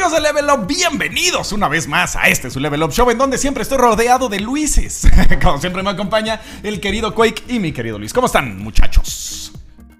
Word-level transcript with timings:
Amigos 0.00 0.16
de 0.16 0.32
Level 0.32 0.46
Up, 0.48 0.66
bienvenidos 0.66 1.52
una 1.52 1.68
vez 1.68 1.86
más 1.86 2.16
a 2.16 2.28
este 2.28 2.48
su 2.48 2.58
Level 2.58 2.82
Up 2.84 2.90
Show 2.90 3.10
en 3.10 3.18
donde 3.18 3.36
siempre 3.36 3.62
estoy 3.62 3.76
rodeado 3.76 4.30
de 4.30 4.40
Luises. 4.40 5.06
Como 5.42 5.60
siempre 5.60 5.82
me 5.82 5.90
acompaña 5.90 6.40
el 6.62 6.80
querido 6.80 7.14
Quake 7.14 7.44
y 7.48 7.58
mi 7.58 7.70
querido 7.72 7.98
Luis. 7.98 8.14
¿Cómo 8.14 8.26
están, 8.26 8.56
muchachos? 8.56 9.52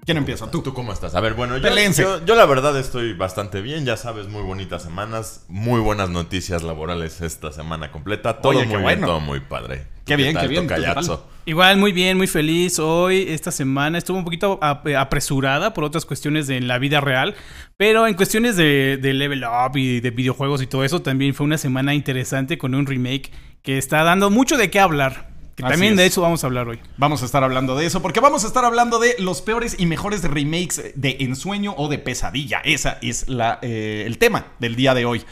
¿Quién 0.03 0.17
empieza? 0.17 0.49
Tú. 0.49 0.63
¿Tú 0.63 0.73
cómo 0.73 0.91
estás? 0.91 1.13
A 1.13 1.19
ver, 1.19 1.35
bueno, 1.35 1.55
yo, 1.55 1.61
Pelense. 1.61 2.01
yo, 2.01 2.25
yo 2.25 2.33
la 2.33 2.47
verdad 2.47 2.75
estoy 2.79 3.13
bastante 3.13 3.61
bien, 3.61 3.85
ya 3.85 3.95
sabes, 3.95 4.27
muy 4.27 4.41
bonitas 4.41 4.81
semanas, 4.81 5.45
muy 5.47 5.79
buenas 5.79 6.09
noticias 6.09 6.63
laborales 6.63 7.21
esta 7.21 7.51
semana 7.51 7.91
completa, 7.91 8.41
todo 8.41 8.53
Oye, 8.53 8.61
muy 8.65 8.69
bien, 8.69 8.81
bueno. 8.81 9.05
todo 9.05 9.19
muy 9.19 9.39
padre. 9.39 9.85
Qué 10.05 10.15
bien, 10.15 10.35
qué 10.35 10.47
bien, 10.47 10.63
¿tú 10.63 10.73
qué 10.73 10.81
tocayazo? 10.81 11.27
Igual, 11.45 11.77
muy 11.77 11.91
bien, 11.91 12.17
muy 12.17 12.27
feliz. 12.27 12.77
Hoy, 12.77 13.25
esta 13.29 13.49
semana, 13.51 13.97
estuvo 13.97 14.17
un 14.17 14.23
poquito 14.23 14.59
ap- 14.61 14.87
apresurada 14.95 15.73
por 15.73 15.83
otras 15.83 16.05
cuestiones 16.05 16.45
de 16.45 16.61
la 16.61 16.77
vida 16.77 17.01
real, 17.01 17.33
pero 17.77 18.05
en 18.05 18.13
cuestiones 18.13 18.55
de, 18.57 18.97
de 19.01 19.13
level 19.13 19.43
up 19.43 19.75
y 19.75 20.01
de 20.01 20.11
videojuegos 20.11 20.61
y 20.61 20.67
todo 20.67 20.83
eso, 20.83 21.01
también 21.01 21.33
fue 21.33 21.45
una 21.45 21.57
semana 21.57 21.95
interesante 21.95 22.59
con 22.59 22.75
un 22.75 22.85
remake 22.85 23.31
que 23.63 23.79
está 23.79 24.03
dando 24.03 24.29
mucho 24.29 24.55
de 24.55 24.69
qué 24.69 24.79
hablar. 24.79 25.31
Que 25.55 25.63
Así 25.63 25.71
también 25.73 25.95
de 25.95 26.05
es. 26.05 26.11
eso 26.13 26.21
vamos 26.21 26.43
a 26.43 26.47
hablar 26.47 26.67
hoy. 26.69 26.79
Vamos 26.97 27.23
a 27.23 27.25
estar 27.25 27.43
hablando 27.43 27.75
de 27.75 27.85
eso 27.87 28.01
porque 28.03 28.19
vamos 28.19 28.43
a 28.43 28.47
estar 28.47 28.63
hablando 28.63 28.99
de 28.99 29.15
los 29.19 29.41
peores 29.41 29.75
y 29.79 29.85
mejores 29.87 30.23
remakes 30.23 30.93
de 30.95 31.17
ensueño 31.19 31.73
o 31.75 31.89
de 31.89 31.97
pesadilla. 31.97 32.61
Esa 32.63 32.99
es 33.01 33.27
la, 33.27 33.57
eh, 33.63 34.03
el 34.05 34.17
tema 34.19 34.45
del 34.59 34.75
día 34.75 34.93
de 34.93 35.05
hoy. 35.05 35.23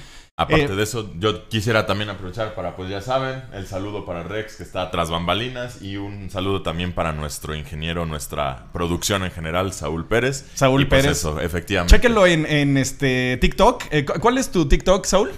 Aparte 0.41 0.63
Eh, 0.71 0.75
de 0.75 0.83
eso, 0.83 1.11
yo 1.19 1.49
quisiera 1.49 1.85
también 1.85 2.09
aprovechar 2.09 2.55
para, 2.55 2.75
pues 2.77 2.89
ya 2.89 3.01
saben, 3.01 3.43
el 3.53 3.67
saludo 3.67 4.05
para 4.05 4.23
Rex, 4.23 4.55
que 4.55 4.63
está 4.63 4.89
tras 4.89 5.09
bambalinas, 5.09 5.81
y 5.81 5.97
un 5.97 6.29
saludo 6.29 6.61
también 6.61 6.93
para 6.93 7.11
nuestro 7.11 7.55
ingeniero, 7.55 8.05
nuestra 8.05 8.67
producción 8.71 9.23
en 9.25 9.31
general, 9.31 9.73
Saúl 9.73 10.05
Pérez. 10.05 10.45
Saúl 10.53 10.83
Y, 10.83 10.85
pues, 10.85 11.01
Pérez. 11.03 11.17
eso, 11.17 11.41
efectivamente. 11.41 11.93
Chéquenlo 11.93 12.25
en, 12.25 12.45
en 12.45 12.77
este 12.77 13.37
TikTok. 13.41 13.83
Eh, 13.91 14.05
cu- 14.05 14.19
¿Cuál 14.21 14.37
es 14.37 14.49
tu 14.49 14.65
TikTok, 14.67 15.05
Saúl? 15.05 15.31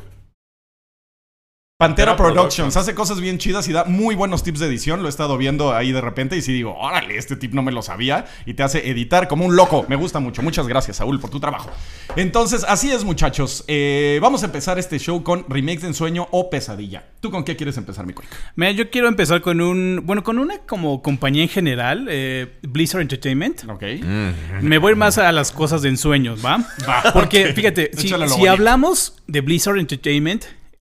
Pantera 1.82 2.16
Productions. 2.16 2.78
Hace 2.78 2.94
cosas 2.94 3.20
bien 3.20 3.40
chidas 3.40 3.68
y 3.68 3.74
da 3.74 3.86
muy 3.86 4.14
buenos 4.14 4.44
tips 4.44 4.60
de 4.60 4.68
edición. 4.68 5.02
Lo 5.02 5.08
he 5.08 5.10
estado 5.10 5.36
viendo 5.36 5.74
ahí 5.74 5.92
de 5.92 6.00
repente 6.00 6.38
y 6.38 6.44
sí 6.44 6.54
digo, 6.54 6.78
órale, 6.78 7.18
este 7.18 7.36
tip 7.36 7.56
no 7.56 7.64
me 7.64 7.72
lo 7.72 7.82
sabía. 7.82 8.28
Y 8.46 8.54
te 8.54 8.62
hace 8.62 8.88
editar 8.88 9.28
como 9.28 9.48
un 9.48 9.56
loco. 9.56 9.88
Me 9.90 9.96
gusta 9.96 10.20
mucho. 10.20 10.44
Muchas 10.44 10.68
gracias, 10.68 10.98
Saúl, 10.98 11.20
por 11.20 11.32
tu 11.32 11.40
trabajo. 11.40 11.72
Entonces, 12.16 12.64
así 12.70 12.92
es, 12.92 13.04
muchachos. 13.04 13.64
Eh, 13.68 14.20
vamos 14.22 14.44
a 14.44 14.46
empezar 14.46 14.78
este 14.78 15.00
show 15.00 15.24
con 15.24 15.44
remakes 15.50 15.82
de 15.82 15.88
ensueño 15.88 16.28
o 16.30 16.52
pesadilla. 16.52 17.04
¿Tú 17.20 17.32
con 17.32 17.44
qué 17.44 17.56
quieres 17.56 17.78
empezar, 17.78 18.06
mi? 18.06 18.14
Mira, 18.56 18.74
yo 18.74 18.92
quiero 18.92 19.08
empezar 19.08 19.42
con 19.42 19.60
un, 19.60 20.02
bueno, 20.04 20.24
con 20.24 20.38
una 20.38 20.60
como 20.60 21.02
compañía 21.02 21.42
en 21.42 21.50
general, 21.50 22.06
eh, 22.12 22.60
Blizzard 22.62 23.02
Entertainment. 23.02 23.64
Ok. 23.68 23.84
Mm. 24.04 24.68
Me 24.68 24.78
voy 24.78 24.94
más 24.94 25.18
a 25.18 25.32
las 25.32 25.52
cosas 25.52 25.82
de 25.82 25.90
ensueños, 25.90 26.46
¿va? 26.46 26.64
Va, 26.88 27.12
Porque, 27.12 27.54
fíjate, 27.56 27.90
si, 27.98 28.14
hablamos 28.46 29.16
de 29.26 29.42
Blizzard 29.42 29.80
Entertainment, 29.80 30.46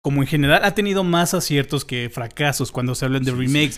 como 0.07 0.21
en 0.21 0.27
general 0.29 0.61
ha 0.63 0.73
tenido 0.73 1.03
más 1.03 1.33
aciertos 1.33 1.83
que 1.83 2.09
fracasos 2.09 2.71
cuando 2.71 2.95
se 2.95 3.03
hablan 3.03 3.25
de 3.25 3.33
remakes. 3.33 3.77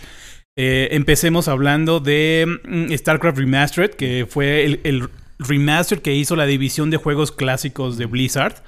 Eh, 0.56 0.86
empecemos 0.92 1.48
hablando 1.48 1.98
de 1.98 2.46
mm, 2.62 2.92
StarCraft 2.94 3.36
Remastered, 3.36 3.90
que 3.90 4.28
fue 4.30 4.64
el, 4.64 4.80
el 4.84 5.08
remaster 5.40 6.02
que 6.02 6.14
hizo 6.14 6.36
la 6.36 6.46
división 6.46 6.88
de 6.88 6.98
juegos 6.98 7.32
clásicos 7.32 7.98
de 7.98 8.06
Blizzard. 8.06 8.62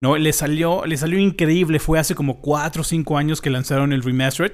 ¿no? 0.00 0.16
Le 0.16 0.32
salió, 0.32 0.86
le 0.86 0.96
salió 0.96 1.18
increíble, 1.18 1.78
fue 1.78 1.98
hace 1.98 2.14
como 2.14 2.40
4 2.40 2.80
o 2.80 2.84
5 2.84 3.18
años 3.18 3.42
que 3.42 3.50
lanzaron 3.50 3.92
el 3.92 4.02
Remastered. 4.02 4.52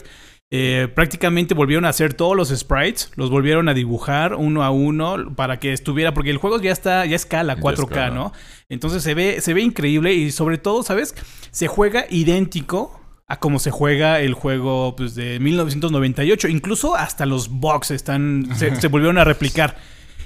Eh, 0.52 0.88
prácticamente 0.92 1.54
volvieron 1.54 1.84
a 1.84 1.90
hacer 1.90 2.14
todos 2.14 2.36
los 2.36 2.48
sprites, 2.48 3.12
los 3.14 3.30
volvieron 3.30 3.68
a 3.68 3.74
dibujar 3.74 4.34
uno 4.34 4.64
a 4.64 4.70
uno 4.70 5.32
para 5.36 5.60
que 5.60 5.72
estuviera, 5.72 6.12
porque 6.12 6.30
el 6.30 6.38
juego 6.38 6.60
ya 6.60 6.72
está, 6.72 7.06
ya 7.06 7.14
escala 7.14 7.54
Ya 7.54 7.60
4K, 7.60 7.82
escala. 7.84 8.10
¿no? 8.10 8.32
Entonces 8.68 9.04
se 9.04 9.14
ve, 9.14 9.40
se 9.40 9.54
ve 9.54 9.62
increíble 9.62 10.12
y 10.12 10.32
sobre 10.32 10.58
todo, 10.58 10.82
¿sabes? 10.82 11.14
Se 11.52 11.68
juega 11.68 12.04
idéntico 12.10 13.00
a 13.28 13.38
como 13.38 13.60
se 13.60 13.70
juega 13.70 14.20
el 14.20 14.34
juego 14.34 14.96
pues, 14.96 15.14
de 15.14 15.38
1998. 15.38 16.48
Incluso 16.48 16.96
hasta 16.96 17.26
los 17.26 17.48
bugs 17.48 17.92
están, 17.92 18.48
se, 18.56 18.74
se 18.80 18.88
volvieron 18.88 19.18
a 19.18 19.24
replicar. 19.24 19.76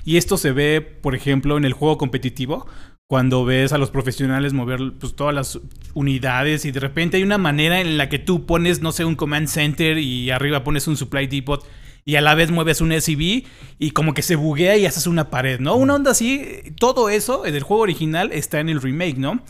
Y 0.07 0.17
esto 0.17 0.39
se 0.39 0.53
ve, 0.53 0.81
por 0.81 1.15
ejemplo, 1.15 1.59
en 1.59 1.67
el 1.67 1.75
juego 1.75 1.99
competitivo, 1.99 2.67
cuando 3.07 3.45
ves 3.45 3.73
a 3.73 3.79
los 3.79 3.91
profesionales 3.91 4.53
mover 4.53 4.81
pues, 4.99 5.15
todas 5.15 5.35
las 5.35 5.61
unidades 5.93 6.65
y 6.65 6.71
de 6.71 6.81
repente 6.81 7.19
hay 7.19 7.23
una 7.23 7.39
manera 7.39 7.81
en 7.81 7.99
la 7.99 8.09
que 8.09 8.19
tú 8.19 8.47
pones, 8.47 8.81
no 8.81 8.93
sé, 8.93 9.05
un 9.05 9.15
command 9.15 9.49
center 9.49 9.99
y 9.99 10.31
arriba 10.31 10.65
pones 10.65 10.89
un 10.89 10.97
supply 10.97 11.27
depot 11.27 11.65
y 12.07 12.17
a 12.17 12.21
la 12.21 12.35
vez 12.35 12.51
mueves 12.51 12.81
un 12.81 12.93
SCV 12.93 13.45
y 13.79 13.91
como 13.93 14.15
que 14.15 14.23
se 14.23 14.37
buguea 14.37 14.77
y 14.77 14.87
haces 14.87 15.07
una 15.07 15.31
pared, 15.31 15.61
¿no? 15.61 15.75
Una 15.77 15.95
onda 15.95 16.11
así, 16.11 16.63
todo 16.79 17.09
eso 17.09 17.47
en 17.47 17.55
el 17.55 17.63
juego 17.63 17.83
original 17.83 18.31
está 18.33 18.61
en 18.61 18.69
el 18.69 18.81
remake, 18.81 19.17
¿no? 19.17 19.43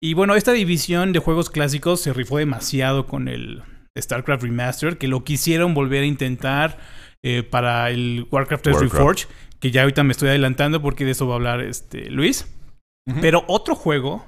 Y 0.00 0.14
bueno, 0.14 0.34
esta 0.34 0.52
división 0.52 1.12
de 1.12 1.18
juegos 1.20 1.50
clásicos 1.50 2.00
se 2.00 2.12
rifó 2.12 2.38
demasiado 2.38 3.06
con 3.06 3.28
el 3.28 3.62
StarCraft 3.98 4.42
Remastered, 4.42 4.98
que 4.98 5.08
lo 5.08 5.24
quisieron 5.24 5.74
volver 5.74 6.02
a 6.02 6.06
intentar 6.06 6.78
eh, 7.22 7.42
para 7.42 7.90
el 7.90 8.26
Warcraft 8.30 8.64
3 8.64 8.74
Warcraft. 8.74 8.94
Reforged, 8.94 9.28
que 9.58 9.70
ya 9.70 9.82
ahorita 9.82 10.04
me 10.04 10.12
estoy 10.12 10.28
adelantando 10.28 10.82
porque 10.82 11.04
de 11.04 11.12
eso 11.12 11.26
va 11.26 11.34
a 11.34 11.36
hablar 11.36 11.60
este, 11.62 12.10
Luis. 12.10 12.46
Pero 13.20 13.44
otro 13.46 13.74
juego 13.74 14.26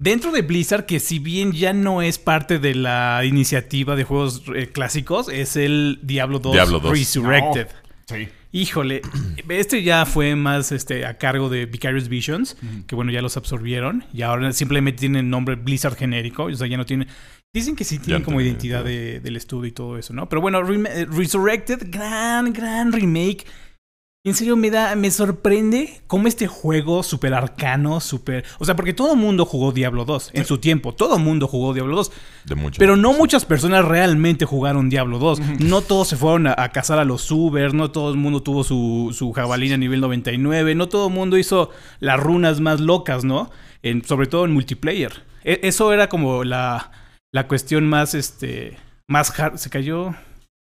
dentro 0.00 0.32
de 0.32 0.42
Blizzard 0.42 0.86
que 0.86 0.98
si 0.98 1.18
bien 1.18 1.52
ya 1.52 1.72
no 1.72 2.02
es 2.02 2.18
parte 2.18 2.58
de 2.58 2.74
la 2.74 3.22
iniciativa 3.24 3.94
de 3.96 4.04
juegos 4.04 4.42
eh, 4.54 4.68
clásicos, 4.72 5.28
es 5.28 5.56
el 5.56 6.00
Diablo 6.02 6.38
2, 6.38 6.52
Diablo 6.54 6.80
2. 6.80 6.90
Resurrected. 6.98 7.68
Sí. 8.08 8.28
Híjole, 8.50 9.00
este 9.48 9.82
ya 9.82 10.04
fue 10.06 10.34
más 10.36 10.72
este, 10.72 11.06
a 11.06 11.18
cargo 11.18 11.48
de 11.48 11.66
Vicarious 11.66 12.08
Visions, 12.08 12.56
que 12.86 12.94
bueno, 12.94 13.12
ya 13.12 13.22
los 13.22 13.36
absorbieron 13.36 14.04
y 14.12 14.22
ahora 14.22 14.52
simplemente 14.52 15.00
tienen 15.00 15.30
nombre 15.30 15.54
Blizzard 15.54 15.96
genérico, 15.96 16.44
o 16.44 16.54
sea, 16.54 16.66
ya 16.66 16.76
no 16.76 16.84
tienen... 16.86 17.08
Dicen 17.54 17.76
que 17.76 17.84
sí 17.84 17.98
tienen 17.98 18.22
como 18.22 18.40
identidad 18.40 18.80
identidad. 18.86 19.12
de- 19.14 19.20
del 19.20 19.36
estudio 19.36 19.68
y 19.68 19.72
todo 19.72 19.98
eso, 19.98 20.14
¿no? 20.14 20.26
Pero 20.28 20.40
bueno, 20.40 20.60
eh, 20.66 21.06
Resurrected, 21.10 21.82
gran, 21.90 22.52
gran 22.54 22.92
remake. 22.92 23.44
En 24.24 24.34
serio, 24.34 24.54
me 24.54 24.70
da, 24.70 24.94
me 24.94 25.10
sorprende 25.10 26.00
cómo 26.06 26.28
este 26.28 26.46
juego 26.46 27.02
súper 27.02 27.34
arcano, 27.34 27.98
súper... 27.98 28.44
O 28.60 28.64
sea, 28.64 28.76
porque 28.76 28.92
todo 28.92 29.14
el 29.14 29.18
mundo 29.18 29.44
jugó 29.44 29.72
Diablo 29.72 30.04
2 30.04 30.30
en 30.34 30.44
su 30.44 30.58
tiempo, 30.58 30.94
todo 30.94 31.16
el 31.16 31.22
mundo 31.24 31.48
jugó 31.48 31.74
Diablo 31.74 31.96
2. 31.96 32.12
De 32.44 32.54
mucho. 32.54 32.78
Pero 32.78 32.96
no 32.96 33.14
muchas 33.14 33.44
personas 33.44 33.84
realmente 33.84 34.44
jugaron 34.44 34.88
Diablo 34.88 35.18
2. 35.18 35.40
No 35.58 35.80
todos 35.80 36.06
se 36.06 36.16
fueron 36.16 36.46
a, 36.46 36.54
a 36.56 36.68
cazar 36.68 37.00
a 37.00 37.04
los 37.04 37.28
Ubers, 37.32 37.74
no 37.74 37.90
todo 37.90 38.12
el 38.12 38.16
mundo 38.16 38.44
tuvo 38.44 38.62
su, 38.62 39.10
su 39.12 39.32
jabalina 39.32 39.74
a 39.74 39.78
nivel 39.78 40.00
99, 40.00 40.76
no 40.76 40.88
todo 40.88 41.08
el 41.08 41.14
mundo 41.14 41.36
hizo 41.36 41.70
las 41.98 42.20
runas 42.20 42.60
más 42.60 42.78
locas, 42.78 43.24
¿no? 43.24 43.50
En- 43.82 44.04
sobre 44.04 44.28
todo 44.28 44.44
en 44.44 44.52
multiplayer. 44.52 45.24
E- 45.42 45.58
eso 45.64 45.92
era 45.92 46.08
como 46.08 46.44
la, 46.44 46.92
la 47.32 47.48
cuestión 47.48 47.88
más, 47.88 48.14
este, 48.14 48.76
más 49.08 49.36
hard. 49.36 49.56
Se 49.58 49.68
cayó. 49.68 50.14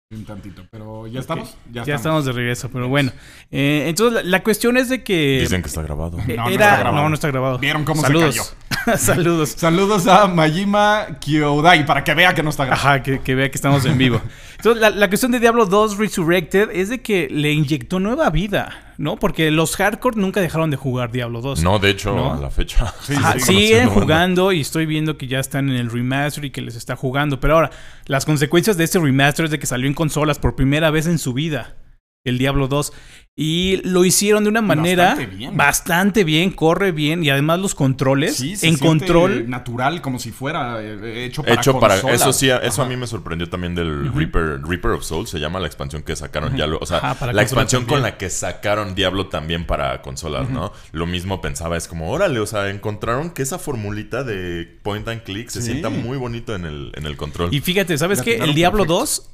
Un 0.09 0.23
tantito, 0.23 0.63
pero 0.71 1.05
ya 1.07 1.19
estamos. 1.19 1.57
Ya, 1.69 1.83
estamos 1.83 2.23
de 2.23 2.31
regreso, 2.31 2.69
pero 2.71 2.87
bueno. 2.87 3.11
Eh, 3.51 3.87
entonces, 3.89 4.23
la, 4.23 4.29
la 4.37 4.41
cuestión 4.41 4.77
es 4.77 4.87
de 4.87 5.03
que... 5.03 5.39
Dicen 5.41 5.61
que 5.61 5.67
está 5.67 5.81
grabado. 5.81 6.17
eh, 6.25 6.37
No, 6.37 6.45
no 6.45 6.49
está 6.49 6.77
grabado. 6.77 6.95
no, 6.95 7.09
no 7.09 7.15
está 7.15 7.27
grabado. 7.27 7.59
¿Vieron 7.59 7.83
cómo 7.83 7.99
se 7.99 8.07
Saludos. 8.07 8.55
Saludos. 8.95 9.49
Saludos 9.57 10.07
a 10.07 10.27
Majima 10.27 11.07
Kyodai 11.19 11.85
para 11.85 12.05
que 12.05 12.13
vea 12.13 12.33
que 12.33 12.41
no 12.41 12.51
está 12.51 12.63
grabado. 12.63 12.87
Ajá, 12.87 13.03
que, 13.03 13.19
que 13.19 13.35
vea 13.35 13.51
que 13.51 13.57
estamos 13.57 13.83
en 13.83 13.97
vivo. 13.97 14.21
Entonces, 14.55 14.79
la, 14.81 14.91
la 14.91 15.09
cuestión 15.09 15.33
de 15.33 15.41
Diablo 15.41 15.65
2 15.65 15.97
Resurrected 15.97 16.69
es 16.71 16.87
de 16.87 17.01
que 17.01 17.27
le 17.29 17.51
inyectó 17.51 17.99
nueva 17.99 18.29
vida, 18.29 18.86
¿no? 18.97 19.17
Porque 19.17 19.51
los 19.51 19.75
hardcore 19.75 20.19
nunca 20.19 20.41
dejaron 20.41 20.69
de 20.71 20.77
jugar 20.77 21.11
Diablo 21.11 21.41
2. 21.41 21.63
No, 21.63 21.79
de 21.79 21.89
hecho, 21.91 22.15
¿No? 22.15 22.33
a 22.33 22.37
la 22.37 22.49
fecha. 22.49 22.93
Sí, 23.01 23.13
Ajá, 23.15 23.33
sí, 23.39 23.39
siguen 23.39 23.87
banda. 23.87 24.01
jugando 24.01 24.51
y 24.51 24.61
estoy 24.61 24.85
viendo 24.85 25.17
que 25.17 25.27
ya 25.27 25.39
están 25.39 25.69
en 25.69 25.75
el 25.75 25.89
remaster 25.91 26.45
y 26.45 26.51
que 26.51 26.61
les 26.61 26.75
está 26.75 26.95
jugando. 26.95 27.39
Pero 27.39 27.55
ahora, 27.55 27.71
las 28.05 28.25
consecuencias 28.25 28.77
de 28.77 28.83
este 28.83 28.99
remaster 28.99 29.45
es 29.45 29.51
de 29.51 29.59
que 29.59 29.65
salió 29.67 29.87
en 29.87 29.93
consolas 29.93 30.39
por 30.39 30.55
primera 30.55 30.89
vez 30.91 31.07
en 31.07 31.19
su 31.19 31.33
vida. 31.33 31.75
El 32.23 32.37
Diablo 32.37 32.67
2. 32.67 32.91
Y 33.39 33.81
lo 33.83 34.03
hicieron 34.03 34.43
de 34.45 34.49
una 34.49 34.63
manera 34.63 35.09
Bastante 35.09 35.35
bien. 35.35 35.55
bastante 35.55 36.23
bien, 36.23 36.49
corre 36.49 36.91
bien. 36.91 37.23
Y 37.23 37.29
además 37.29 37.59
los 37.59 37.75
controles 37.75 38.35
Sí, 38.35 38.55
se 38.55 38.67
en 38.67 38.77
control. 38.79 39.47
natural, 39.47 40.01
como 40.01 40.17
si 40.17 40.31
fuera 40.31 40.81
eh, 40.81 41.25
hecho 41.25 41.43
para 41.43 41.53
Hecho 41.61 41.79
para 41.79 41.97
eso 41.97 42.33
sí, 42.33 42.49
eso 42.49 42.81
a 42.81 42.87
mí 42.87 42.97
me 42.97 43.05
sorprendió 43.05 43.47
también 43.47 43.75
del 43.75 44.11
Reaper, 44.11 44.63
Reaper 44.63 44.89
of 44.89 45.03
Souls, 45.03 45.29
se 45.29 45.39
llama 45.39 45.59
la 45.59 45.67
expansión 45.67 46.01
que 46.01 46.15
sacaron 46.15 46.57
ya 46.57 46.65
lo, 46.65 46.79
o 46.79 46.85
sea, 46.87 46.97
Ajá, 46.97 47.13
para 47.13 47.31
la 47.31 47.43
expansión 47.43 47.85
con 47.85 48.01
la 48.01 48.17
que 48.17 48.31
sacaron 48.31 48.95
Diablo 48.95 49.27
también 49.27 49.67
para 49.67 50.01
consolas, 50.01 50.49
¿no? 50.49 50.73
Lo 50.91 51.05
mismo 51.05 51.39
pensaba, 51.39 51.77
es 51.77 51.87
como, 51.87 52.09
órale, 52.09 52.39
o 52.39 52.47
sea, 52.47 52.71
encontraron 52.71 53.29
que 53.29 53.43
esa 53.43 53.59
formulita 53.59 54.23
de 54.23 54.79
point 54.81 55.07
and 55.09 55.21
click 55.21 55.49
se 55.49 55.61
Sí. 55.61 55.67
sienta 55.73 55.89
muy 55.91 56.17
bonito 56.17 56.55
en 56.55 56.65
el, 56.65 56.91
en 56.95 57.05
el 57.05 57.15
control. 57.15 57.53
Y 57.53 57.59
fíjate, 57.61 57.99
¿sabes 57.99 58.23
qué? 58.23 58.37
El 58.37 58.55
Diablo 58.55 58.79
perfecto. 58.85 58.99
2, 59.01 59.29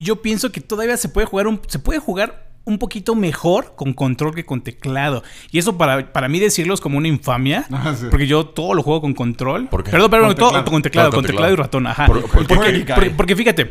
yo 0.00 0.22
pienso 0.22 0.52
que 0.52 0.62
todavía 0.62 0.96
se 0.96 1.10
puede 1.10 1.26
jugar 1.26 1.48
un, 1.48 1.60
se 1.68 1.78
puede 1.78 1.98
jugar 1.98 2.45
un 2.66 2.78
poquito 2.78 3.14
mejor 3.14 3.74
con 3.76 3.92
control 3.94 4.34
que 4.34 4.44
con 4.44 4.60
teclado. 4.60 5.22
Y 5.52 5.58
eso 5.58 5.78
para, 5.78 6.12
para 6.12 6.28
mí 6.28 6.38
decirlo 6.40 6.74
es 6.74 6.80
como 6.80 6.98
una 6.98 7.08
infamia. 7.08 7.64
Ah, 7.72 7.94
sí. 7.98 8.06
Porque 8.10 8.26
yo 8.26 8.44
todo 8.46 8.74
lo 8.74 8.82
juego 8.82 9.00
con 9.00 9.14
control. 9.14 9.68
¿Por 9.68 9.84
qué? 9.84 9.90
Perdón, 9.92 10.10
perdón, 10.10 10.28
Con 10.30 10.36
todo 10.36 10.48
teclado. 10.50 10.70
con 10.70 10.82
teclado, 10.82 11.10
con 11.10 11.16
con 11.18 11.26
teclado 11.26 11.52
y 11.52 11.56
ratón, 11.56 11.86
ajá. 11.86 12.06
Por- 12.06 12.22
por- 12.22 12.46
porque, 12.46 12.84
qué? 12.84 12.92
porque- 12.94 13.10
porque 13.10 13.36
fíjate, 13.36 13.70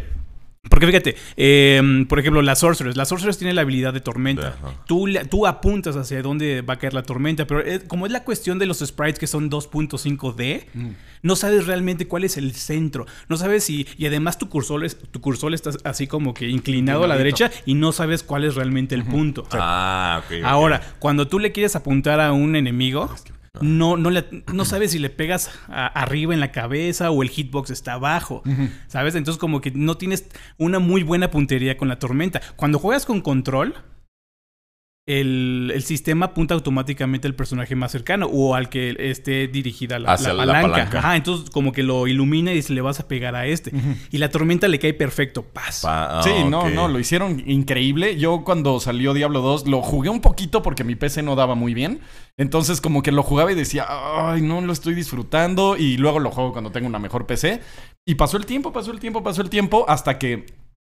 Porque 0.70 0.88
fíjate, 0.88 1.16
eh, 1.38 2.06
por 2.10 2.20
ejemplo, 2.20 2.42
las 2.42 2.60
Sorcerers. 2.60 2.98
Las 2.98 3.10
Sorcerers 3.10 3.38
tienen 3.38 3.56
la 3.56 3.62
habilidad 3.62 3.94
de 3.94 4.02
tormenta. 4.02 4.58
Tú, 4.88 5.08
le- 5.08 5.24
tú 5.26 5.46
apuntas 5.48 5.96
hacia 5.96 6.22
dónde 6.22 6.62
va 6.62 6.74
a 6.76 6.78
caer 6.80 6.94
la 6.94 7.04
tormenta, 7.04 7.46
pero 7.48 7.62
es- 7.62 7.84
como 7.84 8.06
es 8.06 8.12
la 8.12 8.24
cuestión 8.24 8.60
de 8.60 8.66
los 8.66 8.80
sprites 8.80 9.20
que 9.20 9.28
son 9.28 9.50
2.5D, 9.50 10.66
no 11.22 11.36
sabes 11.36 11.66
realmente 11.68 12.08
cuál 12.08 12.24
es 12.24 12.38
el 12.38 12.54
centro. 12.54 13.06
No 13.30 13.38
sabes 13.38 13.64
si... 13.64 13.88
Y 13.98 14.06
además 14.06 14.38
tu 14.38 14.50
cursor, 14.50 14.86
es- 14.86 14.98
tu 14.98 15.22
cursor 15.22 15.54
está 15.54 15.72
así 15.84 16.08
como 16.08 16.34
que 16.34 16.48
inclinado 16.50 17.04
a 17.04 17.08
la 17.08 17.18
derecha 17.18 17.52
y 17.66 17.74
no 17.76 17.92
sabes 17.92 18.24
cuál 18.24 18.44
es 18.44 18.56
realmente 18.56 18.96
el 18.96 19.04
punto. 19.06 19.48
Ah, 19.52 20.22
ok. 20.26 20.34
ok. 20.40 20.46
Ahora, 20.46 20.82
cuando 21.00 21.28
tú 21.28 21.40
le 21.40 21.52
quieres 21.52 21.76
apuntar 21.76 22.20
a 22.20 22.32
un 22.32 22.56
enemigo, 22.56 23.06
no, 23.62 23.98
no, 23.98 24.10
le- 24.10 24.44
no 24.54 24.66
sabes 24.66 24.92
si 24.92 25.00
le 25.00 25.10
pegas 25.10 25.50
a- 25.68 25.88
arriba 25.88 26.34
en 26.34 26.40
la 26.40 26.52
cabeza 26.52 27.12
o 27.12 27.24
el 27.24 27.30
hitbox 27.30 27.70
está 27.72 27.94
abajo, 27.94 28.44
¿sabes? 28.88 29.16
Entonces 29.16 29.40
como 29.40 29.62
que 29.62 29.72
no 29.72 29.96
tienes 29.98 30.26
una 30.58 30.80
muy 30.80 31.04
buena 31.04 31.32
puntería 31.32 31.78
con 31.78 31.88
la 31.88 32.00
tormenta. 32.00 32.42
Cuando 32.56 32.80
juegas 32.80 33.06
con 33.06 33.22
control, 33.22 33.76
el, 35.08 35.72
el 35.76 35.84
sistema 35.84 36.28
apunta 36.28 36.56
automáticamente 36.56 37.28
al 37.28 37.36
personaje 37.36 37.76
más 37.76 37.92
cercano 37.92 38.26
o 38.26 38.56
al 38.56 38.70
que 38.70 38.96
esté 38.98 39.48
dirigida 39.48 40.00
la, 40.00 40.14
Hacia 40.14 40.34
la 40.34 40.48
la 40.48 40.62
palanca. 40.64 40.98
Ajá, 40.98 41.16
entonces 41.16 41.52
como 41.52 41.72
que 41.72 41.84
lo 41.84 42.08
ilumina 42.08 42.54
y 42.54 42.62
se 42.64 42.74
le 42.74 42.82
vas 42.82 43.00
a 43.00 43.08
pegar 43.08 43.36
a 43.36 43.46
este. 43.46 43.72
Y 44.12 44.18
la 44.18 44.30
tormenta 44.30 44.68
le 44.68 44.80
cae 44.80 44.96
perfecto. 44.96 45.44
Paz. 45.44 45.82
Pa- 45.84 46.20
ah, 46.20 46.24
Sí, 46.24 46.32
no, 46.50 46.70
no, 46.72 46.88
lo 46.88 46.98
hicieron 47.00 47.44
increíble. 47.46 48.18
Yo 48.18 48.44
cuando 48.44 48.80
salió 48.80 49.14
Diablo 49.14 49.42
2 49.42 49.68
lo 49.68 49.84
jugué 49.84 50.10
un 50.10 50.22
poquito 50.22 50.64
porque 50.64 50.84
mi 50.84 50.96
PC 50.96 51.22
no 51.22 51.36
daba 51.36 51.54
muy 51.54 51.76
bien. 51.76 52.00
Entonces 52.38 52.82
como 52.82 53.04
que 53.04 53.12
lo 53.12 53.22
jugaba 53.22 53.52
y 53.52 53.56
decía, 53.56 53.86
ay, 53.88 54.42
no 54.42 54.60
lo 54.62 54.74
estoy 54.74 54.96
disfrutando. 54.96 55.78
Y 55.78 55.98
luego 55.98 56.20
lo 56.20 56.32
juego 56.32 56.52
cuando 56.52 56.72
tengo 56.72 56.88
una 56.88 56.98
mejor 57.00 57.28
PC. 57.28 57.62
Y 58.08 58.16
pasó 58.16 58.38
el 58.38 58.48
tiempo, 58.48 58.74
pasó 58.74 58.92
el 58.92 59.00
tiempo, 59.00 59.22
pasó 59.22 59.44
el 59.44 59.52
tiempo 59.52 59.86
hasta 59.88 60.18
que 60.18 60.48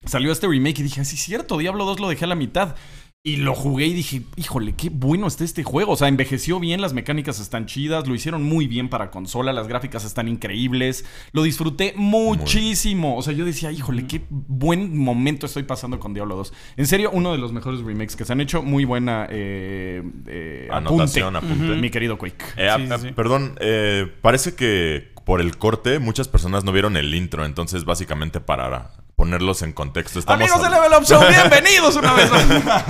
salió 0.06 0.32
este 0.32 0.48
remake 0.48 0.80
y 0.80 0.84
dije, 0.84 1.06
sí, 1.06 1.16
es 1.16 1.22
cierto, 1.22 1.58
Diablo 1.60 1.86
2 1.86 2.00
lo 2.00 2.10
dejé 2.10 2.26
a 2.26 2.28
la 2.28 2.36
mitad. 2.36 2.76
Y 3.22 3.36
lo 3.36 3.54
jugué 3.54 3.86
y 3.88 3.94
dije, 3.94 4.22
híjole, 4.38 4.76
qué 4.76 4.90
bueno 4.90 5.28
está 5.28 5.44
este 5.44 5.62
juego. 5.62 5.92
O 5.92 5.96
sea, 5.98 6.08
envejeció 6.08 6.58
bien, 6.58 6.80
las 6.80 6.94
mecánicas 6.94 7.42
están 7.42 7.66
chidas, 7.66 8.08
lo 8.08 8.16
hicieron 8.16 8.44
muy 8.44 8.66
bien 8.66 8.88
para 8.88 9.12
consola, 9.12 9.52
las 9.52 9.68
gráficas 9.68 10.06
están 10.06 10.30
increíbles. 10.30 11.04
Lo 11.34 11.44
disfruté 11.44 11.94
muchísimo. 11.98 13.18
O 13.18 13.22
sea, 13.22 13.34
yo 13.34 13.44
decía, 13.44 13.74
híjole, 13.74 14.08
qué 14.08 14.22
buen 14.30 14.98
momento 14.98 15.48
estoy 15.48 15.64
pasando 15.64 16.00
con 16.00 16.14
Diablo 16.14 16.38
2. 16.38 16.54
En 16.78 16.88
serio, 16.88 17.10
uno 17.12 17.34
de 17.34 17.40
los 17.40 17.52
mejores 17.52 17.82
remakes 17.82 18.16
que 18.16 18.24
se 18.24 18.32
han 18.32 18.40
hecho. 18.40 18.64
Muy 18.64 18.86
buena 18.86 19.28
eh, 19.30 20.02
eh, 20.28 20.70
Anotación, 20.72 21.36
apunte, 21.36 21.56
apunte. 21.56 21.76
mi 21.76 21.90
querido 21.90 22.18
Quake. 22.18 22.46
Eh, 22.56 22.70
Sí, 22.78 22.86
sí, 22.86 22.90
ah, 22.90 22.98
sí. 23.00 23.12
Perdón, 23.12 23.58
eh, 23.60 24.08
parece 24.22 24.56
que 24.56 25.10
por 25.30 25.42
el 25.42 25.60
corte 25.60 26.00
muchas 26.00 26.28
personas 26.28 26.64
no 26.64 26.72
vieron 26.72 26.98
el 26.98 27.14
intro, 27.14 27.46
entonces 27.46 27.86
básicamente 27.86 28.40
para 28.40 28.94
ponerlos 29.16 29.62
en 29.62 29.74
contexto. 29.74 30.18
Estamos 30.18 30.42
Amigos 30.42 30.64
de 30.64 30.70
Level 30.72 30.92
Up 30.98 31.06
Show, 31.06 31.22
bienvenidos 31.30 31.96
una 31.98 32.14
vez 32.14 32.32
más. 32.32 32.84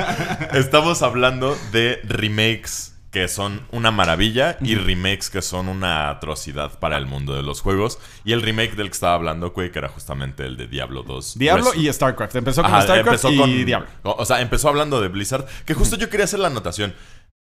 Estamos 0.53 1.01
hablando 1.01 1.57
de 1.73 1.99
remakes 2.05 2.95
que 3.11 3.27
son 3.27 3.67
una 3.73 3.91
maravilla 3.91 4.57
y 4.61 4.75
remakes 4.75 5.29
que 5.29 5.41
son 5.41 5.67
una 5.67 6.09
atrocidad 6.09 6.79
para 6.79 6.97
el 6.97 7.07
mundo 7.07 7.35
de 7.35 7.43
los 7.43 7.59
juegos. 7.59 7.99
Y 8.23 8.31
el 8.31 8.41
remake 8.41 8.77
del 8.77 8.87
que 8.87 8.93
estaba 8.93 9.15
hablando, 9.15 9.51
Quake, 9.51 9.77
era 9.77 9.89
justamente 9.89 10.45
el 10.45 10.55
de 10.55 10.67
Diablo 10.67 11.03
2. 11.03 11.39
Diablo 11.39 11.73
y 11.73 11.91
StarCraft. 11.91 12.37
Empezó 12.37 12.61
con 12.61 12.71
Ajá, 12.71 12.83
StarCraft 12.83 13.25
empezó 13.25 13.31
y 13.31 13.37
con- 13.37 13.65
Diablo. 13.65 13.87
O 14.03 14.23
sea, 14.23 14.39
empezó 14.39 14.69
hablando 14.69 15.01
de 15.01 15.09
Blizzard. 15.09 15.45
Que 15.65 15.73
justo 15.73 15.97
yo 15.97 16.09
quería 16.09 16.23
hacer 16.23 16.39
la 16.39 16.47
anotación. 16.47 16.95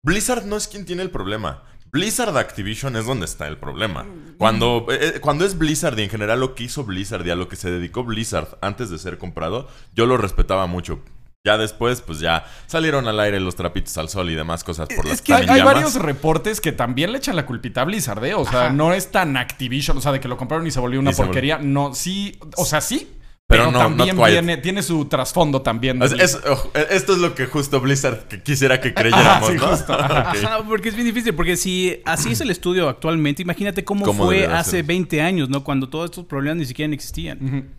Blizzard 0.03 0.47
no 0.47 0.57
es 0.57 0.69
quien 0.69 0.87
tiene 0.87 1.03
el 1.03 1.11
problema. 1.11 1.65
Blizzard 1.91 2.37
Activision 2.37 2.97
es 2.97 3.07
donde 3.07 3.25
está 3.25 3.47
el 3.49 3.57
problema. 3.57 4.07
Cuando, 4.39 4.87
eh, 4.91 5.13
eh, 5.17 5.21
cuando 5.21 5.45
es 5.45 5.57
Blizzard 5.57 5.99
y 5.99 6.03
en 6.03 6.11
general 6.11 6.41
lo 6.41 6.55
que 6.55 6.65
hizo 6.65 6.85
Blizzard 6.85 7.27
y 7.27 7.31
a 7.31 7.37
lo 7.37 7.49
que 7.49 7.57
se 7.57 7.71
dedicó 7.71 8.05
Blizzard 8.05 8.59
antes 8.61 8.91
de 8.91 8.99
ser 8.99 9.19
comprado, 9.19 9.69
yo 9.95 10.07
lo 10.07 10.17
respetaba 10.17 10.67
mucho. 10.67 11.01
Ya 11.45 11.57
después, 11.57 12.01
pues 12.01 12.19
ya 12.19 12.45
salieron 12.67 13.07
al 13.07 13.21
aire 13.21 13.39
los 13.39 13.55
trapitos 13.55 13.97
al 13.99 14.09
sol 14.09 14.29
y 14.31 14.35
demás 14.35 14.65
cosas 14.65 14.89
por 14.89 15.07
las 15.07 15.23
que 15.23 15.33
hay, 15.33 15.47
hay 15.49 15.63
varios 15.63 15.95
reportes 15.95 16.61
que 16.61 16.73
también 16.73 17.13
le 17.13 17.19
echan 17.19 17.37
la 17.37 17.47
culpita 17.47 17.83
a 17.83 17.85
Blizzard, 17.85 18.25
¿eh? 18.25 18.35
O 18.35 18.45
sea, 18.45 18.71
no 18.71 18.93
es 18.93 19.13
tan 19.13 19.37
Activision, 19.37 19.97
o 19.97 20.01
sea, 20.01 20.11
de 20.11 20.19
que 20.19 20.27
lo 20.27 20.37
compraron 20.37 20.67
y 20.67 20.73
se 20.73 20.81
volvió 20.81 20.99
una 20.99 21.13
Y 21.13 21.15
porquería. 21.15 21.59
No, 21.59 21.95
sí, 21.95 22.37
o 22.57 22.65
sea, 22.65 22.81
sí. 22.81 23.13
Pero 23.49 23.67
Pero, 23.67 23.71
no, 23.73 23.79
también 23.79 24.17
viene, 24.17 24.57
tiene 24.57 24.83
su 24.83 25.05
trasfondo 25.05 25.63
también. 25.63 26.03
Es- 26.03 26.13
es- 26.13 26.35
eh, 26.75 26.87
esto 26.91 27.13
es 27.13 27.19
lo 27.19 27.35
que 27.37 27.47
justo 27.47 27.81
Blizzard 27.81 28.27
que 28.27 28.43
quisiera 28.43 28.81
que 28.81 28.93
creyéramos, 28.93 29.49
sí, 29.49 29.55
¿no? 29.55 29.69
justo. 29.69 29.93
Ajá, 29.99 30.65
porque 30.67 30.89
es 30.89 30.97
bien 30.97 31.07
difícil, 31.07 31.33
porque 31.33 31.57
si 31.57 32.01
así 32.05 32.33
es 32.33 32.41
el 32.41 32.51
estudio 32.51 32.89
actualmente, 32.89 33.43
imagínate 33.43 33.85
cómo, 33.85 34.05
¿Cómo 34.05 34.25
fue 34.25 34.47
hace 34.47 34.71
ser? 34.73 34.85
20 34.85 35.23
años, 35.23 35.49
¿no? 35.49 35.63
Cuando 35.63 35.89
todos 35.89 36.07
estos 36.11 36.25
problemas 36.25 36.57
ni 36.59 36.67
siquiera 36.67 36.93
existían. 36.93 37.71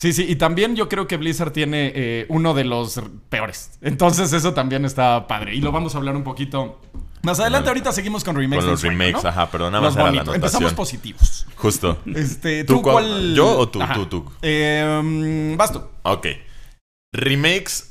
Sí, 0.00 0.12
sí, 0.12 0.26
y 0.28 0.34
también 0.34 0.74
yo 0.74 0.88
creo 0.88 1.06
que 1.06 1.16
Blizzard 1.16 1.52
tiene 1.52 1.92
eh, 1.94 2.26
uno 2.28 2.52
de 2.54 2.64
los 2.64 3.00
peores. 3.28 3.78
Entonces 3.80 4.32
eso 4.32 4.52
también 4.52 4.84
está 4.84 5.28
padre. 5.28 5.54
Y 5.54 5.60
lo 5.60 5.70
vamos 5.70 5.94
a 5.94 5.98
hablar 5.98 6.16
un 6.16 6.24
poquito 6.24 6.80
más 7.22 7.40
adelante. 7.40 7.68
Ahorita 7.68 7.92
seguimos 7.92 8.24
con 8.24 8.36
remakes. 8.36 8.64
Con 8.64 8.70
los 8.70 8.82
de 8.82 8.88
ensueño, 8.88 8.98
remakes, 9.06 9.24
¿no? 9.24 9.30
ajá, 9.30 9.50
pero 9.50 9.70
nada 9.70 9.82
más 9.84 9.96
era 9.96 10.10
la. 10.12 10.34
Empezamos 10.34 10.72
positivos. 10.74 11.46
Justo. 11.56 11.98
Este, 12.14 12.64
¿Tú 12.64 12.74
¿tú, 12.76 12.82
cuál- 12.82 13.06
cuál? 13.06 13.34
yo 13.34 13.58
o 13.58 13.68
tú? 13.68 13.82
Ajá. 13.82 13.94
Tú, 13.94 14.06
tú. 14.06 14.32
Eh, 14.42 15.54
vas 15.56 15.72
tú. 15.72 15.82
Ok. 16.02 16.26
Remakes. 17.14 17.88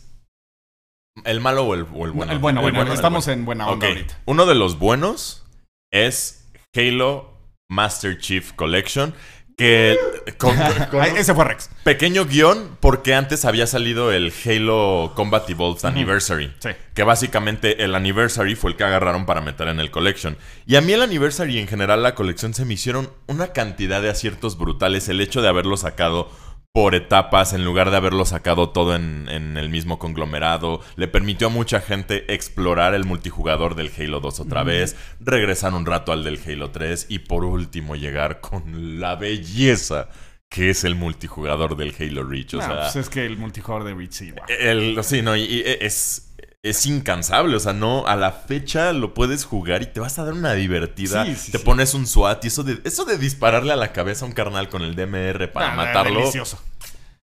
¿El 1.25 1.41
malo 1.41 1.65
o 1.65 1.73
el, 1.73 1.85
o 1.93 2.05
el 2.05 2.11
bueno? 2.11 2.31
El 2.31 2.39
bueno, 2.39 2.61
bueno, 2.61 2.93
estamos 2.93 3.27
en 3.27 3.43
buena 3.45 3.67
onda 3.67 3.85
Ok. 3.87 3.91
ahorita. 3.93 4.17
Uno 4.25 4.45
de 4.45 4.55
los 4.55 4.79
buenos 4.79 5.43
es 5.91 6.45
Halo 6.75 7.33
Master 7.69 8.17
Chief 8.17 8.53
Collection. 8.53 9.13
Que 9.61 9.95
con, 10.39 10.57
con 10.89 11.03
ese 11.03 11.35
fue 11.35 11.45
Rex. 11.45 11.69
pequeño 11.83 12.25
guion, 12.25 12.77
porque 12.79 13.13
antes 13.13 13.45
había 13.45 13.67
salido 13.67 14.11
el 14.11 14.33
Halo 14.43 15.11
Combat 15.15 15.47
Evolved 15.47 15.85
Anniversary. 15.85 16.51
Sí. 16.57 16.69
Que 16.95 17.03
básicamente 17.03 17.83
el 17.83 17.93
Anniversary 17.93 18.55
fue 18.55 18.71
el 18.71 18.75
que 18.75 18.85
agarraron 18.85 19.27
para 19.27 19.41
meter 19.41 19.67
en 19.67 19.79
el 19.79 19.91
Collection. 19.91 20.35
Y 20.65 20.77
a 20.77 20.81
mí 20.81 20.93
el 20.93 21.03
Anniversary 21.03 21.57
y 21.57 21.59
en 21.59 21.67
general 21.67 22.01
la 22.01 22.15
colección 22.15 22.55
se 22.55 22.65
me 22.65 22.73
hicieron 22.73 23.11
una 23.27 23.49
cantidad 23.53 24.01
de 24.01 24.09
aciertos 24.09 24.57
brutales. 24.57 25.09
El 25.09 25.21
hecho 25.21 25.43
de 25.43 25.49
haberlo 25.49 25.77
sacado 25.77 26.31
por 26.73 26.95
etapas 26.95 27.51
en 27.53 27.65
lugar 27.65 27.91
de 27.91 27.97
haberlo 27.97 28.23
sacado 28.25 28.69
todo 28.69 28.95
en, 28.95 29.27
en 29.29 29.57
el 29.57 29.69
mismo 29.69 29.99
conglomerado. 29.99 30.81
Le 30.95 31.07
permitió 31.07 31.47
a 31.47 31.49
mucha 31.49 31.81
gente 31.81 32.33
explorar 32.33 32.93
el 32.93 33.03
multijugador 33.03 33.75
del 33.75 33.91
Halo 33.97 34.21
2 34.21 34.39
otra 34.39 34.63
vez, 34.63 34.95
regresar 35.19 35.73
un 35.73 35.85
rato 35.85 36.11
al 36.13 36.23
del 36.23 36.39
Halo 36.45 36.71
3 36.71 37.07
y 37.09 37.19
por 37.19 37.43
último 37.43 37.95
llegar 37.95 38.39
con 38.39 38.99
la 38.99 39.15
belleza 39.15 40.09
que 40.49 40.69
es 40.69 40.83
el 40.83 40.95
multijugador 40.95 41.77
del 41.77 41.95
Halo 41.97 42.25
Reach. 42.25 42.55
O 42.55 42.57
No, 42.57 42.63
sea, 42.63 42.75
pues 42.81 42.95
es 42.97 43.09
que 43.09 43.25
el 43.25 43.37
multijugador 43.37 43.85
de 43.87 43.93
Reach, 43.93 44.11
sí, 44.11 44.33
el, 44.59 45.01
sí, 45.01 45.21
no, 45.21 45.35
y, 45.37 45.43
y 45.43 45.63
es, 45.65 46.30
es 46.63 46.85
incansable. 46.85 47.55
O 47.55 47.59
sea, 47.59 47.73
no, 47.73 48.05
a 48.07 48.15
la 48.15 48.31
fecha 48.31 48.93
lo 48.93 49.13
puedes 49.13 49.45
jugar 49.45 49.81
y 49.81 49.87
te 49.87 49.99
vas 49.99 50.19
a 50.19 50.25
dar 50.25 50.33
una 50.33 50.53
divertida. 50.53 51.25
Sí, 51.25 51.35
sí, 51.35 51.51
te 51.51 51.57
sí. 51.57 51.63
pones 51.63 51.93
un 51.93 52.07
SWAT 52.07 52.43
y 52.45 52.47
eso 52.47 52.63
de, 52.63 52.79
eso 52.83 53.05
de 53.05 53.17
dispararle 53.17 53.73
a 53.73 53.77
la 53.77 53.93
cabeza 53.93 54.25
a 54.25 54.27
un 54.27 54.33
carnal 54.33 54.69
con 54.69 54.81
el 54.81 54.95
DMR 54.95 55.51
para 55.51 55.75
matarlo. 55.75 56.19
Delicioso. 56.19 56.59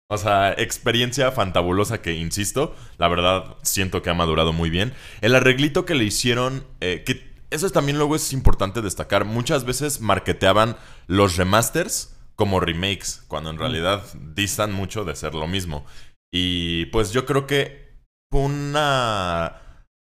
O 0.07 0.17
sea, 0.17 0.53
experiencia 0.53 1.31
fantabulosa 1.31 2.01
que, 2.01 2.13
insisto, 2.13 2.75
la 2.97 3.07
verdad 3.07 3.57
siento 3.63 4.03
que 4.03 4.11
ha 4.11 4.13
madurado 4.13 4.53
muy 4.53 4.69
bien. 4.69 4.93
El 5.21 5.33
arreglito 5.33 5.85
que 5.85 5.95
le 5.95 6.03
hicieron, 6.03 6.63
eh, 6.79 7.03
que 7.05 7.33
eso 7.49 7.65
es 7.65 7.73
también 7.73 7.97
luego 7.97 8.15
es 8.15 8.31
importante 8.31 8.83
destacar, 8.83 9.25
muchas 9.25 9.65
veces 9.65 10.01
marketeaban 10.01 10.77
los 11.07 11.37
remasters 11.37 12.15
como 12.35 12.59
remakes, 12.59 13.23
cuando 13.27 13.49
en 13.49 13.57
realidad 13.57 14.03
distan 14.35 14.73
mucho 14.73 15.05
de 15.05 15.15
ser 15.15 15.33
lo 15.33 15.47
mismo. 15.47 15.85
Y 16.31 16.85
pues 16.87 17.11
yo 17.11 17.25
creo 17.25 17.47
que 17.47 17.84
una 18.31 19.53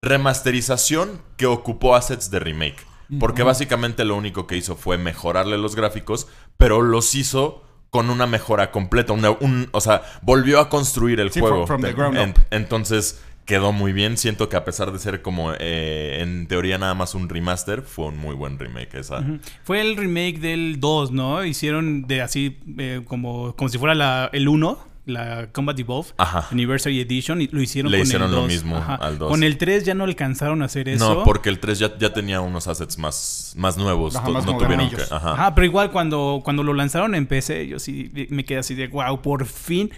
remasterización 0.02 1.20
que 1.36 1.46
ocupó 1.46 1.94
assets 1.94 2.30
de 2.30 2.38
remake. 2.40 2.86
Porque 3.18 3.42
básicamente 3.42 4.04
lo 4.04 4.14
único 4.16 4.46
que 4.46 4.56
hizo 4.56 4.76
fue 4.76 4.96
mejorarle 4.96 5.58
los 5.58 5.74
gráficos, 5.74 6.28
pero 6.56 6.80
los 6.80 7.12
hizo 7.16 7.64
con 7.90 8.08
una 8.08 8.28
mejora 8.28 8.70
completa. 8.70 9.12
una- 9.12 9.30
un- 9.32 9.68
o 9.72 9.80
sea, 9.80 10.02
volvió 10.22 10.60
a 10.60 10.68
construir 10.68 11.18
el 11.18 11.32
Sí, 11.32 11.40
juego. 11.40 11.66
from- 11.66 11.66
from 11.66 11.80
the 11.80 11.88
De- 11.88 11.92
ground 11.94 12.16
en- 12.18 12.30
up. 12.30 12.36
entonces 12.52 13.20
quedó 13.46 13.72
muy 13.72 13.92
bien. 13.92 14.16
Siento 14.16 14.48
que 14.48 14.54
a 14.56 14.64
pesar 14.64 14.92
de 14.92 15.00
ser 15.00 15.22
como 15.22 15.52
eh, 15.58 16.18
en 16.20 16.46
teoría 16.46 16.78
nada 16.78 16.94
más 16.94 17.16
un 17.16 17.28
remaster, 17.28 17.82
fue 17.82 18.06
un 18.06 18.16
muy 18.16 18.36
buen 18.36 18.60
remake 18.60 18.94
esa. 19.00 19.24
Fue 19.64 19.80
el 19.80 19.96
remake 19.96 20.38
del 20.38 20.78
2, 20.78 21.10
¿no? 21.10 21.44
Hicieron 21.44 22.06
de 22.06 22.22
así 22.22 22.60
eh, 22.78 23.02
como, 23.08 23.56
como 23.56 23.68
si 23.68 23.76
fuera 23.78 23.96
la, 23.96 24.30
el 24.32 24.46
1, 24.46 24.78
la 25.10 25.48
Combat 25.52 25.78
Evolved 25.78 26.12
Ajá. 26.16 26.48
Anniversary 26.50 27.00
Edition, 27.00 27.42
y 27.42 27.48
lo 27.48 27.60
hicieron 27.60 27.90
Le 27.90 27.98
con 27.98 28.06
hicieron 28.06 28.28
el 28.28 28.34
lo 28.34 28.40
2. 28.42 28.48
mismo 28.48 28.76
al 28.76 29.18
2. 29.18 29.28
Con 29.30 29.42
el 29.42 29.58
3 29.58 29.84
ya 29.84 29.94
no 29.94 30.04
alcanzaron 30.04 30.62
a 30.62 30.66
hacer 30.66 30.88
eso. 30.88 31.14
No, 31.14 31.24
porque 31.24 31.48
el 31.48 31.58
3 31.58 31.78
ya, 31.78 31.98
ya 31.98 32.12
tenía 32.12 32.40
unos 32.40 32.66
assets 32.66 32.98
más, 32.98 33.54
más 33.56 33.76
nuevos. 33.76 34.16
Ajá, 34.16 34.28
más 34.30 34.46
no 34.46 34.56
tuvieron 34.56 34.88
que. 34.88 34.96
Ajá. 35.02 35.32
Ajá, 35.32 35.54
pero 35.54 35.64
igual 35.64 35.90
cuando, 35.90 36.40
cuando 36.44 36.62
lo 36.62 36.74
lanzaron 36.74 37.14
en 37.14 37.26
PC, 37.26 37.68
yo 37.68 37.78
sí 37.78 38.10
me 38.30 38.44
quedé 38.44 38.58
así 38.58 38.74
de 38.74 38.88
wow, 38.88 39.20
por 39.22 39.46
fin. 39.46 39.90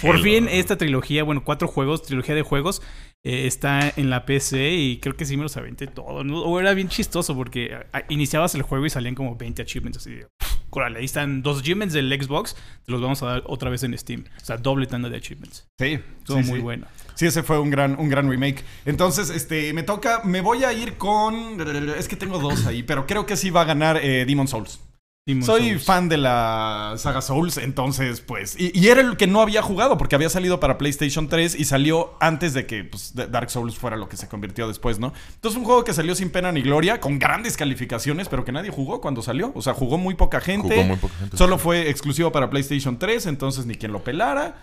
Por 0.00 0.20
fin 0.20 0.48
esta 0.48 0.76
trilogía, 0.78 1.22
bueno, 1.22 1.44
cuatro 1.44 1.68
juegos, 1.68 2.02
trilogía 2.02 2.34
de 2.34 2.40
juegos, 2.40 2.80
eh, 3.24 3.46
está 3.46 3.92
en 3.94 4.08
la 4.08 4.24
PC 4.24 4.72
y 4.72 4.98
creo 4.98 5.16
que 5.16 5.26
sí 5.26 5.36
me 5.36 5.42
los 5.42 5.56
aventé 5.58 5.86
todos. 5.86 6.24
¿no? 6.24 6.40
O 6.40 6.58
era 6.58 6.72
bien 6.72 6.88
chistoso 6.88 7.36
porque 7.36 7.76
iniciabas 8.08 8.54
el 8.54 8.62
juego 8.62 8.86
y 8.86 8.90
salían 8.90 9.14
como 9.14 9.36
20 9.36 9.60
achievements 9.60 9.98
así 9.98 10.12
de, 10.12 10.26
órale, 10.72 10.98
ahí 10.98 11.04
están 11.04 11.42
dos 11.42 11.60
achievements 11.60 11.94
del 11.94 12.10
Xbox, 12.10 12.56
te 12.84 12.92
los 12.92 13.00
vamos 13.00 13.22
a 13.22 13.26
dar 13.26 13.42
otra 13.46 13.70
vez 13.70 13.82
en 13.82 13.96
Steam. 13.96 14.24
O 14.40 14.44
sea, 14.44 14.56
doble 14.56 14.86
tanda 14.86 15.08
de 15.08 15.16
achievements. 15.16 15.66
Sí, 15.78 16.00
Estuvo 16.18 16.42
sí, 16.42 16.48
muy 16.48 16.58
sí. 16.58 16.62
bueno. 16.62 16.86
Sí, 17.14 17.26
ese 17.26 17.42
fue 17.42 17.58
un 17.58 17.70
gran, 17.70 17.98
un 17.98 18.08
gran 18.08 18.28
remake. 18.28 18.64
Entonces, 18.84 19.30
este, 19.30 19.72
me 19.74 19.82
toca, 19.82 20.22
me 20.24 20.40
voy 20.40 20.64
a 20.64 20.72
ir 20.72 20.96
con, 20.96 21.60
es 21.96 22.08
que 22.08 22.16
tengo 22.16 22.38
dos 22.38 22.66
ahí, 22.66 22.82
pero 22.82 23.06
creo 23.06 23.26
que 23.26 23.36
sí 23.36 23.50
va 23.50 23.62
a 23.62 23.64
ganar 23.64 23.98
eh, 24.02 24.24
Demon 24.24 24.48
Souls. 24.48 24.80
Soy 25.24 25.68
Souls. 25.68 25.84
fan 25.84 26.08
de 26.08 26.16
la 26.16 26.94
saga 26.96 27.22
Souls, 27.22 27.56
entonces, 27.58 28.20
pues. 28.20 28.58
Y, 28.58 28.76
y 28.76 28.88
era 28.88 29.00
el 29.00 29.16
que 29.16 29.28
no 29.28 29.40
había 29.40 29.62
jugado, 29.62 29.96
porque 29.96 30.16
había 30.16 30.28
salido 30.28 30.58
para 30.58 30.78
PlayStation 30.78 31.28
3 31.28 31.54
y 31.60 31.64
salió 31.64 32.14
antes 32.18 32.54
de 32.54 32.66
que 32.66 32.82
pues, 32.82 33.14
Dark 33.14 33.48
Souls 33.48 33.76
fuera 33.76 33.96
lo 33.96 34.08
que 34.08 34.16
se 34.16 34.26
convirtió 34.26 34.66
después, 34.66 34.98
¿no? 34.98 35.12
Entonces, 35.34 35.56
un 35.56 35.64
juego 35.64 35.84
que 35.84 35.92
salió 35.92 36.16
sin 36.16 36.30
pena 36.30 36.50
ni 36.50 36.60
gloria, 36.60 36.98
con 36.98 37.20
grandes 37.20 37.56
calificaciones, 37.56 38.28
pero 38.28 38.44
que 38.44 38.50
nadie 38.50 38.70
jugó 38.70 39.00
cuando 39.00 39.22
salió. 39.22 39.52
O 39.54 39.62
sea, 39.62 39.74
jugó 39.74 39.96
muy 39.96 40.14
poca 40.14 40.40
gente. 40.40 40.74
Jugó 40.74 40.88
muy 40.88 40.96
poca 40.96 41.14
gente. 41.14 41.36
Solo 41.36 41.56
fue 41.56 41.88
exclusivo 41.88 42.32
para 42.32 42.50
PlayStation 42.50 42.98
3, 42.98 43.26
entonces 43.26 43.64
ni 43.64 43.76
quien 43.76 43.92
lo 43.92 44.02
pelara. 44.02 44.56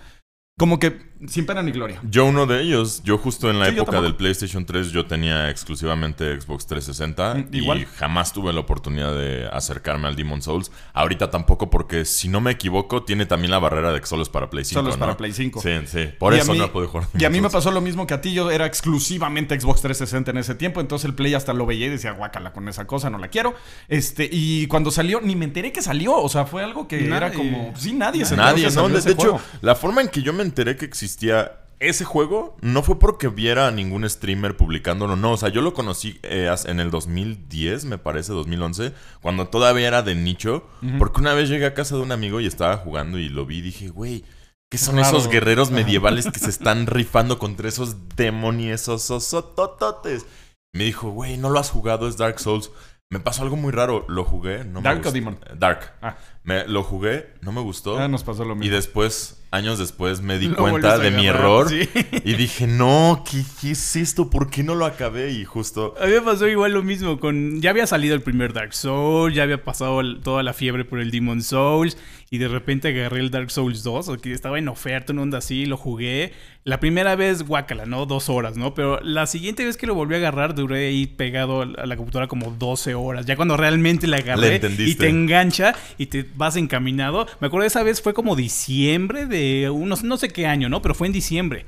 Como 0.59 0.77
que 0.77 1.09
sin 1.27 1.45
pena 1.45 1.61
ni 1.61 1.71
gloria. 1.71 1.99
Yo 2.03 2.23
uno 2.25 2.45
de 2.45 2.61
ellos, 2.61 3.01
yo 3.03 3.17
justo 3.17 3.49
en 3.49 3.59
la 3.59 3.65
Sí, 3.65 3.71
época 3.75 4.01
del 4.01 4.15
PlayStation 4.15 4.65
3 4.65 4.91
yo 4.91 5.05
tenía 5.05 5.49
exclusivamente 5.49 6.39
Xbox 6.39 6.65
360 6.67 7.33
Mm, 7.33 7.55
igual. 7.55 7.79
y 7.79 7.85
jamás 7.85 8.31
tuve 8.31 8.53
la 8.53 8.61
oportunidad 8.61 9.13
de 9.13 9.47
acercarme 9.51 10.07
al 10.07 10.15
Demon 10.15 10.41
Souls. 10.41 10.71
Ahorita 10.93 11.29
tampoco 11.29 11.69
porque 11.69 12.05
si 12.05 12.29
no 12.29 12.39
me 12.39 12.51
equivoco 12.51 13.03
tiene 13.03 13.25
también 13.25 13.51
la 13.51 13.59
barrera 13.59 13.91
de 13.91 13.99
que 13.99 14.05
solo 14.05 14.21
es 14.23 14.29
para 14.29 14.49
Play 14.49 14.63
5, 14.63 14.79
Solo 14.79 14.89
es 14.91 14.95
¿no? 14.97 14.99
para 15.01 15.17
Play 15.17 15.33
5. 15.33 15.61
Sí, 15.61 15.71
sí. 15.87 16.09
Por 16.17 16.33
Y 16.33 16.37
eso 16.37 16.53
mí- 16.53 16.59
no 16.59 16.71
pude 16.71 16.87
jugar. 16.87 17.07
Y 17.17 17.25
a 17.25 17.29
mí 17.29 17.41
me 17.41 17.49
pasó 17.49 17.69
lo 17.71 17.81
mismo 17.81 18.07
que 18.07 18.13
a 18.13 18.21
ti. 18.21 18.31
Yo 18.33 18.49
era 18.51 18.65
exclusivamente 18.65 19.59
Xbox 19.59 19.81
360 19.81 20.31
en 20.31 20.37
ese 20.37 20.55
tiempo. 20.55 20.79
Entonces 20.81 21.05
el 21.05 21.15
Play 21.15 21.33
hasta 21.33 21.53
lo 21.53 21.65
veía 21.65 21.87
y 21.87 21.89
decía, 21.89 22.11
guácala 22.11 22.53
con 22.53 22.67
esa 22.69 22.87
cosa, 22.87 23.09
no 23.09 23.17
la 23.17 23.27
quiero. 23.27 23.55
Este, 23.87 24.29
y 24.31 24.67
cuando 24.67 24.91
salió, 24.91 25.21
ni 25.21 25.35
me 25.35 25.45
enteré 25.45 25.71
que 25.71 25.81
salió. 25.81 26.15
O 26.15 26.29
sea, 26.29 26.45
fue 26.45 26.63
algo 26.63 26.87
que 26.87 27.05
era 27.05 27.19
Nadie. 27.19 27.37
como. 27.37 27.73
Sí, 27.77 27.93
nadie 27.93 28.25
se 28.25 28.33
enteró 28.35 28.51
Nadie, 28.51 28.69
¿no? 28.71 28.89
De, 28.89 29.11
hecho, 29.11 29.39
la 29.61 29.75
forma 29.75 30.01
en 30.01 30.07
que 30.09 30.21
yo 30.21 30.33
me 30.33 30.43
enteré 30.49 30.75
que 30.75 30.85
existía 30.85 31.59
ese 31.79 32.03
juego 32.03 32.57
no 32.61 32.83
fue 32.83 32.99
porque 32.99 33.29
viera 33.29 33.67
a 33.67 33.71
ningún 33.71 34.07
streamer 34.09 34.57
publicándolo, 34.57 35.15
no. 35.15 35.31
O 35.31 35.37
sea, 35.37 35.49
yo 35.49 35.61
lo 35.61 35.73
conocí 35.73 36.19
eh, 36.23 36.53
en 36.65 36.79
el 36.79 36.91
2010, 36.91 37.85
me 37.85 37.97
parece, 37.97 38.33
2011, 38.33 38.93
cuando 39.21 39.47
todavía 39.47 39.87
era 39.87 40.01
de 40.01 40.15
nicho. 40.15 40.67
Porque 40.97 41.21
una 41.21 41.33
vez 41.33 41.49
llegué 41.49 41.65
a 41.65 41.73
casa 41.73 41.95
de 41.95 42.01
un 42.01 42.11
amigo 42.11 42.41
y 42.41 42.47
estaba 42.47 42.77
jugando 42.77 43.17
y 43.17 43.29
lo 43.29 43.45
vi 43.45 43.59
y 43.59 43.61
dije, 43.61 43.87
güey. 43.89 44.25
¿Qué 44.71 44.77
son 44.77 44.97
Raro. 44.97 45.07
esos 45.07 45.31
guerreros 45.31 45.71
medievales 45.71 46.27
que 46.27 46.37
se 46.37 46.51
están 46.51 46.85
rifando 46.85 47.39
contra 47.39 47.67
esos 47.67 48.15
demonios 48.15 48.85
tototes? 48.85 50.27
Me 50.75 50.83
dijo, 50.83 51.09
güey, 51.09 51.37
no 51.37 51.49
lo 51.49 51.59
has 51.59 51.71
jugado, 51.71 52.07
es 52.07 52.17
Dark 52.17 52.39
Souls. 52.39 52.69
Me 53.09 53.19
pasó 53.19 53.41
algo 53.41 53.55
muy 53.55 53.71
raro. 53.71 54.05
Lo 54.07 54.23
jugué, 54.23 54.63
no 54.65 54.81
me 54.81 54.83
¿Dark 54.83 55.07
o. 55.07 55.11
Demon? 55.11 55.39
Dark. 55.57 55.93
Ah. 56.03 56.17
Me, 56.49 56.67
lo 56.67 56.81
jugué, 56.83 57.27
no 57.41 57.51
me 57.51 57.61
gustó. 57.61 57.99
Ah, 57.99 58.07
nos 58.07 58.23
pasó 58.23 58.43
lo 58.43 58.53
Y 58.55 58.57
mismo. 58.57 58.75
después, 58.75 59.41
años 59.51 59.77
después, 59.77 60.21
me 60.21 60.39
di 60.39 60.47
Lo 60.47 60.55
cuenta 60.57 60.97
de 60.97 61.11
mi 61.11 61.27
error. 61.27 61.69
sí. 61.69 61.87
Y 62.25 62.33
dije, 62.33 62.65
no, 62.65 63.23
¿qué, 63.29 63.43
qué 63.61 63.71
es 63.71 63.95
esto? 63.95 64.29
¿Por 64.31 64.49
qué 64.49 64.63
no 64.63 64.73
lo 64.73 64.85
acabé? 64.85 65.31
Y 65.31 65.45
justo... 65.45 65.93
A 66.01 66.05
mí 66.07 66.11
me 66.13 66.21
pasó 66.21 66.47
igual 66.47 66.73
lo 66.73 66.81
mismo 66.81 67.19
con... 67.19 67.61
Ya 67.61 67.69
había 67.69 67.85
salido 67.85 68.15
el 68.15 68.21
primer 68.21 68.51
Dark 68.53 68.73
Souls, 68.73 69.35
ya 69.35 69.43
había 69.43 69.63
pasado 69.63 70.01
toda 70.21 70.41
la 70.41 70.53
fiebre 70.53 70.85
por 70.85 70.99
el 70.99 71.11
Demon 71.11 71.43
Souls 71.43 71.97
y 72.31 72.37
de 72.37 72.47
repente 72.47 72.89
agarré 72.89 73.19
el 73.21 73.31
Dark 73.31 73.49
Souls 73.49 73.81
2, 73.83 74.07
o 74.09 74.17
que 74.17 74.33
estaba 74.33 74.59
en 74.59 74.67
oferta, 74.67 75.11
en 75.13 75.19
onda 75.19 75.39
así, 75.39 75.65
lo 75.65 75.77
jugué. 75.77 76.31
La 76.63 76.79
primera 76.79 77.15
vez, 77.15 77.41
guácala, 77.41 77.87
¿no? 77.87 78.05
Dos 78.05 78.29
horas, 78.29 78.55
¿no? 78.55 78.75
Pero 78.75 78.99
la 79.01 79.25
siguiente 79.25 79.65
vez 79.65 79.77
que 79.77 79.87
lo 79.87 79.95
volví 79.95 80.13
a 80.13 80.17
agarrar, 80.19 80.53
duré 80.53 80.89
ahí 80.89 81.07
pegado 81.07 81.63
a 81.63 81.85
la 81.87 81.97
computadora 81.97 82.27
como 82.27 82.51
12 82.51 82.93
horas. 82.93 83.25
Ya 83.25 83.35
cuando 83.35 83.57
realmente 83.57 84.05
la 84.05 84.17
agarré 84.17 84.61
y 84.77 84.93
te 84.93 85.09
engancha 85.09 85.73
y 85.97 86.05
te 86.05 86.23
vas 86.39 86.55
encaminado. 86.55 87.27
Me 87.41 87.47
acuerdo 87.47 87.67
esa 87.67 87.83
vez 87.83 88.01
fue 88.01 88.15
como 88.15 88.35
diciembre 88.35 89.27
de 89.27 89.69
unos, 89.69 90.03
no 90.03 90.17
sé 90.17 90.29
qué 90.29 90.47
año, 90.47 90.69
¿no? 90.69 90.81
Pero 90.81 90.95
fue 90.95 91.05
en 91.05 91.13
diciembre. 91.13 91.65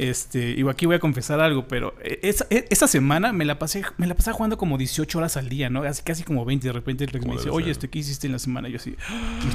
Este, 0.00 0.54
y 0.56 0.66
aquí 0.66 0.86
voy 0.86 0.96
a 0.96 0.98
confesar 0.98 1.40
algo, 1.40 1.68
pero 1.68 1.94
eh, 2.02 2.20
esa, 2.22 2.46
eh, 2.48 2.64
esa 2.70 2.86
semana 2.86 3.34
me 3.34 3.44
la 3.44 3.58
pasé, 3.58 3.82
me 3.98 4.06
la 4.06 4.14
pasé 4.14 4.32
jugando 4.32 4.56
como 4.56 4.78
18 4.78 5.18
horas 5.18 5.36
al 5.36 5.50
día, 5.50 5.68
¿no? 5.68 5.82
Así 5.82 6.02
casi 6.02 6.22
como 6.24 6.46
20. 6.46 6.66
De 6.68 6.72
repente 6.72 7.04
el 7.04 7.10
Rex 7.10 7.26
me 7.26 7.34
dice, 7.34 7.50
oye, 7.50 7.70
este, 7.70 7.90
¿qué 7.90 7.98
hiciste 7.98 8.26
en 8.26 8.32
la 8.32 8.38
semana? 8.38 8.68
Y 8.70 8.72
yo 8.72 8.76
así, 8.78 8.96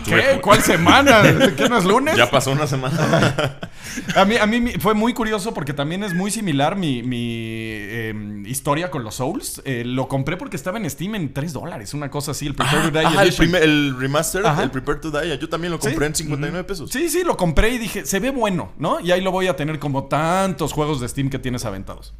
¿Qué? 0.06 0.40
¿Cuál 0.42 0.62
semana? 0.62 1.24
¿Qué 1.58 1.68
no 1.68 1.78
es 1.80 1.86
lunes? 1.86 2.16
Ya 2.16 2.30
pasó 2.30 2.52
una 2.52 2.68
semana. 2.68 3.58
A 4.16 4.25
mí, 4.25 4.36
a 4.36 4.46
mí 4.46 4.74
fue 4.80 4.94
muy 4.94 5.14
curioso 5.14 5.54
porque 5.54 5.72
también 5.74 6.04
es 6.04 6.14
muy 6.14 6.32
similar 6.32 6.75
mi, 6.75 7.04
mi 7.04 7.60
em, 7.90 8.46
historia 8.46 8.90
con 8.92 9.04
los 9.04 9.16
Souls. 9.16 9.62
Eh, 9.64 9.84
lo 9.86 10.08
compré 10.08 10.38
porque 10.38 10.56
estaba 10.58 10.78
en 10.80 10.90
Steam 10.90 11.16
en 11.16 11.34
3 11.34 11.54
dólares, 11.54 11.94
una 11.94 12.10
cosa 12.10 12.32
así, 12.32 12.48
el 12.48 12.56
Prepare 12.56 12.90
to 12.90 12.92
Die 13.00 13.06
Ajá, 13.06 13.24
el, 13.24 13.34
primer- 13.34 13.64
el 13.64 13.96
remaster, 13.98 14.46
Ajá. 14.46 14.64
el 14.64 14.72
Prepare 14.72 15.00
to 15.00 15.12
Die. 15.12 15.38
Yo 15.38 15.50
también 15.50 15.72
lo 15.72 15.80
Sí. 15.80 15.88
compré 15.90 16.08
en 16.08 16.16
59 16.16 16.64
pesos. 16.64 16.90
Sí, 16.92 17.10
sí, 17.10 17.24
lo 17.24 17.38
compré 17.38 17.70
y 17.70 17.78
dije, 17.78 18.06
se 18.06 18.20
ve 18.20 18.32
bueno, 18.32 18.72
¿no? 18.78 19.00
Y 19.00 19.12
ahí 19.12 19.22
lo 19.22 19.32
voy 19.32 19.48
a 19.48 19.56
tener 19.56 19.78
como 19.80 20.06
tantos 20.36 20.74
juegos 20.74 21.00
de 21.00 21.08
Steam 21.08 21.30
que 21.30 21.39
tienes 21.39 21.63
aventados. 21.63 22.13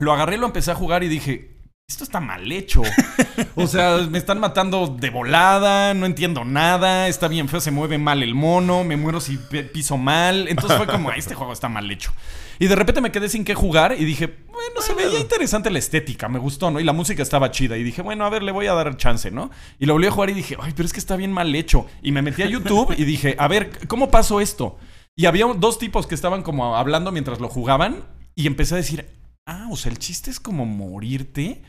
Lo 0.00 0.12
agarré, 0.12 0.38
lo 0.38 0.46
empecé 0.46 0.70
a 0.70 0.74
jugar 0.74 1.04
y 1.04 1.08
dije, 1.08 1.58
esto 1.88 2.02
está 2.02 2.18
mal 2.18 2.50
hecho. 2.50 2.80
o 3.54 3.66
sea, 3.66 3.98
me 4.10 4.16
están 4.16 4.40
matando 4.40 4.86
de 4.86 5.10
volada, 5.10 5.92
no 5.92 6.06
entiendo 6.06 6.44
nada, 6.46 7.08
está 7.08 7.28
bien 7.28 7.48
feo, 7.48 7.60
se 7.60 7.70
mueve 7.70 7.98
mal 7.98 8.22
el 8.22 8.34
mono, 8.34 8.84
me 8.84 8.96
muero 8.96 9.20
si 9.20 9.36
pi- 9.36 9.64
piso 9.64 9.98
mal. 9.98 10.48
Entonces 10.48 10.78
fue 10.78 10.86
como, 10.86 11.12
este 11.12 11.34
juego 11.34 11.52
está 11.52 11.68
mal 11.68 11.90
hecho. 11.90 12.10
Y 12.58 12.68
de 12.68 12.74
repente 12.74 13.02
me 13.02 13.12
quedé 13.12 13.28
sin 13.28 13.44
qué 13.44 13.54
jugar 13.54 13.94
y 13.98 14.04
dije, 14.06 14.26
bueno, 14.50 14.80
se 14.80 14.94
veía 14.94 15.18
interesante 15.20 15.68
la 15.70 15.78
estética, 15.78 16.28
me 16.28 16.38
gustó, 16.38 16.70
¿no? 16.70 16.80
Y 16.80 16.84
la 16.84 16.92
música 16.94 17.22
estaba 17.22 17.50
chida. 17.50 17.76
Y 17.76 17.82
dije, 17.82 18.00
bueno, 18.00 18.24
a 18.24 18.30
ver, 18.30 18.42
le 18.42 18.52
voy 18.52 18.68
a 18.68 18.72
dar 18.72 18.96
chance, 18.96 19.30
¿no? 19.30 19.50
Y 19.78 19.84
lo 19.84 19.92
volví 19.92 20.06
a 20.06 20.10
jugar 20.10 20.30
y 20.30 20.34
dije, 20.34 20.56
ay, 20.60 20.72
pero 20.74 20.86
es 20.86 20.92
que 20.94 21.00
está 21.00 21.16
bien 21.16 21.32
mal 21.32 21.54
hecho. 21.54 21.86
Y 22.02 22.12
me 22.12 22.22
metí 22.22 22.42
a 22.42 22.46
YouTube 22.46 22.94
y 22.96 23.04
dije, 23.04 23.36
a 23.38 23.46
ver, 23.48 23.70
¿cómo 23.88 24.10
pasó 24.10 24.40
esto? 24.40 24.78
Y 25.16 25.26
había 25.26 25.46
dos 25.46 25.78
tipos 25.78 26.06
que 26.06 26.14
estaban 26.14 26.42
como 26.42 26.76
hablando 26.76 27.12
mientras 27.12 27.40
lo 27.40 27.48
jugaban 27.48 28.04
y 28.34 28.46
empecé 28.46 28.74
a 28.74 28.78
decir, 28.78 29.06
ah, 29.46 29.68
o 29.70 29.76
sea, 29.76 29.92
el 29.92 29.98
chiste 29.98 30.30
es 30.30 30.40
como 30.40 30.64
morirte. 30.64 31.62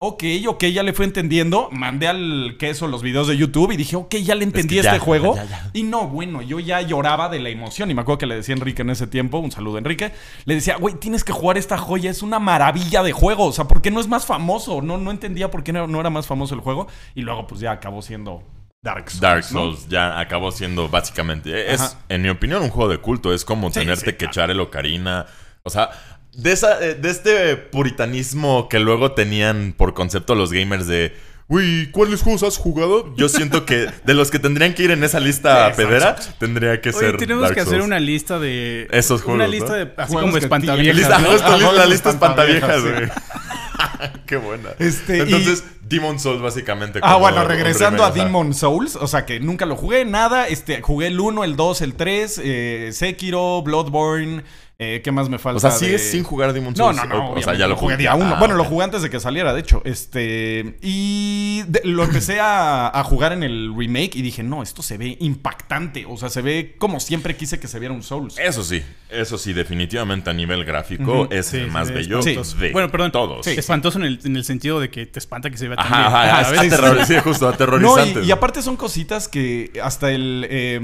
Ok, 0.00 0.22
ok, 0.46 0.64
ya 0.66 0.82
le 0.82 0.92
fue 0.92 1.06
entendiendo. 1.06 1.70
Mandé 1.72 2.06
al 2.08 2.56
queso 2.58 2.86
los 2.86 3.02
videos 3.02 3.26
de 3.26 3.36
YouTube 3.36 3.72
y 3.72 3.76
dije, 3.76 3.96
ok, 3.96 4.16
ya 4.16 4.34
le 4.34 4.44
entendí 4.44 4.74
que 4.74 4.80
este 4.80 4.98
juego. 4.98 5.34
ya, 5.34 5.44
ya. 5.44 5.70
Y 5.72 5.82
no, 5.82 6.08
bueno, 6.08 6.42
yo 6.42 6.60
ya 6.60 6.82
lloraba 6.82 7.28
de 7.28 7.40
la 7.40 7.48
emoción. 7.48 7.90
Y 7.90 7.94
me 7.94 8.02
acuerdo 8.02 8.18
que 8.18 8.26
le 8.26 8.36
decía 8.36 8.54
a 8.54 8.58
Enrique 8.58 8.82
en 8.82 8.90
ese 8.90 9.06
tiempo, 9.06 9.38
un 9.38 9.50
saludo 9.50 9.78
Enrique, 9.78 10.12
le 10.44 10.54
decía, 10.54 10.76
güey, 10.76 10.94
tienes 10.96 11.24
que 11.24 11.32
jugar 11.32 11.56
esta 11.56 11.78
joya, 11.78 12.10
es 12.10 12.22
una 12.22 12.38
maravilla 12.38 13.02
de 13.02 13.12
juego. 13.12 13.46
O 13.46 13.52
sea, 13.52 13.66
¿por 13.66 13.82
qué 13.82 13.90
no 13.90 13.98
es 13.98 14.06
más 14.06 14.26
famoso? 14.26 14.82
No, 14.82 14.98
no 14.98 15.10
entendía 15.10 15.50
por 15.50 15.64
qué 15.64 15.72
no, 15.72 15.86
no 15.86 16.00
era 16.00 16.10
más 16.10 16.26
famoso 16.26 16.54
el 16.54 16.60
juego. 16.60 16.86
Y 17.14 17.22
luego, 17.22 17.46
pues 17.46 17.60
ya 17.60 17.72
acabó 17.72 18.02
siendo 18.02 18.42
Dark 18.84 19.10
Souls. 19.10 19.20
Dark 19.20 19.44
¿no? 19.50 19.60
Souls 19.72 19.88
ya 19.88 20.20
acabó 20.20 20.52
siendo 20.52 20.88
básicamente. 20.88 21.72
Es, 21.72 21.80
Ajá. 21.80 21.98
en 22.08 22.22
mi 22.22 22.28
opinión, 22.28 22.62
un 22.62 22.68
juego 22.70 22.90
de 22.90 22.98
culto. 22.98 23.32
Es 23.34 23.44
como 23.44 23.68
Sí, 23.70 23.80
tenerte 23.80 24.00
sí, 24.04 24.10
que 24.12 24.16
claro. 24.18 24.30
echar 24.30 24.50
el 24.50 24.60
ocarina. 24.60 25.26
O 25.62 25.70
sea, 25.70 25.90
de, 26.34 26.52
esa, 26.52 26.78
eh, 26.84 26.94
de 26.94 27.10
este 27.10 27.56
puritanismo 27.56 28.68
que 28.68 28.78
luego 28.80 29.12
tenían 29.12 29.74
por 29.76 29.94
concepto 29.94 30.34
los 30.34 30.52
gamers 30.52 30.86
de. 30.86 31.16
Uy, 31.46 31.90
¿cuáles 31.92 32.22
juegos 32.22 32.42
has 32.42 32.56
jugado? 32.56 33.14
Yo 33.16 33.28
siento 33.28 33.66
que 33.66 33.86
de 34.04 34.14
los 34.14 34.30
que 34.30 34.38
tendrían 34.38 34.72
que 34.72 34.82
ir 34.82 34.90
en 34.90 35.04
esa 35.04 35.20
lista 35.20 35.68
Exacto. 35.68 35.76
pedera, 35.76 36.16
tendría 36.38 36.80
que 36.80 36.88
oye, 36.88 36.98
ser. 36.98 37.16
tenemos 37.18 37.42
Dark 37.42 37.54
que 37.54 37.60
hacer 37.60 37.82
una 37.82 38.00
lista 38.00 38.38
de... 38.38 38.88
Esos 38.90 39.22
Una 39.24 39.44
juegos, 39.44 39.50
lista 39.50 39.68
¿no? 39.68 39.74
de... 39.74 39.82
Así 39.98 40.12
Juegos 40.12 40.30
como 40.30 40.36
espantaviejas. 40.38 40.96
Lista, 40.96 41.18
¿no? 41.18 41.28
justo, 41.30 41.46
Ah, 41.46 41.72
la 41.74 41.86
lista 41.86 42.10
espantaviejas, 42.10 42.70
espantaviejas, 42.70 42.82
güey. 42.82 43.43
Qué 44.26 44.36
buena. 44.36 44.70
Este, 44.78 45.18
y- 45.18 45.20
Entonces, 45.20 45.64
Demon 45.82 46.18
Souls 46.18 46.40
básicamente. 46.40 47.00
Ah, 47.02 47.16
bueno, 47.16 47.44
regresando 47.44 48.04
a. 48.04 48.10
Demon 48.10 48.54
Souls, 48.54 48.96
o 48.96 49.06
sea 49.06 49.26
que 49.26 49.40
nunca 49.40 49.66
lo 49.66 49.76
jugué, 49.76 50.04
nada, 50.04 50.48
este, 50.48 50.80
jugué 50.82 51.08
el 51.08 51.20
1, 51.20 51.44
el 51.44 51.56
2, 51.56 51.82
el 51.82 51.94
3, 51.94 52.40
eh, 52.42 52.90
Sekiro, 52.92 53.62
Bloodborne, 53.62 54.44
eh, 54.78 55.00
¿qué 55.04 55.12
más 55.12 55.28
me 55.28 55.38
falta? 55.38 55.56
O 55.58 55.60
sea, 55.60 55.70
sigues 55.70 56.02
de- 56.02 56.10
sin 56.10 56.24
jugar 56.24 56.52
Demon 56.52 56.74
No, 56.76 56.86
Souls. 56.92 56.96
no, 56.96 57.04
no, 57.06 57.30
O, 57.30 57.38
o 57.38 57.42
sea, 57.42 57.54
ya 57.54 57.68
lo 57.68 57.76
jugué 57.76 57.96
día 57.96 58.14
uno. 58.14 58.34
Ah, 58.34 58.38
bueno, 58.38 58.54
lo 58.54 58.64
ok. 58.64 58.68
jugué 58.70 58.84
antes 58.84 59.02
de 59.02 59.10
que 59.10 59.20
saliera, 59.20 59.54
de 59.54 59.60
hecho. 59.60 59.82
Este. 59.84 60.76
Y 60.82 61.62
de- 61.68 61.82
lo 61.84 62.02
empecé 62.04 62.40
a, 62.40 62.88
a 62.88 63.04
jugar 63.04 63.32
en 63.32 63.42
el 63.42 63.72
remake 63.76 64.16
y 64.16 64.22
dije, 64.22 64.42
no, 64.42 64.62
esto 64.62 64.82
se 64.82 64.98
ve 64.98 65.16
impactante. 65.20 66.04
O 66.08 66.16
sea, 66.16 66.28
se 66.28 66.42
ve 66.42 66.74
como 66.78 66.98
siempre 67.00 67.36
quise 67.36 67.60
que 67.60 67.68
se 67.68 67.78
viera 67.78 67.94
un 67.94 68.02
Souls. 68.02 68.36
Eso 68.38 68.64
sí, 68.64 68.82
eso 69.10 69.38
sí, 69.38 69.52
definitivamente 69.52 70.30
a 70.30 70.32
nivel 70.32 70.64
gráfico 70.64 71.28
es 71.30 71.46
Sí, 71.46 71.58
el 71.58 71.66
sí, 71.66 71.70
más 71.70 71.88
es 71.88 71.94
bello 71.94 72.20
de 72.20 72.70
Bueno, 72.72 72.90
perdón. 72.90 73.12
todos. 73.12 73.44
Sí. 73.46 73.52
Espantoso 73.52 73.98
en 73.98 74.04
el, 74.06 74.20
en 74.24 74.36
el 74.36 74.44
sentido 74.44 74.80
de 74.80 74.90
que 74.90 75.06
te 75.06 75.18
espanta 75.18 75.50
que 75.50 75.56
se 75.56 75.68
vea 75.68 75.76
tan 75.76 75.86
Ajá, 75.86 75.98
bien. 76.24 76.34
ajá, 76.34 76.62
aterror- 76.62 77.04
sí, 77.06 77.14
justo, 77.22 77.46
No, 77.46 77.52
aterrorizante. 77.52 78.22
y, 78.22 78.28
y 78.28 78.30
aparte 78.32 78.60
son 78.62 78.76
cositas 78.76 79.28
que 79.28 79.70
hasta 79.82 80.10
el. 80.10 80.46
Eh, 80.50 80.80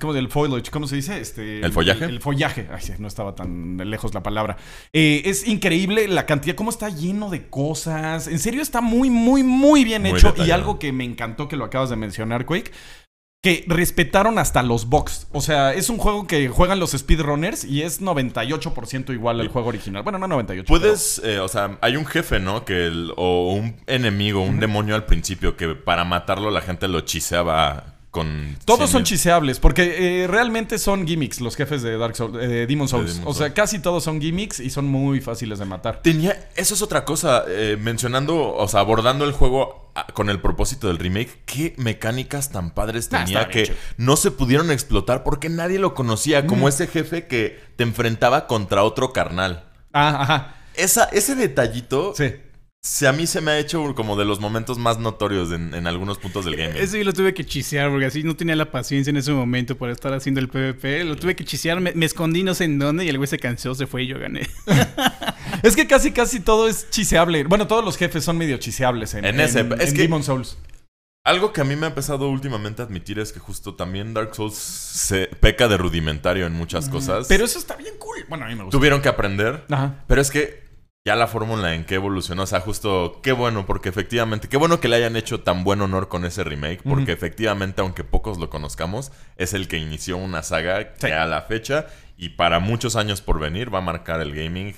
¿Cómo 0.00 0.12
del 0.12 0.28
foliage? 0.28 0.70
¿Cómo 0.70 0.86
se 0.86 0.96
dice? 0.96 1.20
Este, 1.20 1.60
¿El 1.60 1.72
follaje? 1.72 2.04
El, 2.04 2.20
follaje. 2.20 2.68
Ay, 2.72 2.80
sí, 2.82 2.92
no 2.98 3.08
estaba 3.30 3.34
tan 3.34 3.76
lejos 3.88 4.14
la 4.14 4.22
palabra. 4.22 4.56
Eh, 4.92 5.22
es 5.24 5.46
increíble 5.46 6.08
la 6.08 6.26
cantidad, 6.26 6.54
cómo 6.56 6.70
está 6.70 6.88
lleno 6.88 7.30
de 7.30 7.48
cosas. 7.48 8.26
En 8.26 8.38
serio, 8.38 8.62
está 8.62 8.80
muy, 8.80 9.10
muy, 9.10 9.42
muy 9.42 9.84
bien 9.84 10.02
Muy 10.02 10.12
hecho. 10.12 10.34
Y 10.38 10.50
algo 10.50 10.78
que 10.78 10.92
me 10.92 11.04
encantó 11.04 11.48
que 11.48 11.56
lo 11.56 11.64
acabas 11.64 11.90
de 11.90 11.96
mencionar, 11.96 12.44
Quake. 12.46 12.70
que 13.44 13.64
respetaron 13.66 14.38
hasta 14.38 14.62
los 14.62 14.88
bugs. 14.88 15.26
O 15.32 15.40
sea, 15.40 15.74
es 15.74 15.88
un 15.90 15.98
juego 15.98 16.28
que 16.28 16.46
juegan 16.48 16.78
los 16.78 16.92
speedrunners 16.92 17.64
y 17.64 17.82
es 17.82 18.00
98% 18.00 19.12
igual 19.12 19.40
al 19.40 19.48
juego 19.48 19.66
original. 19.68 20.04
Bueno, 20.04 20.18
no 20.20 20.28
98. 20.28 20.68
Puedes, 20.68 21.20
eh, 21.24 21.40
o 21.40 21.48
sea, 21.48 21.76
hay 21.80 21.96
un 21.96 22.06
jefe, 22.06 22.38
¿no? 22.38 22.64
Que 22.64 22.86
el- 22.86 23.12
o 23.16 23.52
un 23.52 23.74
enemigo, 23.88 24.40
un 24.42 24.60
demonio 24.60 24.94
al 24.94 25.06
principio, 25.06 25.56
que 25.56 25.74
para 25.74 26.04
matarlo 26.04 26.50
la 26.52 26.60
gente 26.60 26.86
lo 26.86 27.00
chiseaba 27.00 27.91
con... 28.12 28.58
Todos 28.66 28.90
son 28.90 29.04
chiseables, 29.04 29.58
porque 29.58 30.22
eh, 30.22 30.26
realmente 30.26 30.78
son 30.78 31.06
gimmicks 31.06 31.40
los 31.40 31.56
jefes 31.56 31.82
de 31.82 31.96
Dark 31.96 32.14
Souls, 32.14 32.36
eh, 32.38 32.66
Demon 32.68 32.86
Souls. 32.86 33.14
Demon 33.14 33.28
o 33.28 33.32
sea, 33.32 33.46
Souls. 33.46 33.54
casi 33.54 33.78
todos 33.78 34.04
son 34.04 34.20
gimmicks 34.20 34.60
y 34.60 34.68
son 34.68 34.84
muy 34.84 35.22
fáciles 35.22 35.58
de 35.58 35.64
matar. 35.64 36.02
Tenía, 36.02 36.50
eso 36.54 36.74
es 36.74 36.82
otra 36.82 37.06
cosa, 37.06 37.44
eh, 37.48 37.78
mencionando, 37.80 38.54
o 38.54 38.68
sea, 38.68 38.80
abordando 38.80 39.24
el 39.24 39.32
juego 39.32 39.90
ah, 39.94 40.06
con 40.12 40.28
el 40.28 40.42
propósito 40.42 40.88
del 40.88 40.98
remake, 40.98 41.40
qué 41.46 41.74
mecánicas 41.78 42.52
tan 42.52 42.72
padres 42.72 43.08
Ah, 43.12 43.24
tenía 43.24 43.48
que 43.48 43.74
no 43.96 44.16
se 44.16 44.30
pudieron 44.30 44.70
explotar 44.70 45.24
porque 45.24 45.48
nadie 45.48 45.78
lo 45.78 45.94
conocía, 45.94 46.46
como 46.46 46.68
ese 46.68 46.86
jefe 46.88 47.26
que 47.26 47.58
te 47.76 47.82
enfrentaba 47.82 48.46
contra 48.46 48.84
otro 48.84 49.14
carnal. 49.14 49.64
Ah, 49.94 50.20
ajá. 50.20 50.56
Esa, 50.74 51.04
ese 51.04 51.34
detallito, 51.34 52.12
Sí. 52.14 52.34
Se, 52.84 53.06
a 53.06 53.12
mí 53.12 53.28
se 53.28 53.40
me 53.40 53.52
ha 53.52 53.58
hecho 53.60 53.94
como 53.94 54.16
de 54.16 54.24
los 54.24 54.40
momentos 54.40 54.76
más 54.76 54.98
notorios 54.98 55.52
en, 55.52 55.72
en 55.72 55.86
algunos 55.86 56.18
puntos 56.18 56.44
del 56.44 56.56
gaming. 56.56 56.76
Ese 56.76 56.98
yo 56.98 57.04
lo 57.04 57.12
tuve 57.12 57.32
que 57.32 57.44
chisear 57.46 57.90
porque 57.90 58.06
así 58.06 58.24
no 58.24 58.34
tenía 58.34 58.56
la 58.56 58.72
paciencia 58.72 59.10
en 59.10 59.16
ese 59.16 59.30
momento 59.30 59.76
para 59.78 59.92
estar 59.92 60.12
haciendo 60.12 60.40
el 60.40 60.48
PvP. 60.48 61.04
Lo 61.04 61.14
tuve 61.16 61.36
que 61.36 61.44
chisear, 61.44 61.80
me, 61.80 61.92
me 61.92 62.06
escondí 62.06 62.42
no 62.42 62.54
sé 62.54 62.64
en 62.64 62.80
dónde 62.80 63.04
y 63.04 63.08
el 63.08 63.18
güey 63.18 63.28
se 63.28 63.38
cansó, 63.38 63.74
se 63.76 63.86
fue 63.86 64.02
y 64.02 64.06
yo 64.08 64.18
gané. 64.18 64.48
Es 65.62 65.76
que 65.76 65.86
casi, 65.86 66.10
casi 66.10 66.40
todo 66.40 66.66
es 66.66 66.90
chiseable. 66.90 67.44
Bueno, 67.44 67.68
todos 67.68 67.84
los 67.84 67.96
jefes 67.96 68.24
son 68.24 68.36
medio 68.36 68.56
chiseables 68.56 69.14
en, 69.14 69.24
En 69.24 69.38
ese- 69.38 69.60
en- 69.60 69.72
es 69.80 69.90
en 69.90 69.94
que- 69.94 70.02
Demon 70.02 70.24
Souls. 70.24 70.58
Algo 71.24 71.52
que 71.52 71.60
a 71.60 71.64
mí 71.64 71.76
me 71.76 71.86
ha 71.86 71.90
empezado 71.90 72.28
últimamente 72.28 72.82
a 72.82 72.84
admitir 72.86 73.20
es 73.20 73.30
que 73.30 73.38
justo 73.38 73.76
también 73.76 74.12
Dark 74.12 74.34
Souls 74.34 74.56
se 74.56 75.28
peca 75.28 75.68
de 75.68 75.76
rudimentario 75.76 76.46
en 76.48 76.52
muchas 76.54 76.88
cosas. 76.88 77.28
Pero 77.28 77.44
eso 77.44 77.60
está 77.60 77.76
bien 77.76 77.94
cool. 78.00 78.24
Bueno, 78.28 78.44
a 78.44 78.48
mí 78.48 78.56
me 78.56 78.64
gusta. 78.64 78.76
tuvieron 78.76 79.00
que 79.02 79.08
aprender. 79.08 79.64
Ajá. 79.70 80.02
Pero 80.08 80.20
es 80.20 80.32
que 80.32 80.64
ya 81.04 81.16
la 81.16 81.26
fórmula 81.26 81.74
en 81.74 81.84
que 81.84 81.96
evolucionó, 81.96 82.44
o 82.44 82.46
sea, 82.46 82.60
justo 82.60 83.20
qué 83.22 83.32
bueno, 83.32 83.66
porque 83.66 83.88
efectivamente, 83.88 84.48
qué 84.48 84.56
bueno 84.56 84.78
que 84.78 84.88
le 84.88 84.96
hayan 84.96 85.16
hecho 85.16 85.40
tan 85.40 85.64
buen 85.64 85.80
honor 85.80 86.08
con 86.08 86.24
ese 86.24 86.44
remake, 86.44 86.82
porque 86.84 87.10
efectivamente, 87.12 87.80
aunque 87.80 88.04
pocos 88.04 88.38
lo 88.38 88.50
conozcamos, 88.50 89.10
es 89.36 89.52
el 89.52 89.66
que 89.66 89.78
inició 89.78 90.16
una 90.16 90.42
saga 90.42 90.94
que 90.94 91.12
a 91.12 91.26
la 91.26 91.42
fecha 91.42 91.86
y 92.16 92.30
para 92.30 92.60
muchos 92.60 92.94
años 92.94 93.20
por 93.20 93.40
venir 93.40 93.74
va 93.74 93.78
a 93.78 93.82
marcar 93.82 94.20
el 94.20 94.32
gaming. 94.34 94.74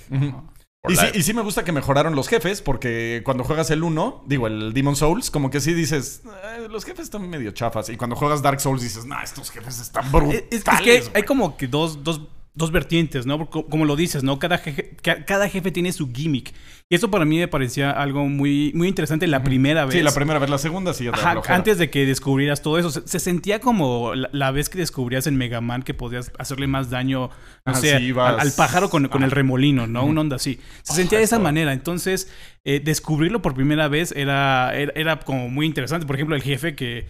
Y 0.87 0.97
sí, 0.97 1.07
y 1.14 1.23
sí 1.23 1.33
me 1.33 1.40
gusta 1.40 1.64
que 1.64 1.73
mejoraron 1.73 2.14
los 2.14 2.28
jefes, 2.28 2.61
porque 2.61 3.23
cuando 3.25 3.43
juegas 3.43 3.71
el 3.71 3.83
1, 3.83 4.25
digo, 4.26 4.47
el 4.47 4.75
Demon 4.75 4.97
Souls, 4.97 5.31
como 5.31 5.49
que 5.50 5.61
sí 5.61 5.73
dices, 5.73 6.23
"Eh, 6.26 6.69
los 6.71 6.85
jefes 6.85 7.04
están 7.04 7.28
medio 7.28 7.52
chafas. 7.52 7.88
Y 7.88 7.97
cuando 7.97 8.16
juegas 8.16 8.43
Dark 8.43 8.61
Souls 8.61 8.83
dices, 8.83 9.07
nah, 9.07 9.23
estos 9.23 9.50
jefes 9.50 9.81
están 9.81 10.12
brutales. 10.12 10.45
Es, 10.50 10.59
es 10.59 10.64
que 10.64 10.71
hay, 10.90 10.97
hay 10.99 11.09
güey". 11.09 11.23
como 11.25 11.57
que 11.57 11.69
dos, 11.69 12.04
dos, 12.04 12.21
dos 12.56 12.70
vertientes, 12.70 13.26
¿no? 13.26 13.37
Porque, 13.38 13.68
Como 13.68 13.84
lo 13.84 13.96
dices, 13.96 14.23
¿no? 14.23 14.38
Cada 14.38 14.58
jefe, 14.58 14.96
ca- 15.02 15.25
cada 15.25 15.49
jefe 15.49 15.73
tiene 15.73 15.90
su 15.92 16.12
gimmick. 16.12 16.52
Y 16.88 16.94
eso 16.94 17.11
para 17.11 17.25
mí 17.25 17.38
me 17.38 17.49
parecía 17.49 17.90
algo 17.90 18.26
muy, 18.28 18.70
muy 18.75 18.87
interesante 18.87 19.26
la 19.26 19.42
primera 19.42 19.84
vez. 19.87 19.94
Sí, 19.94 20.02
la 20.02 20.12
primera 20.14 20.38
vez, 20.38 20.49
la 20.50 20.58
segunda 20.58 20.94
sí 20.94 21.04
ya 21.04 21.11
te 21.12 21.18
Ajá, 21.18 21.40
antes 21.49 21.78
de 21.78 21.90
que 21.90 22.06
descubrieras 22.06 22.62
todo 22.62 22.78
eso, 22.78 22.90
se, 22.90 23.08
se 23.08 23.18
sentía 23.18 23.58
como 23.58 24.14
la, 24.14 24.28
la 24.32 24.50
vez 24.52 24.68
que 24.68 24.78
descubrías 24.78 25.26
en 25.26 25.37
Mega 25.37 25.61
Man 25.61 25.82
que 25.82 25.94
podías 25.94 26.30
hacerle 26.38 26.66
más 26.68 26.90
daño, 26.90 27.30
no 27.66 27.73
Ah, 27.73 27.75
sé, 27.75 27.99
sí, 27.99 28.04
ibas- 28.12 28.34
al, 28.34 28.40
al 28.40 28.52
pájaro 28.52 28.88
con, 28.88 29.08
con 29.08 29.25
el 29.25 29.30
remolino, 29.32 29.87
¿no? 29.88 30.04
Un 30.04 30.16
onda 30.18 30.37
así. 30.37 30.61
Se 30.82 30.92
sentía 30.94 31.18
de 31.18 31.25
esa 31.25 31.38
manera. 31.40 31.73
Entonces, 31.73 32.30
eh, 32.64 32.80
descubrirlo 32.84 33.42
por 33.42 33.54
primera 33.54 33.88
vez 33.88 34.12
era, 34.12 34.73
era, 34.76 34.92
era 34.94 35.18
como 35.20 35.49
muy 35.49 35.66
interesante. 35.66 36.06
Por 36.06 36.14
ejemplo, 36.14 36.37
el 36.37 36.42
jefe 36.42 36.76
que, 36.76 37.06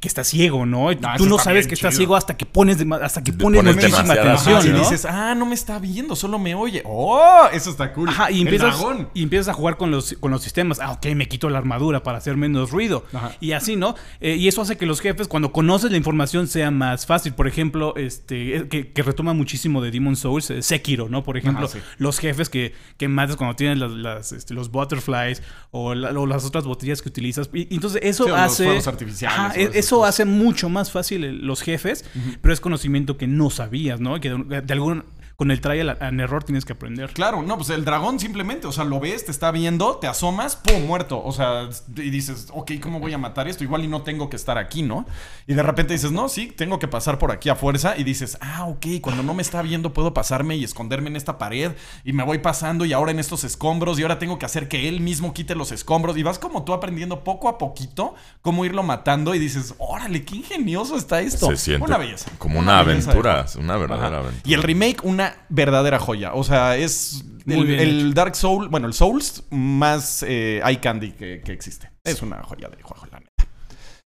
que 0.00 0.08
está 0.08 0.24
ciego, 0.24 0.64
¿no? 0.66 0.92
Y 0.92 0.98
Ah, 1.02 1.14
tú 1.18 1.26
no 1.26 1.36
está 1.36 1.44
sabes 1.44 1.66
que 1.66 1.74
está 1.74 1.88
chido. 1.88 1.98
ciego 1.98 2.16
hasta 2.16 2.36
que 2.38 2.46
pones, 2.46 2.78
hasta 3.02 3.22
que 3.22 3.32
pones 3.34 3.60
pones 3.60 3.74
muchísima 3.76 4.14
atención, 4.14 4.56
Ajá, 4.58 4.66
y 4.68 4.72
dices, 4.72 5.04
ah, 5.04 5.34
no 5.34 5.44
me 5.46 5.54
está 5.54 5.78
viendo, 5.78 6.16
solo 6.16 6.38
me 6.38 6.54
oye. 6.54 6.82
¡Oh! 6.86 7.46
Eso 7.52 7.70
está 7.70 7.92
cool. 7.92 8.08
Ajá, 8.08 8.30
y 8.30 8.36
El 8.36 8.48
empiezas, 8.48 8.78
dragón. 8.78 9.08
y 9.14 9.22
empiezas 9.22 9.48
a 9.48 9.52
jugar 9.52 9.76
con 9.76 9.90
los, 9.90 10.14
con 10.20 10.30
los 10.30 10.42
sistemas. 10.42 10.78
Ah, 10.80 10.92
ok, 10.92 11.06
me 11.14 11.28
quito 11.28 11.48
la 11.50 11.58
armadura 11.58 12.02
para 12.02 12.16
hacer 12.18 12.36
menos 12.36 12.70
ruido. 12.70 13.04
Ajá. 13.12 13.32
Y 13.40 13.52
así, 13.52 13.76
¿no? 13.76 13.94
Eh, 14.20 14.36
y 14.36 14.48
eso 14.48 14.62
hace 14.62 14.76
que 14.78 14.86
los 14.86 15.00
jefes, 15.00 15.28
cuando 15.28 15.52
conoces 15.52 15.90
la 15.90 15.96
información, 15.98 16.48
sea 16.48 16.70
más 16.70 17.04
fácil. 17.06 17.34
Por 17.34 17.46
ejemplo, 17.46 17.94
este, 17.96 18.56
eh, 18.56 18.68
que, 18.68 18.90
que 18.92 19.02
retoma 19.02 19.34
muchísimo 19.34 19.82
de 19.82 19.90
Demon 19.90 20.16
Souls, 20.16 20.50
eh, 20.50 20.62
Sekiro, 20.62 21.08
¿no? 21.10 21.24
Por 21.24 21.36
ejemplo, 21.36 21.66
Ajá, 21.66 21.74
sí. 21.78 21.84
los 21.98 22.18
jefes 22.18 22.48
que, 22.48 22.74
que 22.96 23.08
matas 23.08 23.36
cuando 23.36 23.54
tienes 23.56 23.78
las, 23.78 23.90
las, 23.90 24.32
este, 24.32 24.54
los 24.54 24.70
butterflies 24.70 25.42
o, 25.72 25.94
la- 25.94 26.10
o 26.18 26.26
las 26.26 26.44
otras 26.46 26.64
botellas 26.64 27.02
que 27.02 27.08
utilizas. 27.10 27.50
Y, 27.52 27.72
entonces 27.74 28.00
eso 28.02 28.24
Sí, 28.24 28.30
o 28.30 28.34
los 28.34 28.42
hace. 28.44 28.64
fuegos 28.64 28.86
artificiales 28.88 29.38
Ajá, 29.38 29.54
eso 29.74 30.04
hace 30.04 30.24
mucho 30.24 30.68
más 30.68 30.90
fácil 30.90 31.24
el- 31.24 31.46
los 31.46 31.62
jefes, 31.62 32.04
pero 32.40 32.52
es 32.54 32.60
conocimiento 32.60 33.16
que 33.16 33.26
no 33.26 33.50
sabías, 33.50 34.00
¿no? 34.00 34.18
Que 34.20 34.30
de, 34.30 34.60
de 34.62 34.72
algún. 34.72 35.04
Con 35.36 35.50
el 35.50 35.60
trial 35.60 35.96
and 36.00 36.20
error 36.20 36.44
tienes 36.44 36.64
que 36.64 36.74
aprender. 36.74 37.12
Claro, 37.12 37.42
no, 37.42 37.56
pues 37.56 37.70
el 37.70 37.84
dragón 37.84 38.20
simplemente, 38.20 38.68
o 38.68 38.72
sea, 38.72 38.84
lo 38.84 39.00
ves, 39.00 39.24
te 39.24 39.32
está 39.32 39.50
viendo, 39.50 39.96
te 39.96 40.06
asomas, 40.06 40.54
¡pum! 40.54 40.84
muerto. 40.84 41.22
O 41.24 41.32
sea, 41.32 41.68
y 41.96 42.10
dices, 42.10 42.48
ok, 42.52 42.72
¿cómo 42.80 43.00
voy 43.00 43.12
a 43.12 43.18
matar 43.18 43.48
esto? 43.48 43.64
Igual 43.64 43.84
y 43.84 43.88
no 43.88 44.02
tengo 44.02 44.30
que 44.30 44.36
estar 44.36 44.58
aquí, 44.58 44.82
¿no? 44.82 45.06
Y 45.46 45.54
de 45.54 45.62
repente 45.62 45.92
dices, 45.92 46.12
no, 46.12 46.28
sí, 46.28 46.46
tengo 46.46 46.78
que 46.78 46.86
pasar 46.86 47.18
por 47.18 47.32
aquí 47.32 47.48
a 47.48 47.56
fuerza. 47.56 47.96
Y 47.96 48.04
dices, 48.04 48.38
ah, 48.40 48.66
ok, 48.66 48.86
cuando 49.00 49.22
no 49.22 49.34
me 49.34 49.42
está 49.42 49.62
viendo 49.62 49.92
puedo 49.92 50.14
pasarme 50.14 50.56
y 50.56 50.64
esconderme 50.64 51.08
en 51.10 51.16
esta 51.16 51.38
pared. 51.38 51.72
Y 52.04 52.12
me 52.12 52.22
voy 52.22 52.38
pasando 52.38 52.84
y 52.84 52.92
ahora 52.92 53.10
en 53.10 53.18
estos 53.18 53.44
escombros. 53.44 53.98
Y 53.98 54.02
ahora 54.02 54.18
tengo 54.18 54.38
que 54.38 54.46
hacer 54.46 54.68
que 54.68 54.88
él 54.88 55.00
mismo 55.00 55.34
quite 55.34 55.54
los 55.54 55.72
escombros. 55.72 56.16
Y 56.16 56.22
vas 56.22 56.38
como 56.38 56.64
tú 56.64 56.72
aprendiendo 56.72 57.24
poco 57.24 57.48
a 57.48 57.58
poquito 57.58 58.14
cómo 58.42 58.64
irlo 58.64 58.82
matando. 58.82 59.34
Y 59.34 59.38
dices, 59.38 59.74
órale, 59.78 60.24
qué 60.24 60.36
ingenioso 60.36 60.96
está 60.96 61.20
esto. 61.20 61.48
se 61.48 61.56
siente 61.56 61.86
una 61.86 61.98
belleza. 61.98 62.30
como 62.38 62.58
una, 62.60 62.74
de 62.84 62.92
aventura, 62.92 63.46
una 63.58 63.76
verdadera 63.76 64.08
Ajá. 64.08 64.18
aventura. 64.18 64.42
Y 64.44 64.54
el 64.54 64.62
remake, 64.62 65.02
una 65.02 65.23
verdadera 65.48 65.98
joya. 65.98 66.32
O 66.34 66.44
sea, 66.44 66.76
es 66.76 67.24
el. 67.46 68.14
Dark 68.14 68.34
Soul, 68.36 68.68
bueno, 68.68 68.86
el 68.86 68.94
Souls 68.94 69.44
más 69.50 70.22
eh, 70.26 70.60
eye 70.64 70.80
candy 70.80 71.12
que, 71.12 71.42
que 71.44 71.52
existe. 71.52 71.90
Es 72.04 72.22
una 72.22 72.42
joya 72.42 72.68
de 72.68 72.82
juego, 72.82 73.06
la 73.10 73.20
neta. 73.20 73.30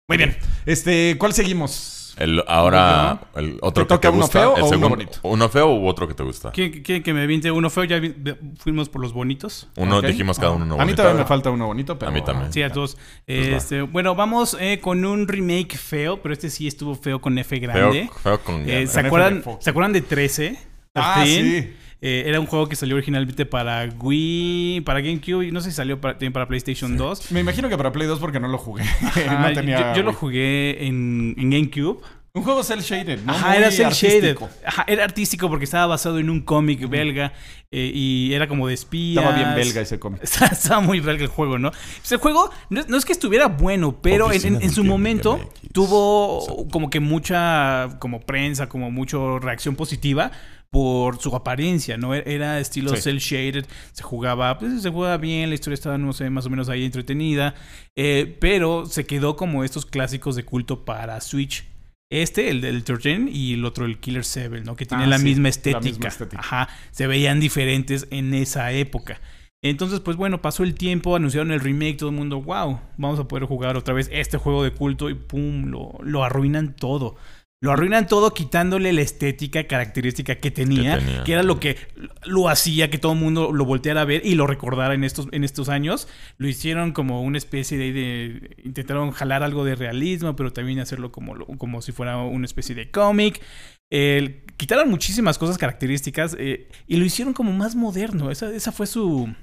Muy 0.07 0.17
bien. 0.17 0.37
Este, 0.65 1.15
¿cuál 1.19 1.33
seguimos? 1.33 1.93
El, 2.17 2.43
ahora, 2.47 3.19
el 3.35 3.59
otro 3.61 3.83
¿Te 3.85 3.89
que 3.89 3.95
toca 3.95 4.01
te 4.01 4.07
uno 4.09 4.21
gusta, 4.23 4.39
feo 4.39 4.55
el 4.55 4.61
o 4.63 4.65
uno 4.65 4.69
segundo- 4.69 4.89
bonito? 4.89 5.19
¿Uno 5.21 5.49
feo 5.49 5.67
u 5.75 5.87
otro 5.87 6.07
que 6.07 6.15
te 6.15 6.23
gusta? 6.23 6.49
¿Quién, 6.51 6.81
quién 6.81 7.03
que 7.03 7.13
me 7.13 7.27
vinte 7.27 7.51
uno 7.51 7.69
feo? 7.69 7.83
Ya 7.83 7.99
vi- 7.99 8.15
fuimos 8.57 8.89
por 8.89 9.01
los 9.03 9.13
bonitos. 9.13 9.67
Uno, 9.75 10.01
dijimos 10.01 10.39
cada 10.39 10.53
uno 10.53 10.65
uno 10.65 10.73
a 10.73 10.77
mí 10.77 10.83
bonito. 10.85 11.03
todavía 11.03 11.21
me 11.21 11.27
falta 11.27 11.51
uno 11.51 11.67
bonito, 11.67 11.99
pero... 11.99 12.09
A 12.09 12.13
mí 12.13 12.23
también. 12.23 12.51
Sí, 12.51 12.63
a 12.63 12.71
todos. 12.71 12.97
Pues 13.27 13.51
va. 13.53 13.57
Este, 13.57 13.81
bueno, 13.83 14.15
vamos 14.15 14.57
eh, 14.59 14.79
con 14.81 15.05
un 15.05 15.27
remake 15.27 15.77
feo, 15.77 16.19
pero 16.19 16.33
este 16.33 16.49
sí 16.49 16.65
estuvo 16.67 16.95
feo 16.95 17.21
con 17.21 17.37
F 17.37 17.55
Feo, 17.59 17.69
grande. 17.69 18.09
feo 18.23 18.39
con 18.41 18.67
Eh. 18.67 18.87
¿se, 18.87 18.99
F 18.99 19.07
acuerdan. 19.07 19.43
¿Se 19.59 19.69
acuerdan 19.69 19.93
de 19.93 20.01
13? 20.01 20.57
Ah, 21.01 21.23
13? 21.23 21.61
sí. 21.61 21.73
Eh, 21.99 22.25
era 22.27 22.39
un 22.39 22.45
juego 22.45 22.69
que 22.69 22.75
salió 22.75 22.95
originalmente 22.95 23.45
para 23.47 23.89
Wii, 23.99 24.81
para 24.81 25.01
GameCube 25.01 25.47
y 25.47 25.51
no 25.51 25.61
sé 25.61 25.71
si 25.71 25.77
salió 25.77 25.99
para, 25.99 26.13
también 26.13 26.31
para 26.31 26.47
PlayStation 26.47 26.95
2. 26.95 27.31
Me 27.31 27.39
imagino 27.39 27.69
que 27.69 27.77
para 27.77 27.91
Play 27.91 28.07
2 28.07 28.19
porque 28.19 28.39
no 28.39 28.47
lo 28.47 28.57
jugué. 28.57 28.83
No 29.27 29.53
tenía... 29.53 29.93
yo, 29.93 29.97
yo 29.97 30.03
lo 30.03 30.13
jugué 30.13 30.85
en, 30.85 31.33
en 31.37 31.49
GameCube. 31.49 31.99
Un 32.33 32.43
juego 32.43 32.61
cel 32.61 32.81
shaded, 32.81 33.21
¿no? 33.23 33.33
Ajá, 33.33 33.47
Muy 33.47 33.57
era 33.57 33.71
cel 33.71 33.89
shaded. 33.89 34.37
Ajá, 34.63 34.85
era 34.87 35.03
artístico 35.03 35.49
porque 35.49 35.65
estaba 35.65 35.87
basado 35.87 36.19
en 36.19 36.29
un 36.29 36.41
cómic 36.41 36.87
belga 36.87 37.33
eh, 37.71 37.91
y 37.91 38.31
era 38.31 38.47
como 38.47 38.67
de 38.67 38.75
espías. 38.75 39.23
Estaba 39.23 39.35
bien 39.35 39.55
belga 39.55 39.81
ese 39.81 39.97
cómic. 39.97 40.21
Estaba 40.23 40.79
muy 40.81 40.99
belga 40.99 41.23
el 41.23 41.29
juego, 41.29 41.57
¿no? 41.57 41.71
Pues 41.71 42.11
el 42.11 42.19
juego 42.19 42.51
no 42.69 42.81
es, 42.81 42.89
no 42.89 42.97
es 42.97 43.05
que 43.05 43.13
estuviera 43.13 43.47
bueno, 43.47 43.99
pero 44.03 44.31
en, 44.31 44.69
su 44.69 44.83
momento 44.83 45.37
MX. 45.37 45.73
tuvo 45.73 46.67
como 46.69 46.91
que 46.91 46.99
mucha 46.99 47.97
como 47.97 48.19
prensa, 48.19 48.69
como 48.69 48.91
mucha 48.91 49.17
reacción 49.41 49.75
positiva 49.75 50.31
por 50.69 51.19
su 51.19 51.35
apariencia, 51.35 51.97
¿no? 51.97 52.13
Era 52.13 52.59
estilo 52.59 52.95
Sí. 52.95 53.01
cel 53.01 53.19
shaded, 53.19 53.65
se 53.93 54.03
jugaba, 54.03 54.57
pues 54.59 54.81
se 54.81 54.89
jugaba 54.89 55.17
bien, 55.17 55.49
la 55.49 55.55
historia 55.55 55.75
estaba, 55.75 55.97
no 55.97 56.13
sé, 56.13 56.29
más 56.29 56.45
o 56.45 56.49
menos 56.49 56.69
ahí 56.69 56.83
entretenida, 56.85 57.55
eh, 57.95 58.37
pero 58.39 58.85
se 58.85 59.05
quedó 59.05 59.35
como 59.35 59.63
estos 59.63 59.85
clásicos 59.85 60.35
de 60.35 60.43
culto 60.45 60.85
para 60.85 61.19
Switch. 61.21 61.65
Este, 62.09 62.49
el 62.49 62.61
del 62.61 62.83
13 62.85 63.29
y 63.31 63.53
el 63.55 63.65
otro, 63.65 63.85
el 63.85 63.99
Killer 63.99 64.23
7, 64.23 64.61
¿no? 64.61 64.75
Que 64.77 64.85
tiene 64.85 65.03
Ah, 65.03 65.07
la, 65.07 65.17
sí, 65.17 65.25
misma 65.25 65.43
la 65.43 65.49
estética. 65.49 65.79
misma 65.81 66.07
estética. 66.07 66.39
Ajá, 66.39 66.69
se 66.91 67.05
veían 67.05 67.39
diferentes 67.41 68.07
en 68.11 68.33
esa 68.33 68.71
época. 68.71 69.19
Entonces, 69.61 69.99
pues 69.99 70.15
bueno, 70.15 70.41
pasó 70.41 70.63
el 70.63 70.75
tiempo, 70.75 71.15
anunciaron 71.15 71.51
el 71.51 71.59
remake, 71.59 71.97
todo 71.97 72.09
el 72.11 72.15
mundo, 72.15 72.41
wow, 72.41 72.79
vamos 72.97 73.19
a 73.19 73.27
poder 73.27 73.43
jugar 73.45 73.75
otra 73.75 73.93
vez 73.93 74.07
este 74.13 74.37
juego 74.37 74.63
de 74.63 74.71
culto 74.71 75.09
y 75.09 75.15
pum, 75.15 75.65
lo, 75.65 75.97
lo 76.01 76.23
arruinan 76.23 76.75
todo. 76.75 77.15
Lo 77.59 77.71
arruinan 77.71 78.05
todo 78.05 78.35
quitándole 78.35 78.93
la 78.93 79.01
estética 79.01 79.65
característica 79.65 80.35
que 80.35 80.51
tenía, 80.51 80.99
Que 81.23 81.33
era 81.33 81.41
lo 81.41 81.59
que 81.59 81.75
lo 82.23 82.49
hacía 82.49 82.91
que 82.91 82.99
todo 82.99 83.13
el 83.13 83.19
mundo 83.19 83.51
lo 83.51 83.65
volteara 83.65 84.01
a 84.01 84.05
ver 84.05 84.23
y 84.23 84.35
lo 84.35 84.45
recordara 84.45 84.93
en 84.93 85.03
estos, 85.03 85.27
en 85.31 85.43
estos 85.43 85.67
años. 85.67 86.07
Lo 86.37 86.47
hicieron 86.47 86.91
como 86.91 87.23
una 87.23 87.39
especie 87.39 87.79
de, 87.79 87.93
de- 87.93 88.55
Intentaron 88.63 89.09
jalar 89.11 89.41
algo 89.41 89.65
de 89.65 89.73
realismo, 89.75 90.35
pero 90.35 90.53
también 90.53 90.79
hacerlo 90.79 91.11
como, 91.11 91.35
como 91.57 91.81
si 91.81 91.91
fuera 91.91 92.17
una 92.17 92.45
especie 92.45 92.75
de 92.75 92.91
cómic. 92.91 93.41
El- 93.89 94.43
quitaron 94.57 94.89
muchísimas 94.89 95.39
cosas 95.39 95.57
características 95.57 96.35
eh, 96.39 96.67
y 96.87 96.97
lo 96.97 97.05
hicieron 97.05 97.33
como 97.33 97.53
más 97.53 97.75
moderno. 97.75 98.29
Esa, 98.29 98.53
esa 98.53 98.71
fue 98.71 98.85
su, 98.85 99.33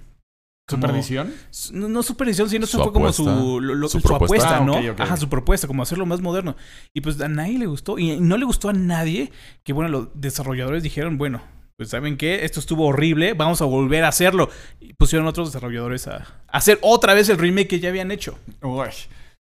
como- 0.66 0.82
¿Supervisión? 0.82 1.32
No, 1.72 1.88
no 1.88 2.02
sino 2.48 2.66
Su 2.66 2.76
eso 2.78 2.84
fue 2.84 2.92
como 2.92 3.12
su, 3.12 3.60
lo- 3.60 3.74
lo- 3.74 3.88
Su 3.88 4.00
su 4.00 4.08
propuesta. 4.08 4.56
apuesta, 4.56 4.56
Ah, 4.58 4.82
¿no? 4.82 4.92
ok. 4.92 5.00
Ajá, 5.00 5.16
su 5.16 5.28
propuesta, 5.28 5.66
como 5.66 5.82
hacerlo 5.82 6.06
más 6.06 6.20
moderno. 6.20 6.56
Y 6.94 7.00
pues 7.02 7.20
a 7.20 7.28
nadie 7.28 7.58
le 7.58 7.66
gustó. 7.66 7.98
Y 7.98 8.18
no 8.20 8.36
le 8.38 8.44
gustó 8.46 8.70
a 8.70 8.72
nadie 8.72 9.30
que, 9.62 9.72
bueno, 9.72 9.90
los 9.90 10.08
desarrolladores 10.14 10.82
dijeron, 10.82 11.18
bueno, 11.18 11.42
pues 11.76 11.90
¿saben 11.90 12.16
qué? 12.16 12.44
Esto 12.44 12.60
estuvo 12.60 12.86
horrible, 12.86 13.34
vamos 13.34 13.60
a 13.60 13.64
volver 13.66 14.04
a 14.04 14.08
hacerlo. 14.08 14.48
Y 14.80 14.94
pusieron 14.94 15.26
otros 15.26 15.52
desarrolladores 15.52 16.06
a, 16.08 16.16
a 16.16 16.56
hacer 16.56 16.78
otra 16.82 17.12
vez 17.14 17.28
el 17.28 17.36
remake 17.38 17.68
que 17.68 17.80
ya 17.80 17.88
habían 17.90 18.10
hecho. 18.10 18.38
Uy. 18.62 18.88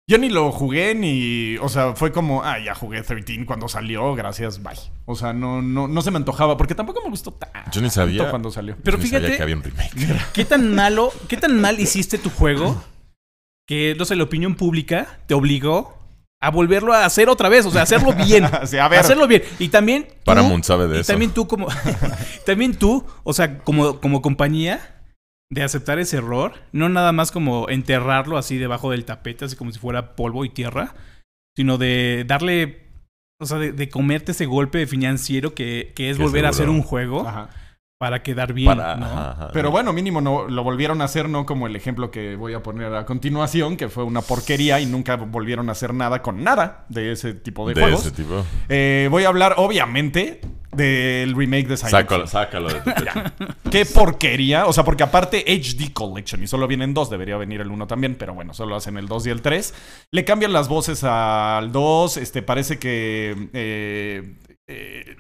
Yo 0.08 0.20
ni 0.20 0.30
lo 0.30 0.52
jugué 0.52 0.94
ni. 0.94 1.58
O 1.58 1.68
sea, 1.68 1.96
fue 1.96 2.12
como, 2.12 2.44
ah, 2.44 2.60
ya 2.64 2.76
jugué 2.76 3.02
13 3.02 3.44
cuando 3.46 3.68
salió, 3.68 4.14
gracias, 4.14 4.62
bye. 4.62 4.78
O 5.06 5.16
sea, 5.16 5.34
no, 5.34 5.64
no, 5.64 5.88
no 5.88 6.02
se 6.04 6.12
me 6.12 6.18
antojaba, 6.18 6.58
porque 6.58 6.76
tampoco 6.76 7.02
me 7.04 7.10
gustó 7.10 7.32
tanto 7.32 7.72
Yo 7.72 7.82
ni 7.82 7.90
sabía. 7.90 8.30
cuando 8.30 8.52
salió. 8.52 8.76
Pero 8.84 8.98
Yo 8.98 9.04
ni 9.04 9.10
sabía 9.10 9.28
fíjate- 9.30 9.38
que 9.38 9.44
había 9.44 9.56
un 9.56 9.64
remake. 9.64 10.22
¿Qué 10.34 10.46
tan 10.46 10.76
malo, 10.76 11.12
qué 11.28 11.38
tan 11.38 11.60
mal 11.60 11.80
hiciste 11.80 12.20
tu 12.20 12.30
juego 12.30 12.84
que, 13.68 13.96
no 13.98 14.06
sé, 14.06 14.16
la 14.16 14.24
opinión 14.26 14.54
pública 14.54 15.08
te 15.26 15.34
obligó 15.34 15.98
a 16.40 16.52
volverlo 16.52 16.94
a 16.94 17.04
hacer 17.06 17.28
otra 17.28 17.50
vez? 17.50 17.66
O 17.66 17.72
sea, 17.72 17.82
hacerlo 17.82 18.14
bien. 18.14 18.46
Sí, 18.68 18.78
a 18.78 18.88
ver. 18.88 19.00
Hacerlo 19.00 19.26
bien. 19.28 19.42
Y 19.58 19.70
también. 19.70 20.04
tú- 20.08 20.14
Paramount 20.26 20.66
sabe 20.66 20.88
de 20.88 20.98
y 20.98 21.00
eso. 21.02 21.14
también 21.14 21.32
tú 21.32 21.48
como. 21.48 21.68
también 22.46 22.76
tú, 22.76 23.04
o 23.24 23.34
sea, 23.34 23.58
como, 23.58 24.00
como 24.00 24.22
compañía, 24.22 24.95
de 25.52 25.64
aceptar 25.64 26.00
ese 26.00 26.18
error. 26.18 26.54
No 26.72 26.90
nada 26.90 27.12
más 27.12 27.32
como 27.32 27.70
enterrarlo 27.70 28.38
así 28.38 28.58
debajo 28.58 28.92
del 28.92 29.06
tapete, 29.06 29.46
así 29.46 29.56
como 29.56 29.72
si 29.72 29.80
fuera 29.80 30.16
polvo 30.16 30.46
y 30.46 30.50
tierra. 30.50 30.94
Sino 31.56 31.78
de 31.78 32.26
darle. 32.28 32.84
O 33.42 33.46
sea, 33.46 33.58
de, 33.58 33.72
de 33.74 33.90
comerte 33.90 34.32
ese 34.32 34.46
golpe 34.46 34.88
financiero 34.88 35.54
que, 35.54 35.92
que 35.96 36.10
es 36.10 36.18
Que 36.18 36.24
volver 36.24 36.46
a 36.46 36.50
hacer 36.50 36.70
un 36.70 36.82
juego 36.82 37.28
Ajá. 37.28 37.50
para 38.00 38.24
quedar 38.24 38.54
bien. 38.54 38.68
Para- 38.68 38.96
¿no? 38.96 39.06
ajá, 39.06 39.32
ajá. 39.32 39.50
Pero 39.52 39.72
bueno, 39.72 39.92
mínimo 39.92 40.22
no 40.22 40.48
lo 40.48 40.64
volvieron 40.64 41.02
a 41.02 41.06
hacer, 41.06 41.28
no 41.28 41.46
como 41.46 41.68
el 41.68 41.76
ejemplo 41.76 42.12
que 42.12 42.38
voy 42.38 42.54
a 42.54 42.64
poner 42.64 42.96
a 42.96 43.06
continuación, 43.06 43.76
que 43.76 43.90
fue 43.90 44.06
una 44.06 44.22
porquería 44.22 44.80
y 44.80 44.86
nunca 44.86 45.18
volvieron 45.18 45.68
a 45.68 45.74
hacer 45.74 45.94
nada 45.94 46.22
con 46.22 46.44
nada 46.46 46.86
de 46.88 47.12
ese 47.12 47.34
tipo 47.34 47.68
de, 47.68 47.74
de 47.74 47.82
juegos. 47.82 48.06
ese 48.06 48.12
tipo. 48.16 48.42
Eh, 48.70 49.10
voy 49.12 49.26
a 49.26 49.28
hablar, 49.28 49.56
obviamente, 49.58 50.40
del 50.76 51.36
remake 51.36 51.68
de 51.68 51.78
Silent 51.78 51.92
Sácalo, 51.92 52.24
Hill. 52.24 52.30
sácalo 52.30 52.68
de 52.70 52.80
tu 52.82 52.84
pecho. 52.94 53.56
Qué 53.72 53.86
porquería. 53.86 54.66
O 54.68 54.74
sea, 54.74 54.84
porque 54.84 55.04
aparte 55.04 55.44
HD 55.48 55.92
Collection 55.94 56.42
y 56.44 56.48
solo 56.48 56.68
vienen 56.68 56.94
dos, 56.94 57.10
debería 57.10 57.38
venir 57.38 57.62
el 57.62 57.70
uno 57.72 57.88
también, 57.88 58.16
pero 58.16 58.34
bueno, 58.34 58.54
solo 58.54 58.76
hacen 58.76 58.98
el 58.98 59.08
2 59.08 59.28
y 59.28 59.30
el 59.30 59.42
3. 59.42 59.74
Le 60.12 60.26
cambian 60.26 60.54
las 60.54 60.68
voces 60.68 61.04
al 61.04 61.72
2. 61.72 62.18
Este, 62.18 62.42
parece 62.42 62.78
que. 62.80 63.50
eh, 63.54 64.36
eh, 64.68 65.16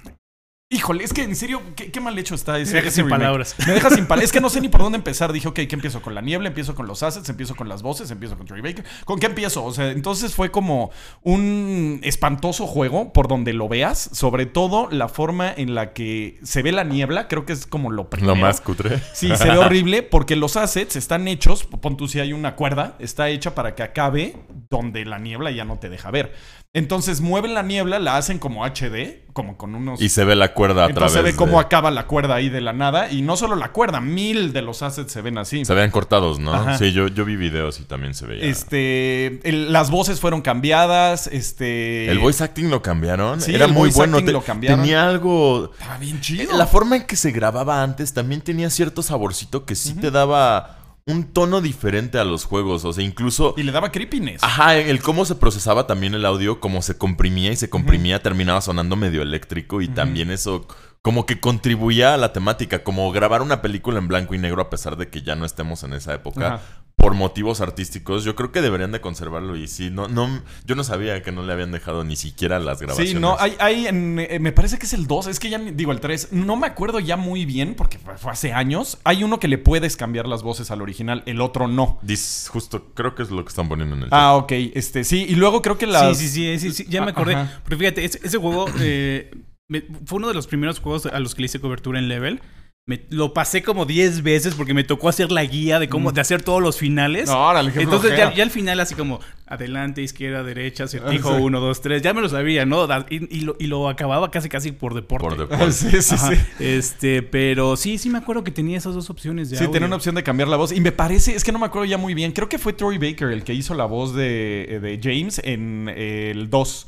híjole, 0.69 1.03
es 1.03 1.13
que 1.13 1.23
en 1.23 1.35
serio, 1.35 1.61
qué, 1.75 1.91
qué 1.91 1.99
mal 1.99 2.17
hecho 2.17 2.35
está 2.35 2.57
ese. 2.57 2.73
Me 2.73 2.77
deja 2.77 2.87
ese 2.87 2.95
sin 2.95 3.05
remake. 3.05 3.21
palabras. 3.21 3.55
Me 3.65 3.73
deja 3.73 3.89
sin 3.89 4.05
palabras. 4.05 4.25
Es 4.25 4.31
que 4.31 4.41
no 4.41 4.49
sé 4.49 4.61
ni 4.61 4.69
por 4.69 4.81
dónde 4.81 4.97
empezar. 4.97 5.31
Dije, 5.31 5.47
ok, 5.47 5.55
¿qué 5.55 5.75
empiezo? 5.75 6.01
¿Con 6.01 6.15
la 6.15 6.21
niebla? 6.21 6.47
¿Empiezo 6.47 6.73
con 6.73 6.87
los 6.87 7.03
assets? 7.03 7.29
¿Empiezo 7.29 7.55
con 7.55 7.69
las 7.69 7.83
voces? 7.83 8.09
¿Empiezo 8.11 8.37
con 8.37 8.47
Troy 8.47 8.61
Baker? 8.61 8.83
¿Con 9.05 9.19
qué 9.19 9.27
empiezo? 9.27 9.63
O 9.63 9.71
sea, 9.71 9.91
entonces 9.91 10.33
fue 10.33 10.51
como 10.51 10.91
un 11.21 11.99
espantoso 12.03 12.65
juego 12.65 13.13
por 13.13 13.27
donde 13.27 13.53
lo 13.53 13.67
veas. 13.67 14.09
Sobre 14.13 14.45
todo 14.45 14.89
la 14.89 15.07
forma 15.07 15.53
en 15.55 15.75
la 15.75 15.93
que 15.93 16.39
se 16.43 16.63
ve 16.63 16.71
la 16.71 16.83
niebla. 16.83 17.27
Creo 17.27 17.45
que 17.45 17.53
es 17.53 17.67
como 17.67 17.91
lo 17.91 18.09
primero. 18.09 18.35
Lo 18.35 18.41
más 18.41 18.61
cutre. 18.61 19.01
Sí, 19.13 19.35
se 19.35 19.49
ve 19.49 19.57
horrible 19.59 20.01
porque 20.01 20.35
los 20.35 20.57
assets 20.57 20.95
están 20.95 21.27
hechos, 21.27 21.63
pon 21.63 21.97
tú 21.97 22.07
si 22.07 22.19
hay 22.19 22.33
una 22.33 22.55
cuerda, 22.55 22.95
está 22.99 23.29
hecha 23.29 23.53
para 23.53 23.75
que 23.75 23.83
acabe 23.83 24.35
donde 24.69 25.05
la 25.05 25.19
niebla 25.19 25.51
ya 25.51 25.65
no 25.65 25.77
te 25.77 25.89
deja 25.89 26.11
ver. 26.11 26.33
Entonces 26.73 27.21
mueven 27.21 27.53
la 27.53 27.63
niebla, 27.63 27.99
la 27.99 28.17
hacen 28.17 28.39
como 28.39 28.65
HD, 28.65 29.24
como 29.35 29.57
con 29.57 29.75
unos... 29.75 30.01
Y 30.01 30.07
se 30.07 30.23
ve 30.23 30.33
la 30.33 30.53
cuerda 30.53 30.85
a 30.85 30.87
Entonces 30.87 31.11
través 31.11 31.27
se 31.27 31.33
ve 31.33 31.37
cómo 31.37 31.59
de... 31.59 31.65
acaba 31.65 31.91
la 31.91 32.07
cuerda 32.07 32.35
ahí 32.35 32.47
de 32.47 32.61
la 32.61 32.71
nada. 32.71 33.11
Y 33.11 33.21
no 33.21 33.35
solo 33.35 33.57
la 33.57 33.73
cuerda, 33.73 33.99
mil 33.99 34.53
de 34.53 34.61
los 34.61 34.81
assets 34.81 35.11
se 35.11 35.21
ven 35.21 35.37
así. 35.37 35.65
Se 35.65 35.73
vean 35.73 35.91
cortados, 35.91 36.39
¿no? 36.39 36.53
Ajá. 36.53 36.77
Sí, 36.77 36.93
yo, 36.93 37.09
yo 37.09 37.25
vi 37.25 37.35
videos 37.35 37.81
y 37.81 37.83
también 37.83 38.13
se 38.13 38.25
veía. 38.25 38.45
Este, 38.45 39.41
el- 39.47 39.73
las 39.73 39.91
voces 39.91 40.21
fueron 40.21 40.41
cambiadas, 40.41 41.27
este... 41.27 42.09
¿El 42.09 42.19
voice 42.19 42.41
acting 42.45 42.69
lo 42.69 42.81
cambiaron? 42.81 43.41
Sí, 43.41 43.53
Era 43.53 43.65
el 43.65 43.73
muy 43.73 43.89
voice 43.89 43.97
bueno. 43.97 44.13
acting 44.17 44.25
Te- 44.27 44.31
lo 44.31 44.41
cambiaron. 44.41 44.79
Tenía 44.79 45.05
algo... 45.05 45.71
Estaba 45.77 45.97
bien 45.97 46.21
chido. 46.21 46.57
La 46.57 46.65
forma 46.65 46.95
en 46.95 47.03
que 47.05 47.17
se 47.17 47.31
grababa 47.31 47.83
antes 47.83 48.13
también 48.13 48.39
tenía 48.39 48.69
cierto 48.69 49.03
saborcito 49.03 49.65
que 49.65 49.75
sí 49.75 49.95
te 49.95 50.11
daba 50.11 50.77
un 51.07 51.25
tono 51.25 51.61
diferente 51.61 52.17
a 52.17 52.23
los 52.23 52.45
juegos. 52.45 52.83
O 52.83 52.91
sea, 52.91 53.03
incluso... 53.03 53.53
Y 53.57 53.63
le 53.63 53.71
daba 53.71 53.91
creepiness. 53.91 54.43
Ajá, 54.43 54.77
el 54.77 55.01
cómo 55.01 55.25
se 55.25 55.35
procesaba 55.35 55.85
también 55.85 56.15
el 56.15 56.25
audio, 56.25 56.59
cómo 56.59 56.81
se 56.81 56.97
comprimía 56.97 57.51
y 57.51 57.55
se 57.55 57.69
comprimía, 57.69 58.23
terminaba 58.23 58.59
sonando 58.61 58.95
medio 58.95 59.21
eléctrico 59.21 59.81
y 59.81 59.87
también 59.87 60.31
eso 60.31 60.67
como 61.05 61.27
que 61.27 61.39
contribuía 61.39 62.15
a 62.15 62.17
la 62.17 62.33
temática, 62.33 62.83
como 62.83 63.11
grabar 63.11 63.43
una 63.43 63.61
película 63.61 63.99
en 63.99 64.07
blanco 64.07 64.33
y 64.33 64.39
negro 64.39 64.59
a 64.63 64.71
pesar 64.71 64.97
de 64.97 65.07
que 65.07 65.21
ya 65.21 65.35
no 65.35 65.45
estemos 65.45 65.83
en 65.83 65.93
esa 65.93 66.15
época. 66.15 66.47
Ajá. 66.55 66.61
Por 66.95 67.13
motivos 67.13 67.61
artísticos, 67.61 68.23
yo 68.23 68.35
creo 68.35 68.51
que 68.51 68.61
deberían 68.63 68.91
de 68.91 69.01
conservarlo 69.01 69.55
y 69.55 69.67
sí, 69.67 69.91
no, 69.91 70.07
no, 70.07 70.41
yo 70.65 70.73
no 70.73 70.83
sabía 70.83 71.21
que 71.21 71.31
no 71.31 71.43
le 71.43 71.53
habían 71.53 71.71
dejado 71.71 72.03
ni 72.03 72.15
siquiera 72.15 72.57
las 72.57 72.79
grabaciones. 72.79 73.11
Sí, 73.13 73.19
no, 73.19 73.35
hay, 73.37 73.55
hay 73.59 73.85
en, 73.85 74.17
eh, 74.17 74.39
me 74.39 74.51
parece 74.51 74.79
que 74.79 74.87
es 74.87 74.93
el 74.93 75.05
2, 75.05 75.27
es 75.27 75.39
que 75.39 75.49
ya 75.51 75.59
digo 75.59 75.91
el 75.91 75.99
3, 75.99 76.29
no 76.31 76.55
me 76.55 76.65
acuerdo 76.65 76.99
ya 76.99 77.17
muy 77.17 77.45
bien 77.45 77.75
porque 77.75 77.99
fue 77.99 78.17
fue 78.17 78.31
hace 78.31 78.51
años. 78.53 78.97
Hay 79.03 79.23
uno 79.23 79.39
que 79.39 79.47
le 79.47 79.59
puedes 79.59 79.97
cambiar 79.97 80.25
las 80.27 80.41
voces 80.41 80.71
al 80.71 80.81
original, 80.81 81.21
el 81.27 81.39
otro 81.41 81.67
no. 81.67 81.99
Dis- 82.01 82.47
justo, 82.49 82.85
creo 82.95 83.13
que 83.13 83.21
es 83.21 83.29
lo 83.29 83.43
que 83.45 83.49
están 83.49 83.69
poniendo 83.69 83.95
en 83.95 84.03
el 84.03 84.09
Ah, 84.09 84.33
ok, 84.37 84.51
este, 84.73 85.03
sí, 85.03 85.23
y 85.29 85.35
luego 85.35 85.61
creo 85.61 85.77
que 85.77 85.85
las... 85.85 86.17
Sí, 86.17 86.27
sí, 86.29 86.57
sí, 86.57 86.71
sí, 86.71 86.83
sí, 86.83 86.85
ya 86.89 87.01
me 87.01 87.07
Ah, 87.07 87.11
acordé. 87.11 87.35
ajá. 87.35 87.61
Pero 87.65 87.77
fíjate, 87.77 88.05
ese, 88.05 88.19
ese 88.23 88.37
juego 88.39 88.65
eh, 88.79 89.29
me- 89.69 89.83
fue 90.05 90.17
uno 90.17 90.27
de 90.27 90.33
los 90.33 90.47
primeros 90.47 90.79
juegos 90.79 91.05
a 91.05 91.19
los 91.19 91.35
que 91.35 91.41
le 91.41 91.45
hice 91.47 91.59
cobertura 91.59 91.99
en 91.99 92.07
Level. 92.07 92.41
Me- 92.87 93.01
lo 93.09 93.33
pasé 93.33 93.63
como 93.63 93.85
10 93.87 94.21
veces 94.21 94.53
porque 94.53 94.75
me 94.75 94.83
tocó 94.83 95.09
hacer 95.09 95.31
la 95.31 95.43
guía 95.43 95.79
de 95.79 95.89
cómo 95.89 96.11
de 96.11 96.21
hacer 96.21 96.43
todos 96.43 96.61
los 96.61 96.77
finales. 96.77 97.27
Mm. 97.27 97.31
No, 97.33 97.47
órale, 97.47 97.71
Entonces 97.77 98.15
ya, 98.15 98.27
al 98.43 98.51
final 98.51 98.79
así 98.79 98.93
como 98.93 99.19
adelante, 99.47 100.03
izquierda, 100.03 100.43
derecha, 100.43 100.83
acertijo, 100.83 101.31
Ah, 101.31 101.37
sí. 101.37 101.41
1, 101.41 101.59
2, 101.59 101.81
3. 101.81 102.03
Ya 102.03 102.13
me 102.13 102.21
lo 102.21 102.29
sabía, 102.29 102.63
¿no? 102.67 102.87
Y, 103.09 103.37
y 103.37 103.41
lo, 103.41 103.55
y 103.59 103.65
lo 103.65 103.89
acababa 103.89 104.29
casi 104.29 104.49
casi 104.49 104.71
por 104.71 104.93
deporte. 104.93 105.27
Por 105.27 105.37
deporte. 105.49 105.71
sí, 105.71 105.99
sí, 105.99 106.13
Ajá. 106.13 106.35
sí. 106.35 106.37
Este, 106.59 107.23
pero 107.23 107.75
sí, 107.75 107.97
sí 107.97 108.11
me 108.11 108.19
acuerdo 108.19 108.43
que 108.43 108.51
tenía 108.51 108.77
esas 108.77 108.93
dos 108.93 109.09
opciones 109.09 109.49
de 109.49 109.57
Sí, 109.57 109.63
audio. 109.63 109.71
tenía 109.73 109.87
una 109.87 109.95
opción 109.95 110.13
de 110.13 110.21
cambiar 110.21 110.47
la 110.49 110.57
voz. 110.57 110.71
Y 110.71 110.79
me 110.79 110.91
parece, 110.91 111.33
es 111.35 111.43
que 111.43 111.51
no 111.51 111.57
me 111.57 111.65
acuerdo 111.65 111.85
ya 111.85 111.97
muy 111.97 112.13
bien. 112.13 112.33
Creo 112.33 112.49
que 112.49 112.59
fue 112.59 112.73
Troy 112.73 112.99
Baker 112.99 113.29
el 113.29 113.43
que 113.43 113.55
hizo 113.55 113.73
la 113.73 113.85
voz 113.85 114.13
de, 114.13 114.79
de 114.79 114.99
James 115.01 115.41
en 115.43 115.89
el 115.89 116.51
2. 116.51 116.87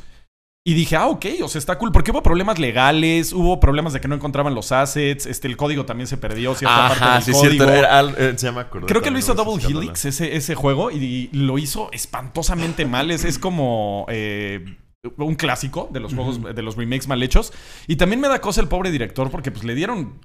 Y 0.70 0.74
dije, 0.74 0.98
ah, 0.98 1.08
ok, 1.08 1.26
o 1.44 1.48
sea, 1.48 1.60
está 1.60 1.78
cool. 1.78 1.94
Porque 1.94 2.12
hubo 2.12 2.22
problemas 2.22 2.60
legales, 2.60 3.32
hubo 3.32 3.58
problemas 3.58 3.94
de 3.94 4.02
que 4.02 4.10
no 4.10 4.16
encontraban 4.16 4.54
los 4.54 4.74
assets, 4.74 5.26
este, 5.26 5.48
el 5.48 5.56
código 5.56 5.86
también 5.86 6.08
se 6.08 6.18
perdió, 6.18 6.56
cierta 6.56 6.90
parte 6.90 7.04
Ajá, 7.06 7.14
del 7.14 7.24
sí, 7.24 7.32
código. 7.32 7.52
cierto. 7.54 7.74
Era 7.74 8.00
al- 8.00 8.16
eh, 8.18 8.34
se 8.36 8.52
me 8.52 8.60
acordó 8.60 8.86
Creo 8.86 9.02
que 9.02 9.10
lo 9.10 9.18
hizo 9.18 9.34
no 9.34 9.46
Double 9.46 9.64
Helix 9.66 10.04
ese, 10.04 10.36
ese 10.36 10.56
juego 10.56 10.92
y 10.92 11.30
lo 11.32 11.58
hizo 11.58 11.90
espantosamente 11.94 12.86
mal. 12.86 13.12
Es, 13.12 13.24
es 13.24 13.40
como 13.40 14.06
eh, 14.10 14.76
un 15.18 15.36
clásico 15.36 15.88
de 15.90 16.02
los 16.02 16.14
juegos, 16.14 16.42
de 16.54 16.62
los 16.62 16.76
remakes 16.76 17.08
mal 17.08 17.24
hechos. 17.24 17.54
Y 17.88 17.96
también 17.96 18.20
me 18.20 18.28
da 18.28 18.42
cosa 18.42 18.60
el 18.60 18.68
pobre 18.68 18.92
director 18.92 19.32
porque 19.32 19.52
pues 19.52 19.64
le 19.64 19.74
dieron 19.74 20.20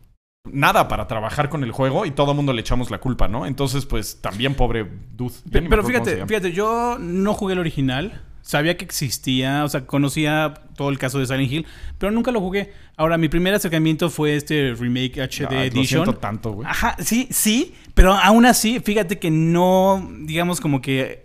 nada 0.51 0.89
para 0.89 1.07
trabajar 1.07 1.51
con 1.51 1.63
el 1.63 1.71
juego 1.71 2.05
y 2.05 2.11
todo 2.11 2.33
el 2.33 2.37
mundo 2.37 2.53
le 2.53 2.63
echamos 2.63 2.91
la 2.91 2.99
culpa, 2.99 3.29
¿no? 3.29 3.47
Entonces 3.47 3.87
pues 3.87 4.21
también 4.21 4.57
pobre 4.57 4.89
dude. 5.15 5.35
Pero 5.53 5.83
se 5.83 5.89
fíjate, 5.89 6.15
llama. 6.17 6.27
fíjate, 6.27 6.51
yo 6.51 6.97
no 6.99 7.33
jugué 7.33 7.53
el 7.53 7.61
original. 7.61 8.23
Sabía 8.43 8.77
que 8.77 8.85
existía, 8.85 9.65
o 9.65 9.69
sea, 9.69 9.87
conocía 9.87 10.55
todo 10.77 10.91
el 10.91 10.99
caso 10.99 11.19
de 11.19 11.27
Silent 11.27 11.51
Hill, 11.51 11.67
pero 11.99 12.13
nunca 12.13 12.31
lo 12.33 12.41
jugué. 12.41 12.73
Ahora, 12.97 13.17
mi 13.17 13.29
primer 13.29 13.55
acercamiento 13.55 14.11
fue 14.11 14.37
este 14.37 14.75
remake 14.75 15.19
HD 15.19 15.51
lo 15.51 15.63
Edition. 15.63 15.87
siento 15.87 16.15
tanto, 16.17 16.53
güey. 16.53 16.69
Ajá, 16.69 16.97
sí, 16.99 17.29
sí, 17.31 17.75
pero 17.95 18.13
aún 18.13 18.45
así, 18.45 18.81
fíjate 18.81 19.19
que 19.19 19.31
no, 19.31 20.11
digamos 20.23 20.61
como 20.61 20.83
que 20.83 21.22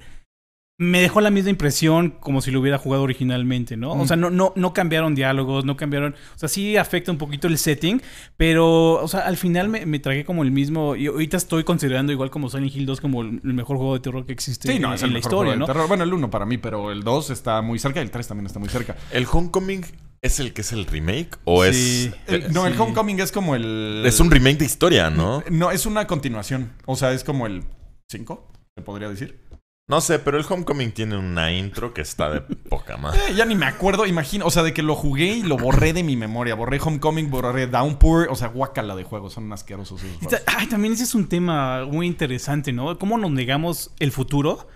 me 0.79 1.01
dejó 1.01 1.21
la 1.21 1.31
misma 1.31 1.49
impresión 1.49 2.11
como 2.19 2.39
si 2.41 2.51
lo 2.51 2.59
hubiera 2.59 2.77
jugado 2.77 3.01
originalmente, 3.01 3.75
¿no? 3.77 3.93
O 3.93 4.03
Mm. 4.03 4.07
sea, 4.07 4.15
no, 4.15 4.29
no, 4.29 4.53
no 4.55 4.73
cambiaron 4.73 5.15
diálogos, 5.15 5.65
no 5.65 5.75
cambiaron, 5.75 6.13
o 6.13 6.37
sea, 6.37 6.47
sí 6.47 6.77
afecta 6.77 7.11
un 7.11 7.17
poquito 7.17 7.47
el 7.47 7.57
setting, 7.57 7.99
pero, 8.37 8.93
o 9.03 9.07
sea, 9.07 9.21
al 9.21 9.37
final 9.37 9.69
me, 9.69 9.87
me 9.87 9.97
tragué 9.97 10.23
como 10.23 10.43
el 10.43 10.51
mismo, 10.51 10.95
y 10.95 11.07
ahorita 11.07 11.35
estoy 11.37 11.63
considerando 11.63 12.11
igual 12.11 12.29
como 12.29 12.47
Silent 12.51 12.75
Hill 12.75 12.85
2 12.85 13.01
como 13.01 13.21
el 13.23 13.41
el 13.43 13.53
mejor 13.53 13.77
juego 13.77 13.95
de 13.95 14.01
terror 14.01 14.25
que 14.27 14.33
existe 14.33 14.71
Sí, 14.71 14.77
no, 14.79 14.89
en, 14.89 14.93
es 14.93 15.01
en 15.01 15.07
el 15.07 15.13
la 15.13 15.17
mejor 15.17 15.31
historia, 15.31 15.49
juego 15.49 15.51
de 15.53 15.59
¿no? 15.59 15.65
terror. 15.65 15.87
Bueno, 15.87 16.03
el 16.03 16.13
1 16.13 16.29
para 16.29 16.45
mí, 16.45 16.57
pero 16.59 16.91
el 16.91 17.03
2 17.03 17.31
está 17.31 17.61
muy 17.63 17.79
cerca 17.79 17.99
y 17.99 18.03
el 18.03 18.11
3 18.11 18.27
también 18.27 18.45
está 18.45 18.59
muy 18.59 18.69
cerca. 18.69 18.95
El 19.11 19.25
Homecoming 19.31 19.83
es 20.21 20.39
el 20.39 20.53
que 20.53 20.61
es 20.61 20.71
el 20.73 20.85
remake 20.85 21.37
o 21.45 21.63
Sí. 21.65 22.11
es 22.27 22.33
El- 22.45 22.53
no, 22.53 22.67
el. 22.67 22.79
Homecoming 22.79 23.19
es 23.19 23.31
como 23.31 23.55
el... 23.55 24.03
es 24.05 24.19
un 24.19 24.29
remake 24.29 24.57
de 24.59 24.65
historia, 24.65 25.09
¿no? 25.09 25.43
No, 25.49 25.71
es 25.71 25.87
una 25.87 26.05
continuación. 26.05 26.71
O 26.85 26.95
sea, 26.95 27.13
es 27.13 27.23
como 27.23 27.47
el 27.47 27.63
5, 28.11 28.47
se 28.75 28.83
podría 28.83 29.09
decir. 29.09 29.39
No 29.89 30.01
sé, 30.01 30.19
pero 30.19 30.37
el 30.37 30.45
Homecoming 30.47 30.91
tiene 30.91 31.17
una 31.17 31.53
intro 31.53 31.93
que 31.93 32.01
está 32.01 32.29
de 32.29 32.41
poca 32.41 32.97
más. 32.97 33.15
Eh, 33.15 33.35
ya 33.35 33.45
ni 33.45 33.55
me 33.55 33.65
acuerdo, 33.65 34.05
imagino, 34.05 34.45
o 34.45 34.51
sea, 34.51 34.63
de 34.63 34.73
que 34.73 34.83
lo 34.83 34.95
jugué 34.95 35.27
y 35.27 35.43
lo 35.43 35.57
borré 35.57 35.93
de 35.93 36.03
mi 36.03 36.17
memoria. 36.17 36.55
Borré 36.55 36.79
Homecoming, 36.81 37.29
borré 37.29 37.67
Downpour, 37.67 38.27
o 38.29 38.35
sea, 38.35 38.49
guácala 38.49 38.97
de 38.97 39.03
juegos, 39.03 39.33
son 39.33 39.51
asquerosos 39.53 40.03
esos 40.03 40.41
Ay, 40.45 40.67
también 40.67 40.93
ese 40.93 41.03
es 41.03 41.15
un 41.15 41.29
tema 41.29 41.85
muy 41.85 42.05
interesante, 42.05 42.73
¿no? 42.73 42.99
¿Cómo 42.99 43.17
nos 43.17 43.31
negamos 43.31 43.93
el 43.99 44.11
futuro 44.11 44.67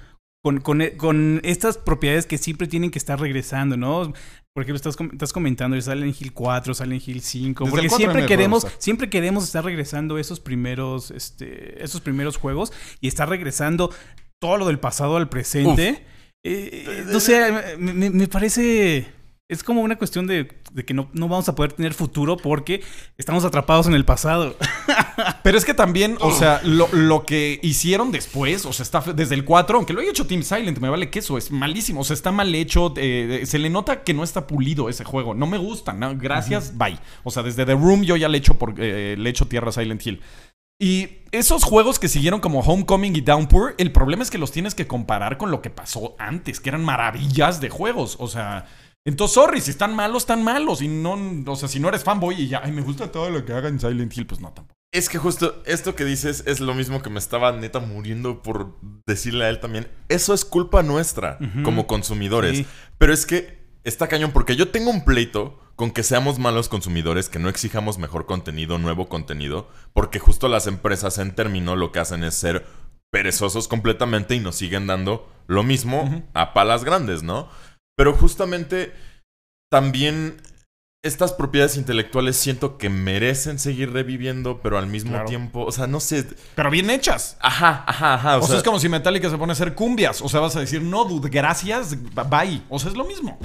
con, 0.42 0.62
con, 0.62 0.82
con 0.98 1.42
estas 1.44 1.78
propiedades 1.78 2.26
que 2.26 2.38
siempre 2.38 2.68
tienen 2.68 2.90
que 2.90 2.98
estar 2.98 3.20
regresando, 3.20 3.76
¿no? 3.76 4.14
Por 4.54 4.64
ejemplo, 4.64 4.76
estás, 4.78 4.98
estás 5.14 5.32
comentando 5.32 5.80
Silent 5.80 6.20
Hill 6.20 6.34
4, 6.34 6.74
Silent 6.74 7.08
Hill 7.08 7.22
5, 7.22 7.64
Desde 7.64 7.72
porque 7.72 7.86
el 7.86 7.90
4 7.90 7.98
siempre 7.98 8.26
queremos, 8.26 8.68
siempre 8.80 9.10
queremos 9.10 9.44
estar 9.46 9.64
regresando 9.64 10.18
esos 10.18 10.40
primeros, 10.40 11.12
este, 11.12 11.82
esos 11.82 12.02
primeros 12.02 12.38
juegos 12.38 12.74
y 13.00 13.08
estar 13.08 13.30
regresando 13.30 13.92
todo 14.42 14.58
lo 14.58 14.66
del 14.66 14.80
pasado 14.80 15.18
al 15.18 15.30
presente. 15.30 16.04
Eh, 16.44 17.06
no 17.08 17.20
sé, 17.20 17.78
me, 17.78 18.28
parece. 18.28 19.06
Es 19.48 19.64
como 19.64 19.82
una 19.82 19.98
cuestión 19.98 20.26
de, 20.26 20.50
de 20.72 20.86
que 20.86 20.94
no, 20.94 21.10
no 21.14 21.28
vamos 21.28 21.48
a 21.48 21.54
poder 21.54 21.74
tener 21.74 21.94
futuro 21.94 22.38
porque 22.38 22.82
estamos 23.18 23.46
atrapados 23.46 23.86
en 23.86 23.94
el 23.94 24.04
pasado. 24.04 24.58
Pero 25.44 25.58
es 25.58 25.66
que 25.66 25.76
también, 25.76 26.18
o 26.22 26.32
sea, 26.32 26.60
lo, 26.64 26.88
lo 26.92 27.26
que 27.26 27.60
hicieron 27.62 28.12
después, 28.12 28.66
o 28.66 28.74
sea, 28.74 28.84
está 28.84 29.02
desde 29.14 29.36
el 29.36 29.46
4, 29.46 29.78
aunque 29.78 29.94
lo 29.94 30.00
haya 30.00 30.10
hecho 30.10 30.26
Team 30.26 30.42
Silent, 30.42 30.80
me 30.80 30.90
vale 30.90 31.12
queso, 31.12 31.38
es 31.38 31.52
malísimo, 31.52 32.02
o 32.02 32.04
sea, 32.04 32.14
está 32.14 32.32
mal 32.32 32.56
hecho, 32.56 32.94
eh, 32.96 33.44
se 33.46 33.60
le 33.60 33.70
nota 33.70 34.04
que 34.04 34.14
no 34.14 34.24
está 34.24 34.48
pulido 34.48 34.90
ese 34.90 35.04
juego, 35.04 35.34
no 35.36 35.48
me 35.48 35.58
gusta, 35.58 35.94
no, 35.94 36.18
gracias, 36.18 36.78
bye. 36.78 36.98
O 37.24 37.30
sea, 37.30 37.44
desde 37.44 37.66
The 37.66 37.74
Room 37.74 38.04
yo 38.04 38.16
ya 38.16 38.30
le 38.30 38.38
echo, 38.38 38.58
por, 38.58 38.74
eh, 38.78 39.16
le 39.18 39.30
echo 39.30 39.46
tierra 39.48 39.70
a 39.70 39.74
Silent 39.74 40.06
Hill. 40.06 40.22
Y 40.82 41.20
esos 41.32 41.64
juegos 41.64 42.00
que 42.00 42.08
siguieron 42.08 42.40
como 42.40 42.62
Homecoming 42.62 43.16
y 43.16 43.22
Downpour, 43.22 43.76
el 43.78 43.92
problema 43.92 44.24
es 44.24 44.32
que 44.32 44.40
los 44.40 44.52
tienes 44.52 44.74
que 44.74 44.88
comparar 44.88 45.38
con 45.38 45.52
lo 45.52 45.62
que 45.62 45.70
pasó 45.70 46.16
antes, 46.18 46.60
que 46.60 46.70
eran 46.70 46.84
maravillas 46.84 47.62
de 47.62 47.70
juegos, 47.70 48.18
o 48.20 48.28
sea... 48.28 48.66
Entonces, 49.04 49.34
sorry, 49.34 49.62
si 49.62 49.72
están 49.72 49.96
malos, 49.96 50.24
están 50.24 50.44
malos. 50.44 50.82
Y 50.82 50.88
no, 50.88 51.18
o 51.48 51.56
sea, 51.56 51.68
si 51.68 51.80
no 51.80 51.90
eres 51.90 52.04
fanboy 52.04 52.40
y 52.40 52.48
ya, 52.48 52.62
ay, 52.64 52.72
me 52.72 52.82
gusta 52.82 53.12
todo 53.12 53.32
lo 53.32 53.46
que 53.46 53.54
haga 53.54 53.68
en 53.68 53.80
Silent 53.80 54.16
Hill, 54.16 54.28
pues 54.28 54.42
no, 54.42 54.54
tampoco. 54.54 54.76
Es 54.94 55.08
que 55.08 55.18
justo 55.18 55.62
esto 55.66 55.96
que 55.96 56.04
dices 56.04 56.44
es 56.46 56.60
lo 56.60 56.74
mismo 56.76 57.02
que 57.02 57.10
me 57.10 57.18
estaba 57.18 57.52
neta 57.54 57.80
muriendo 57.80 58.44
por 58.44 58.78
decirle 59.08 59.46
a 59.46 59.50
él 59.50 59.60
también. 59.60 59.88
Eso 60.10 60.34
es 60.34 60.46
culpa 60.46 60.84
nuestra 60.84 61.40
como 61.64 61.88
consumidores. 61.88 62.58
Sí. 62.58 62.66
Pero 62.98 63.14
es 63.14 63.26
que 63.26 63.58
está 63.86 64.08
cañón 64.08 64.32
porque 64.32 64.56
yo 64.56 64.70
tengo 64.70 64.92
un 64.92 65.06
pleito 65.06 65.61
con 65.82 65.90
que 65.90 66.04
seamos 66.04 66.38
malos 66.38 66.70
consumidores, 66.70 67.28
que 67.28 67.40
no 67.40 67.50
exijamos 67.50 67.98
mejor 67.98 68.28
contenido, 68.28 68.78
nuevo 68.78 69.10
contenido, 69.10 69.68
porque 69.94 70.20
justo 70.20 70.48
las 70.48 70.68
empresas 70.68 71.18
en 71.18 71.34
término 71.34 71.76
lo 71.76 71.92
que 71.92 71.98
hacen 71.98 72.24
es 72.24 72.36
ser 72.36 72.68
perezosos 73.12 73.68
completamente 73.68 74.36
y 74.36 74.40
nos 74.40 74.58
siguen 74.58 74.86
dando 74.86 75.28
lo 75.48 75.64
mismo 75.64 76.24
a 76.36 76.54
palas 76.54 76.84
grandes, 76.84 77.24
¿no? 77.24 77.50
Pero 77.98 78.14
justamente 78.14 78.94
también 79.72 80.40
estas 81.04 81.34
propiedades 81.34 81.78
intelectuales 81.78 82.38
siento 82.38 82.78
que 82.78 82.92
merecen 82.92 83.58
seguir 83.58 83.92
reviviendo, 83.92 84.62
pero 84.62 84.78
al 84.78 84.86
mismo 84.86 85.14
Claro. 85.14 85.26
tiempo, 85.26 85.66
o 85.66 85.72
sea, 85.72 85.88
no 85.88 86.00
sé. 86.00 86.28
Pero 86.54 86.70
bien 86.70 86.92
hechas. 86.92 87.38
Ajá, 87.40 87.86
ajá, 87.88 88.14
ajá. 88.14 88.38
O, 88.38 88.44
sea, 88.44 88.58
es 88.58 88.64
como 88.64 88.80
si 88.80 88.88
Metallica 88.88 89.32
se 89.32 89.38
pone 89.40 89.52
a 89.52 89.54
hacer 89.54 89.74
cumbias. 89.74 90.22
O 90.22 90.30
sea, 90.30 90.42
vas 90.42 90.56
a 90.56 90.60
decir, 90.60 90.84
no, 90.84 91.06
dude, 91.06 91.32
gracias, 91.32 91.98
bye. 92.30 92.62
O 92.70 92.78
sea, 92.78 92.92
es 92.92 92.96
lo 92.96 93.04
mismo. 93.06 93.40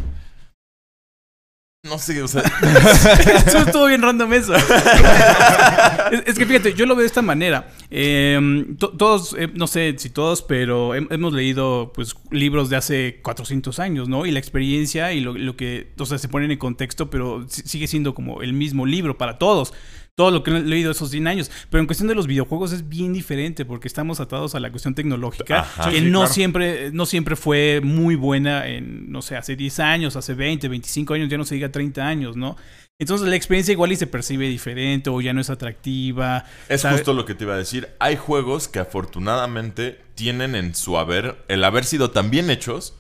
No 1.89 1.99
sé, 1.99 2.23
o 2.23 2.29
sea, 2.29 2.43
Eso 3.47 3.59
estuvo 3.59 3.87
bien 3.87 4.03
random 4.03 4.33
eso. 4.33 4.55
es, 6.13 6.23
es 6.27 6.39
que 6.39 6.47
fíjate, 6.47 6.75
yo 6.75 6.87
lo 6.87 6.95
veo 6.95 7.03
de 7.03 7.07
esta 7.07 7.23
manera. 7.23 7.69
Eh, 7.91 8.67
to- 8.79 8.91
todos, 8.91 9.35
eh, 9.39 9.49
no 9.55 9.67
sé 9.67 9.95
si 9.99 10.11
todos, 10.11 10.43
pero 10.43 10.95
hem- 10.95 11.09
hemos 11.11 11.33
leído 11.33 11.93
pues 11.95 12.15
libros 12.31 12.69
de 12.71 12.77
hace 12.77 13.21
400 13.23 13.79
años, 13.79 14.09
¿no? 14.09 14.27
Y 14.27 14.31
la 14.31 14.39
experiencia 14.39 15.13
y 15.13 15.21
lo, 15.21 15.35
lo 15.35 15.57
que, 15.57 15.93
o 15.99 16.07
sea, 16.07 16.19
se 16.19 16.29
ponen 16.29 16.51
en 16.51 16.59
contexto, 16.59 17.11
pero 17.11 17.47
si- 17.49 17.63
sigue 17.63 17.87
siendo 17.87 18.15
como 18.15 18.43
el 18.43 18.53
mismo 18.53 18.87
libro 18.87 19.17
para 19.19 19.39
todos. 19.39 19.73
Todo 20.17 20.31
lo 20.31 20.43
que 20.43 20.51
he 20.51 20.61
leído 20.61 20.93
esos 20.93 21.11
100 21.11 21.27
años. 21.27 21.51
Pero 21.69 21.83
en 21.83 21.87
cuestión 21.87 22.09
de 22.09 22.15
los 22.15 22.27
videojuegos 22.27 22.73
es 22.73 22.89
bien 22.89 23.13
diferente 23.13 23.67
porque 23.67 23.87
estamos 23.87 24.19
atados 24.19 24.55
a 24.55 24.61
la 24.61 24.71
cuestión 24.71 24.95
tecnológica 24.95 25.61
Ajá. 25.61 25.91
que 25.91 25.99
Sí, 25.99 26.05
no 26.07 26.21
claro. 26.21 26.33
siempre 26.33 26.91
no 26.93 27.05
siempre 27.05 27.37
fue 27.37 27.83
muy 27.85 28.15
buena 28.15 28.67
en, 28.67 29.13
no 29.13 29.21
sé, 29.21 29.37
hace 29.37 29.57
10 29.57 29.79
años, 29.81 30.17
hace 30.17 30.33
20, 30.33 30.69
25 30.69 31.13
años, 31.13 31.29
ya 31.29 31.37
no 31.37 31.45
se 31.45 31.57
diga 31.57 31.71
30 31.71 32.07
años, 32.07 32.35
¿no? 32.35 32.57
Entonces 32.99 33.29
la 33.29 33.37
experiencia 33.37 33.73
igual 33.73 33.93
y 33.93 33.97
se 33.97 34.07
percibe 34.07 34.49
diferente 34.49 35.11
o 35.11 35.21
ya 35.21 35.35
no 35.35 35.43
es 35.43 35.51
atractiva. 35.51 36.47
es 36.71 36.83
justo 36.83 37.13
lo 37.13 37.27
que 37.27 37.35
te 37.35 37.45
iba 37.45 37.53
a 37.53 37.59
decir. 37.59 37.91
Hay 37.99 38.17
juegos 38.17 38.69
que 38.69 38.79
afortunadamente 38.79 40.01
tienen 40.15 40.55
en 40.55 40.75
su 40.75 40.97
haber 40.97 41.37
el 41.49 41.63
haber 41.63 41.85
sido 41.85 42.11
tan 42.11 42.31
bien 42.31 42.49
hechos 42.49 42.95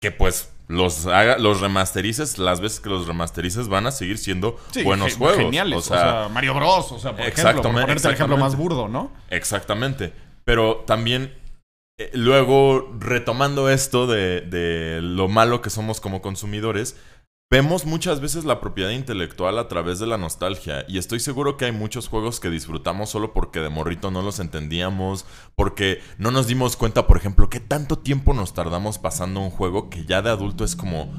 que 0.00 0.10
pues 0.10 0.50
los 0.68 1.06
haga, 1.06 1.38
los 1.38 1.60
remasterices, 1.60 2.38
las 2.38 2.60
veces 2.60 2.80
que 2.80 2.90
los 2.90 3.06
remasterices 3.06 3.68
van 3.68 3.86
a 3.86 3.90
seguir 3.90 4.18
siendo 4.18 4.56
Sí, 4.70 4.82
buenos 4.82 5.12
ge- 5.12 5.18
juegos. 5.18 5.38
Geniales. 5.38 5.78
O 5.78 5.80
sea, 5.80 6.28
Mario 6.32 6.54
Bros. 6.54 6.92
O 6.92 6.98
sea, 6.98 7.12
por 7.12 7.20
ejemplo, 7.26 7.62
por 7.62 7.72
ponerte 7.72 8.06
el 8.08 8.14
ejemplo 8.14 8.36
más 8.36 8.54
burdo, 8.56 8.86
¿no? 8.88 9.10
Exactamente. 9.30 10.12
Pero 10.44 10.84
también, 10.86 11.34
eh, 11.98 12.10
luego, 12.14 12.94
retomando 12.98 13.70
esto 13.70 14.06
de, 14.06 14.42
de 14.42 15.00
lo 15.02 15.28
malo 15.28 15.62
que 15.62 15.70
somos 15.70 16.00
como 16.00 16.20
consumidores, 16.22 16.96
vemos 17.50 17.86
muchas 17.86 18.20
veces 18.20 18.44
la 18.44 18.60
propiedad 18.60 18.90
intelectual 18.90 19.58
a 19.58 19.68
través 19.68 19.98
de 19.98 20.06
la 20.06 20.18
nostalgia. 20.18 20.84
Y 20.88 20.98
estoy 20.98 21.20
seguro 21.20 21.56
que 21.56 21.64
hay 21.66 21.72
muchos 21.72 22.08
juegos 22.08 22.40
que 22.40 22.50
disfrutamos 22.50 23.10
solo 23.10 23.32
porque 23.32 23.60
de 23.60 23.70
morrito 23.70 24.10
no 24.10 24.22
los 24.22 24.40
entendíamos, 24.40 25.24
porque 25.54 26.02
no 26.18 26.30
nos 26.30 26.46
dimos 26.46 26.76
cuenta, 26.76 27.06
por 27.06 27.16
ejemplo, 27.16 27.48
que 27.48 27.60
tanto 27.60 27.98
tiempo 27.98 28.34
nos 28.34 28.54
tardamos 28.54 28.98
pasando 28.98 29.40
un 29.40 29.50
juego 29.50 29.90
que 29.90 30.04
ya 30.04 30.22
de 30.22 30.30
adulto 30.30 30.64
es 30.64 30.76
como... 30.76 31.12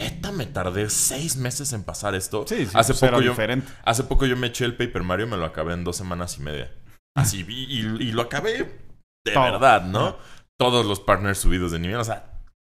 Neta, 0.00 0.32
me 0.32 0.46
tardé 0.46 0.90
seis 0.90 1.36
meses 1.36 1.72
en 1.72 1.84
pasar 1.84 2.14
esto. 2.14 2.44
Sí, 2.48 2.66
sí. 2.66 2.72
Hace 2.74 2.94
pues 2.94 3.10
poco 3.10 3.22
yo, 3.22 3.30
diferente. 3.30 3.70
Hace 3.84 4.02
poco 4.04 4.26
yo 4.26 4.36
me 4.36 4.48
eché 4.48 4.64
el 4.64 4.76
Paper 4.76 5.02
Mario, 5.04 5.28
me 5.28 5.36
lo 5.36 5.44
acabé 5.44 5.74
en 5.74 5.84
dos 5.84 5.96
semanas 5.96 6.38
y 6.38 6.42
media. 6.42 6.74
Así, 7.14 7.44
vi 7.44 7.64
y, 7.68 7.80
y 8.02 8.10
lo 8.10 8.22
acabé 8.22 8.80
de 9.24 9.32
Todo. 9.32 9.44
verdad, 9.44 9.84
¿no? 9.84 10.16
Todos 10.58 10.86
los 10.86 10.98
partners 10.98 11.38
subidos 11.38 11.70
de 11.70 11.78
nivel, 11.78 11.98
o 11.98 12.04
sea, 12.04 12.31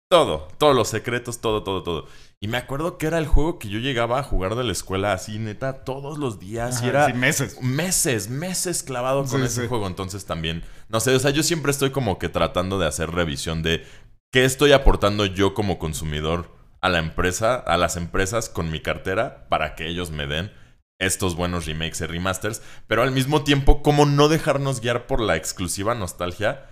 todo, 0.09 0.49
todos 0.59 0.75
los 0.75 0.89
secretos, 0.89 1.41
todo, 1.41 1.63
todo, 1.63 1.83
todo. 1.83 2.07
Y 2.41 2.49
me 2.49 2.57
acuerdo 2.57 2.99
que 2.99 3.07
era 3.07 3.19
el 3.19 3.27
juego 3.27 3.59
que 3.59 3.69
yo 3.69 3.79
llegaba 3.79 4.19
a 4.19 4.23
jugar 4.23 4.55
de 4.55 4.65
la 4.65 4.73
escuela 4.73 5.13
así, 5.13 5.39
neta, 5.39 5.85
todos 5.85 6.19
los 6.19 6.39
días. 6.39 6.83
y 6.83 6.89
era 6.89 7.07
sí, 7.07 7.13
meses. 7.13 7.61
meses, 7.61 8.29
meses 8.31 8.83
clavado 8.83 9.21
con 9.25 9.41
Sí, 9.41 9.47
ese 9.47 9.63
sí. 9.63 9.69
juego. 9.69 9.87
Entonces 9.87 10.25
también, 10.25 10.65
no 10.89 11.01
sé, 11.01 11.15
o 11.15 11.19
sea, 11.19 11.31
yo 11.31 11.43
siempre 11.43 11.71
estoy 11.73 11.91
como 11.91 12.19
que 12.19 12.29
tratando 12.29 12.79
de 12.79 12.87
hacer 12.87 13.11
revisión 13.11 13.63
de 13.63 13.85
qué 14.33 14.45
estoy 14.45 14.73
aportando 14.73 15.27
yo 15.27 15.53
como 15.53 15.79
consumidor 15.79 16.51
a 16.81 16.89
la 16.89 16.99
empresa, 16.99 17.57
a 17.57 17.77
las 17.77 17.97
empresas 17.97 18.49
con 18.49 18.71
mi 18.71 18.81
cartera 18.81 19.47
para 19.49 19.75
que 19.75 19.89
ellos 19.89 20.11
me 20.11 20.27
den 20.27 20.53
estos 21.01 21.35
buenos 21.37 21.67
remakes 21.67 22.01
y 22.01 22.07
remasters, 22.07 22.63
pero 22.87 23.03
al 23.03 23.13
mismo 23.13 23.45
tiempo, 23.45 23.83
cómo 23.83 24.07
no 24.07 24.29
dejarnos 24.29 24.81
guiar 24.81 25.07
por 25.07 25.21
la 25.21 25.37
exclusiva 25.37 25.95
nostalgia 25.95 26.67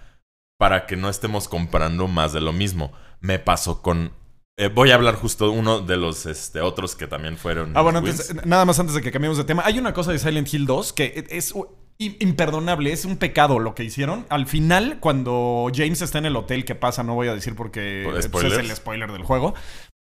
para 0.59 0.87
que 0.87 0.97
no 0.97 1.09
estemos 1.09 1.49
comprando 1.49 2.09
más 2.09 2.33
de 2.33 2.41
lo 2.41 2.53
mismo. 2.53 2.93
Me 3.21 3.39
pasó 3.39 3.83
con... 3.83 4.13
eh, 4.57 4.69
voy 4.69 4.91
a 4.91 4.95
hablar 4.95 5.17
justo 5.17 5.51
uno 5.51 5.81
de 5.81 5.97
los 5.97 6.27
este, 6.27 6.61
otros 6.61 6.97
que 6.97 7.07
también 7.07 7.37
fueron... 7.37 7.77
Ah, 7.77 7.83
bueno, 7.83 7.99
antes, 7.99 8.35
nada 8.45 8.65
más 8.65 8.79
antes 8.79 8.95
de 8.95 9.03
que 9.03 9.13
cambiemos 9.13 9.39
de 9.39 9.45
tema. 9.45 9.63
Hay 9.65 9.79
una 9.79 9.93
cosa 9.93 10.13
de 10.13 10.19
Silent 10.19 10.53
Hill 10.53 10.67
2 10.67 10.93
que 10.93 11.27
es 11.31 11.55
imperdonable, 11.99 12.93
es 12.93 13.05
un 13.05 13.17
pecado 13.17 13.59
lo 13.59 13.75
que 13.75 13.85
hicieron. 13.85 14.27
Al 14.29 14.47
final, 14.47 14.99
cuando 15.01 15.71
James 15.75 16.03
está 16.03 16.19
en 16.19 16.27
el 16.27 16.37
hotel, 16.37 16.65
¿qué 16.65 16.75
pasa? 16.75 17.03
No 17.03 17.15
voy 17.15 17.29
a 17.29 17.35
decir 17.35 17.55
porque 17.55 18.03
¿Por 18.05 18.31
pues, 18.31 18.53
es 18.53 18.59
el 18.59 18.75
spoiler 18.75 19.13
del 19.13 19.23
juego. 19.23 19.55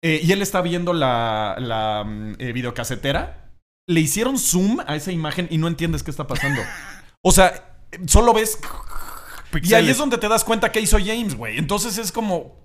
Eh, 0.04 0.20
y 0.24 0.32
él 0.32 0.42
está 0.42 0.62
viendo 0.62 0.94
la, 0.94 1.56
la 1.60 2.04
mm, 2.04 2.36
eh, 2.40 2.52
videocasetera. 2.52 3.52
Le 3.88 4.00
hicieron 4.00 4.38
zoom 4.38 4.80
a 4.88 4.96
esa 4.96 5.12
imagen 5.12 5.48
y 5.50 5.58
no 5.58 5.68
entiendes 5.68 6.04
qué 6.04 6.12
está 6.12 6.28
pasando. 6.28 6.62
O 7.26 7.32
sea, 7.32 7.78
solo 8.06 8.34
ves... 8.34 8.60
Y 9.62 9.74
ahí 9.74 9.90
es 9.90 9.98
donde 9.98 10.18
te 10.18 10.28
das 10.28 10.44
cuenta 10.44 10.72
que 10.72 10.80
hizo 10.80 10.98
James, 10.98 11.36
güey. 11.36 11.58
Entonces 11.58 11.98
es 11.98 12.12
como... 12.12 12.63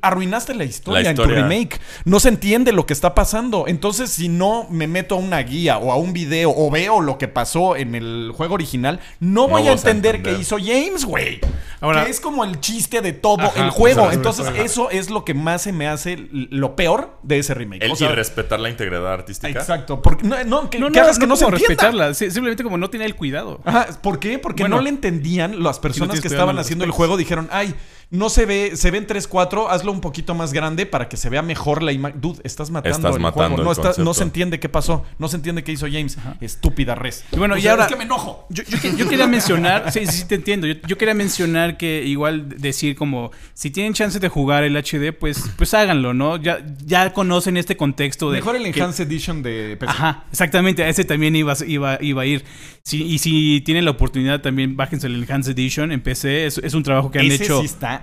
Arruinaste 0.00 0.54
la 0.54 0.64
historia, 0.64 1.02
La 1.02 1.10
en 1.10 1.16
tu 1.16 1.24
remake. 1.24 1.78
No 2.06 2.18
se 2.18 2.28
entiende 2.30 2.72
lo 2.72 2.86
que 2.86 2.94
está 2.94 3.14
pasando. 3.14 3.66
Entonces, 3.68 4.10
si 4.10 4.28
no 4.30 4.66
me 4.70 4.86
meto 4.86 5.14
a 5.16 5.18
una 5.18 5.38
guía 5.42 5.76
o 5.76 5.92
a 5.92 5.96
un 5.96 6.14
video 6.14 6.50
o 6.56 6.70
veo 6.70 7.02
lo 7.02 7.18
que 7.18 7.28
pasó 7.28 7.76
en 7.76 7.94
el 7.94 8.32
juego 8.34 8.54
original, 8.54 9.00
no 9.20 9.48
voy 9.48 9.68
a 9.68 9.72
entender 9.72 10.22
qué 10.22 10.32
hizo 10.32 10.56
James, 10.58 11.04
güey. 11.04 11.40
Ahora- 11.82 12.04
que 12.04 12.10
es 12.10 12.20
como 12.20 12.44
el 12.44 12.58
chiste 12.60 13.00
de 13.02 13.12
todo 13.12 13.42
Ajá, 13.42 13.64
el 13.64 13.70
juego. 13.70 14.02
sobre 14.04 14.14
Entonces, 14.16 14.46
eso 14.56 14.90
es 14.90 15.10
lo 15.10 15.24
que 15.26 15.34
más 15.34 15.62
se 15.62 15.72
me 15.72 15.86
hace 15.86 16.26
lo 16.32 16.74
peor 16.74 17.18
de 17.22 17.38
ese 17.38 17.52
remake. 17.54 17.84
El 17.84 17.92
O 17.92 17.96
sea, 17.96 18.10
y 18.10 18.14
respetar 18.14 18.60
la 18.60 18.70
integridad 18.70 19.12
artística. 19.12 19.58
exacto. 19.60 20.00
Porque, 20.02 20.26
no, 20.26 20.42
no, 20.44 20.70
que, 20.70 20.78
No, 20.78 20.86
que 20.90 20.98
no, 20.98 21.04
hagas 21.04 21.18
que 21.18 21.26
no, 21.26 21.36
se 21.36 21.48
respetarla, 21.50 22.14
si- 22.14 22.30
simplemente 22.30 22.62
como 22.64 22.78
no 22.78 22.88
tenía 22.90 23.06
el 23.06 23.14
cuidado. 23.14 23.60
Ajá, 23.64 23.86
¿por 24.02 24.18
qué? 24.18 24.38
Porque 24.38 24.62
Bueno, 24.62 24.76
no 24.76 24.82
le 24.82 24.88
entendían 24.90 25.62
las 25.62 25.78
personas 25.78 26.20
que 26.20 26.28
estaban 26.28 26.58
haciendo 26.58 26.84
el 26.86 26.90
juego. 26.90 27.16
Dijeron, 27.18 27.48
ay, 27.52 27.74
no 28.10 28.28
se 28.28 28.44
ve, 28.44 28.72
se 28.74 28.90
ve 28.90 28.98
en 28.98 29.06
3-4, 29.06 29.66
hazlo 29.70 29.92
un 29.92 30.00
poquito 30.00 30.34
más 30.34 30.52
grande 30.52 30.84
para 30.84 31.08
que 31.08 31.16
se 31.16 31.28
vea 31.30 31.42
mejor 31.42 31.80
la 31.82 31.92
imagen. 31.92 32.20
Dude, 32.20 32.40
estás 32.42 32.68
matando 32.70 32.96
Estás 32.96 33.14
el 33.14 33.20
matando 33.22 33.56
juego. 33.56 33.60
el 33.60 33.64
No, 33.64 33.88
está- 33.90 34.02
no 34.02 34.14
se 34.14 34.24
entiende 34.24 34.58
qué 34.58 34.68
pasó. 34.68 35.04
No 35.18 35.28
se 35.28 35.36
entiende 35.36 35.62
qué 35.62 35.70
hizo 35.72 35.86
James. 35.86 36.18
Estúpida 36.40 36.96
res. 36.96 37.24
Y 37.30 37.36
bueno, 37.36 37.54
O 37.54 37.56
y 37.56 37.62
sea, 37.62 37.70
ahora- 37.72 37.84
Es 37.84 37.90
que 37.90 37.96
me 37.96 38.02
enojo. 38.04 38.46
Yo, 38.50 38.64
yo 38.64 38.80
que- 38.80 38.96
yo 38.96 39.08
quería 39.08 39.28
mencionar, 39.28 39.92
sí, 39.92 40.06
sí, 40.06 40.12
sí, 40.18 40.24
te 40.26 40.34
entiendo. 40.34 40.66
Yo, 40.66 40.74
yo 40.88 40.98
quería 40.98 41.14
mencionar 41.14 41.76
que 41.76 42.02
igual 42.04 42.48
decir 42.48 42.96
como, 42.96 43.30
si 43.54 43.70
tienen 43.70 43.94
chance 43.94 44.18
de 44.18 44.28
jugar 44.28 44.64
el 44.64 44.76
HD, 44.76 45.12
pues, 45.12 45.44
pues 45.56 45.72
háganlo, 45.74 46.12
¿no? 46.12 46.36
Ya, 46.36 46.58
ya 46.84 47.12
conocen 47.12 47.56
este 47.56 47.76
contexto 47.76 48.30
de... 48.32 48.38
Mejor 48.38 48.56
el 48.56 48.64
que- 48.72 48.80
Enhanced 48.80 49.06
Edition 49.06 49.42
de 49.42 49.76
PC. 49.78 49.92
Ajá, 49.92 50.24
exactamente, 50.32 50.82
a 50.82 50.88
ese 50.88 51.04
también 51.04 51.36
iba, 51.36 51.54
iba, 51.64 51.96
iba 52.00 52.22
a 52.22 52.26
ir. 52.26 52.44
Sí, 52.82 53.04
y 53.04 53.18
si 53.18 53.60
tienen 53.60 53.84
la 53.84 53.92
oportunidad 53.92 54.40
también, 54.40 54.76
bájense 54.76 55.06
el 55.06 55.14
Enhanced 55.22 55.52
Edition 55.52 55.92
en 55.92 56.00
PC, 56.00 56.46
es, 56.46 56.58
es 56.58 56.74
un 56.74 56.82
trabajo 56.82 57.10
que 57.10 57.20
han 57.20 57.26
Ese 57.26 57.44
hecho... 57.44 57.60
sí 57.60 57.66
está 57.66 57.99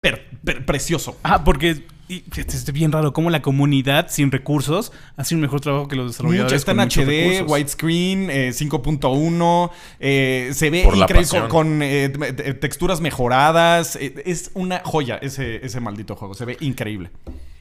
per- 0.00 0.26
per- 0.44 0.64
precioso. 0.64 1.16
Ah, 1.22 1.44
porque 1.44 1.82
y, 2.08 2.24
fíjate, 2.32 2.56
es 2.56 2.72
bien 2.72 2.90
raro 2.90 3.12
cómo 3.12 3.30
la 3.30 3.40
comunidad 3.40 4.08
sin 4.10 4.32
recursos 4.32 4.90
hace 5.16 5.36
un 5.36 5.40
mejor 5.40 5.60
trabajo 5.60 5.86
que 5.86 5.94
los 5.94 6.08
desarrolladores. 6.10 6.52
Mucho, 6.52 6.56
está 6.56 6.72
en 6.72 6.78
HD, 6.80 7.42
widescreen, 7.48 8.30
eh, 8.30 8.52
5.1, 8.52 9.70
eh, 10.00 10.50
se 10.52 10.70
ve 10.70 10.82
increíble 11.02 11.28
con, 11.48 11.66
con, 11.68 11.82
eh, 11.82 12.08
te- 12.08 12.54
texturas 12.54 13.00
mejoradas. 13.00 13.94
eh, 13.96 14.22
es 14.26 14.50
una 14.54 14.80
joya 14.84 15.18
ese, 15.22 15.64
ese 15.64 15.78
maldito 15.80 16.16
juego, 16.16 16.34
se 16.34 16.44
ve 16.46 16.56
increíble. 16.60 17.10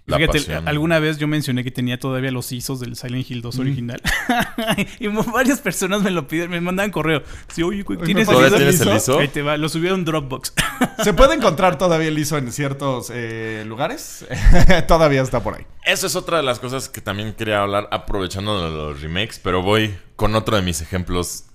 La 0.10 0.18
Fíjate, 0.18 0.40
pasión. 0.40 0.68
alguna 0.68 1.00
vez 1.00 1.18
yo 1.18 1.28
mencioné 1.28 1.64
que 1.64 1.72
tenía 1.72 2.00
todavía 2.00 2.32
los 2.32 2.52
ISOs 2.52 2.80
del 2.80 2.96
Silent 2.96 3.30
Hill 3.30 3.42
2 3.42 3.56
Mm. 3.58 3.62
original. 3.62 4.02
y 5.00 5.08
varias 5.08 5.60
personas 5.60 6.02
me 6.02 6.12
lo 6.12 6.28
piden, 6.28 6.50
me 6.50 6.60
mandaban 6.62 6.92
correo. 6.92 7.24
Sí, 7.48 7.64
oye, 7.64 7.84
¿tienes 8.04 8.28
¿me 8.28 8.34
el 8.34 8.40
¿Todavía 8.40 8.70
ISO? 8.70 8.90
el 8.92 8.98
ISO? 8.98 9.20
Ahí 9.20 9.28
te 9.28 9.42
va, 9.42 9.58
lo 9.58 9.70
subieron 9.70 10.04
Dropbox. 10.06 10.54
¿Se 11.04 11.14
puede 11.14 11.36
encontrar 11.36 11.78
todavía 11.78 12.08
el 12.08 12.18
ISO 12.18 12.38
en 12.38 12.52
ciertos 12.52 13.12
eh, 13.14 13.64
lugares? 13.68 14.26
todavía 14.88 15.22
está 15.22 15.42
por 15.42 15.56
ahí. 15.56 15.66
Eso 15.86 16.08
es 16.08 16.16
otra 16.16 16.38
de 16.38 16.44
las 16.44 16.60
cosas 16.60 16.90
que 16.90 17.02
también 17.02 17.34
quería 17.34 17.62
hablar 17.62 17.88
aprovechando 17.92 18.64
de 18.70 18.76
los 18.76 19.02
remakes, 19.02 19.40
pero 19.44 19.62
voy 19.62 19.96
con 20.16 20.36
otro 20.36 20.56
de 20.56 20.62
mis 20.62 20.82
ejemplos 20.82 21.46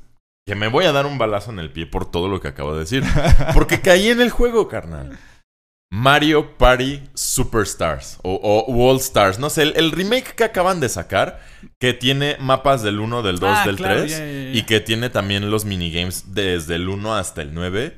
que 0.46 0.54
me 0.54 0.68
voy 0.68 0.84
a 0.84 0.92
dar 0.92 1.06
un 1.06 1.16
balazo 1.18 1.50
en 1.50 1.58
el 1.58 1.70
pie 1.70 1.86
por 1.86 2.10
todo 2.10 2.28
lo 2.28 2.40
que 2.40 2.48
acabo 2.48 2.74
de 2.74 2.80
decir. 2.80 3.02
Porque 3.54 3.80
caí 3.80 4.08
en 4.10 4.20
el 4.20 4.30
juego, 4.30 4.68
carnal. 4.68 5.18
Mario 5.90 6.56
Party 6.58 7.02
Superstars 7.14 8.18
o, 8.24 8.34
o 8.34 8.90
All 8.90 8.96
Stars, 8.98 9.38
no 9.38 9.48
sé, 9.48 9.62
el, 9.62 9.74
el 9.76 9.92
remake 9.92 10.34
que 10.34 10.44
acaban 10.44 10.80
de 10.80 10.88
sacar, 10.88 11.40
que 11.78 11.92
tiene 11.92 12.36
mapas 12.40 12.82
del 12.82 12.98
1, 12.98 13.22
del 13.22 13.38
2, 13.38 13.50
Ah, 13.52 13.66
del 13.66 13.76
claro, 13.76 14.00
3 14.00 14.10
ya, 14.10 14.18
ya, 14.18 14.24
ya. 14.24 14.50
y 14.58 14.62
que 14.64 14.80
tiene 14.80 15.10
también 15.10 15.50
los 15.50 15.64
minigames 15.64 16.34
desde 16.34 16.76
el 16.76 16.88
1 16.88 17.14
hasta 17.14 17.42
el 17.42 17.54
9. 17.54 17.96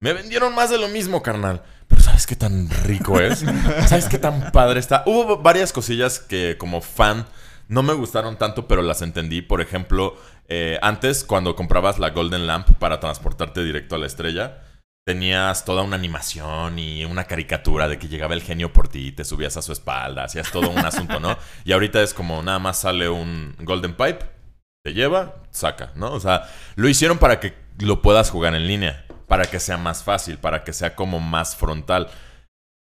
Me 0.00 0.12
vendieron 0.12 0.54
más 0.54 0.70
de 0.70 0.78
lo 0.78 0.88
mismo, 0.88 1.22
carnal. 1.22 1.62
Pero 1.86 2.00
¿sabes 2.02 2.26
qué 2.26 2.36
tan 2.36 2.68
rico 2.84 3.20
es? 3.20 3.44
¿Sabes 3.88 4.06
qué 4.06 4.18
tan 4.18 4.50
padre 4.52 4.80
está? 4.80 5.02
Hubo 5.06 5.38
varias 5.38 5.72
cosillas 5.72 6.18
que 6.20 6.56
como 6.58 6.80
fan 6.80 7.26
no 7.68 7.82
me 7.82 7.92
gustaron 7.92 8.36
tanto, 8.38 8.66
pero 8.68 8.82
las 8.82 9.02
entendí. 9.02 9.42
Por 9.42 9.60
ejemplo, 9.60 10.16
eh, 10.48 10.78
antes 10.82 11.24
cuando 11.24 11.56
comprabas 11.56 11.98
la 11.98 12.10
Golden 12.10 12.46
Lamp 12.46 12.70
para 12.78 13.00
transportarte 13.00 13.62
directo 13.64 13.94
a 13.96 13.98
la 13.98 14.06
estrella, 14.06 14.62
tenías 15.06 15.64
toda 15.64 15.82
una 15.82 15.96
animación 15.96 16.78
y 16.78 17.04
una 17.04 17.24
caricatura 17.24 17.88
de 17.88 17.98
que 17.98 18.08
llegaba 18.08 18.34
el 18.34 18.42
genio 18.42 18.72
por 18.72 18.88
ti, 18.88 19.12
te 19.12 19.24
subías 19.24 19.56
a 19.56 19.62
su 19.62 19.72
espalda, 19.72 20.24
hacías 20.24 20.50
todo 20.50 20.70
un 20.70 20.78
asunto, 20.78 21.20
¿no? 21.20 21.36
Y 21.64 21.72
ahorita 21.72 22.02
es 22.02 22.14
como 22.14 22.42
nada 22.42 22.58
más 22.58 22.80
sale 22.80 23.08
un 23.08 23.54
Golden 23.60 23.94
Pipe, 23.94 24.24
te 24.82 24.94
lleva, 24.94 25.36
saca, 25.50 25.92
¿no? 25.94 26.12
O 26.12 26.20
sea, 26.20 26.48
lo 26.76 26.88
hicieron 26.88 27.18
para 27.18 27.38
que 27.38 27.54
lo 27.78 28.02
puedas 28.02 28.30
jugar 28.30 28.54
en 28.54 28.66
línea, 28.66 29.04
para 29.28 29.44
que 29.46 29.60
sea 29.60 29.76
más 29.76 30.04
fácil, 30.04 30.38
para 30.38 30.64
que 30.64 30.72
sea 30.72 30.94
como 30.94 31.20
más 31.20 31.56
frontal. 31.56 32.08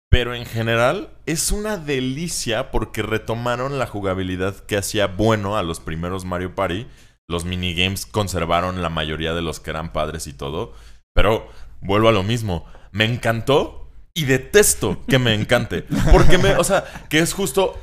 Pero 0.09 0.35
en 0.35 0.45
general 0.45 1.09
es 1.25 1.51
una 1.51 1.77
delicia 1.77 2.69
porque 2.69 3.01
retomaron 3.01 3.79
la 3.79 3.87
jugabilidad 3.87 4.55
que 4.65 4.77
hacía 4.77 5.07
bueno 5.07 5.57
a 5.57 5.63
los 5.63 5.79
primeros 5.79 6.25
Mario 6.25 6.53
Party. 6.53 6.85
Los 7.29 7.45
minigames 7.45 8.05
conservaron 8.05 8.81
la 8.81 8.89
mayoría 8.89 9.33
de 9.33 9.41
los 9.41 9.61
que 9.61 9.69
eran 9.69 9.93
padres 9.93 10.27
y 10.27 10.33
todo. 10.33 10.73
Pero 11.13 11.49
vuelvo 11.81 12.09
a 12.09 12.11
lo 12.11 12.23
mismo. 12.23 12.65
Me 12.91 13.05
encantó 13.05 13.89
y 14.13 14.25
detesto 14.25 14.99
que 15.07 15.19
me 15.19 15.33
encante. 15.33 15.85
Porque 16.11 16.37
me, 16.37 16.55
o 16.55 16.63
sea, 16.63 16.83
que 17.09 17.19
es 17.19 17.33
justo 17.33 17.79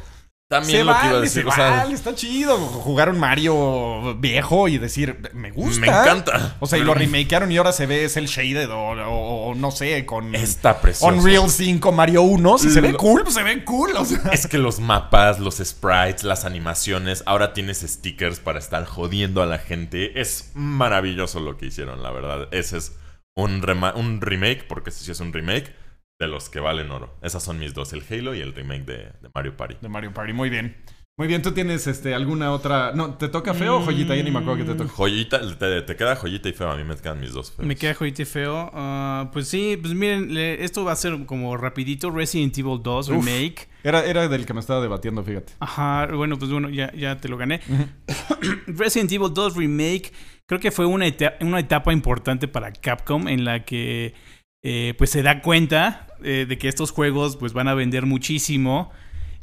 también 0.50 0.78
se 0.78 0.84
lo 0.84 0.98
que 0.98 1.06
iba 1.08 1.18
a 1.18 1.20
decir. 1.20 1.42
se 1.42 1.48
o 1.48 1.52
sea, 1.52 1.70
vale, 1.70 1.94
está 1.94 2.14
chido 2.14 2.56
jugar 2.56 3.10
un 3.10 3.18
Mario 3.18 4.14
viejo 4.18 4.66
y 4.68 4.78
decir, 4.78 5.30
me 5.34 5.50
gusta. 5.50 5.80
me 5.80 5.86
encanta. 5.88 6.56
O 6.60 6.66
sea, 6.66 6.78
y 6.78 6.82
lo 6.82 6.94
remakearon 6.94 7.52
y 7.52 7.58
ahora 7.58 7.72
se 7.72 7.84
ve 7.84 8.04
es 8.04 8.16
el 8.16 8.26
shaded 8.28 8.70
o, 8.70 8.78
o- 8.78 9.50
o 9.50 9.54
no 9.54 9.70
sé, 9.70 10.06
con 10.06 10.34
Está 10.34 10.80
precioso. 10.80 11.14
Unreal 11.14 11.50
5 11.50 11.92
Mario 11.92 12.22
1. 12.22 12.58
Si 12.58 12.70
se 12.70 12.80
ve 12.80 12.94
cool, 12.94 13.22
pues 13.24 13.34
se 13.34 13.42
ve 13.42 13.62
cool. 13.64 13.90
O 13.96 14.04
sea. 14.06 14.20
Es 14.32 14.46
que 14.46 14.56
los 14.56 14.80
mapas, 14.80 15.38
los 15.38 15.56
sprites, 15.58 16.24
las 16.24 16.46
animaciones, 16.46 17.22
ahora 17.26 17.52
tienes 17.52 17.80
stickers 17.86 18.40
para 18.40 18.58
estar 18.58 18.86
jodiendo 18.86 19.42
a 19.42 19.46
la 19.46 19.58
gente. 19.58 20.18
Es 20.18 20.50
maravilloso 20.54 21.40
lo 21.40 21.58
que 21.58 21.66
hicieron, 21.66 22.02
la 22.02 22.10
verdad. 22.10 22.48
Ese 22.52 22.78
es 22.78 22.92
un, 23.38 23.62
un 23.94 24.20
remake, 24.20 24.64
porque 24.66 24.90
ese 24.90 25.04
sí 25.04 25.10
es 25.12 25.20
un 25.20 25.32
remake, 25.32 25.72
de 26.18 26.26
los 26.26 26.50
que 26.50 26.60
valen 26.60 26.90
oro. 26.90 27.16
Esas 27.22 27.42
son 27.42 27.58
mis 27.58 27.74
dos, 27.74 27.92
el 27.92 28.02
Halo 28.10 28.34
y 28.34 28.40
el 28.40 28.52
remake 28.52 28.84
de, 28.84 28.96
de 29.20 29.30
Mario 29.32 29.56
Party. 29.56 29.76
De 29.80 29.88
Mario 29.88 30.12
Party, 30.12 30.32
muy 30.32 30.50
bien. 30.50 30.76
Muy 31.18 31.26
bien, 31.26 31.42
¿tú 31.42 31.50
tienes 31.50 31.86
este, 31.88 32.14
alguna 32.14 32.52
otra...? 32.52 32.92
No, 32.94 33.14
¿te 33.14 33.26
toca 33.28 33.52
feo 33.52 33.78
o 33.78 33.80
joyita? 33.82 34.14
Ya 34.14 34.22
ni 34.22 34.30
me 34.30 34.38
acuerdo 34.38 34.64
que 34.64 34.70
te 34.70 34.76
toca. 34.78 34.88
Joyita, 34.90 35.40
te, 35.58 35.82
te 35.82 35.96
queda 35.96 36.14
joyita 36.14 36.48
y 36.48 36.52
feo. 36.52 36.70
A 36.70 36.76
mí 36.76 36.84
me 36.84 36.94
quedan 36.96 37.18
mis 37.18 37.32
dos 37.32 37.50
feos. 37.50 37.66
Me 37.66 37.74
queda 37.74 37.92
jodito 37.94 38.22
y 38.22 38.24
feo. 38.24 38.70
Ah, 38.72 39.28
pues 39.32 39.48
sí, 39.48 39.76
pues 39.82 39.94
miren, 39.94 40.32
le- 40.32 40.62
esto 40.62 40.84
va 40.84 40.92
a 40.92 40.96
ser 40.96 41.26
como 41.26 41.56
rapidito. 41.56 42.12
Resident 42.12 42.56
Evil 42.56 42.78
2 42.80 43.08
Uf. 43.08 43.16
Remake. 43.26 43.68
Era, 43.82 44.04
era 44.06 44.28
del 44.28 44.46
que 44.46 44.54
me 44.54 44.60
estaba 44.60 44.80
debatiendo, 44.80 45.24
fíjate. 45.24 45.54
Ajá, 45.58 46.06
bueno, 46.14 46.38
pues 46.38 46.52
bueno, 46.52 46.70
ya, 46.70 46.92
ya 46.94 47.16
te 47.16 47.28
lo 47.28 47.36
gané. 47.36 47.60
Resident 48.68 49.10
Evil 49.12 49.32
2 49.34 49.56
Remake 49.56 50.12
creo 50.46 50.60
que 50.60 50.70
fue 50.70 50.86
una, 50.86 51.06
eta- 51.06 51.34
una 51.40 51.58
etapa 51.58 51.92
importante 51.92 52.46
para 52.48 52.72
Capcom 52.72 53.26
en 53.28 53.44
la 53.44 53.64
que 53.64 54.14
eh, 54.62 54.94
pues 54.96 55.10
se 55.10 55.22
da 55.22 55.42
cuenta 55.42 56.06
eh, 56.22 56.46
de 56.48 56.58
que 56.58 56.68
estos 56.68 56.90
juegos 56.92 57.36
pues 57.36 57.52
van 57.52 57.66
a 57.68 57.74
vender 57.74 58.06
muchísimo 58.06 58.90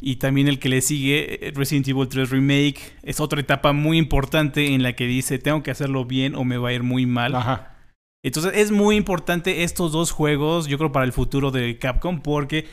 y 0.01 0.17
también 0.17 0.47
el 0.47 0.60
que 0.60 0.69
le 0.69 0.81
sigue 0.81 1.47
eh, 1.47 1.51
Resident 1.55 1.88
Evil 1.88 2.08
3 2.08 2.29
Remake 2.29 2.79
es 3.03 3.19
otra 3.19 3.39
etapa 3.39 3.73
muy 3.73 3.97
importante 3.97 4.73
en 4.73 4.84
la 4.84 4.93
que 4.93 5.05
dice 5.05 5.39
tengo 5.39 5.63
que 5.63 5.71
hacerlo 5.71 6.05
bien 6.05 6.36
o 6.36 6.43
me 6.43 6.58
va 6.58 6.69
a 6.69 6.73
ir 6.73 6.84
muy 6.84 7.05
mal. 7.05 7.36
Ajá. 7.36 7.75
Entonces 8.23 8.53
es 8.55 8.71
muy 8.71 8.95
importante 8.95 9.63
estos 9.63 9.91
dos 9.91 10.12
juegos, 10.12 10.67
yo 10.67 10.79
creo, 10.79 10.91
para 10.91 11.05
el 11.05 11.13
futuro 11.13 11.51
de 11.51 11.77
Capcom, 11.77 12.21
porque 12.21 12.65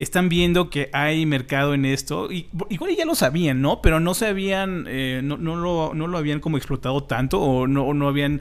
están 0.00 0.28
viendo 0.28 0.68
que 0.68 0.90
hay 0.92 1.24
mercado 1.26 1.74
en 1.74 1.84
esto. 1.84 2.30
Y, 2.32 2.48
igual 2.70 2.94
ya 2.96 3.04
lo 3.04 3.14
sabían, 3.14 3.62
¿no? 3.62 3.80
Pero 3.82 4.00
no 4.00 4.14
se 4.14 4.26
habían, 4.26 4.84
eh, 4.88 5.20
no, 5.22 5.36
no, 5.36 5.54
lo, 5.54 5.94
no 5.94 6.08
lo 6.08 6.18
habían 6.18 6.40
como 6.40 6.56
explotado 6.56 7.04
tanto 7.04 7.40
o 7.40 7.68
no, 7.68 7.94
no 7.94 8.08
habían 8.08 8.40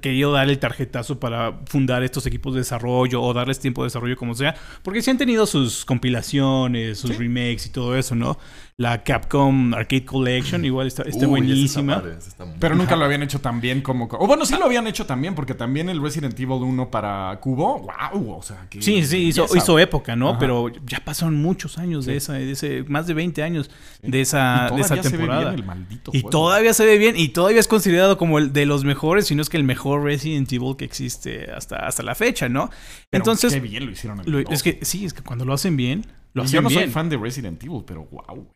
querido 0.00 0.32
dar 0.32 0.48
el 0.48 0.58
tarjetazo 0.58 1.18
para 1.18 1.60
fundar 1.66 2.02
estos 2.02 2.26
equipos 2.26 2.54
de 2.54 2.60
desarrollo 2.60 3.22
o 3.22 3.32
darles 3.32 3.60
tiempo 3.60 3.82
de 3.82 3.86
desarrollo 3.86 4.16
como 4.16 4.34
sea. 4.34 4.54
Porque 4.82 5.02
sí 5.02 5.10
han 5.10 5.18
tenido 5.18 5.46
sus 5.46 5.84
compilaciones, 5.84 6.98
sus 6.98 7.16
remakes 7.16 7.66
y 7.66 7.70
todo 7.70 7.96
eso, 7.96 8.14
¿no? 8.14 8.38
La 8.80 9.02
Capcom 9.04 9.74
Arcade 9.74 10.06
Collection 10.06 10.64
igual 10.64 10.86
está, 10.86 11.02
está 11.02 11.18
Uy, 11.18 11.18
ese 11.18 11.26
buenísima. 11.26 11.96
padre, 12.00 12.14
está 12.16 12.46
Pero 12.58 12.74
nunca 12.76 12.96
lo 12.96 13.04
habían 13.04 13.22
hecho 13.22 13.38
tan 13.38 13.60
bien 13.60 13.82
como... 13.82 14.08
O 14.12 14.26
bueno, 14.26 14.46
sí 14.46 14.56
lo 14.58 14.64
habían 14.64 14.86
hecho 14.86 15.04
también, 15.04 15.34
porque 15.34 15.52
también 15.52 15.90
el 15.90 16.00
Resident 16.00 16.32
Evil 16.40 16.62
1 16.62 16.90
para 16.90 17.38
Cubo, 17.42 17.80
wow, 17.80 18.38
o 18.38 18.42
sea, 18.42 18.68
que... 18.70 18.80
Sí, 18.80 19.04
sí, 19.04 19.18
hizo, 19.18 19.44
hizo 19.54 19.78
época, 19.78 20.16
¿no? 20.16 20.30
Ajá. 20.30 20.38
Pero 20.38 20.68
ya 20.86 21.04
pasaron 21.04 21.34
muchos 21.42 21.76
años 21.76 22.06
de 22.06 22.16
esa, 22.16 22.32
de 22.32 22.52
ese, 22.52 22.84
más 22.88 23.06
de 23.06 23.12
20 23.12 23.42
años 23.42 23.70
de 24.00 24.16
Y 24.16 24.20
esa, 24.22 24.70
de 24.74 24.80
esa 24.80 24.94
todavía 24.94 25.02
se 25.02 25.10
ve 25.10 25.18
temporada. 25.18 25.40
bien 25.50 25.54
el 25.56 25.66
maldito 25.66 26.10
y 26.14 26.22
juego. 26.22 26.30
todavía 26.30 26.72
se 26.72 26.86
ve 26.86 26.96
bien, 26.96 27.16
y 27.18 27.28
todavía 27.28 27.60
es 27.60 27.68
considerado 27.68 28.16
como 28.16 28.38
el 28.38 28.54
de 28.54 28.64
los 28.64 28.84
mejores, 28.84 29.26
si 29.26 29.34
no 29.34 29.42
es 29.42 29.50
que 29.50 29.58
el 29.58 29.64
mejor 29.64 30.04
Resident 30.04 30.50
Evil 30.50 30.76
que 30.78 30.86
existe 30.86 31.52
hasta, 31.52 31.76
hasta 31.86 32.02
la 32.02 32.14
fecha, 32.14 32.48
¿no? 32.48 32.70
Pero 33.10 33.20
Entonces, 33.20 33.52
Qué 33.52 33.60
bien 33.60 33.84
lo 33.84 33.92
hicieron. 33.92 34.20
en 34.20 34.34
el 34.34 34.46
es 34.50 34.62
que 34.62 34.78
sí, 34.80 35.04
es 35.04 35.12
que 35.12 35.20
cuando 35.20 35.44
lo 35.44 35.52
hacen 35.52 35.76
bien, 35.76 36.06
lo 36.32 36.44
Y 36.44 36.46
hacen 36.46 36.54
Yo 36.54 36.62
no 36.62 36.68
bien. 36.70 36.80
soy 36.84 36.90
fan 36.90 37.10
de 37.10 37.18
Resident 37.18 37.62
Evil, 37.62 37.82
pero 37.86 38.06
wow, 38.10 38.48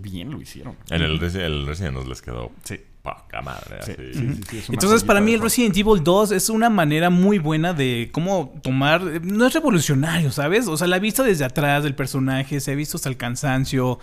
qué 0.00 0.10
bien 0.10 0.30
lo 0.30 0.40
hicieron. 0.40 0.76
En 0.90 1.02
el, 1.02 1.12
el 1.22 1.66
Resident 1.66 1.94
nos 1.94 2.06
les 2.08 2.22
quedó 2.22 2.52
Sí. 2.64 2.76
poca 3.02 3.40
madre. 3.42 3.78
Sí, 3.84 3.92
así. 3.92 4.12
sí, 4.48 4.60
sí, 4.62 4.72
Entonces, 4.72 5.02
para 5.04 5.20
mí, 5.20 5.32
el. 5.34 5.40
Resident 5.40 5.76
Evil 5.76 6.02
2 6.04 6.32
es 6.32 6.48
una 6.50 6.68
manera 6.70 7.10
muy 7.10 7.38
buena 7.38 7.72
de 7.72 8.10
cómo 8.12 8.54
tomar. 8.62 9.02
No 9.24 9.46
es 9.46 9.54
revolucionario, 9.54 10.30
¿sabes? 10.30 10.66
O 10.68 10.76
sea, 10.76 10.86
la 10.86 10.98
vista 10.98 11.22
desde 11.22 11.44
atrás 11.44 11.82
del 11.84 11.94
personaje, 11.94 12.60
se 12.60 12.72
ha 12.72 12.74
visto 12.74 12.96
hasta 12.96 13.08
el 13.08 13.16
cansancio. 13.16 13.98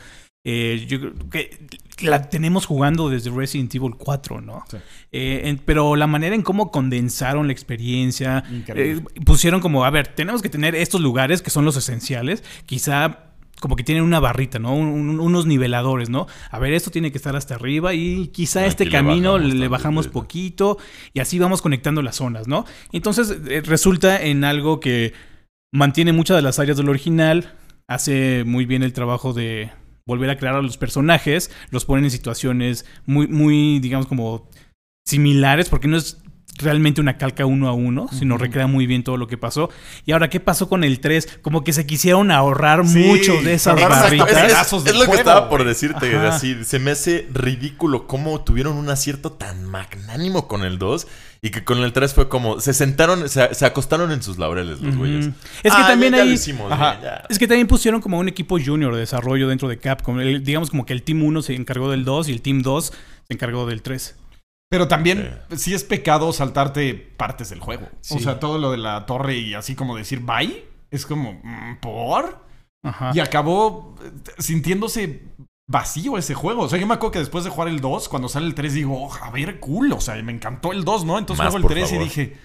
Eh, 0.48 0.86
yo 0.88 1.00
creo 1.00 1.14
que 1.32 1.58
la 2.02 2.30
tenemos 2.30 2.68
jugando 2.68 3.10
desde 3.10 3.32
Resident 3.32 3.74
Evil 3.74 3.96
4, 3.98 4.42
¿no? 4.42 4.64
Sí. 4.70 4.78
Eh, 5.12 5.42
en- 5.46 5.58
pero 5.58 5.96
la 5.96 6.06
manera 6.06 6.36
en 6.36 6.44
cómo 6.44 6.70
condensaron 6.70 7.48
la 7.48 7.54
experiencia, 7.54 8.44
eh, 8.68 9.02
pusieron 9.26 9.60
como, 9.60 9.86
a 9.86 9.90
ver, 9.90 10.08
tenemos 10.10 10.44
que 10.44 10.50
tener 10.50 10.76
estos 10.76 11.02
lugares 11.02 11.42
que 11.42 11.50
son 11.50 11.66
los 11.66 11.78
esenciales, 11.78 12.44
quizá 12.68 13.22
como 13.62 13.76
que 13.76 13.84
tienen 13.84 14.04
una 14.04 14.20
barrita, 14.20 14.60
¿no? 14.60 14.76
Un- 14.76 14.88
un- 15.10 15.20
unos 15.20 15.46
niveladores, 15.46 16.10
¿no? 16.10 16.28
A 16.52 16.60
ver, 16.60 16.74
esto 16.74 16.92
tiene 16.92 17.12
que 17.12 17.18
estar 17.18 17.36
hasta 17.36 17.56
arriba 17.56 17.94
y 17.94 18.28
quizá 18.28 18.62
Aquí 18.62 18.70
este 18.70 18.86
le 18.86 18.92
camino 18.92 19.34
bajamos 19.34 19.54
le, 19.54 19.68
bajamos 19.68 20.08
poquito 20.08 20.78
y 21.14 21.20
así 21.22 21.40
vamos 21.40 21.62
conectando 21.62 22.02
las 22.02 22.18
zonas, 22.18 22.48
¿no? 22.48 22.66
Entonces 22.92 23.38
eh, 23.48 23.62
resulta 23.66 24.22
en 24.24 24.44
algo 24.44 24.80
que 24.80 25.14
mantiene 25.74 26.12
muchas 26.14 26.36
de 26.38 26.42
las 26.44 26.60
áreas 26.60 26.78
del 26.78 26.90
original, 26.90 27.54
hace 27.88 28.44
muy 28.46 28.66
bien 28.66 28.84
el 28.84 28.94
trabajo 28.94 29.34
de 29.34 29.72
volver 30.08 30.30
a 30.30 30.38
crear 30.38 30.56
a 30.56 30.62
los 30.62 30.78
personajes, 30.78 31.50
los 31.72 31.86
ponen 31.86 32.06
en 32.06 32.12
situaciones 32.12 32.86
muy, 33.06 33.28
muy, 33.28 33.80
digamos, 33.80 34.06
como 34.08 34.50
similares, 35.08 35.70
porque 35.70 35.88
no 35.88 35.98
es 35.98 36.22
realmente 36.58 37.02
una 37.02 37.18
calca 37.18 37.46
uno 37.46 37.68
a 37.68 37.74
uno, 37.74 38.08
sino 38.12 38.38
recrea 38.38 38.68
muy 38.68 38.88
bien 38.88 39.04
todo 39.04 39.18
lo 39.18 39.28
que 39.28 39.38
pasó. 39.38 39.70
Y 40.06 40.12
ahora, 40.14 40.30
¿qué 40.30 40.40
pasó 40.40 40.70
con 40.70 40.84
el 40.84 41.00
3? 41.00 41.40
Como 41.42 41.64
que 41.64 41.74
se 41.74 41.86
quisieron 41.86 42.32
ahorrar 42.32 42.88
Sí, 42.88 43.00
mucho 43.00 43.34
de 43.42 43.54
esas 43.56 43.76
barritas. 43.76 44.30
es, 44.74 44.84
de 44.86 44.92
es 44.92 44.98
lo 44.98 45.06
que 45.06 45.18
estaba 45.18 45.50
por 45.50 45.64
decirte. 45.66 46.16
Ajá. 46.16 46.30
Así, 46.36 46.64
se 46.64 46.80
me 46.80 46.92
hace 46.92 47.28
ridículo 47.34 48.08
cómo 48.08 48.42
tuvieron 48.44 48.78
un 48.78 48.90
acierto 48.90 49.32
tan 49.34 49.66
magnánimo 49.66 50.48
con 50.48 50.64
el 50.64 50.78
2 50.80 51.08
y 51.42 51.50
que 51.52 51.64
con 51.64 51.80
el 51.80 51.92
3 51.94 52.14
fue 52.14 52.30
como. 52.30 52.60
Se 52.62 52.74
sentaron, 52.74 53.28
se, 53.30 53.54
se 53.54 53.66
acostaron 53.66 54.12
en 54.12 54.24
sus 54.24 54.38
laureles 54.40 54.80
los 54.82 54.96
güeyes. 54.96 55.28
Es 55.62 55.74
que 55.74 55.82
Ah, 55.82 55.88
también 55.88 56.12
ya, 56.14 56.18
ya 56.20 56.24
ahí- 56.24 56.30
lo 56.30 56.36
hicimos, 56.36 56.72
Ajá. 56.72 56.92
bien, 56.92 57.04
ya. 57.04 57.24
Es 57.30 57.38
que 57.38 57.48
también 57.48 57.68
pusieron 57.68 58.02
como 58.02 58.18
un 58.18 58.28
equipo 58.30 58.58
junior 58.64 58.94
de 58.94 59.02
desarrollo 59.02 59.48
dentro 59.48 59.68
de 59.68 59.78
Capcom. 59.78 60.20
El- 60.20 60.44
digamos 60.44 60.70
como 60.70 60.86
que 60.86 60.94
el 60.94 61.04
Team 61.04 61.22
1 61.24 61.42
se 61.42 61.54
encargó 61.54 61.92
del 61.92 62.06
2 62.06 62.30
y 62.30 62.32
el 62.32 62.42
Team 62.42 62.62
2 62.62 62.94
se 63.28 63.34
encargó 63.34 63.66
del 63.68 63.82
3. 63.82 64.16
Pero 64.70 64.88
también 64.88 65.42
sí 65.56 65.74
es 65.74 65.84
pecado 65.84 66.34
saltarte 66.34 66.94
partes 66.96 67.50
del 67.50 67.60
juego. 67.60 67.88
O 68.10 68.20
sea, 68.20 68.40
todo 68.40 68.58
lo 68.58 68.72
de 68.72 68.78
la 68.78 69.06
torre 69.06 69.38
y 69.38 69.54
así 69.54 69.76
como 69.76 69.96
decir 69.96 70.22
bye, 70.22 70.66
es 70.92 71.06
como, 71.06 71.34
mm, 71.44 71.78
¿por? 71.82 72.46
Ajá. 72.84 73.12
Y 73.14 73.20
acabó 73.20 73.96
eh, 74.04 74.12
sintiéndose 74.40 75.24
vacío 75.68 76.18
ese 76.18 76.34
juego. 76.34 76.64
O 76.64 76.70
sea, 76.70 76.80
yo 76.80 76.88
me 76.88 76.94
acuerdo 76.94 77.12
que 77.12 77.20
después 77.20 77.44
de 77.44 77.50
jugar 77.50 77.68
el 77.68 77.80
2, 77.80 78.10
cuando 78.10 78.30
sale 78.30 78.46
el 78.48 78.56
3, 78.56 78.74
digo, 78.74 79.08
oh, 79.08 79.14
a 79.14 79.32
ver, 79.32 79.60
cool. 79.60 79.92
O 79.94 80.02
sea, 80.02 80.16
me 80.22 80.32
encantó 80.32 80.72
el 80.72 80.84
2, 80.84 81.06
¿no? 81.06 81.18
Entonces 81.18 81.44
Más, 81.44 81.54
juego 81.54 81.58
el 81.58 81.62
por 81.64 81.72
3 81.72 81.92
y 81.94 81.98
dije, 81.98 82.38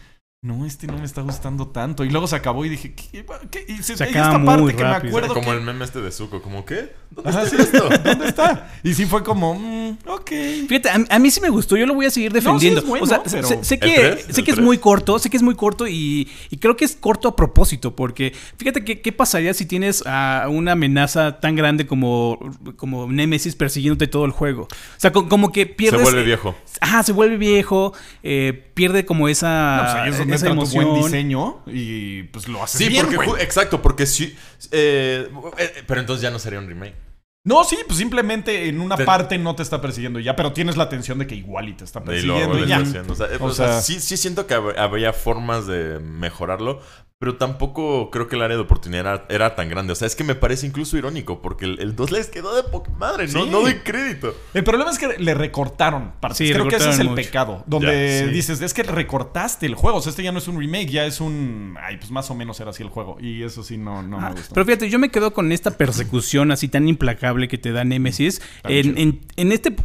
no, 0.43 0.65
este 0.65 0.87
no 0.87 0.97
me 0.97 1.05
está 1.05 1.21
gustando 1.21 1.69
tanto. 1.69 2.03
Y 2.03 2.09
luego 2.09 2.27
se 2.27 2.35
acabó 2.35 2.65
y 2.65 2.71
dije, 2.71 2.95
¿qué? 2.95 3.27
qué? 3.51 3.65
Y 3.69 3.83
se, 3.83 3.95
Se 3.99 4.05
acaba 4.05 4.27
esta 4.29 4.39
muy 4.39 4.47
parte 4.47 4.77
que 4.77 4.83
me 4.85 4.91
rápido. 4.91 5.09
acuerdo 5.19 5.35
Como 5.35 5.51
que- 5.51 5.57
el 5.59 5.61
meme 5.63 5.85
este 5.85 6.01
de 6.01 6.11
Zuko, 6.11 6.41
como 6.41 6.65
¿qué? 6.65 6.95
¿Dónde 7.11 7.29
Ajá, 7.29 7.43
está 7.43 7.57
sí. 7.57 7.63
esto? 7.63 7.89
¿Dónde 8.05 8.27
está? 8.29 8.71
Y 8.83 8.95
sí 8.95 9.05
fue 9.05 9.23
como, 9.23 9.55
mm, 9.55 9.99
ok. 10.07 10.31
Fíjate, 10.67 10.89
a, 10.89 11.17
a 11.17 11.19
mí 11.19 11.31
sí 11.31 11.43
me 11.43 11.51
gustó, 11.51 11.77
yo 11.77 11.85
lo 11.85 11.93
voy 11.93 12.07
a 12.07 12.11
seguir 12.11 12.33
defendiendo. 12.33 12.81
es 12.81 12.87
bueno, 12.87 13.05
o 13.05 13.07
sea, 13.07 13.23
pero- 13.23 13.47
sé, 13.47 13.63
sé 13.63 13.75
¿El 13.75 13.81
que, 13.81 13.95
tres? 13.95 14.27
sé 14.31 14.41
¿El 14.41 14.47
que 14.47 14.53
es 14.53 14.59
muy 14.61 14.79
corto, 14.79 15.19
sé 15.19 15.29
que 15.29 15.37
es 15.37 15.43
muy 15.43 15.55
corto 15.57 15.87
y, 15.87 16.27
y 16.49 16.57
creo 16.57 16.75
que 16.75 16.87
es 16.87 16.97
corto 16.97 17.29
a 17.29 17.37
propósito, 17.37 17.95
porque 17.95 18.33
fíjate 18.57 18.83
que, 18.83 19.03
qué 19.03 19.13
pasaría 19.13 19.53
si 19.53 19.67
tienes 19.67 20.03
a 20.07 20.47
una 20.49 20.73
amenaza 20.73 21.39
tan 21.41 21.55
grande 21.55 21.87
como, 21.87 22.39
como 22.77 23.13
Nemesis 23.13 23.57
persiguiéndote 23.57 24.07
todo 24.07 24.25
el 24.25 24.31
juego. 24.31 24.63
O 24.63 24.69
sea, 24.97 25.13
co- 25.13 25.29
como 25.29 25.53
que 25.53 25.63
Se 25.67 25.67
pierdes... 25.67 26.01
vuelve 26.03 26.23
viejo. 26.23 26.55
Ajá, 26.81 27.03
se 27.03 27.13
vuelve 27.13 27.37
viejo, 27.37 27.93
eh, 28.23 28.71
pierde 28.73 29.05
como 29.05 29.29
esa, 29.29 29.77
No, 29.77 29.83
pues 29.83 29.95
ahí 29.97 30.11
es 30.11 30.19
donde 30.19 30.30
esa 30.33 30.49
tu 30.49 30.55
buen 30.55 30.89
emoción. 30.89 31.05
diseño 31.05 31.63
y 31.67 32.23
pues 32.25 32.49
lo 32.49 32.63
haces 32.63 32.79
Sí, 32.79 32.89
bien, 32.89 33.07
porque 33.07 33.27
güey. 33.31 33.43
exacto, 33.43 33.81
porque 33.83 34.07
sí. 34.07 34.37
eh, 34.73 35.29
eh, 35.59 35.85
pero 35.87 36.01
entonces 36.01 36.23
ya 36.23 36.31
no 36.31 36.39
sería 36.39 36.59
un 36.59 36.67
remake. 36.69 36.95
No, 37.43 37.65
sí, 37.65 37.79
pues 37.87 37.99
simplemente 37.99 38.69
en 38.69 38.81
una 38.83 38.97
Te- 38.97 39.05
parte 39.07 39.39
no 39.39 39.57
te 39.57 39.63
está 39.63 39.81
persiguiendo 39.81 40.21
ya, 40.21 40.37
pero 40.37 40.53
tienes 40.53 40.77
la 40.77 40.85
atención 40.85 41.19
de 41.19 41.27
que 41.27 41.35
igual 41.35 41.71
y 41.71 41.73
te 41.73 41.85
está 41.85 42.05
persiguiendo 42.05 42.59
y 42.59 42.67
ya. 42.67 42.81
O 42.81 43.15
sea, 43.15 43.29
O 43.41 43.47
o 43.47 43.53
sea, 43.53 43.67
sea- 43.73 43.81
sí, 43.81 43.99
sí 43.99 44.19
siento 44.19 44.47
que 44.47 44.55
hab- 44.55 44.77
habría 44.79 45.15
formas 45.15 45.67
de 45.67 45.99
mejorarlo, 46.01 46.81
pero 47.21 47.37
tampoco 47.37 48.11
creo 48.11 48.29
que 48.29 48.37
el 48.37 48.41
área 48.41 48.57
de 48.57 48.63
oportunidad 48.63 49.01
era, 49.03 49.27
era 49.29 49.55
tan 49.55 49.69
grande. 49.69 49.93
O 49.93 49.95
sea, 49.95 50.07
es 50.07 50.17
que 50.17 50.25
me 50.25 50.35
parece 50.35 50.67
incluso 50.67 50.97
irónico, 50.97 51.43
porque 51.43 51.67
el, 51.67 51.79
el 51.79 51.95
2 51.95 52.13
les 52.13 52.29
quedó 52.29 52.57
de 52.57 52.63
poca 52.63 52.91
madre, 52.93 53.27
no, 53.27 53.45
Sí. 53.45 53.51
no 53.51 53.61
doy 53.61 53.75
crédito. 53.85 54.35
El 54.55 54.65
problema 54.65 54.91
es 54.91 54.99
que 54.99 55.19
le 55.19 55.35
recortaron 55.35 56.13
partes. 56.19 56.39
Sí, 56.39 56.51
Creo 56.51 56.67
que 56.67 56.77
ese 56.77 56.89
es 56.89 56.99
el 56.99 57.11
mucho. 57.11 57.17
pecado. 57.17 57.63
Donde 57.67 58.21
Ya, 58.21 58.27
sí. 58.27 58.33
dices, 58.33 58.63
es 58.63 58.73
que 58.73 58.85
recortaste 58.85 59.67
el 59.67 59.75
juego. 59.75 59.99
O 59.99 60.01
sea, 60.01 60.09
este 60.11 60.23
ya 60.23 60.33
no 60.33 60.39
es 60.39 60.49
un 60.49 60.59
remake, 60.59 60.87
ya 60.89 61.05
es 61.05 61.21
un. 61.21 61.77
Ay, 61.83 61.99
pues 61.99 62.11
más 62.11 62.31
o 62.31 62.35
menos 62.35 62.59
era 62.59 62.71
así 62.71 62.83
el 62.83 62.89
juego. 62.89 63.19
Y 63.21 63.43
eso 63.43 63.63
sí 63.65 63.77
no, 63.77 64.03
no 64.03 64.17
Ah, 64.19 64.31
me 64.31 64.37
gustó. 64.37 64.55
Pero 64.55 64.65
fíjate, 64.65 64.89
yo 64.89 64.99
me 64.99 65.11
quedo 65.11 65.35
con 65.35 65.53
esta 65.53 65.73
persecución 65.73 66.51
así 66.53 66.69
tan 66.69 66.89
implacable 66.89 67.49
que 67.49 67.59
te 67.59 67.71
da 67.73 67.85
Nemesis. 67.85 68.41
en- 68.65 69.21
en 69.37 69.53
este 69.53 69.77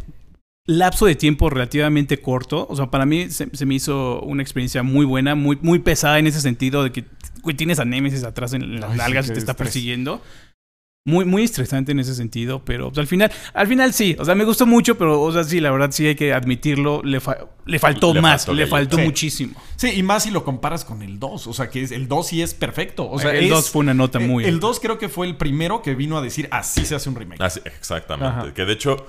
lapso 0.66 1.06
de 1.06 1.14
tiempo 1.14 1.48
relativamente 1.48 2.20
corto, 2.20 2.66
o 2.68 2.74
sea, 2.76 2.86
para 2.90 3.06
mí 3.06 3.30
se, 3.30 3.48
se 3.52 3.66
me 3.66 3.74
hizo 3.74 4.20
una 4.22 4.42
experiencia 4.42 4.82
muy 4.82 5.06
buena, 5.06 5.34
muy, 5.34 5.58
muy 5.62 5.78
pesada 5.78 6.18
en 6.18 6.26
ese 6.26 6.40
sentido 6.40 6.82
de 6.82 6.90
que 6.92 7.04
güey, 7.42 7.56
tienes 7.56 7.78
a 7.78 7.84
Nemesis 7.84 8.24
atrás 8.24 8.52
en 8.52 8.80
las 8.80 8.90
Ay, 8.90 8.92
sí, 8.92 8.98
nalgas 8.98 9.26
y 9.26 9.32
te 9.32 9.38
está 9.38 9.52
estrés. 9.52 9.68
persiguiendo. 9.68 10.20
Muy, 11.08 11.24
muy 11.24 11.44
estresante 11.44 11.92
en 11.92 12.00
ese 12.00 12.16
sentido, 12.16 12.64
pero 12.64 12.88
pues, 12.88 12.98
al 12.98 13.06
final, 13.06 13.30
al 13.54 13.68
final 13.68 13.94
sí, 13.94 14.16
o 14.18 14.24
sea, 14.24 14.34
me 14.34 14.42
gustó 14.42 14.66
mucho, 14.66 14.98
pero 14.98 15.22
o 15.22 15.32
sea, 15.32 15.44
sí, 15.44 15.60
la 15.60 15.70
verdad 15.70 15.92
sí 15.92 16.04
hay 16.04 16.16
que 16.16 16.32
admitirlo, 16.32 17.00
le, 17.04 17.20
fa- 17.20 17.46
le 17.64 17.78
faltó 17.78 18.12
Le 18.12 18.20
más, 18.20 18.44
faltó 18.46 18.54
le 18.54 18.66
faltó 18.66 18.96
Sí. 18.96 19.02
muchísimo. 19.04 19.54
Sí, 19.76 19.92
y 19.94 20.02
más 20.02 20.24
si 20.24 20.32
lo 20.32 20.42
comparas 20.44 20.84
con 20.84 21.02
el 21.02 21.20
2. 21.20 21.46
O 21.46 21.52
sea, 21.52 21.70
que 21.70 21.82
es- 21.84 21.92
el 21.92 22.08
2 22.08 22.26
sí 22.26 22.42
es 22.42 22.54
perfecto. 22.54 23.08
O 23.08 23.20
sea, 23.20 23.30
el 23.36 23.44
es- 23.44 23.50
2 23.50 23.70
fue 23.70 23.82
una 23.82 23.94
nota 23.94 24.18
muy 24.18 24.42
El 24.42 24.54
alta. 24.54 24.66
2 24.66 24.80
creo 24.80 24.98
que 24.98 25.08
fue 25.08 25.28
el 25.28 25.36
primero 25.36 25.80
que 25.80 25.94
vino 25.94 26.18
a 26.18 26.22
decir 26.22 26.48
así 26.50 26.84
se 26.84 26.96
hace 26.96 27.08
un 27.08 27.14
remake. 27.14 27.40
Así, 27.40 27.60
exactamente. 27.64 28.40
Ajá. 28.40 28.52
Que 28.52 28.64
de 28.64 28.72
hecho, 28.72 29.06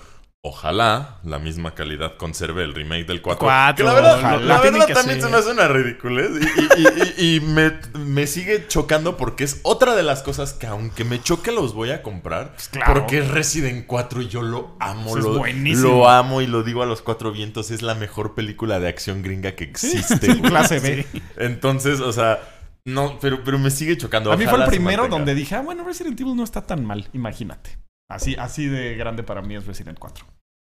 ojalá 0.47 1.17
la 1.23 1.39
misma 1.39 1.75
calidad 1.75 2.17
conserve 2.17 2.63
el 2.63 2.73
remake 2.73 3.05
del 3.05 3.21
4. 3.21 3.39
Cuatro, 3.39 3.75
que 3.75 3.83
la 3.83 3.93
verdad, 3.93 4.17
ojalá. 4.19 4.37
la 4.43 4.61
verdad 4.61 4.87
también 4.93 5.21
se 5.21 5.27
me 5.29 5.37
hace 5.37 5.51
una 5.51 5.67
ridiculez. 5.67 6.29
Y, 6.31 6.81
y- 6.81 6.83
y- 6.83 7.33
y- 7.33 7.35
y 7.35 7.39
me, 7.41 7.73
me 7.99 8.27
sigue 8.27 8.67
chocando 8.67 9.17
porque 9.17 9.43
es 9.43 9.59
otra 9.63 9.95
de 9.95 10.03
las 10.03 10.23
cosas 10.23 10.53
que 10.53 10.67
aunque 10.67 11.03
me 11.03 11.21
choque 11.21 11.51
los 11.51 11.73
voy 11.73 11.91
a 11.91 12.01
comprar. 12.01 12.55
claro. 12.71 12.93
Porque 12.93 13.19
es 13.19 13.27
Resident 13.29 13.85
4 13.87 14.21
y 14.23 14.27
yo 14.27 14.41
lo 14.41 14.75
amo. 14.79 15.11
Pues 15.11 15.23
es 15.25 15.31
lo, 15.31 15.37
buenísimo. 15.37 15.87
lo 15.89 16.09
amo 16.09 16.41
y 16.41 16.47
lo 16.47 16.63
digo 16.63 16.83
a 16.83 16.85
los 16.85 17.01
cuatro 17.01 17.31
vientos. 17.31 17.71
Es 17.71 17.81
la 17.81 17.95
mejor 17.95 18.35
película 18.35 18.79
de 18.79 18.87
acción 18.87 19.21
gringa 19.21 19.53
que 19.55 19.63
existe. 19.65 20.27
güey. 20.27 20.41
Clase 20.41 20.79
B. 20.79 21.05
Entonces, 21.37 21.99
o 21.99 22.11
sea... 22.13 22.39
No, 22.85 23.17
pero, 23.19 23.43
pero 23.43 23.59
me 23.59 23.69
sigue 23.69 23.97
chocando. 23.97 24.31
A 24.31 24.37
mí 24.37 24.45
fue 24.47 24.59
el 24.63 24.69
primero 24.69 25.09
donde 25.09 25.35
dije, 25.35 25.55
ah, 25.55 25.61
bueno, 25.61 25.83
Resident 25.83 26.17
Evil 26.21 26.37
no 26.37 26.45
está 26.45 26.61
tan 26.65 26.85
mal, 26.85 27.09
imagínate. 27.11 27.77
Así, 28.09 28.35
así 28.37 28.67
de 28.67 28.95
grande 28.95 29.23
para 29.23 29.41
mí 29.41 29.55
es 29.55 29.65
Resident 29.65 29.99
4. 29.99 30.25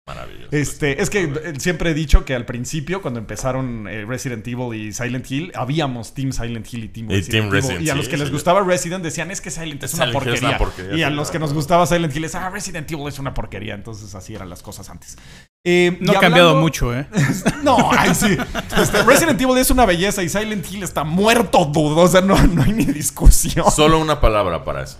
Maravilloso. 0.05 0.49
Este, 0.51 1.01
es 1.01 1.11
que 1.11 1.22
eh, 1.22 1.53
siempre 1.59 1.91
he 1.93 1.95
dicho 1.95 2.24
que 2.24 2.35
al 2.35 2.45
principio, 2.45 3.01
cuando 3.03 3.20
empezaron 3.20 3.87
eh, 3.87 4.05
Resident 4.05 4.45
Evil 4.49 4.74
y 4.74 4.93
Silent 4.93 5.30
Hill, 5.30 5.53
habíamos 5.55 6.12
Team 6.12 6.33
Silent 6.33 6.66
Hill 6.74 6.85
y 6.85 6.89
Team 6.89 7.09
Y 7.09 7.14
Resident 7.14 7.30
Team 7.30 7.45
Evil. 7.45 7.53
Resident, 7.53 7.83
y 7.87 7.91
a 7.91 7.95
los 7.95 8.07
sí, 8.07 8.11
que 8.11 8.16
les 8.16 8.26
sí. 8.26 8.33
gustaba 8.35 8.62
Resident 8.64 9.05
decían, 9.05 9.30
es 9.30 9.41
que 9.41 9.53
Silent 9.53 9.80
es 9.85 9.95
una 9.95 10.07
Silent 10.07 10.26
Hill 10.26 10.33
es 10.35 10.41
porquería. 10.41 10.49
una 10.49 10.59
porquería, 10.59 10.97
Y 10.97 11.03
a 11.05 11.11
los 11.11 11.30
que 11.30 11.39
nos 11.39 11.55
gustaba 11.55 11.87
Silent 11.87 12.16
Hill 12.16 12.24
es, 12.24 12.35
ah, 12.35 12.51
Resident 12.51 12.91
Evil 12.91 13.07
es 13.07 13.20
una 13.20 13.33
porquería. 13.33 13.74
Entonces 13.74 14.12
así 14.16 14.35
eran 14.35 14.51
las 14.51 14.61
cosas 14.64 14.91
antes. 14.91 15.16
Eh, 15.64 15.97
No 16.01 16.14
y 16.14 16.16
ha 16.16 16.18
cambiado 16.18 16.57
mucho, 16.57 16.93
¿eh? 16.99 17.07
No, 17.62 17.93
ay, 17.93 18.12
sí. 18.16 18.37
Este, 18.76 19.05
Resident 19.05 19.41
Evil 19.41 19.57
es 19.59 19.70
una 19.70 19.87
belleza 19.87 20.20
y 20.24 20.28
Silent 20.28 20.68
Hill 20.68 20.83
está 20.83 21.05
muerto, 21.05 21.64
dudo. 21.66 22.01
O 22.01 22.09
sea, 22.09 22.22
no, 22.22 22.37
no 22.49 22.64
hay 22.64 22.72
ni 22.72 22.87
discusión. 22.87 23.70
Solo 23.70 24.01
una 24.01 24.20
palabra 24.20 24.64
para 24.64 24.83
eso. 24.83 24.99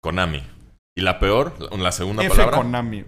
Konami. 0.00 0.40
Y 0.96 1.00
la 1.00 1.18
peor, 1.18 1.54
la- 1.58 1.90
segunda 1.90 2.22
F 2.22 2.30
palabra, 2.36 2.56
Konami. 2.58 3.04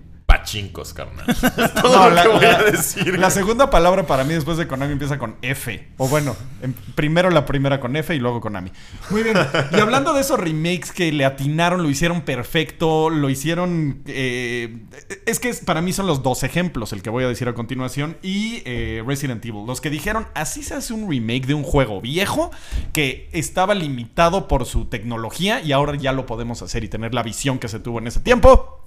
Pachincos, 0.47 0.94
carnal. 0.94 1.26
Es 1.57 1.74
todo 1.74 1.92
No, 1.99 2.09
lo 2.09 2.14
la, 2.14 2.22
que 2.22 2.28
voy 2.28 2.40
la- 2.40 2.59
a 2.59 2.62
decir. 2.62 3.18
la 3.18 3.30
segunda 3.30 3.68
palabra 3.68 4.07
para 4.07 4.22
mí 4.22 4.32
después 4.32 4.57
de 4.59 4.68
Konami 4.68 4.92
empieza 4.92 5.18
con 5.18 5.34
F. 5.42 5.88
O 5.97 6.07
bueno, 6.09 6.36
em- 6.62 6.72
primero 6.94 7.30
la 7.30 7.44
primera 7.44 7.80
con 7.80 7.97
F 7.97 8.14
y 8.14 8.20
luego 8.20 8.40
Konami. 8.40 8.70
Muy 9.11 9.24
bien. 9.24 9.36
Y 9.76 9.80
hablando 9.80 10.12
de 10.12 10.20
esos 10.20 10.38
remakes 10.38 10.92
que 10.92 11.11
le 11.11 11.24
atinaron, 11.24 11.82
lo 11.82 11.90
hicieron 11.90 12.20
perfecto, 12.22 13.11
lo 13.11 13.28
hicieron... 13.28 14.03
eh, 14.07 14.84
es 15.26 15.40
que 15.40 15.53
para 15.64 15.82
mí 15.82 15.92
son 15.92 16.07
los 16.07 16.22
dos 16.22 16.44
ejemplos, 16.44 16.92
el 16.92 17.03
que 17.03 17.11
voy 17.11 17.24
a 17.24 17.28
decir 17.28 17.49
a 17.49 17.55
continuación, 17.55 18.16
y 18.22 18.62
eh, 18.66 19.03
Resident 19.05 19.44
Evil. 19.44 19.66
Los 19.66 19.80
que 19.80 19.90
dijeron, 19.90 20.28
así 20.34 20.62
se 20.62 20.74
hace 20.74 20.92
un 20.94 21.11
remake 21.11 21.47
de 21.47 21.55
un 21.55 21.64
juego 21.64 22.01
viejo 22.01 22.53
que 22.92 23.28
estaba 23.32 23.74
limitado 23.74 24.47
por 24.47 24.64
su 24.64 24.84
tecnología 24.84 25.61
y 25.61 25.72
ahora 25.72 25.97
ya 25.97 26.12
lo 26.12 26.24
podemos 26.26 26.62
hacer 26.62 26.84
y 26.84 26.88
tener 26.88 27.14
la 27.14 27.24
visión 27.24 27.59
que 27.59 27.66
se 27.68 27.80
tuvo 27.80 27.99
en 27.99 28.07
ese 28.07 28.20
tiempo. 28.20 28.86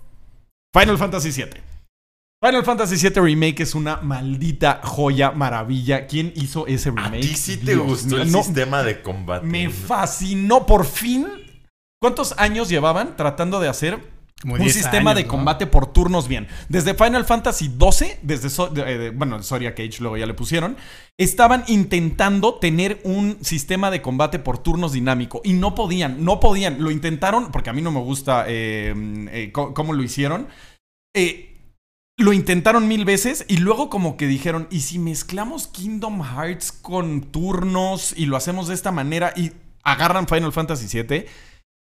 Final 0.73 0.97
Fantasy 0.97 1.31
VII. 1.31 1.61
Final 2.41 2.63
Fantasy 2.63 2.95
VII 2.95 3.21
Remake 3.21 3.63
es 3.63 3.75
una 3.75 3.97
maldita 3.97 4.81
joya, 4.83 5.31
maravilla. 5.31 6.07
¿Quién 6.07 6.31
hizo 6.35 6.67
ese 6.67 6.89
¿A 6.89 6.91
remake? 6.93 7.21
ti 7.21 7.35
sí 7.35 7.57
te 7.57 7.73
Dios 7.73 7.85
gustó 7.85 8.21
el 8.21 8.31
no, 8.31 8.43
sistema 8.43 8.83
de 8.83 9.01
combate? 9.01 9.45
Me 9.45 9.69
fascinó 9.69 10.65
por 10.65 10.85
fin. 10.85 11.27
¿Cuántos 12.01 12.33
años 12.37 12.69
llevaban 12.69 13.17
tratando 13.17 13.59
de 13.59 13.67
hacer 13.67 13.99
Como 14.41 14.53
un 14.53 14.61
10 14.61 14.73
sistema 14.73 15.11
años, 15.11 15.15
de 15.17 15.23
¿no? 15.23 15.29
combate 15.29 15.67
por 15.67 15.91
turnos 15.91 16.27
bien? 16.29 16.47
Desde 16.69 16.93
Final 16.93 17.25
Fantasy 17.25 17.65
XII, 17.67 18.07
desde 18.21 18.49
So- 18.49 18.69
de- 18.69 18.97
de- 18.97 19.09
bueno, 19.09 19.43
Soria 19.43 19.75
Cage 19.75 19.97
luego 19.99 20.15
ya 20.15 20.25
le 20.25 20.33
pusieron, 20.33 20.77
estaban 21.17 21.65
intentando 21.67 22.55
tener 22.55 23.01
un 23.03 23.37
sistema 23.41 23.91
de 23.91 24.01
combate 24.01 24.39
por 24.39 24.57
turnos 24.59 24.93
dinámico 24.93 25.41
y 25.43 25.53
no 25.53 25.75
podían, 25.75 26.23
no 26.23 26.39
podían. 26.39 26.81
Lo 26.81 26.89
intentaron 26.89 27.51
porque 27.51 27.69
a 27.69 27.73
mí 27.73 27.81
no 27.81 27.91
me 27.91 27.99
gusta 27.99 28.45
eh, 28.47 28.93
eh, 29.31 29.51
cómo 29.51 29.91
lo 29.93 30.03
hicieron. 30.03 30.47
Eh, 31.13 31.45
lo 32.17 32.33
intentaron 32.33 32.87
mil 32.87 33.05
veces 33.05 33.45
y 33.47 33.57
luego 33.57 33.89
como 33.89 34.15
que 34.17 34.27
dijeron, 34.27 34.67
¿y 34.71 34.81
si 34.81 34.99
mezclamos 34.99 35.67
Kingdom 35.67 36.21
Hearts 36.23 36.71
con 36.71 37.23
turnos 37.31 38.13
y 38.15 38.25
lo 38.25 38.35
hacemos 38.37 38.67
de 38.67 38.73
esta 38.75 38.91
manera 38.91 39.33
y 39.35 39.51
agarran 39.83 40.27
Final 40.27 40.51
Fantasy 40.53 40.85
VII? 41.01 41.25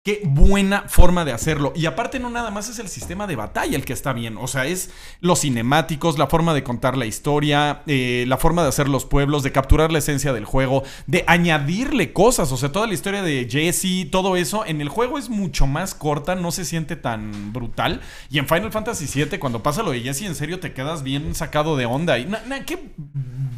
Qué 0.05 0.23
buena 0.25 0.85
forma 0.89 1.25
de 1.27 1.33
hacerlo. 1.33 1.73
Y 1.77 1.85
aparte 1.85 2.19
no 2.19 2.31
nada 2.31 2.51
más 2.51 2.69
es 2.71 2.79
el 2.79 2.89
sistema 2.89 3.27
de 3.27 3.37
batalla 3.37 3.77
el 3.77 3.85
que 3.85 3.93
está 3.93 4.15
bien. 4.15 4.39
O 4.39 4.47
sea, 4.47 4.65
es 4.65 4.91
los 5.21 5.41
cinemáticos, 5.41 6.17
la 6.19 6.29
forma 6.29 6.55
de 6.55 6.63
contar 6.63 6.97
la 6.97 7.05
historia, 7.05 7.83
eh, 7.87 8.25
la 8.27 8.39
forma 8.39 8.63
de 8.63 8.69
hacer 8.71 8.89
los 8.89 9.05
pueblos, 9.05 9.43
de 9.43 9.53
capturar 9.53 9.93
la 9.93 9.99
esencia 9.99 10.33
del 10.33 10.47
juego, 10.47 10.83
de 11.07 11.25
añadirle 11.27 12.15
cosas. 12.15 12.53
O 12.53 12.57
sea, 12.57 12.73
toda 12.73 12.87
la 12.87 12.95
historia 12.95 13.23
de 13.23 13.49
Jesse, 13.51 14.09
todo 14.11 14.37
eso. 14.37 14.65
En 14.65 14.81
el 14.81 14.89
juego 14.89 15.19
es 15.19 15.29
mucho 15.29 15.67
más 15.67 15.95
corta, 15.95 16.37
no 16.37 16.53
se 16.53 16.65
siente 16.65 16.97
tan 16.97 17.53
brutal. 17.53 18.01
Y 18.31 18.39
en 18.39 18.49
Final 18.49 18.73
Fantasy 18.73 19.05
VII, 19.25 19.39
cuando 19.39 19.63
pasa 19.63 19.83
lo 19.83 19.91
de 19.91 20.01
Jesse, 20.01 20.23
en 20.23 20.37
serio 20.37 20.59
te 20.59 20.73
quedas 20.73 21.03
bien 21.03 21.35
sacado 21.35 21.77
de 21.77 21.85
onda. 21.85 22.19
Y 22.19 22.25
na- 22.25 22.41
na, 22.47 22.65
qué 22.65 22.93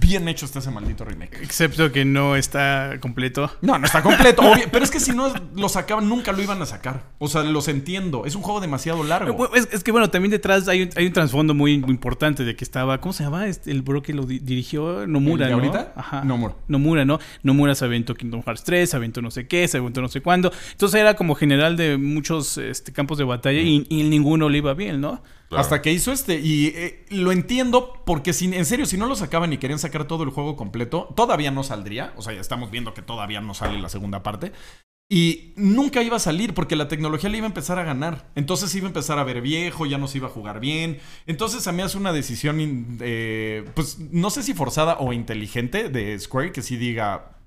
bien 0.00 0.26
hecho 0.26 0.46
está 0.46 0.58
ese 0.58 0.70
maldito 0.72 1.04
remake. 1.04 1.38
Excepto 1.42 1.92
que 1.92 2.04
no 2.04 2.34
está 2.34 2.94
completo. 3.00 3.52
No, 3.60 3.78
no 3.78 3.86
está 3.86 4.02
completo, 4.02 4.42
obvio, 4.42 4.64
pero 4.72 4.84
es 4.84 4.90
que 4.90 4.98
si 4.98 5.12
no 5.12 5.32
lo 5.54 5.68
sacaban, 5.68 6.08
nunca 6.08 6.29
lo 6.32 6.42
iban 6.42 6.60
a 6.62 6.66
sacar. 6.66 7.04
O 7.18 7.28
sea, 7.28 7.42
los 7.42 7.68
entiendo. 7.68 8.24
Es 8.26 8.34
un 8.34 8.42
juego 8.42 8.60
demasiado 8.60 9.02
largo. 9.04 9.54
Es, 9.54 9.68
es 9.72 9.84
que 9.84 9.92
bueno, 9.92 10.10
también 10.10 10.30
detrás 10.30 10.68
hay 10.68 10.82
un, 10.82 10.90
hay 10.96 11.06
un 11.06 11.12
trasfondo 11.12 11.54
muy, 11.54 11.78
muy 11.78 11.90
importante 11.90 12.44
de 12.44 12.56
que 12.56 12.64
estaba, 12.64 13.00
¿cómo 13.00 13.12
se 13.12 13.24
llama? 13.24 13.46
Este, 13.46 13.70
el 13.70 13.82
bro 13.82 14.02
que 14.02 14.12
lo 14.14 14.24
di- 14.26 14.38
dirigió, 14.38 15.06
Nomura, 15.06 15.46
¿El 15.46 15.50
de 15.52 15.56
¿no? 15.56 15.62
ahorita? 15.62 15.92
Ajá. 15.96 16.24
Nomura. 16.24 16.54
Nomura, 16.68 17.04
¿no? 17.04 17.18
Nomura 17.42 17.74
se 17.74 17.84
aventó 17.84 18.14
Kingdom 18.14 18.42
Hearts 18.42 18.64
3, 18.64 18.90
se 18.90 18.96
aventó 18.96 19.22
no 19.22 19.30
sé 19.30 19.46
qué, 19.46 19.66
se 19.68 19.78
aventó 19.78 20.00
no 20.00 20.08
sé 20.08 20.20
cuándo. 20.20 20.52
Entonces 20.72 21.00
era 21.00 21.14
como 21.14 21.34
general 21.34 21.76
de 21.76 21.96
muchos 21.96 22.58
este, 22.58 22.92
campos 22.92 23.18
de 23.18 23.24
batalla 23.24 23.60
y, 23.60 23.86
y 23.88 24.02
ninguno 24.04 24.48
le 24.48 24.58
iba 24.58 24.74
bien, 24.74 25.00
¿no? 25.00 25.22
Claro. 25.48 25.62
Hasta 25.62 25.82
que 25.82 25.92
hizo 25.92 26.12
este. 26.12 26.38
Y 26.38 26.66
eh, 26.76 27.04
lo 27.10 27.32
entiendo 27.32 28.00
porque, 28.06 28.32
si, 28.32 28.44
en 28.54 28.64
serio, 28.64 28.86
si 28.86 28.96
no 28.96 29.06
lo 29.06 29.16
sacaban 29.16 29.52
y 29.52 29.58
querían 29.58 29.80
sacar 29.80 30.04
todo 30.04 30.22
el 30.22 30.30
juego 30.30 30.54
completo, 30.54 31.08
todavía 31.16 31.50
no 31.50 31.64
saldría. 31.64 32.12
O 32.16 32.22
sea, 32.22 32.32
ya 32.32 32.40
estamos 32.40 32.70
viendo 32.70 32.94
que 32.94 33.02
todavía 33.02 33.40
no 33.40 33.52
sale 33.52 33.80
la 33.80 33.88
segunda 33.88 34.22
parte. 34.22 34.52
Y 35.12 35.54
nunca 35.56 36.04
iba 36.04 36.18
a 36.18 36.20
salir 36.20 36.54
porque 36.54 36.76
la 36.76 36.86
tecnología 36.86 37.28
le 37.28 37.38
iba 37.38 37.46
a 37.46 37.48
empezar 37.48 37.80
a 37.80 37.82
ganar. 37.82 38.30
Entonces 38.36 38.72
iba 38.76 38.86
a 38.86 38.90
empezar 38.90 39.18
a 39.18 39.24
ver 39.24 39.40
viejo, 39.40 39.84
ya 39.84 39.98
no 39.98 40.06
se 40.06 40.18
iba 40.18 40.28
a 40.28 40.30
jugar 40.30 40.60
bien. 40.60 41.00
Entonces 41.26 41.66
a 41.66 41.72
mí 41.72 41.82
hace 41.82 41.98
una 41.98 42.12
decisión, 42.12 42.96
eh, 43.00 43.64
pues 43.74 43.98
no 43.98 44.30
sé 44.30 44.44
si 44.44 44.54
forzada 44.54 44.98
o 45.00 45.12
inteligente 45.12 45.88
de 45.88 46.16
Square 46.16 46.52
que 46.52 46.62
sí 46.62 46.76
diga, 46.76 47.39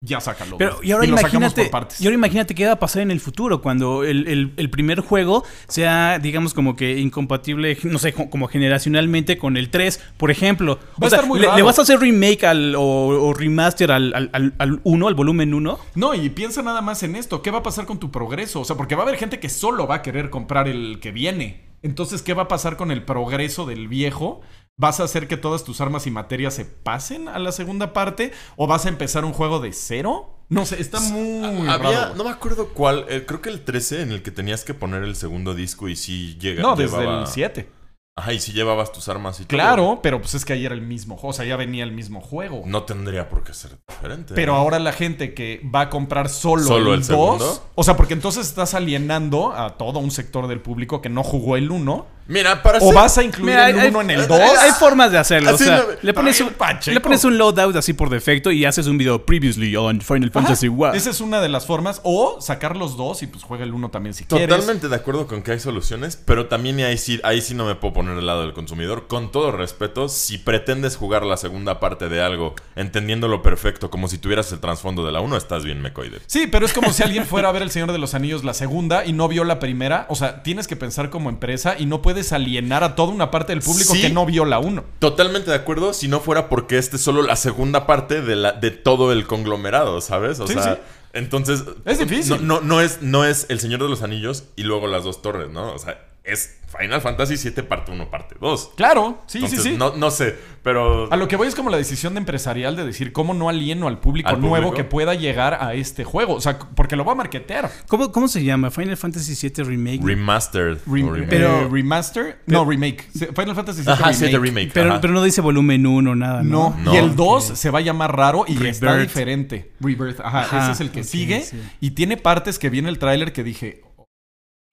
ya 0.00 0.20
sácalo. 0.20 0.56
Pero 0.58 0.76
güey". 0.76 0.88
y 0.88 0.92
ahora 0.92 1.06
imagínate, 1.06 1.62
por 1.62 1.70
partes. 1.70 2.00
y 2.00 2.04
ahora 2.04 2.14
imagínate 2.14 2.54
qué 2.54 2.66
va 2.66 2.72
a 2.72 2.78
pasar 2.78 3.02
en 3.02 3.10
el 3.10 3.18
futuro 3.20 3.60
cuando 3.60 4.04
el, 4.04 4.28
el- 4.28 4.52
el 4.56 4.70
primer 4.70 5.00
juego 5.00 5.44
sea, 5.66 6.18
digamos, 6.20 6.54
como 6.54 6.76
que 6.76 6.98
incompatible, 6.98 7.76
no 7.82 7.98
sé, 7.98 8.12
co- 8.12 8.30
como 8.30 8.46
generacionalmente 8.46 9.38
con 9.38 9.56
el 9.56 9.70
3, 9.70 10.00
por 10.16 10.30
ejemplo. 10.30 10.78
Va 11.02 11.06
a 11.06 11.08
estar 11.08 11.26
muy 11.26 11.40
¿le, 11.40 11.46
vas 11.62 11.78
a 11.78 11.82
hacer 11.82 11.98
remake 11.98 12.44
al, 12.44 12.76
o, 12.76 12.82
o 12.82 13.34
remaster 13.34 13.90
al, 13.90 14.14
al, 14.14 14.30
al, 14.32 14.54
al 14.58 14.80
1, 14.84 15.08
al 15.08 15.14
volumen 15.14 15.52
1? 15.52 15.78
No, 15.96 16.14
y 16.14 16.28
piensa 16.30 16.62
nada 16.62 16.80
más 16.80 17.02
en 17.02 17.16
esto. 17.16 17.42
¿Qué 17.42 17.50
va 17.50 17.58
a 17.58 17.62
pasar 17.64 17.84
con 17.86 17.98
tu 17.98 18.10
progreso? 18.12 18.60
O 18.60 18.64
sea, 18.64 18.76
porque 18.76 18.94
va 18.94 19.02
a 19.02 19.06
haber 19.06 19.18
gente 19.18 19.40
que 19.40 19.48
solo 19.48 19.86
va 19.88 19.96
a 19.96 20.02
querer 20.02 20.30
comprar 20.30 20.68
el 20.68 21.00
que 21.00 21.10
viene. 21.10 21.66
Entonces, 21.82 22.22
¿qué 22.22 22.34
va 22.34 22.42
a 22.44 22.48
pasar 22.48 22.76
con 22.76 22.90
el 22.90 23.04
progreso 23.04 23.64
del 23.64 23.86
viejo? 23.86 24.40
¿Vas 24.80 25.00
a 25.00 25.02
hacer 25.02 25.26
que 25.26 25.36
todas 25.36 25.64
tus 25.64 25.80
armas 25.80 26.06
y 26.06 26.12
materias 26.12 26.54
se 26.54 26.64
pasen 26.64 27.26
a 27.26 27.40
la 27.40 27.50
segunda 27.50 27.92
parte? 27.92 28.30
¿O 28.54 28.68
vas 28.68 28.86
a 28.86 28.88
empezar 28.88 29.24
un 29.24 29.32
juego 29.32 29.58
de 29.58 29.72
cero? 29.72 30.44
No 30.48 30.64
sé, 30.64 30.80
está 30.80 31.00
muy 31.00 31.68
Había, 31.68 32.00
raro, 32.04 32.14
no 32.14 32.22
me 32.22 32.30
acuerdo 32.30 32.68
cuál, 32.68 33.04
eh, 33.08 33.24
creo 33.26 33.42
que 33.42 33.48
el 33.48 33.64
13 33.64 34.02
en 34.02 34.12
el 34.12 34.22
que 34.22 34.30
tenías 34.30 34.62
que 34.64 34.74
poner 34.74 35.02
el 35.02 35.16
segundo 35.16 35.54
disco 35.54 35.88
y 35.88 35.96
sí 35.96 36.38
llega. 36.38 36.62
No, 36.62 36.76
desde 36.76 37.04
el 37.04 37.26
7. 37.26 37.68
Ajá, 38.16 38.32
y 38.32 38.38
sí 38.40 38.52
llevabas 38.52 38.92
tus 38.92 39.08
armas 39.08 39.40
y 39.40 39.44
todo. 39.44 39.48
Claro, 39.48 40.00
pero 40.00 40.20
pues 40.20 40.34
es 40.34 40.44
que 40.44 40.52
ahí 40.52 40.64
era 40.64 40.74
el 40.76 40.80
mismo 40.82 41.16
juego. 41.16 41.28
O 41.30 41.32
sea, 41.32 41.44
ya 41.44 41.56
venía 41.56 41.82
el 41.82 41.92
mismo 41.92 42.20
juego. 42.20 42.62
No 42.64 42.84
tendría 42.84 43.28
por 43.28 43.42
qué 43.42 43.54
ser 43.54 43.78
diferente. 43.88 44.34
Pero 44.34 44.52
¿no? 44.52 44.58
ahora 44.58 44.78
la 44.78 44.92
gente 44.92 45.34
que 45.34 45.60
va 45.74 45.82
a 45.82 45.90
comprar 45.90 46.28
solo, 46.28 46.62
¿Solo 46.62 46.94
el 46.94 47.00
el 47.00 47.06
2, 47.06 47.06
segundo? 47.06 47.70
o 47.74 47.82
sea, 47.82 47.96
porque 47.96 48.14
entonces 48.14 48.46
estás 48.46 48.74
alienando 48.74 49.52
a 49.52 49.76
todo 49.76 49.98
un 49.98 50.12
sector 50.12 50.46
del 50.46 50.60
público 50.60 51.00
que 51.02 51.08
no 51.08 51.22
jugó 51.24 51.56
el 51.56 51.70
1, 51.70 52.06
Mira, 52.28 52.62
para 52.62 52.78
o 52.78 52.80
ser- 52.82 52.94
vas 52.94 53.18
a 53.18 53.22
incluir 53.24 53.50
Mira, 53.50 53.70
el 53.70 53.78
hay- 53.80 53.88
1 53.88 54.00
en 54.02 54.10
el 54.10 54.20
hay- 54.20 54.26
2. 54.28 54.40
Hay 54.60 54.70
formas 54.72 55.10
de 55.10 55.18
hacerlo. 55.18 55.50
Así 55.50 55.64
o 55.64 55.66
sea, 55.66 55.76
no- 55.78 55.84
le, 56.00 56.14
pones 56.14 56.40
un, 56.40 56.52
le 56.86 57.00
pones 57.00 57.24
un 57.24 57.38
loadout 57.38 57.74
así 57.76 57.94
por 57.94 58.10
defecto 58.10 58.50
y 58.50 58.64
haces 58.64 58.86
un 58.86 58.98
video 58.98 59.24
previously 59.24 59.74
on 59.76 60.00
Final 60.00 60.28
Ajá, 60.34 60.40
Fantasy 60.42 60.68
One. 60.68 60.96
Esa 60.96 61.10
es 61.10 61.20
una 61.20 61.40
de 61.40 61.48
las 61.48 61.66
formas. 61.66 62.00
O 62.04 62.40
sacar 62.40 62.76
los 62.76 62.96
dos 62.96 63.22
y 63.22 63.26
pues 63.26 63.42
juega 63.44 63.64
el 63.64 63.72
1 63.74 63.88
también 63.90 64.12
si 64.14 64.24
quieres. 64.24 64.48
Totalmente 64.48 64.88
de 64.88 64.94
acuerdo 64.96 65.26
con 65.26 65.42
que 65.42 65.52
hay 65.52 65.60
soluciones, 65.60 66.16
pero 66.22 66.46
también 66.46 66.78
ahí 66.80 66.98
sí, 66.98 67.18
ahí 67.24 67.40
sí 67.40 67.54
no 67.54 67.64
me 67.64 67.74
puedo 67.74 67.94
poner 67.94 68.14
del 68.14 68.26
lado 68.26 68.42
del 68.42 68.52
consumidor. 68.52 69.06
Con 69.08 69.32
todo 69.32 69.50
respeto, 69.50 70.08
si 70.10 70.36
pretendes 70.38 70.96
jugar 70.96 71.24
la 71.24 71.38
segunda 71.38 71.80
parte 71.80 72.08
de 72.10 72.20
algo, 72.20 72.54
entendiéndolo 72.76 73.42
perfecto, 73.42 73.90
como 73.90 74.06
si 74.08 74.18
tuvieras 74.18 74.52
el 74.52 74.60
trasfondo 74.60 75.04
de 75.04 75.12
la 75.12 75.20
1, 75.20 75.36
estás 75.36 75.64
bien 75.64 75.80
mecoide. 75.80 76.18
Sí, 76.26 76.46
pero 76.46 76.66
es 76.66 76.72
como 76.72 76.92
si 76.92 77.02
alguien 77.02 77.24
fuera 77.26 77.48
a 77.48 77.52
ver 77.52 77.62
El 77.62 77.70
Señor 77.70 77.90
de 77.92 77.98
los 77.98 78.14
Anillos 78.14 78.44
la 78.44 78.52
segunda 78.54 79.04
y 79.06 79.12
no 79.12 79.28
vio 79.28 79.44
la 79.44 79.58
primera. 79.58 80.06
O 80.10 80.14
sea, 80.14 80.42
tienes 80.42 80.66
que 80.68 80.76
pensar 80.76 81.08
como 81.10 81.30
empresa 81.30 81.74
y 81.78 81.86
no 81.86 82.02
puedes 82.02 82.17
alienar 82.32 82.84
a 82.84 82.94
toda 82.94 83.12
una 83.12 83.30
parte 83.30 83.52
del 83.52 83.62
público 83.62 83.94
Sí. 83.94 84.00
que 84.02 84.10
no 84.10 84.26
vio 84.26 84.44
la 84.44 84.58
1. 84.58 84.84
Totalmente 84.98 85.50
de 85.50 85.56
acuerdo, 85.56 85.92
si 85.94 86.08
no 86.08 86.20
fuera 86.20 86.48
porque 86.48 86.78
este 86.78 86.96
es 86.96 87.02
solo 87.02 87.22
la 87.22 87.36
segunda 87.36 87.86
parte 87.86 88.20
de, 88.22 88.36
la, 88.36 88.52
de 88.52 88.70
todo 88.70 89.12
el 89.12 89.26
conglomerado, 89.26 90.00
¿sabes? 90.00 90.38
O 90.40 90.46
Sí, 90.46 90.54
sea, 90.54 90.74
sí. 90.74 90.80
entonces... 91.14 91.64
Es 91.84 91.98
difícil. 91.98 92.46
No, 92.46 92.56
no, 92.56 92.60
no 92.60 92.80
es, 92.80 93.02
no 93.02 93.24
es 93.24 93.46
El 93.48 93.60
Señor 93.60 93.82
de 93.82 93.88
los 93.88 94.02
Anillos 94.02 94.44
y 94.56 94.64
luego 94.64 94.86
las 94.86 95.04
dos 95.04 95.22
torres, 95.22 95.48
¿no? 95.50 95.72
O 95.72 95.78
sea, 95.78 95.98
es 96.24 96.57
Final 96.78 97.00
Fantasy 97.00 97.36
VII 97.50 97.62
parte 97.64 97.92
1, 97.92 98.10
parte 98.10 98.34
2. 98.40 98.72
Claro, 98.76 99.22
sí, 99.26 99.38
Entonces, 99.38 99.62
sí, 99.62 99.70
sí. 99.70 99.76
No, 99.78 99.96
no 99.96 100.10
sé, 100.10 100.36
pero... 100.62 101.10
A 101.10 101.16
lo 101.16 101.26
que 101.26 101.36
voy 101.36 101.48
es 101.48 101.54
como 101.54 101.70
la 101.70 101.78
decisión 101.78 102.12
de 102.14 102.18
empresarial 102.18 102.76
de 102.76 102.84
decir 102.84 103.12
cómo 103.12 103.32
no 103.32 103.48
alieno 103.48 103.88
al 103.88 103.98
público 104.00 104.28
¿Al 104.28 104.38
nuevo 104.40 104.56
público? 104.56 104.74
que 104.74 104.84
pueda 104.84 105.14
llegar 105.14 105.58
a 105.62 105.72
este 105.74 106.04
juego. 106.04 106.34
O 106.34 106.40
sea, 106.42 106.58
porque 106.58 106.94
lo 106.94 107.04
va 107.06 107.12
a 107.12 107.14
marketear. 107.14 107.70
¿Cómo, 107.88 108.12
¿Cómo 108.12 108.28
se 108.28 108.44
llama? 108.44 108.70
Final 108.70 108.96
Fantasy 108.98 109.34
VII 109.48 109.64
Remake. 109.64 110.00
Remastered. 110.04 110.78
Rem- 110.86 111.08
o 111.08 111.12
remake. 111.14 111.30
Pero- 111.30 111.68
remaster. 111.70 112.38
No, 112.46 112.64
remake. 112.66 113.08
Final 113.12 113.54
Fantasy 113.54 113.80
VII 113.82 113.92
Ajá, 113.92 114.12
sí, 114.12 114.24
remake. 114.26 114.32
de 114.32 114.38
remake. 114.38 114.70
pero, 114.74 114.90
ajá. 114.92 115.00
pero 115.00 115.14
no 115.14 115.22
dice 115.22 115.40
volumen 115.40 115.86
1 115.86 116.14
nada, 116.16 116.42
¿no? 116.42 116.74
No, 116.78 116.84
No. 116.84 116.94
y 116.94 116.96
el 116.98 117.16
2 117.16 117.50
Ok. 117.50 117.56
se 117.56 117.70
va 117.70 117.78
a 117.78 117.82
llamar 117.82 118.14
raro 118.14 118.44
y 118.46 118.62
está 118.66 118.92
Rebirth. 118.92 119.08
diferente. 119.08 119.72
Rebirth, 119.80 120.20
ajá, 120.20 120.40
Ajá, 120.40 120.62
ese 120.64 120.72
es 120.72 120.80
el 120.80 120.90
que 120.90 121.02
sigue. 121.02 121.40
sí. 121.42 121.58
Y 121.80 121.92
tiene 121.92 122.16
partes 122.18 122.58
que 122.58 122.68
viene 122.68 122.90
el 122.90 122.98
tráiler 122.98 123.32
que 123.32 123.42
dije. 123.42 123.82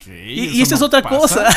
"Ok, 0.07 0.13
Y, 0.15 0.59
y 0.59 0.61
es 0.75 0.81
otra 0.81 1.01
pasa". 1.01 1.17
cosa. 1.17 1.47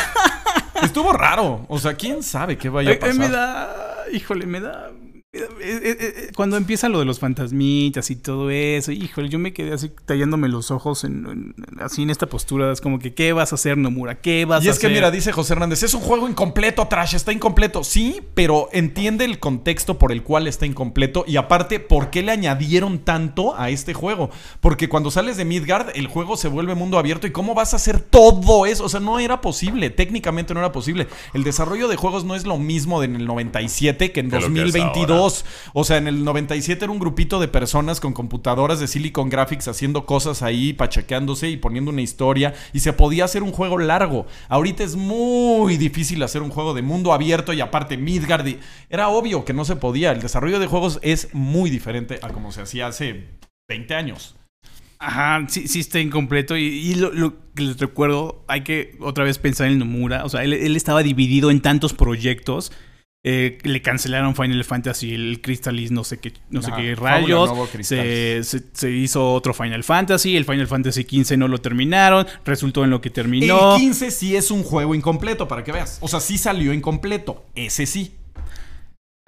Estuvo 0.82 1.12
raro. 1.12 1.64
O 1.68 1.78
sea, 1.78 1.94
quién 1.94 2.22
sabe 2.22 2.57
qué 2.57 2.68
vaya 2.68 2.90
a 2.90 2.92
eh, 2.94 2.96
pasar. 2.96 3.14
me 3.16 3.28
da. 3.28 4.05
Híjole, 4.12 4.46
me 4.46 4.61
da. 4.61 4.90
Eh, 5.31 5.47
eh, 5.61 5.99
eh, 6.01 6.31
cuando 6.35 6.57
empieza 6.57 6.89
lo 6.89 7.01
de 7.01 7.05
los 7.05 7.18
fantasmitas 7.18 8.11
y 8.11 8.16
todo 8.16 8.49
eso, 8.49 8.93
híjole, 8.93 9.29
yo 9.29 9.39
me 9.39 9.53
quedé 9.53 9.74
así 9.74 9.91
tallándome 10.07 10.49
los 10.49 10.70
ojos 10.70 11.05
en, 11.05 11.26
en- 11.26 11.55
así 11.81 12.03
en 12.03 12.09
esta 12.09 12.26
postura. 12.29 12.72
Es 12.72 12.81
como 12.81 12.99
que, 12.99 13.12
¿qué 13.12 13.35
vas 13.35 13.53
a 13.53 13.57
hacer, 13.57 13.76
Nomura? 13.76 14.22
¿Qué 14.22 14.47
vas 14.47 14.64
Y 14.64 14.68
a 14.68 14.70
es 14.70 14.79
que 14.79 14.87
hacer? 14.87 14.97
mira, 14.97 15.11
dice 15.11 15.31
José 15.33 15.53
Hernández, 15.53 15.83
es 15.83 15.93
un 15.93 16.01
juego 16.01 16.26
incompleto, 16.31 16.89
Trash, 16.89 17.14
está 17.14 17.31
incompleto. 17.33 17.85
Sí, 17.85 18.22
pero 18.33 18.70
entiende 18.72 19.26
el 19.26 19.39
contexto 19.39 19.99
por 19.99 20.12
el 20.12 20.22
cual 20.22 20.47
está 20.47 20.64
incompleto 20.64 21.24
y 21.26 21.37
aparte, 21.37 21.79
¿por 21.79 22.09
qué 22.09 22.22
le 22.22 22.33
añadieron 22.33 23.01
tanto 23.01 23.55
a 23.55 23.68
este 23.68 23.93
juego? 23.93 24.31
Porque 24.61 24.89
cuando 24.89 25.11
sales 25.11 25.37
de 25.37 25.45
Midgard, 25.45 25.91
el 25.95 26.07
juego 26.07 26.39
se 26.39 26.49
vuelve 26.49 26.74
mundo 26.74 26.99
abierto 26.99 27.26
y 27.26 27.33
¿cómo 27.33 27.55
vas 27.55 27.74
a 27.74 27.76
hacer 27.76 28.01
todo 28.01 28.64
eso? 28.64 28.83
O 28.85 28.89
sea, 28.89 29.01
no 29.01 29.18
era 29.18 29.43
posible, 29.43 29.91
técnicamente 29.91 30.55
no 30.55 30.61
era 30.61 30.72
posible. 30.72 31.07
El 31.35 31.45
desarrollo 31.45 31.87
de 31.89 31.97
juegos 31.97 32.24
no 32.24 32.35
es 32.35 32.47
lo 32.47 32.57
mismo 32.57 33.01
de 33.01 33.09
en 33.09 33.16
el 33.16 33.26
97 33.26 34.11
que 34.12 34.20
en 34.20 34.31
Que 34.31 34.37
lo 34.37 34.41
que 34.43 34.47
es 35.26 35.44
2022. 35.44 35.44
O 35.74 35.84
sea, 35.84 35.96
en 35.96 36.08
el 36.08 36.24
97 36.24 36.84
era 36.84 36.92
un 36.92 36.98
grupito 36.98 37.40
de 37.40 37.48
personas 37.48 38.00
con 38.00 38.12
computadoras 38.12 38.80
de 38.80 38.86
Silicon 38.86 39.28
Graphics 39.28 39.68
haciendo 39.68 40.06
cosas 40.06 40.42
ahí, 40.42 40.72
pachequeándose 40.72 41.48
y 41.50 41.56
poniendo 41.56 41.90
una 41.90 42.02
historia. 42.02 42.54
Y 42.72 42.80
se 42.80 42.92
podía 42.92 43.24
hacer 43.24 43.42
un 43.42 43.52
juego 43.52 43.78
largo. 43.78 44.26
Ahorita 44.48 44.84
es 44.84 44.96
muy 44.96 45.76
difícil 45.76 46.22
hacer 46.22 46.42
un 46.42 46.50
juego 46.50 46.74
de 46.74 46.82
mundo 46.82 47.12
abierto 47.12 47.52
y 47.52 47.60
aparte 47.60 47.96
Midgard. 47.96 48.46
Era 48.88 49.08
obvio 49.08 49.44
que 49.44 49.52
no 49.52 49.64
se 49.64 49.76
podía. 49.76 50.12
El 50.12 50.20
desarrollo 50.20 50.58
de 50.58 50.66
juegos 50.66 50.98
es 51.02 51.34
muy 51.34 51.70
diferente 51.70 52.18
a 52.22 52.28
como 52.28 52.52
se 52.52 52.62
hacía 52.62 52.86
hace 52.86 53.26
20 53.68 53.94
años. 53.94 54.36
Ajá, 55.00 55.46
sí, 55.48 55.68
sí 55.68 55.80
está 55.80 56.00
incompleto. 56.00 56.56
Y, 56.56 56.94
lo, 56.94 57.34
que 57.54 57.62
les 57.62 57.78
recuerdo, 57.78 58.44
hay 58.48 58.62
que 58.62 58.96
otra 59.00 59.24
vez 59.24 59.38
pensar 59.38 59.68
en 59.68 59.78
Nomura. 59.78 60.24
O 60.24 60.28
sea, 60.28 60.42
él 60.42 60.76
estaba 60.76 61.02
dividido 61.02 61.50
en 61.50 61.60
tantos 61.60 61.92
proyectos. 61.92 62.72
Eh, 63.24 63.58
le 63.64 63.82
cancelaron 63.82 64.34
Final 64.36 64.62
Fantasy, 64.64 65.12
el 65.12 65.40
Crystallis, 65.42 65.90
no 65.90 66.04
sé 66.04 66.18
qué, 66.18 66.32
no 66.50 66.62
sé 66.62 66.70
qué 66.76 66.94
rayos. 66.94 67.50
Se, 67.66 67.72
Crystallis. 67.72 68.46
se- 68.46 68.62
se 68.72 68.90
hizo 68.92 69.32
otro 69.34 69.52
Final 69.52 69.82
Fantasy. 69.82 70.36
El 70.36 70.44
Final 70.44 70.68
Fantasy 70.68 71.02
XV 71.02 71.36
no 71.36 71.48
lo 71.48 71.58
terminaron. 71.58 72.26
Resultó 72.44 72.84
en 72.84 72.90
lo 72.90 73.00
que 73.00 73.10
terminó. 73.10 73.74
El 73.74 73.80
15 73.80 74.10
sí 74.12 74.36
es 74.36 74.50
un 74.52 74.62
juego 74.62 74.94
incompleto, 74.94 75.48
para 75.48 75.64
que 75.64 75.72
veas. 75.72 75.98
O 76.00 76.06
sea, 76.08 76.20
sí 76.20 76.38
salió 76.38 76.72
incompleto. 76.72 77.44
Ese 77.56 77.86
sí. 77.86 78.14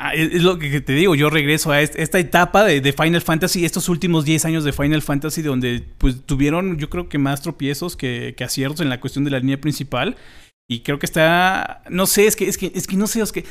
Ah, 0.02 0.14
es, 0.14 0.32
es 0.34 0.42
lo 0.42 0.58
que 0.58 0.80
te 0.80 0.94
digo, 0.94 1.14
yo 1.14 1.28
regreso 1.28 1.72
a 1.72 1.82
est- 1.82 1.96
esta 1.98 2.18
etapa 2.18 2.64
de, 2.64 2.80
de 2.80 2.92
Final 2.94 3.20
Fantasy, 3.20 3.66
estos 3.66 3.90
últimos 3.90 4.24
10 4.24 4.46
años 4.46 4.64
de 4.64 4.72
Final 4.72 5.02
Fantasy, 5.02 5.42
donde 5.42 5.84
pues 5.98 6.24
tuvieron 6.24 6.78
yo 6.78 6.88
creo 6.88 7.08
que 7.10 7.18
más 7.18 7.42
tropiezos 7.42 7.96
que, 7.96 8.34
que 8.34 8.44
aciertos 8.44 8.80
en 8.80 8.88
la 8.88 8.98
cuestión 8.98 9.24
de 9.26 9.30
la 9.32 9.40
línea 9.40 9.60
principal. 9.60 10.16
Y 10.70 10.80
creo 10.80 10.98
que 11.00 11.04
está, 11.06 11.82
no 11.90 12.06
sé, 12.06 12.26
es 12.28 12.36
que, 12.36 12.48
es 12.48 12.56
que, 12.56 12.70
es 12.74 12.86
que 12.86 12.96
no 12.96 13.08
sé, 13.08 13.20
es 13.20 13.32
que 13.32 13.44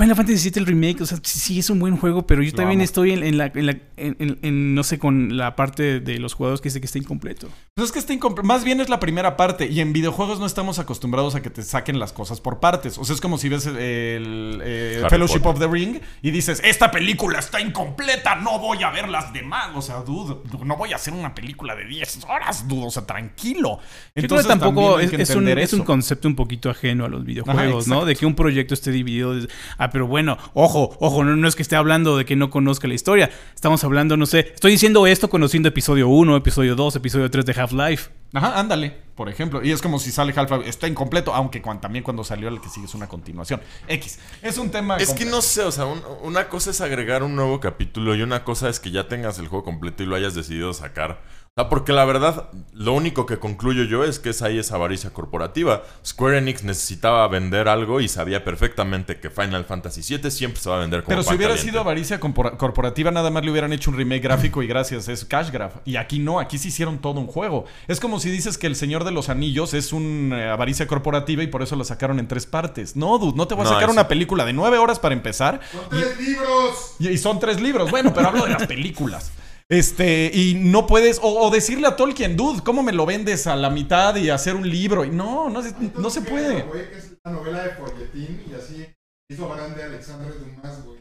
Final 0.00 0.16
Fantasy 0.16 0.48
VII 0.50 0.60
el 0.62 0.66
remake, 0.66 1.02
o 1.02 1.06
sea, 1.06 1.18
sí, 1.22 1.38
sí 1.38 1.58
es 1.58 1.68
un 1.68 1.78
buen 1.78 1.96
juego, 1.98 2.26
pero 2.26 2.42
yo 2.42 2.50
Lo 2.52 2.56
también 2.56 2.80
amo. 2.80 2.84
estoy 2.84 3.12
en, 3.12 3.22
en 3.22 3.36
la, 3.36 3.52
en, 3.54 3.66
la- 3.66 3.76
en- 3.98 4.16
en- 4.18 4.38
en, 4.40 4.74
no 4.74 4.82
sé, 4.82 4.98
con 4.98 5.36
la 5.36 5.56
parte 5.56 6.00
de 6.00 6.18
los 6.18 6.32
jugadores 6.32 6.62
que 6.62 6.70
dice 6.70 6.80
que 6.80 6.86
está 6.86 6.96
incompleto. 6.98 7.48
Pues 7.74 7.86
es 7.88 7.92
que 7.92 7.98
está 7.98 8.14
incomple- 8.14 8.42
Más 8.42 8.64
bien 8.64 8.80
es 8.80 8.88
la 8.88 8.98
primera 8.98 9.36
parte. 9.36 9.66
Y 9.66 9.80
en 9.80 9.92
videojuegos 9.92 10.40
no 10.40 10.46
estamos 10.46 10.78
acostumbrados 10.78 11.34
a 11.34 11.42
que 11.42 11.50
te 11.50 11.62
saquen 11.62 11.98
las 11.98 12.12
cosas 12.14 12.40
por 12.40 12.60
partes. 12.60 12.96
O 12.96 13.04
sea, 13.04 13.14
es 13.14 13.20
como 13.20 13.36
si 13.36 13.50
ves 13.50 13.66
el, 13.66 13.76
el, 13.76 14.60
eh, 14.64 15.02
Fellowship 15.10 15.42
of 15.44 15.58
the 15.58 15.68
Ring 15.68 15.98
y 16.22 16.30
dices, 16.30 16.62
esta 16.64 16.90
película 16.90 17.38
está 17.38 17.60
incompleta, 17.60 18.36
no 18.36 18.58
voy 18.58 18.82
a 18.82 18.90
ver 18.90 19.06
las 19.08 19.32
demás. 19.34 19.68
O 19.74 19.82
sea, 19.82 19.96
dude, 20.00 20.36
no 20.64 20.76
voy 20.78 20.92
a 20.92 20.96
hacer 20.96 21.12
una 21.12 21.34
película 21.34 21.76
de 21.76 21.84
10 21.86 22.24
horas, 22.26 22.66
dude. 22.66 22.86
O 22.86 22.90
sea, 22.90 23.04
tranquilo. 23.04 23.78
Yo 24.16 24.26
creo 24.28 24.28
que 24.28 24.48
también 24.48 24.48
tampoco 24.60 24.98
es, 24.98 25.10
que 25.10 25.20
es 25.22 25.34
un, 25.34 25.46
es 25.46 25.72
un 25.74 25.82
concepto 25.82 26.26
un 26.26 26.36
poquito 26.36 26.70
ajeno 26.70 27.04
a 27.04 27.08
los 27.08 27.22
videojuegos, 27.24 27.86
¿no? 27.86 28.06
De 28.06 28.16
que 28.16 28.24
un 28.24 28.34
proyecto 28.34 28.72
esté 28.72 28.90
dividido. 28.92 29.34
a- 29.76 29.89
Ah, 29.90 29.92
pero 29.92 30.06
bueno, 30.06 30.38
ojo, 30.54 30.96
ojo, 31.00 31.24
no, 31.24 31.34
no 31.34 31.48
es 31.48 31.56
que 31.56 31.62
esté 31.62 31.74
hablando 31.74 32.16
de 32.16 32.24
que 32.24 32.36
no 32.36 32.48
conozca 32.48 32.86
la 32.86 32.94
historia. 32.94 33.28
Estamos 33.54 33.82
hablando, 33.82 34.16
no 34.16 34.24
sé, 34.26 34.52
estoy 34.54 34.70
diciendo 34.70 35.04
esto 35.06 35.28
conociendo 35.28 35.68
episodio 35.68 36.08
1, 36.08 36.36
episodio 36.36 36.76
2, 36.76 36.96
episodio 36.96 37.30
3 37.30 37.44
de 37.44 37.52
Half-Life. 37.60 38.10
Ajá, 38.32 38.60
ándale, 38.60 38.96
por 39.16 39.28
ejemplo. 39.28 39.60
Y 39.64 39.72
es 39.72 39.82
como 39.82 39.98
si 39.98 40.12
sale 40.12 40.32
Half-Life, 40.36 40.68
está 40.68 40.86
incompleto, 40.86 41.34
aunque 41.34 41.60
también 41.80 42.04
cuando 42.04 42.22
salió 42.22 42.48
el 42.48 42.60
que 42.60 42.68
sigue 42.68 42.86
es 42.86 42.94
una 42.94 43.08
continuación. 43.08 43.60
X. 43.88 44.20
Es 44.42 44.56
un 44.58 44.70
tema. 44.70 44.96
Es 44.98 45.12
que 45.12 45.24
no 45.24 45.42
sé, 45.42 45.62
o 45.62 45.72
sea, 45.72 45.86
un- 45.86 46.02
una 46.22 46.48
cosa 46.48 46.70
es 46.70 46.80
agregar 46.80 47.24
un 47.24 47.34
nuevo 47.34 47.58
capítulo 47.58 48.14
y 48.14 48.22
una 48.22 48.44
cosa 48.44 48.68
es 48.68 48.78
que 48.78 48.92
ya 48.92 49.08
tengas 49.08 49.40
el 49.40 49.48
juego 49.48 49.64
completo 49.64 50.04
y 50.04 50.06
lo 50.06 50.14
hayas 50.14 50.34
decidido 50.34 50.72
sacar. 50.72 51.20
Sea, 51.60 51.68
porque 51.68 51.92
la 51.92 52.04
verdad, 52.04 52.48
lo 52.74 52.92
único 52.92 53.26
que 53.26 53.38
concluyo 53.38 53.84
yo 53.84 54.04
es 54.04 54.18
que 54.18 54.30
es 54.30 54.42
ahí 54.42 54.58
esa 54.58 54.76
avaricia 54.76 55.10
corporativa. 55.10 55.82
Square 56.06 56.38
Enix 56.38 56.64
necesitaba 56.64 57.26
vender 57.28 57.68
algo 57.68 58.00
y 58.00 58.08
sabía 58.08 58.44
perfectamente 58.44 59.18
que 59.20 59.30
Final 59.30 59.64
Fantasy 59.64 60.00
VII 60.16 60.30
siempre 60.30 60.60
se 60.60 60.70
va 60.70 60.76
a 60.76 60.80
vender 60.80 61.02
como 61.02 61.10
Pero 61.10 61.22
si 61.22 61.34
hubiera 61.34 61.52
caliente. 61.54 61.70
sido 61.70 61.80
avaricia 61.80 62.20
corporativa, 62.20 63.10
nada 63.10 63.30
más 63.30 63.44
le 63.44 63.50
hubieran 63.50 63.72
hecho 63.72 63.90
un 63.90 63.96
remake 63.96 64.22
gráfico 64.22 64.62
y 64.62 64.66
gracias, 64.66 65.08
es 65.08 65.24
cash 65.24 65.50
grab. 65.50 65.72
Y 65.84 65.96
aquí 65.96 66.18
no, 66.18 66.40
aquí 66.40 66.58
sí 66.58 66.68
hicieron 66.68 66.98
todo 66.98 67.20
un 67.20 67.26
juego. 67.26 67.66
Es 67.88 68.00
como 68.00 68.20
si 68.20 68.30
dices 68.30 68.56
que 68.58 68.66
El 68.66 68.76
Señor 68.76 69.04
de 69.04 69.10
los 69.12 69.28
Anillos 69.28 69.74
es 69.74 69.92
una 69.92 70.52
avaricia 70.52 70.86
corporativa 70.86 71.42
y 71.42 71.46
por 71.48 71.62
eso 71.62 71.76
lo 71.76 71.84
sacaron 71.84 72.18
en 72.18 72.28
tres 72.28 72.46
partes. 72.46 72.96
No, 72.96 73.18
dude, 73.18 73.36
no 73.36 73.46
te 73.46 73.54
voy 73.54 73.62
a 73.62 73.64
No, 73.64 73.70
sacar 73.70 73.84
eso- 73.84 73.92
una 73.92 74.08
película 74.08 74.44
de 74.44 74.52
nueve 74.52 74.78
horas 74.78 74.98
para 74.98 75.14
empezar. 75.14 75.60
¡Son 75.72 75.88
tres 75.90 76.18
libros! 76.18 76.94
Y, 76.98 77.08
y 77.08 77.18
son 77.18 77.38
tres 77.38 77.60
libros. 77.60 77.90
Bueno, 77.90 78.12
pero 78.14 78.28
hablo 78.28 78.44
de 78.44 78.50
las 78.50 78.66
películas. 78.66 79.32
Este, 79.70 80.30
y 80.34 80.54
no 80.56 80.86
puedes, 80.88 81.20
o, 81.22 81.28
o 81.46 81.50
decirle 81.50 81.86
a 81.86 81.94
Tolkien, 81.94 82.36
dude, 82.36 82.60
¿cómo 82.64 82.82
me 82.82 82.92
lo 82.92 83.06
vendes 83.06 83.46
a 83.46 83.54
la 83.54 83.70
mitad 83.70 84.16
y 84.16 84.28
hacer 84.28 84.56
un 84.56 84.68
libro? 84.68 85.04
Y 85.04 85.10
no, 85.10 85.48
no 85.48 85.62
se, 85.62 85.72
no 85.96 86.10
se 86.10 86.22
puede. 86.22 86.62
Güey, 86.62 86.90
que 86.90 86.98
es 86.98 87.12
la 87.24 87.30
novela 87.30 87.62
de 87.62 87.70
folletín 87.70 88.42
y 88.50 88.54
así 88.54 88.84
hizo 89.30 89.48
grande 89.48 89.84
Alexandre 89.84 90.32
Dumas, 90.32 90.84
güey. 90.84 90.98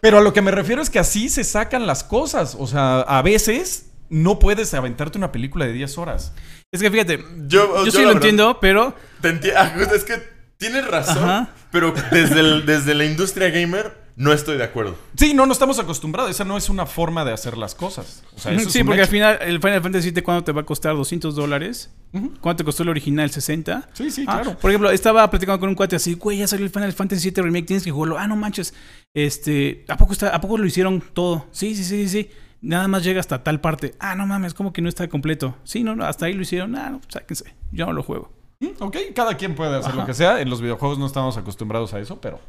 Pero 0.00 0.18
a 0.18 0.20
lo 0.20 0.32
que 0.32 0.42
me 0.42 0.52
refiero 0.52 0.80
es 0.80 0.90
que 0.90 1.00
así 1.00 1.28
se 1.28 1.42
sacan 1.42 1.88
las 1.88 2.04
cosas. 2.04 2.56
O 2.56 2.68
sea, 2.68 3.00
a 3.00 3.20
veces 3.22 3.90
no 4.08 4.38
puedes 4.38 4.72
aventarte 4.72 5.18
una 5.18 5.32
película 5.32 5.64
de 5.66 5.72
10 5.72 5.98
horas. 5.98 6.32
Es 6.72 6.80
que 6.82 6.90
fíjate, 6.90 7.18
Yo, 7.48 7.84
yo, 7.84 7.90
sí 7.90 7.98
lo 7.98 8.08
verdad, 8.08 8.12
entiendo, 8.12 8.58
pero 8.60 8.94
te 9.20 9.30
enti- 9.34 9.52
es 9.92 10.04
que 10.04 10.22
tienes 10.56 10.86
razón, 10.86 11.24
Ajá. 11.24 11.48
pero 11.72 11.92
desde, 12.12 12.38
el- 12.38 12.64
desde 12.64 12.94
la 12.94 13.04
industria 13.06 13.50
gamer 13.50 14.03
no 14.16 14.32
estoy 14.32 14.56
de 14.58 14.64
acuerdo. 14.64 14.96
Sí, 15.16 15.34
no, 15.34 15.44
no 15.44 15.52
estamos 15.52 15.78
acostumbrados. 15.78 16.30
Esa 16.30 16.44
no 16.44 16.56
es 16.56 16.68
una 16.68 16.86
forma 16.86 17.24
de 17.24 17.32
hacer 17.32 17.58
las 17.58 17.74
cosas. 17.74 18.22
O 18.36 18.38
sea, 18.38 18.52
eso 18.52 18.62
es 18.68 18.72
sí, 18.72 18.84
porque 18.84 19.02
al 19.02 19.08
final 19.08 19.38
el 19.40 19.60
Final 19.60 19.82
Fantasy 19.82 20.12
VII 20.12 20.22
¿cuánto 20.22 20.44
te 20.44 20.52
va 20.52 20.60
a 20.60 20.66
costar? 20.66 20.94
¿200 20.94 21.32
dólares? 21.32 21.92
¿Cuánto 22.40 22.58
te 22.58 22.64
costó 22.64 22.84
el 22.84 22.90
original? 22.90 23.28
¿60? 23.28 23.86
Sí, 23.92 24.10
sí, 24.10 24.24
Ah, 24.28 24.40
claro. 24.40 24.58
Por 24.58 24.70
ejemplo, 24.70 24.90
estaba 24.90 25.28
platicando 25.28 25.58
con 25.58 25.68
un 25.68 25.74
cuate 25.74 25.96
así, 25.96 26.14
güey, 26.14 26.38
ya 26.38 26.46
salió 26.46 26.64
el 26.64 26.70
Final 26.70 26.92
Fantasy 26.92 27.30
VII 27.30 27.42
Remake, 27.42 27.66
tienes 27.66 27.82
que 27.82 27.90
jugarlo. 27.90 28.16
Ah, 28.16 28.28
no 28.28 28.36
manches. 28.36 28.72
Este, 29.14 29.84
¿a 29.88 29.96
poco, 29.96 30.12
está, 30.12 30.28
¿a 30.28 30.40
poco 30.40 30.58
lo 30.58 30.66
hicieron 30.66 31.02
todo? 31.12 31.46
Sí, 31.50 31.74
sí, 31.74 31.82
sí, 31.82 32.08
sí. 32.08 32.30
Nada 32.60 32.86
más 32.86 33.02
llega 33.02 33.18
hasta 33.18 33.42
tal 33.42 33.60
parte. 33.60 33.94
Ah, 33.98 34.14
no 34.14 34.26
mames, 34.26 34.54
como 34.54 34.72
que 34.72 34.80
no 34.80 34.88
está 34.88 35.08
completo. 35.08 35.56
Sí, 35.64 35.82
no, 35.82 35.96
no, 35.96 36.04
hasta 36.04 36.26
ahí 36.26 36.34
lo 36.34 36.42
hicieron. 36.42 36.76
Ah, 36.76 36.90
no, 36.90 37.00
sáquense. 37.08 37.52
Yo 37.72 37.84
no 37.86 37.92
lo 37.92 38.02
juego. 38.04 38.32
Ok, 38.78 38.96
cada 39.14 39.36
quien 39.36 39.54
puede 39.54 39.76
hacer 39.76 39.94
lo 39.94 40.06
que 40.06 40.14
sea. 40.14 40.40
En 40.40 40.48
los 40.48 40.62
videojuegos 40.62 40.98
no 40.98 41.06
estamos 41.06 41.36
acostumbrados 41.36 41.92
a 41.94 41.98
eso, 42.00 42.20
pero. 42.20 42.40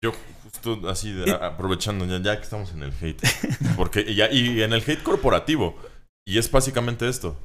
Yo 0.00 0.12
justo 0.52 0.88
así, 0.88 1.12
de- 1.12 1.32
aprovechando 1.32 2.04
ya, 2.06 2.18
ya 2.22 2.36
que 2.36 2.42
estamos 2.44 2.72
en 2.72 2.82
el 2.82 2.92
hate. 3.00 3.22
Porque 3.76 4.14
ya, 4.14 4.30
y 4.30 4.62
en 4.62 4.72
el 4.72 4.82
hate 4.82 5.02
corporativo. 5.02 5.76
Y 6.26 6.38
es 6.38 6.50
básicamente 6.50 7.08
esto. 7.08 7.38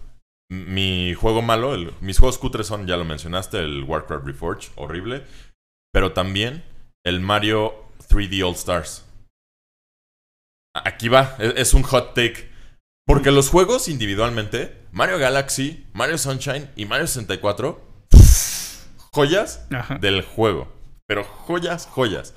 Mi 0.52 1.14
juego 1.14 1.42
malo, 1.42 1.74
el- 1.76 1.94
mis 2.02 2.20
juegos 2.20 2.38
cutres 2.38 2.68
son, 2.68 2.88
ya 2.88 2.98
lo 2.98 3.06
mencionaste, 3.06 3.60
el 3.60 3.84
Warcraft 3.84 4.26
Reforged, 4.26 4.70
horrible. 4.76 5.24
Pero 5.94 6.14
también 6.14 6.64
el 7.06 7.20
Mario 7.20 7.74
3D 8.10 8.44
All 8.44 8.56
Stars. 8.56 9.06
Aquí 10.74 11.10
va, 11.10 11.36
e- 11.40 11.54
es 11.58 11.74
un 11.74 11.84
hot 11.84 12.14
take. 12.14 12.50
Porque 13.06 13.32
los 13.32 13.50
juegos 13.50 13.88
individualmente, 13.90 14.78
Mario 14.92 15.18
Galaxy, 15.18 15.86
Mario 15.94 16.18
Sunshine 16.18 16.70
y 16.76 16.86
Mario 16.86 17.08
64, 17.08 17.82
joyas 19.12 19.66
Ajá. 19.72 19.98
del 19.98 20.22
juego. 20.22 20.72
Pero 21.08 21.24
joyas, 21.24 21.88
joyas. 21.88 22.34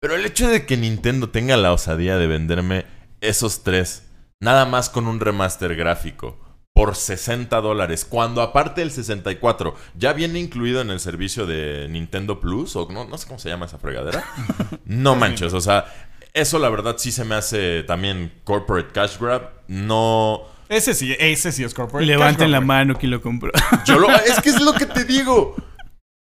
Pero 0.00 0.14
el 0.14 0.26
hecho 0.26 0.48
de 0.48 0.66
que 0.66 0.76
Nintendo 0.76 1.30
tenga 1.30 1.56
la 1.56 1.72
osadía 1.72 2.18
de 2.18 2.26
venderme 2.26 2.84
esos 3.20 3.62
tres, 3.62 4.08
nada 4.40 4.66
más 4.66 4.90
con 4.90 5.06
un 5.06 5.20
remaster 5.20 5.74
gráfico, 5.74 6.38
por 6.74 6.94
60 6.94 7.58
dólares, 7.62 8.04
cuando 8.04 8.42
aparte 8.42 8.82
el 8.82 8.90
64 8.90 9.74
ya 9.94 10.12
viene 10.12 10.38
incluido 10.38 10.82
en 10.82 10.90
el 10.90 11.00
servicio 11.00 11.46
de 11.46 11.88
Nintendo 11.88 12.38
Plus, 12.38 12.76
o 12.76 12.86
no, 12.90 13.06
no 13.06 13.16
sé 13.16 13.26
cómo 13.26 13.38
se 13.38 13.48
llama 13.48 13.66
esa 13.66 13.78
fregadera. 13.78 14.24
No 14.84 15.16
manches, 15.16 15.52
o 15.52 15.60
sea, 15.60 15.86
eso 16.32 16.58
la 16.58 16.68
verdad 16.68 16.96
sí 16.98 17.10
se 17.10 17.24
me 17.24 17.34
hace 17.34 17.82
también 17.82 18.32
corporate 18.44 18.92
cash 18.92 19.18
grab. 19.18 19.50
No. 19.66 20.42
Ese 20.68 20.94
sí, 20.94 21.16
ese 21.18 21.50
sí 21.50 21.64
es 21.64 21.72
corporate. 21.72 22.06
Levanten 22.06 22.38
cash 22.44 22.50
la 22.50 22.58
grab, 22.58 22.66
mano 22.66 22.94
quien 22.96 23.10
lo 23.10 23.22
compró. 23.22 23.50
Yo 23.86 23.98
lo, 23.98 24.10
es 24.10 24.40
que 24.42 24.50
es 24.50 24.60
lo 24.60 24.74
que 24.74 24.86
te 24.86 25.04
digo. 25.04 25.56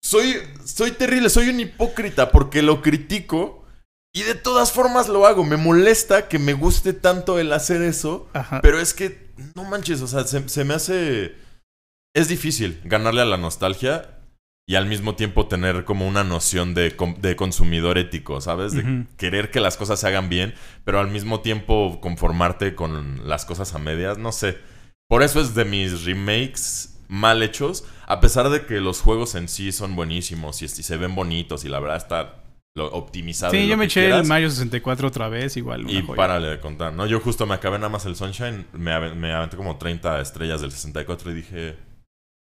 Soy, 0.04 0.36
soy 0.66 0.92
terrible, 0.92 1.30
soy 1.30 1.50
un 1.50 1.60
hipócrita 1.60 2.32
porque 2.32 2.62
lo 2.62 2.82
critico 2.82 3.66
y 4.14 4.24
de 4.24 4.36
todas 4.36 4.72
formas 4.72 5.08
lo 5.08 5.26
hago. 5.26 5.44
Me 5.44 5.58
molesta 5.58 6.28
que 6.28 6.40
me 6.40 6.54
guste 6.54 6.94
tanto 6.94 7.40
el 7.40 7.54
hacer 7.54 7.82
eso, 7.82 8.28
Ajá. 8.34 8.62
pero 8.62 8.80
es 8.80 8.94
que 8.94 9.32
no 9.56 9.64
manches, 9.64 10.02
o 10.02 10.08
sea, 10.08 10.26
se, 10.26 10.48
se 10.50 10.64
me 10.64 10.74
hace... 10.74 11.36
Es 12.14 12.28
difícil 12.28 12.82
ganarle 12.84 13.22
a 13.22 13.26
la 13.26 13.38
nostalgia 13.38 14.18
y 14.68 14.76
al 14.76 14.86
mismo 14.86 15.16
tiempo 15.16 15.48
tener 15.48 15.86
como 15.86 16.08
una 16.08 16.24
noción 16.24 16.74
de, 16.74 16.96
de 17.20 17.36
consumidor 17.36 17.98
ético, 17.98 18.42
¿sabes? 18.42 18.74
De 18.74 19.06
querer 19.18 19.50
que 19.50 19.62
las 19.62 19.78
cosas 19.78 20.00
se 20.00 20.08
hagan 20.08 20.28
bien, 20.28 20.54
pero 20.84 21.00
al 21.00 21.10
mismo 21.10 21.40
tiempo 21.40 22.00
conformarte 22.02 22.76
con 22.76 23.28
las 23.28 23.46
cosas 23.46 23.74
a 23.76 23.80
medias, 23.80 24.18
no 24.18 24.32
sé. 24.32 24.58
Por 25.08 25.24
eso 25.24 25.42
es 25.42 25.56
de 25.56 25.66
mis 25.66 26.04
remakes 26.06 27.01
mal 27.12 27.44
hechos, 27.44 27.84
a 28.08 28.22
pesar 28.22 28.50
de 28.50 28.66
que 28.66 28.80
los 28.80 29.02
juegos 29.02 29.36
en 29.36 29.50
sí 29.50 29.74
son 29.74 29.96
buenísimos 29.98 30.62
y, 30.62 30.66
y 30.66 30.70
se 30.70 30.96
ven 30.96 31.14
bonitos 31.14 31.66
y 31.66 31.70
la 31.70 31.80
verdad 31.82 31.98
está 31.98 32.36
lo 32.74 32.86
optimizado. 32.94 33.52
Sí, 33.52 33.64
lo 33.64 33.66
yo 33.72 33.78
me 33.78 33.86
eché 33.86 34.02
quieras. 34.04 34.22
el 34.22 34.28
Mario 34.30 34.50
64 34.50 35.10
otra 35.10 35.28
vez, 35.28 35.58
igual. 35.58 35.82
Una 35.84 35.92
Y 35.92 36.02
joya. 36.04 36.16
párale 36.16 36.48
de 36.48 36.60
contar, 36.62 36.94
¿no? 36.94 37.06
Yo 37.06 37.20
justo 37.20 37.46
me 37.46 37.54
acabé 37.54 37.78
nada 37.80 37.90
más 37.90 38.06
el 38.06 38.16
Sunshine, 38.16 38.66
me, 38.72 38.92
ave- 38.94 39.14
me 39.14 39.34
aventé 39.34 39.58
como 39.58 39.78
30 39.78 40.22
estrellas 40.22 40.62
del 40.62 40.72
64 40.72 41.32
y 41.32 41.34
dije, 41.34 41.78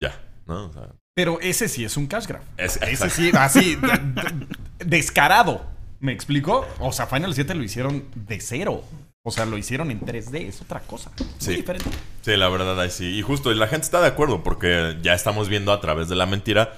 ya, 0.03 0.20
¿no? 0.46 0.66
O 0.66 0.72
sea, 0.74 0.88
Pero 1.14 1.40
ese 1.40 1.66
sí 1.66 1.82
es 1.84 1.96
un 1.96 2.07
cash 2.07 2.26
grab. 2.26 2.42
es, 2.59 2.76
Ese 2.82 3.09
sí, 3.09 3.30
así, 3.34 3.74
de- 3.76 3.88
de- 3.88 4.46
descarado. 4.84 5.64
¿Me 6.00 6.12
explico? 6.12 6.66
O 6.80 6.92
sea, 6.92 7.07
Final 7.07 7.32
7 7.34 7.55
lo 7.55 7.62
hicieron 7.62 8.05
de 8.14 8.38
cero. 8.40 8.84
O 9.25 9.31
sea, 9.31 9.47
lo 9.47 9.57
hicieron 9.57 9.91
en 9.91 10.01
3D, 10.01 10.49
es 10.49 10.61
otra 10.62 10.81
cosa. 10.81 11.12
Muy 11.18 11.29
Sí. 11.39 11.55
diferente. 11.55 11.89
Sí, 12.23 12.37
la 12.37 12.49
verdad, 12.49 12.79
ahí 12.81 12.91
sí. 12.91 13.16
Y 13.18 13.23
justo, 13.23 13.53
y 13.53 13.55
la 13.55 13.68
gente 13.68 13.85
está 13.85 14.01
de 14.01 14.09
acuerdo 14.09 14.43
porque 14.43 14.99
ya 15.03 15.14
estamos 15.14 15.49
viendo 15.49 15.73
a 15.73 15.81
través 15.81 16.09
de 16.09 16.16
la 16.16 16.27
mentira. 16.27 16.73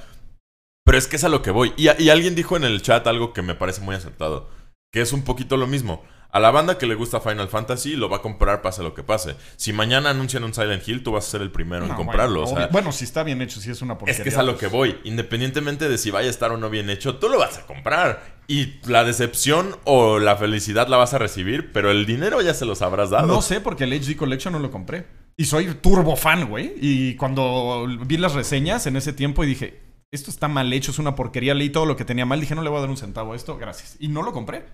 Pero 0.84 0.99
es 0.99 1.09
que 1.09 1.16
es 1.16 1.24
a 1.24 1.30
lo 1.30 1.40
que 1.40 1.51
voy. 1.51 1.72
Y, 1.78 1.88
y 2.03 2.11
alguien 2.11 2.34
dijo 2.34 2.57
en 2.57 2.64
el 2.64 2.82
chat 2.82 3.07
algo 3.07 3.32
que 3.32 3.40
me 3.40 3.55
parece 3.55 3.80
muy 3.80 3.95
acertado. 3.95 4.51
Que 4.92 5.01
es 5.01 5.12
un 5.14 5.22
poquito 5.24 5.57
lo 5.57 5.66
mismo. 5.66 6.05
A 6.35 6.41
la 6.41 6.51
banda 6.51 6.78
que 6.78 6.87
le 6.87 6.97
gusta 6.97 7.20
Final 7.20 7.47
Fantasy 7.49 7.95
lo 7.95 8.09
va 8.09 8.16
a 8.16 8.20
comprar 8.20 8.61
pase 8.61 8.82
lo 8.82 8.93
que 8.93 9.05
pase. 9.05 9.37
Si 9.55 9.72
mañana 9.72 10.11
anuncian 10.11 10.43
un 10.43 10.53
Silent 10.53 10.87
Hill, 10.87 11.05
tú 11.05 11.12
vas 11.12 11.28
a 11.28 11.30
ser 11.30 11.43
el 11.43 11.53
primero 11.53 11.85
en 11.87 11.95
comprarlo. 11.95 12.41
Bueno, 12.41 12.53
o 12.53 12.57
sea, 12.57 12.66
obvio- 12.66 12.72
bueno, 12.72 12.91
si 12.93 13.05
está 13.05 13.22
bien 13.22 13.41
hecho, 13.41 13.61
si 13.61 13.70
es 13.70 13.80
una 13.82 13.97
porquería. 13.97 14.16
es 14.18 14.22
que 14.24 14.30
es 14.30 14.37
a 14.37 14.43
lo 14.43 14.57
pues- 14.57 14.61
que 14.61 14.66
voy. 14.66 14.99
Independientemente 15.05 15.89
de 15.89 15.97
si 15.97 16.11
vaya 16.11 16.26
a 16.26 16.30
estar 16.30 16.51
o 16.51 16.57
no 16.57 16.70
bien 16.70 16.91
hecho, 16.91 17.16
tú 17.18 17.28
lo 17.28 17.39
vas 17.39 17.59
a 17.59 17.66
comprar. 17.66 18.35
Y 18.49 18.74
la 18.87 19.05
decepción 19.05 19.76
o 19.85 20.18
la 20.18 20.35
felicidad 20.37 20.89
la 20.89 20.97
vas 20.97 21.14
a 21.14 21.18
recibir, 21.18 21.72
pero 21.72 21.93
el 21.93 22.05
dinero 22.05 22.43
ya 22.43 22.53
se 22.53 22.64
los 22.66 22.82
habrás 22.82 23.11
dado. 23.11 23.28
No 23.28 23.41
sé, 23.41 23.61
porque 23.61 23.85
el 23.85 23.93
HD 23.93 24.16
Collection 24.16 24.53
no 24.53 24.59
lo 24.59 24.72
compré. 24.72 25.07
Y 25.37 25.45
soy 25.45 25.66
turbo 25.74 26.16
fan, 26.16 26.49
güey. 26.51 26.74
Y 26.80 27.14
cuando 27.14 27.87
vi 28.07 28.16
las 28.16 28.35
reseñas 28.35 28.87
en 28.89 28.97
ese 28.97 29.12
tiempo 29.12 29.45
y 29.45 29.47
dije, 29.47 29.80
esto 30.11 30.30
está 30.30 30.49
mal 30.49 30.72
hecho, 30.72 30.91
es 30.91 30.99
una 30.99 31.14
porquería, 31.14 31.55
leí 31.55 31.70
todo 31.70 31.87
lo 31.87 31.97
que 31.97 32.05
tenía 32.05 32.26
mal, 32.26 32.41
dije, 32.41 32.55
no 32.57 32.62
le 32.62 32.70
voy 32.70 32.78
a 32.78 32.80
dar 32.82 32.91
un 32.91 32.97
centavo 32.97 33.32
a 33.32 33.37
esto, 33.37 33.57
gracias. 33.57 33.97
Y 34.01 34.09
no 34.09 34.22
lo 34.22 34.32
compré. 34.32 34.64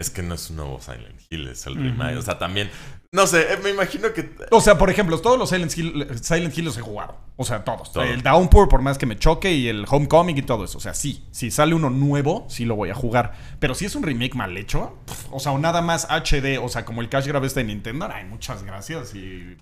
Es 0.00 0.10
que 0.10 0.22
no 0.22 0.36
es 0.36 0.48
un 0.50 0.56
nuevo 0.58 0.80
Silent 0.80 1.20
Hill, 1.28 1.48
es 1.48 1.66
el 1.66 1.74
remake. 1.74 2.18
O 2.18 2.22
sea, 2.22 2.38
también. 2.38 2.70
No 3.10 3.26
sé, 3.26 3.52
eh, 3.52 3.58
me 3.64 3.70
imagino 3.70 4.12
que. 4.12 4.30
O 4.52 4.60
sea, 4.60 4.78
por 4.78 4.90
ejemplo, 4.90 5.20
todos 5.20 5.36
los 5.36 5.48
Silent 5.48 5.76
Hill, 5.76 6.06
Silent 6.22 6.56
Hill 6.56 6.66
los 6.66 6.78
he 6.78 6.82
jugado. 6.82 7.16
O 7.36 7.44
sea, 7.44 7.64
todos. 7.64 7.92
Todos. 7.92 8.06
El 8.06 8.22
Downpour, 8.22 8.68
por 8.68 8.80
más 8.80 8.96
que 8.96 9.06
me 9.06 9.18
choque, 9.18 9.52
y 9.52 9.66
el 9.66 9.86
Homecoming 9.88 10.38
y 10.38 10.42
todo 10.42 10.66
eso. 10.66 10.78
O 10.78 10.80
sea, 10.80 10.94
sí. 10.94 11.26
Si 11.32 11.50
sale 11.50 11.74
uno 11.74 11.90
nuevo, 11.90 12.46
sí 12.48 12.64
lo 12.64 12.76
voy 12.76 12.90
a 12.90 12.94
jugar. 12.94 13.32
Pero 13.58 13.74
si 13.74 13.86
es 13.86 13.96
un 13.96 14.04
remake 14.04 14.36
mal 14.36 14.56
hecho, 14.56 14.96
o 15.32 15.40
sea, 15.40 15.50
o 15.50 15.58
nada 15.58 15.82
más 15.82 16.06
HD, 16.08 16.58
o 16.62 16.68
sea, 16.68 16.84
como 16.84 17.00
el 17.00 17.08
Cash 17.08 17.26
Grab 17.26 17.44
este 17.44 17.60
de 17.60 17.66
Nintendo, 17.66 18.08
ay, 18.08 18.24
muchas 18.24 18.62
gracias 18.62 19.16
y 19.16 19.58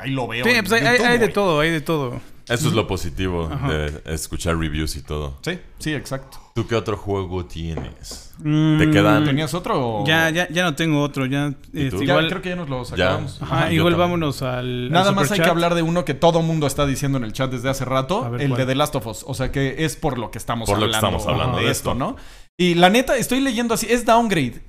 ahí 0.00 0.10
lo 0.10 0.26
veo. 0.28 0.44
Sí, 0.44 0.52
pues 0.60 0.72
hay, 0.72 0.86
hay- 0.86 0.96
YouTube, 0.98 1.06
hay 1.08 1.18
de 1.18 1.28
todo, 1.28 1.60
hay 1.60 1.70
de 1.70 1.80
todo. 1.80 2.20
Eso 2.48 2.68
es 2.68 2.72
lo 2.74 2.86
positivo 2.86 3.46
Ajá. 3.52 3.70
de 3.70 4.00
escuchar 4.06 4.56
reviews 4.56 4.96
y 4.96 5.02
todo. 5.02 5.36
Sí, 5.42 5.58
sí, 5.78 5.92
exacto. 5.92 6.38
¿Tú 6.54 6.66
qué 6.66 6.76
otro 6.76 6.96
juego 6.96 7.44
tienes? 7.44 8.32
Mm, 8.38 8.78
¿Te 8.78 8.90
quedan? 8.90 9.24
¿Tenías 9.26 9.52
otro? 9.52 9.74
o- 10.00 10.06
Ya, 10.06 10.30
ya, 10.30 10.48
ya 10.48 10.62
no 10.62 10.74
tengo 10.74 11.02
otro, 11.02 11.26
ya. 11.26 11.48
este? 11.74 11.90
Ya, 11.98 12.04
igual, 12.04 12.28
creo 12.30 12.40
que 12.40 12.48
ya 12.48 12.56
nos 12.56 12.70
los 12.70 12.88
Ya. 12.96 13.04
acabamos. 13.08 13.42
Ajá, 13.42 13.70
igual 13.70 13.96
vámonos 13.96 14.40
al. 14.40 14.90
Nada 14.90 15.10
al 15.10 15.14
más 15.14 15.30
hay 15.30 15.40
que 15.40 15.48
hablar 15.50 15.74
de 15.74 15.82
uno 15.82 16.06
que 16.06 16.14
todo 16.14 16.40
mundo 16.40 16.66
está 16.66 16.86
diciendo 16.86 17.18
en 17.18 17.24
el 17.24 17.34
chat 17.34 17.50
desde 17.50 17.68
hace 17.68 17.84
rato, 17.84 18.30
ver, 18.30 18.40
el 18.40 18.48
¿cuál? 18.48 18.60
de 18.60 18.66
The 18.66 18.74
Last 18.76 18.94
of 18.96 19.06
Us. 19.06 19.24
O 19.26 19.34
sea 19.34 19.52
que 19.52 19.84
es 19.84 19.96
por 19.96 20.16
lo 20.18 20.30
que 20.30 20.38
estamos 20.38 20.70
Por 20.70 20.78
lo 20.78 20.88
que 20.88 20.96
hablando, 20.96 21.18
estamos 21.18 21.26
hablando 21.30 21.58
de, 21.58 21.66
de 21.66 21.70
esto, 21.70 21.90
esto. 21.90 21.98
¿no? 21.98 22.16
Y 22.56 22.76
la 22.76 22.88
neta, 22.88 23.18
estoy 23.18 23.40
leyendo 23.40 23.74
así, 23.74 23.86
es 23.90 24.06
downgrade. 24.06 24.62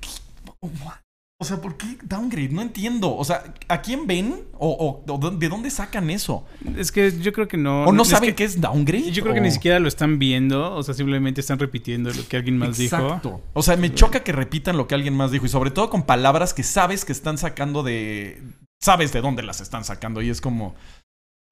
O 1.42 1.44
sea, 1.46 1.56
¿por 1.62 1.78
qué 1.78 1.96
downgrade? 2.04 2.50
No 2.50 2.60
entiendo. 2.60 3.16
O 3.16 3.24
sea, 3.24 3.54
¿a 3.66 3.80
quién 3.80 4.06
ven? 4.06 4.42
¿O, 4.58 4.68
o- 5.06 5.10
o 5.14 5.30
de 5.30 5.48
dónde 5.48 5.70
sacan 5.70 6.10
eso? 6.10 6.44
Es 6.76 6.92
que 6.92 7.18
yo 7.18 7.32
creo 7.32 7.48
que 7.48 7.56
no. 7.56 7.84
¿O 7.84 7.92
no 7.92 8.04
saben 8.04 8.28
que- 8.30 8.34
qué 8.36 8.44
es 8.44 8.60
downgrade? 8.60 9.10
Yo 9.10 9.22
creo 9.22 9.32
que 9.32 9.40
¿O- 9.40 9.42
ni 9.44 9.50
siquiera 9.50 9.78
lo 9.78 9.88
están 9.88 10.18
viendo, 10.18 10.74
o 10.76 10.82
sea, 10.82 10.92
simplemente 10.92 11.40
están 11.40 11.58
repitiendo 11.58 12.10
lo 12.12 12.28
que 12.28 12.36
alguien 12.36 12.58
más 12.58 12.76
dijo. 12.76 12.94
Exacto. 12.96 13.40
O 13.54 13.62
sea, 13.62 13.76
me 13.78 13.94
choca 13.94 14.22
que 14.22 14.32
repitan 14.32 14.76
lo 14.76 14.86
que 14.86 14.94
alguien 14.94 15.16
más 15.16 15.30
dijo 15.32 15.46
y 15.46 15.48
sobre 15.48 15.70
todo 15.70 15.88
con 15.88 16.02
palabras 16.02 16.52
que 16.52 16.62
sabes 16.62 17.06
que 17.06 17.12
están 17.12 17.38
sacando 17.38 17.82
de... 17.82 18.42
Sabes 18.82 19.12
de 19.12 19.20
dónde 19.22 19.42
las 19.42 19.60
están 19.62 19.84
sacando 19.84 20.20
y 20.22 20.28
es 20.30 20.40
como... 20.42 20.74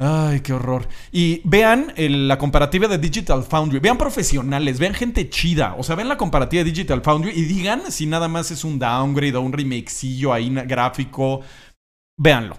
Ay, 0.01 0.41
qué 0.41 0.53
horror. 0.53 0.87
Y 1.11 1.41
vean 1.45 1.93
el- 1.97 2.29
la 2.29 2.39
comparativa 2.39 2.87
de 2.87 2.99
Digital 2.99 3.43
Foundry. 3.43 3.81
Vean 3.81 3.99
profesionales, 3.99 4.79
vean 4.79 4.95
gente 4.95 5.29
chida. 5.29 5.75
O 5.77 5.83
sea, 5.83 5.97
vean 5.97 6.09
la 6.09 6.17
comparativa 6.17 6.63
de 6.63 6.71
Digital 6.71 7.03
Foundry 7.03 7.33
y 7.35 7.43
digan 7.43 7.83
si 7.91 8.07
nada 8.07 8.29
más 8.29 8.53
es 8.53 8.63
un 8.63 8.79
downgrade 8.79 9.35
o 9.37 9.41
un 9.41 9.53
remakecillo 9.53 10.33
ahí 10.33 10.51
gráfico. 10.67 11.41
Véanlo. 12.17 12.57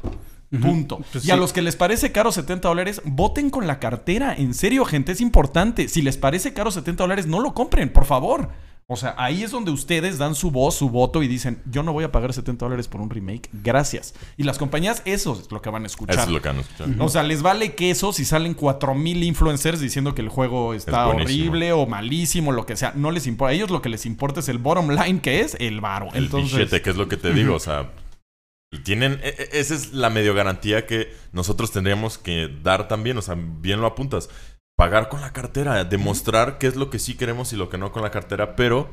Punto. 0.61 0.99
Pues 1.11 1.25
y 1.25 1.31
a 1.31 1.35
los 1.37 1.53
que 1.53 1.61
les 1.61 1.75
parece 1.75 2.11
caro 2.11 2.31
70 2.31 2.67
dólares, 2.67 3.01
voten 3.05 3.51
con 3.51 3.67
la 3.67 3.79
cartera. 3.79 4.33
En 4.35 4.53
serio, 4.55 4.83
gente, 4.83 5.11
es 5.11 5.21
importante. 5.21 5.87
Si 5.87 6.01
les 6.01 6.17
parece 6.17 6.53
caro 6.53 6.71
70 6.71 7.03
dólares, 7.03 7.27
no 7.27 7.39
lo 7.39 7.53
compren, 7.53 7.89
por 7.93 8.05
favor. 8.05 8.49
O 8.91 8.95
sea, 8.95 9.13
ahí 9.19 9.43
es 9.43 9.51
donde 9.51 9.69
ustedes 9.69 10.17
dan 10.17 10.33
su 10.33 10.49
voz, 10.49 10.73
su 10.73 10.89
voto 10.89 11.21
y 11.21 11.27
dicen, 11.27 11.61
yo 11.69 11.83
no 11.83 11.93
voy 11.93 12.05
a 12.05 12.11
pagar 12.11 12.33
70 12.33 12.65
dólares 12.65 12.87
por 12.87 13.01
un 13.01 13.11
remake, 13.11 13.47
gracias. 13.53 14.15
Y 14.35 14.41
las 14.41 14.57
compañías, 14.57 15.03
eso 15.05 15.39
es 15.39 15.51
lo 15.51 15.61
que 15.61 15.69
van 15.69 15.83
a 15.83 15.85
escuchar. 15.85 16.15
Eso 16.15 16.23
es 16.25 16.31
lo 16.31 16.41
que 16.41 16.49
han 16.49 16.57
escuchado. 16.57 16.91
O 16.97 17.07
sea, 17.07 17.21
les 17.21 17.43
vale 17.43 17.75
queso 17.75 18.13
si 18.13 18.25
salen 18.25 18.55
4000 18.55 19.23
influencers 19.23 19.79
diciendo 19.79 20.15
que 20.15 20.23
el 20.23 20.29
juego 20.29 20.73
está 20.73 21.07
horrible 21.07 21.71
o 21.71 21.85
malísimo, 21.85 22.51
lo 22.51 22.65
que 22.65 22.75
sea. 22.75 22.93
No 22.95 23.11
les 23.11 23.27
importa. 23.27 23.51
A 23.51 23.53
ellos 23.53 23.69
lo 23.69 23.83
que 23.83 23.89
les 23.89 24.07
importa 24.07 24.39
es 24.39 24.49
el 24.49 24.57
bottom 24.57 24.89
line, 24.89 25.21
que 25.21 25.41
es 25.41 25.55
el 25.59 25.81
varo. 25.81 26.07
El 26.13 26.23
Entonces, 26.25 26.53
billete, 26.57 26.81
que 26.81 26.89
es 26.89 26.95
lo 26.95 27.07
que 27.07 27.17
te 27.17 27.31
digo, 27.31 27.53
o 27.53 27.59
sea. 27.59 27.91
Y 28.71 28.79
tienen. 28.79 29.19
e- 29.21 29.35
e- 29.37 29.59
Esa 29.59 29.75
es 29.75 29.93
la 29.93 30.09
medio 30.09 30.33
garantía 30.33 30.87
que 30.87 31.13
nosotros 31.31 31.71
tendríamos 31.71 32.17
que 32.17 32.49
dar 32.63 32.87
también. 32.87 33.19
O 33.19 33.21
sea, 33.21 33.35
bien 33.37 33.81
lo 33.81 33.87
apuntas. 33.87 34.29
Pagar 34.79 35.09
con 35.09 35.19
la 35.19 35.33
cartera, 35.33 35.83
demostrar 35.83 36.57
qué 36.57 36.67
es 36.67 36.77
lo 36.77 36.89
que 36.89 36.99
sí 36.99 37.15
queremos 37.15 37.51
y 37.51 37.57
lo 37.57 37.67
que 37.67 37.77
no 37.77 37.91
con 37.91 38.01
la 38.01 38.11
cartera, 38.11 38.55
pero 38.55 38.89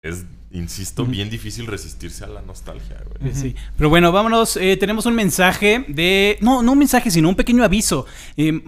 es, 0.00 0.26
insisto, 0.52 1.04
bien 1.04 1.28
difícil 1.28 1.66
resistirse 1.66 2.22
a 2.22 2.28
la 2.28 2.40
nostalgia, 2.40 3.02
güey. 3.04 3.34
Sí. 3.34 3.56
Pero 3.76 3.90
bueno, 3.90 4.12
vámonos. 4.12 4.56
eh, 4.56 4.76
tenemos 4.76 5.06
un 5.06 5.16
mensaje 5.16 5.84
de. 5.88 6.38
No, 6.40 6.62
no 6.62 6.70
un 6.70 6.78
mensaje, 6.78 7.10
sino 7.10 7.28
un 7.28 7.34
pequeño 7.34 7.64
aviso. 7.64 8.06
Eh, 8.36 8.62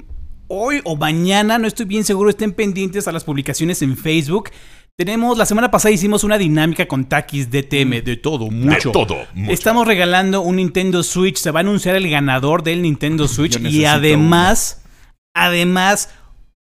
hoy 0.49 0.81
o 0.83 0.97
mañana, 0.97 1.57
no 1.57 1.69
estoy 1.69 1.87
bien 1.87 2.03
seguro, 2.03 2.31
estén 2.31 2.51
pendientes 2.51 3.07
a 3.07 3.13
las 3.13 3.23
publicaciones 3.23 3.81
en 3.83 3.97
Facebook. 3.97 4.51
Tenemos, 4.99 5.39
la 5.39 5.47
semana 5.47 5.71
pasada 5.71 5.93
hicimos 5.93 6.25
una 6.25 6.37
dinámica 6.37 6.89
con 6.89 7.05
Takis 7.05 7.49
DTM, 7.49 8.03
de 8.03 8.17
todo, 8.17 8.51
mucho. 8.51 8.89
De 8.89 8.93
todo, 8.93 9.17
mucho. 9.35 9.53
Estamos 9.53 9.87
regalando 9.87 10.41
un 10.41 10.57
Nintendo 10.57 11.05
Switch. 11.05 11.37
Se 11.37 11.53
va 11.53 11.61
a 11.61 11.63
anunciar 11.63 11.95
el 11.95 12.11
ganador 12.11 12.65
del 12.65 12.83
Nintendo 12.83 13.29
Switch. 13.29 13.57
Y 13.61 13.85
además, 13.85 14.83
además, 15.33 16.11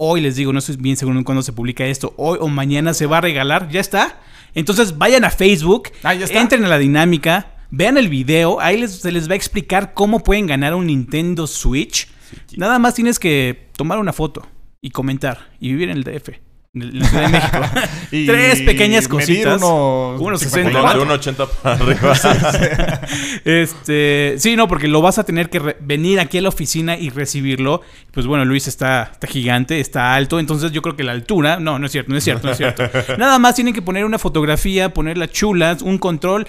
hoy 0.02 0.22
les 0.22 0.38
digo, 0.38 0.54
no 0.54 0.60
estoy 0.60 0.78
bien 0.78 0.96
seguro 0.96 1.22
cuándo 1.26 1.42
se 1.44 1.52
publica 1.54 1.86
esto. 1.86 2.14
Hoy 2.18 2.38
o 2.42 2.48
mañana 2.48 2.94
se 2.94 3.06
va 3.06 3.18
a 3.18 3.22
regalar. 3.22 3.70
Ya 3.70 3.82
está. 3.82 4.20
Entonces 4.56 4.98
vayan 4.98 5.26
a 5.26 5.30
Facebook. 5.30 5.90
Ah, 6.04 6.14
ya 6.14 6.26
está. 6.26 6.40
Entren 6.42 6.64
a 6.64 6.70
la 6.70 6.78
dinámica. 6.78 7.66
Vean 7.70 7.98
el 7.98 8.08
video. 8.08 8.60
Ahí 8.62 8.80
les- 8.80 9.02
se 9.02 9.12
les 9.12 9.28
va 9.30 9.34
a 9.34 9.36
explicar 9.36 9.94
cómo 9.94 10.24
pueden 10.24 10.48
ganar 10.48 10.74
un 10.74 10.88
Nintendo 10.88 11.46
Switch. 11.48 12.08
Nada 12.56 12.80
más 12.80 12.96
tienes 12.96 13.20
que 13.20 13.70
tomar 13.76 14.00
una 14.00 14.14
foto 14.14 14.48
y 14.82 14.92
comentar 14.92 15.50
y 15.60 15.68
vivir 15.70 15.90
en 15.90 15.98
el 15.98 16.04
DF. 16.04 16.40
En 16.74 16.82
el- 16.84 16.90
en 16.92 17.00
la 17.00 17.06
Ciudad 17.08 17.24
de 17.26 17.30
México. 17.32 17.58
Y 18.12 18.26
Tres 18.28 18.62
pequeñas 18.62 19.08
cositas. 19.08 19.62
unos 19.62 20.20
Unos 20.22 20.42
54. 20.42 21.00
De 21.00 21.06
un 21.06 21.12
80 21.12 21.46
para 21.48 21.76
arriba. 21.76 22.14
Este, 23.46 24.36
sí, 24.38 24.56
no, 24.56 24.68
porque 24.68 24.88
lo 24.88 25.02
vas 25.02 25.18
a 25.18 25.24
tener 25.24 25.50
que 25.50 25.76
venir 25.80 26.20
aquí 26.20 26.38
a 26.38 26.42
la 26.42 26.50
oficina 26.50 26.98
y 26.98 27.10
recibirlo. 27.10 27.82
Pues 28.12 28.26
bueno, 28.28 28.46
Luis 28.46 28.68
está, 28.68 29.10
está 29.12 29.28
gigante, 29.28 29.80
está 29.80 30.14
alto, 30.16 30.40
entonces 30.40 30.72
yo 30.72 30.82
creo 30.82 30.96
que 30.96 31.04
la 31.04 31.12
altura, 31.14 31.60
no, 31.60 31.80
no 31.80 31.86
es 31.86 31.92
cierto, 31.92 32.12
no 32.12 32.18
es 32.18 32.24
cierto, 32.24 32.46
no 32.48 32.52
es 32.52 32.58
cierto. 32.58 32.84
Nada 33.18 33.40
más 33.40 33.56
tienen 33.56 33.74
que 33.74 33.82
poner 33.82 34.06
una 34.06 34.20
fotografía, 34.20 34.94
ponerla 34.94 35.28
chulas, 35.28 35.82
un 35.82 35.98
control 35.98 36.48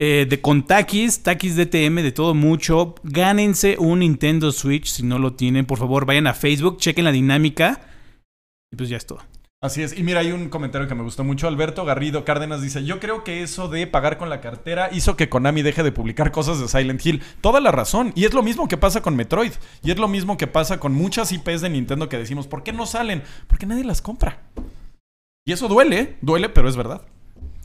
eh, 0.00 0.26
de 0.28 0.40
con 0.40 0.64
Takis, 0.66 1.22
Takis 1.22 1.56
DTM, 1.56 1.96
de 2.02 2.12
todo 2.12 2.34
mucho. 2.34 2.94
Gánense 3.02 3.76
un 3.78 4.00
Nintendo 4.00 4.52
Switch 4.52 4.86
si 4.86 5.02
no 5.02 5.18
lo 5.18 5.32
tienen, 5.34 5.66
por 5.66 5.78
favor, 5.78 6.04
vayan 6.06 6.26
a 6.28 6.34
Facebook, 6.34 6.78
chequen 6.78 7.04
la 7.04 7.12
dinámica 7.12 7.80
y 8.72 8.76
pues 8.76 8.88
ya 8.88 8.96
es 8.96 9.06
todo. 9.06 9.20
Así 9.60 9.82
es. 9.82 9.98
Y 9.98 10.04
mira, 10.04 10.20
hay 10.20 10.30
un 10.30 10.50
comentario 10.50 10.86
que 10.86 10.94
me 10.94 11.02
gustó 11.02 11.24
mucho. 11.24 11.48
Alberto 11.48 11.84
Garrido 11.84 12.24
Cárdenas 12.24 12.62
dice: 12.62 12.84
Yo 12.84 13.00
creo 13.00 13.24
que 13.24 13.42
eso 13.42 13.68
de 13.68 13.88
pagar 13.88 14.16
con 14.16 14.30
la 14.30 14.40
cartera 14.40 14.88
hizo 14.92 15.16
que 15.16 15.28
Konami 15.28 15.62
deje 15.62 15.82
de 15.82 15.90
publicar 15.90 16.30
cosas 16.30 16.60
de 16.60 16.68
Silent 16.68 17.04
Hill. 17.04 17.22
Toda 17.40 17.60
la 17.60 17.72
razón. 17.72 18.12
Y 18.14 18.24
es 18.24 18.34
lo 18.34 18.44
mismo 18.44 18.68
que 18.68 18.76
pasa 18.76 19.02
con 19.02 19.16
Metroid. 19.16 19.52
Y 19.82 19.90
es 19.90 19.98
lo 19.98 20.06
mismo 20.06 20.36
que 20.36 20.46
pasa 20.46 20.78
con 20.78 20.92
muchas 20.92 21.32
IPs 21.32 21.60
de 21.60 21.70
Nintendo 21.70 22.08
que 22.08 22.18
decimos: 22.18 22.46
¿por 22.46 22.62
qué 22.62 22.72
no 22.72 22.86
salen? 22.86 23.24
Porque 23.48 23.66
nadie 23.66 23.82
las 23.82 24.00
compra. 24.00 24.42
Y 25.44 25.52
eso 25.52 25.66
duele, 25.66 26.18
duele, 26.20 26.50
pero 26.50 26.68
es 26.68 26.76
verdad. 26.76 27.02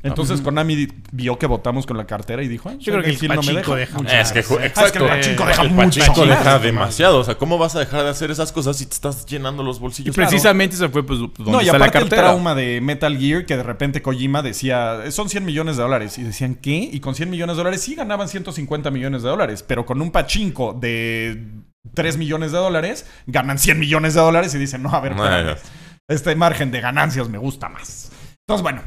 Entonces 0.03 0.41
Konami 0.41 0.87
vio 1.13 1.39
que 1.39 1.45
votamos 1.47 1.85
con 1.85 1.95
la 1.97 2.05
cartera 2.05 2.43
y 2.43 2.49
dijo: 2.49 2.67
"Ay, 2.69 2.77
Yo 2.79 2.91
creo 2.91 3.03
que 3.03 3.11
el 3.11 3.15
Hill 3.15 3.29
no 3.29 3.35
me 3.41 3.53
pachinko 3.53 3.75
deja". 3.75 3.97
deja 4.01 4.21
Es 4.21 4.31
que, 4.33 4.39
Ah, 4.39 4.43
es 4.43 4.57
que 4.57 4.65
exacto. 4.65 4.99
el 5.05 5.09
pachinko 5.09 5.45
deja 5.45 5.61
El 5.61 5.69
mucho 5.71 5.99
pachinko 6.01 6.25
deja 6.25 6.59
demasiado. 6.59 7.19
O 7.19 7.23
sea, 7.23 7.35
¿cómo 7.35 7.57
vas 7.57 7.75
a 7.75 7.79
dejar 7.79 8.03
de 8.03 8.09
hacer 8.09 8.29
esas 8.29 8.51
cosas 8.51 8.75
si 8.77 8.85
te 8.85 8.93
estás 8.93 9.25
llenando 9.25 9.63
los 9.63 9.77
Y 9.77 9.79
bolsillos? 9.79 10.15
precisamente 10.15 10.75
eso 10.75 10.89
fue 10.89 11.05
pues 11.05 11.19
donde 11.19 11.51
No, 11.51 11.61
y 11.61 11.65
está 11.65 11.77
la 11.77 11.85
aparte 11.85 11.97
el 11.99 12.03
cartera. 12.09 12.21
trauma 12.29 12.53
de 12.53 12.81
Metal 12.81 13.17
Gear 13.17 13.45
que 13.45 13.55
de 13.55 13.63
repente 13.63 14.01
Kojima 14.01 14.41
decía, 14.41 15.09
son 15.09 15.29
100 15.29 15.45
millones 15.45 15.77
de 15.77 15.83
dólares. 15.83 16.17
Y 16.17 16.23
decían, 16.23 16.55
¿qué? 16.55 16.89
Y 16.91 16.99
con 16.99 17.15
100 17.15 17.29
millones 17.29 17.55
de 17.55 17.59
dólares 17.61 17.81
sí 17.81 17.95
ganaban 17.95 18.27
150 18.27 18.91
millones 18.91 19.23
de 19.23 19.29
dólares. 19.29 19.63
Pero 19.65 19.85
con 19.85 20.01
un 20.01 20.11
pachinko 20.11 20.73
de 20.73 21.47
3 21.93 22.17
millones 22.17 22.51
de 22.51 22.57
dólares, 22.57 23.05
ganan 23.27 23.57
100 23.57 23.79
millones 23.79 24.13
de 24.15 24.19
dólares 24.21 24.53
y 24.53 24.57
dicen, 24.57 24.83
no, 24.83 24.89
a 24.89 24.99
ver, 24.99 25.15
No, 25.15 25.23
este 26.09 26.35
margen 26.35 26.71
de 26.71 26.81
ganancias 26.81 27.29
me 27.29 27.37
gusta 27.37 27.69
más. 27.69 28.11
Entonces, 28.45 28.61
bueno, 28.61 28.81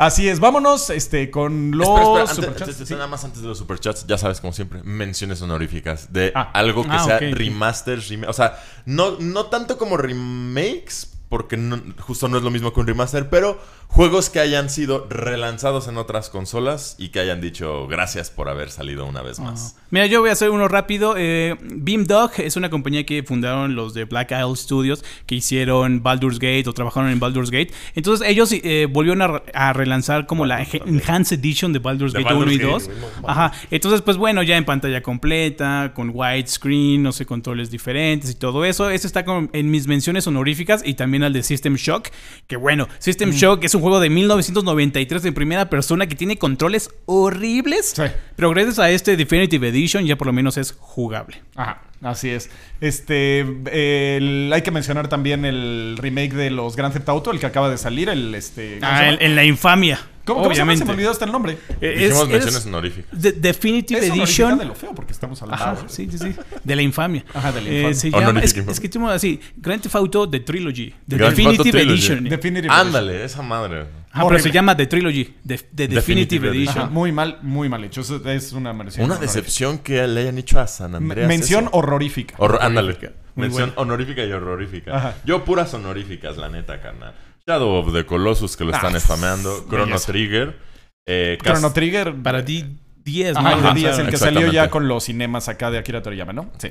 así 0.00 0.28
es. 0.28 0.40
Vámonos 0.40 0.90
este, 0.90 1.30
con 1.30 1.70
los 1.72 1.86
Espera, 1.88 2.02
espera, 2.02 2.20
antes- 2.22 2.36
superchats. 2.36 2.70
antes- 2.72 2.88
Sí. 2.88 2.94
Nada 2.94 3.06
más 3.06 3.24
antes 3.24 3.42
de 3.42 3.48
los 3.48 3.58
superchats, 3.58 4.06
ya 4.06 4.18
sabes, 4.18 4.40
como 4.40 4.52
siempre, 4.52 4.82
menciones 4.82 5.40
honoríficas 5.42 6.12
de 6.12 6.32
Ah. 6.34 6.50
algo 6.54 6.82
que 6.84 6.90
Ah, 6.92 7.04
sea 7.04 7.16
ok. 7.16 7.22
remasters, 7.32 8.10
rema- 8.10 8.28
o 8.28 8.32
sea, 8.32 8.58
no, 8.86 9.18
no 9.20 9.46
tanto 9.46 9.78
como 9.78 9.96
remakes, 9.96 11.12
porque 11.30 11.56
no- 11.56 11.80
justo 12.00 12.28
no 12.28 12.36
es 12.36 12.42
lo 12.42 12.50
mismo 12.50 12.74
que 12.74 12.80
un 12.80 12.86
remaster, 12.86 13.30
pero 13.30 13.58
juegos 13.86 14.28
que 14.30 14.38
hayan 14.40 14.68
sido 14.68 15.06
relanzados 15.08 15.88
en 15.88 15.96
otras 15.96 16.28
consolas 16.28 16.94
y 16.98 17.08
que 17.08 17.20
hayan 17.20 17.40
dicho 17.40 17.86
gracias 17.88 18.30
por 18.30 18.48
haber 18.48 18.70
salido 18.70 19.06
una 19.06 19.22
vez 19.22 19.40
más. 19.40 19.76
Mira, 19.90 20.06
yo 20.06 20.20
voy 20.20 20.28
a 20.30 20.32
hacer 20.34 20.50
uno 20.50 20.68
rápido. 20.68 21.14
Eh, 21.16 21.56
Beamdog 21.60 22.32
es 22.38 22.56
una 22.56 22.68
compañía 22.70 23.04
que 23.06 23.22
fundaron 23.22 23.74
los 23.74 23.94
de 23.94 24.04
Black 24.04 24.30
Isle 24.32 24.54
Studios, 24.56 25.04
que 25.26 25.36
hicieron 25.36 26.02
Baldur's 26.02 26.38
Gate 26.38 26.64
o 26.68 26.72
trabajaron 26.72 27.10
en 27.10 27.18
Baldur's 27.18 27.50
Gate. 27.50 27.72
Entonces 27.94 28.28
ellos 28.28 28.52
eh, 28.52 28.86
volvieron 28.90 29.22
a, 29.22 29.26
re- 29.28 29.42
a 29.54 29.72
relanzar 29.72 30.26
como 30.26 30.46
la 30.46 30.60
Enha- 30.64 30.82
Enhanced 30.86 31.38
Edition 31.38 31.72
de 31.72 31.78
Baldur's 31.80 32.12
De 32.12 32.22
Gate 32.22 32.34
1 32.34 32.52
y 32.52 32.58
Baldur's 32.58 32.86
2. 32.86 32.88
Gate, 32.88 33.00
güey, 33.00 33.22
no, 33.22 33.28
Ajá. 33.28 33.52
Entonces, 33.70 34.02
pues 34.02 34.16
bueno, 34.16 34.42
ya 34.42 34.56
en 34.56 34.64
pantalla 34.64 35.02
completa, 35.02 35.92
con 35.94 36.10
widescreen, 36.14 37.02
no 37.02 37.12
sé, 37.12 37.24
controles 37.26 37.70
diferentes 37.70 38.30
y 38.30 38.34
todo 38.34 38.64
eso. 38.64 38.90
Este 38.90 39.06
está 39.06 39.24
con- 39.24 39.50
en 39.52 39.70
mis 39.70 39.86
menciones 39.86 40.26
honoríficas 40.26 40.82
y 40.84 40.94
también 40.94 41.19
al 41.24 41.32
de 41.32 41.42
System 41.42 41.74
Shock. 41.76 42.08
Que 42.46 42.56
bueno, 42.56 42.88
System 42.98 43.30
Shock 43.30 43.64
es 43.64 43.74
un 43.74 43.80
juego 43.82 44.00
de 44.00 44.10
1993 44.10 45.24
en 45.24 45.34
primera 45.34 45.68
persona 45.70 46.06
que 46.06 46.14
tiene 46.14 46.36
controles 46.38 46.90
horribles. 47.06 47.92
Sí. 47.96 48.02
Pero 48.36 48.50
gracias 48.50 48.78
a 48.78 48.90
este 48.90 49.16
Definitive 49.16 49.68
Edition 49.68 50.04
ya 50.06 50.16
por 50.16 50.26
lo 50.26 50.32
menos 50.32 50.56
es 50.56 50.72
jugable. 50.78 51.42
Ajá, 51.56 51.82
así 52.02 52.30
es. 52.30 52.50
Este, 52.80 53.40
el- 53.40 54.50
hay 54.52 54.62
que 54.62 54.70
mencionar 54.70 55.08
también 55.08 55.44
el 55.44 55.96
remake 56.00 56.32
de 56.34 56.50
los 56.50 56.76
Grand 56.76 56.92
Theft 56.94 57.08
Auto, 57.08 57.30
el 57.30 57.38
que 57.40 57.46
acaba 57.46 57.68
de 57.70 57.78
salir, 57.78 58.08
el 58.08 58.34
este. 58.34 58.78
¿cómo 58.80 58.92
se 58.96 59.04
Ah, 59.04 59.16
en 59.20 59.36
la 59.36 59.44
infamia. 59.44 60.00
¿Cómo, 60.24 60.42
cómo 60.42 60.54
se 60.54 60.58
llama? 60.58 60.72
obviamente. 60.72 60.78
Se 60.78 60.84
me 60.86 60.92
olvidó 60.92 61.10
hasta 61.10 61.24
el 61.24 61.32
nombre. 61.32 61.58
Eh, 61.80 61.94
Dijimos 61.98 62.22
es- 62.22 62.28
menciones 62.28 62.56
es 62.56 62.66
honoríficas. 62.66 63.22
de- 63.22 63.32
Definitive 63.32 64.00
Es 64.00 64.10
Edition. 64.10 64.58
de 64.58 64.64
lo 64.66 64.74
feo 64.74 64.94
porque 64.94 65.12
estamos 65.12 65.40
hablando. 65.42 65.64
Ajá, 65.64 65.76
sí, 65.88 66.08
sí, 66.10 66.18
sí. 66.18 66.34
De 66.62 66.76
la 66.76 66.82
infamia. 66.82 67.24
Ajá, 67.34 67.52
de 67.52 67.60
la 67.62 67.68
Eh, 67.68 67.76
infamia. 67.78 67.94
se 67.94 68.10
llama, 68.10 68.40
es, 68.40 68.56
es 68.56 68.80
que 68.80 68.88
tenemos 68.88 69.12
así, 69.12 69.40
Grand 69.56 69.82
Theft 69.82 69.94
Auto 69.96 70.28
The 70.28 70.40
Trilogy. 70.40 70.94
The 71.08 71.16
Grand 71.16 71.36
Definitive 71.36 71.70
Trilogy. 71.70 71.92
Edition. 71.92 72.24
Definitive 72.24 72.72
Ándale, 72.72 73.24
esa 73.24 73.42
madre. 73.42 73.86
Ah, 74.12 74.24
pero 74.28 74.40
se 74.40 74.50
llama 74.50 74.76
The 74.76 74.86
Trilogy, 74.86 75.24
The, 75.46 75.56
The 75.58 75.88
Definitive, 75.88 75.94
Definitive 75.94 76.48
Edition. 76.48 76.78
Ajá, 76.78 76.86
muy 76.90 77.12
mal, 77.12 77.38
muy 77.42 77.68
mal 77.68 77.84
hecho. 77.84 78.00
Eso 78.00 78.20
es 78.28 78.52
una 78.52 78.72
mención. 78.72 79.04
Una 79.06 79.16
decepción 79.16 79.78
que 79.78 80.06
le 80.06 80.20
hayan 80.22 80.36
hecho 80.38 80.58
a 80.60 80.66
San 80.66 80.94
Andreas. 80.96 81.28
Mención 81.28 81.64
eso. 81.64 81.70
horrorífica. 81.76 82.34
Horror- 82.38 82.58
ándale. 82.60 82.98
Muy 83.36 83.46
Mención 83.46 83.68
buena. 83.70 83.80
honorífica 83.82 84.24
y 84.24 84.32
horrorífica. 84.32 84.96
Ajá. 84.96 85.14
Yo 85.24 85.44
puras 85.44 85.72
honoríficas, 85.72 86.36
la 86.36 86.48
neta, 86.48 86.80
carnal. 86.82 87.14
Shadow 87.46 87.76
of 87.78 87.92
the 87.92 88.04
Colossus, 88.06 88.56
que 88.56 88.64
lo 88.64 88.72
están 88.72 88.94
Ah, 88.94 89.00
spameando. 89.00 89.64
Chrono 89.68 89.86
belleza. 89.86 90.06
Trigger. 90.12 90.58
Eh, 91.06 91.38
Chrono 91.42 91.72
Trigger. 91.72 92.14
Para 92.22 92.44
D10, 92.44 93.36
Ajá, 93.36 93.42
¿no? 93.56 93.68
el 93.68 93.74
de 93.74 93.80
10, 93.80 93.98
el 94.00 94.08
que 94.10 94.16
salió 94.16 94.50
ya 94.52 94.70
con 94.70 94.86
los 94.88 95.04
cinemas 95.04 95.48
acá 95.48 95.70
de 95.70 95.78
Akira 95.78 96.02
Toriyama, 96.02 96.32
¿no? 96.32 96.50
Sí. 96.58 96.70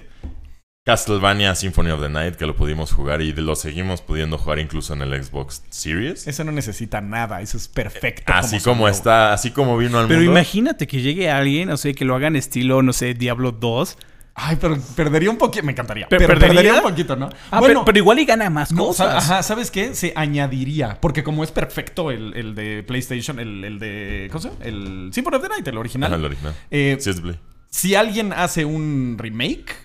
Castlevania 0.86 1.54
Symphony 1.54 1.92
of 1.92 2.02
the 2.02 2.10
Night, 2.10 2.36
que 2.36 2.48
lo 2.48 2.56
pudimos 2.56 2.94
jugar 2.94 3.22
y 3.22 3.32
lo 3.34 3.56
seguimos 3.56 4.02
pudiendo 4.02 4.38
jugar 4.40 4.58
incluso 4.60 4.94
en 4.94 5.02
el 5.04 5.24
Xbox 5.24 5.62
Series. 5.70 6.26
Ese 6.28 6.44
no 6.44 6.52
necesita 6.52 7.00
nada, 7.02 7.42
eso 7.42 7.58
es 7.58 7.68
perfecto. 7.68 8.32
Así 8.34 8.60
como, 8.60 8.88
está, 8.88 9.34
así 9.34 9.52
como 9.52 9.78
vino 9.78 10.00
al 10.00 10.08
Pero 10.08 10.20
mundo. 10.22 10.32
imagínate 10.32 10.88
que 10.88 11.02
llegue 11.02 11.30
alguien, 11.30 11.70
o 11.70 11.78
sea, 11.78 11.94
que 11.94 12.06
lo 12.06 12.16
hagan 12.16 12.36
estilo, 12.36 12.82
no 12.82 12.94
sé, 12.94 13.14
Diablo 13.14 13.52
2. 13.52 13.98
Ay, 14.42 14.58
pero 14.60 14.78
perdería 14.96 15.30
un 15.30 15.38
poquito. 15.38 15.66
Me 15.66 15.72
encantaría. 15.74 16.08
¿Pe- 16.08 16.18
pero 16.18 16.28
perdería? 16.30 16.54
perdería 16.56 16.74
un 16.76 16.90
poquito, 16.90 17.16
¿no? 17.16 17.30
Ah, 17.52 17.60
pero, 17.62 17.84
pero 17.84 17.98
igual 17.98 18.20
y 18.20 18.26
gana 18.26 18.50
más 18.50 18.72
no, 18.72 18.86
cosas. 18.88 19.24
sa- 19.26 19.36
ajá, 19.36 19.44
¿sabes 19.44 19.70
qué? 19.72 19.94
Se 19.96 20.14
añadiría. 20.16 20.98
Porque 21.02 21.24
como 21.24 21.44
es 21.44 21.52
perfecto 21.52 22.12
el, 22.12 22.34
el 22.36 22.56
de 22.56 22.84
PlayStation, 22.84 23.40
el, 23.40 23.64
el 23.66 23.80
de. 23.80 24.28
¿Cómo 24.32 24.42
se 24.42 24.50
llama? 24.50 24.64
El 24.64 25.10
Symphony 25.14 25.36
of 25.36 25.42
the 25.44 25.50
Night, 25.50 25.68
el 25.68 25.78
original. 25.78 26.08
Ajá, 26.14 26.20
el 26.20 26.26
original. 26.26 26.54
Eh, 26.72 26.98
Sí, 27.00 27.10
es 27.10 27.22
Blade. 27.22 27.40
Si 27.70 27.96
alguien 27.96 28.34
hace 28.34 28.66
un 28.66 29.18
remake, 29.20 29.76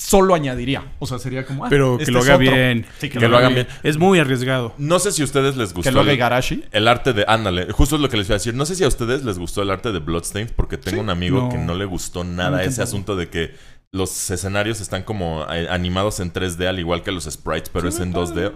solo 0.00 0.34
añadiría. 0.34 0.92
O 0.98 1.06
sea, 1.06 1.18
sería 1.18 1.44
como. 1.44 1.64
ah, 1.64 1.68
Pero 1.68 1.96
que 1.98 2.04
este 2.04 2.12
lo 2.12 2.20
haga 2.20 2.36
bien. 2.38 2.86
Sí, 2.98 3.10
Que 3.10 3.28
lo 3.28 3.36
hagan 3.36 3.54
bien. 3.54 3.66
Es 3.82 3.98
muy 3.98 4.18
arriesgado. 4.18 4.74
No 4.78 4.98
sé 4.98 5.12
si 5.12 5.20
a 5.22 5.24
ustedes 5.26 5.56
les 5.56 5.74
gustó 5.74 5.90
Que 5.90 5.94
lo 5.94 6.00
haga 6.00 6.10
el, 6.10 6.16
Igarashi. 6.16 6.64
el 6.72 6.88
arte 6.88 7.12
de... 7.12 7.24
Ándale, 7.28 7.70
justo 7.70 7.96
es 7.96 8.02
lo 8.02 8.08
que 8.08 8.16
les 8.16 8.26
iba 8.26 8.34
a 8.36 8.38
decir. 8.38 8.54
No 8.54 8.64
sé 8.66 8.74
si 8.74 8.84
a 8.84 8.88
ustedes 8.88 9.24
les 9.24 9.38
gustó 9.38 9.62
el 9.62 9.70
arte 9.70 9.92
de 9.92 9.98
Bloodstained 9.98 10.52
porque 10.56 10.78
tengo 10.78 10.96
Sí. 10.96 11.00
un 11.02 11.10
amigo 11.10 11.40
No. 11.42 11.48
que 11.50 11.58
no 11.58 11.74
le 11.74 11.84
gustó 11.84 12.24
nada 12.24 12.60
ese 12.62 12.76
tampoco. 12.78 12.82
asunto 12.82 13.16
de 13.16 13.28
que 13.28 13.54
los 13.92 14.30
escenarios 14.30 14.80
están 14.80 15.02
como 15.02 15.44
eh, 15.52 15.66
animados 15.68 16.20
en 16.20 16.32
3D 16.32 16.66
al 16.68 16.78
igual 16.78 17.02
que 17.02 17.10
los 17.12 17.24
sprites, 17.24 17.68
pero 17.70 17.88
es 17.88 17.98
en 18.00 18.12
2D. 18.14 18.52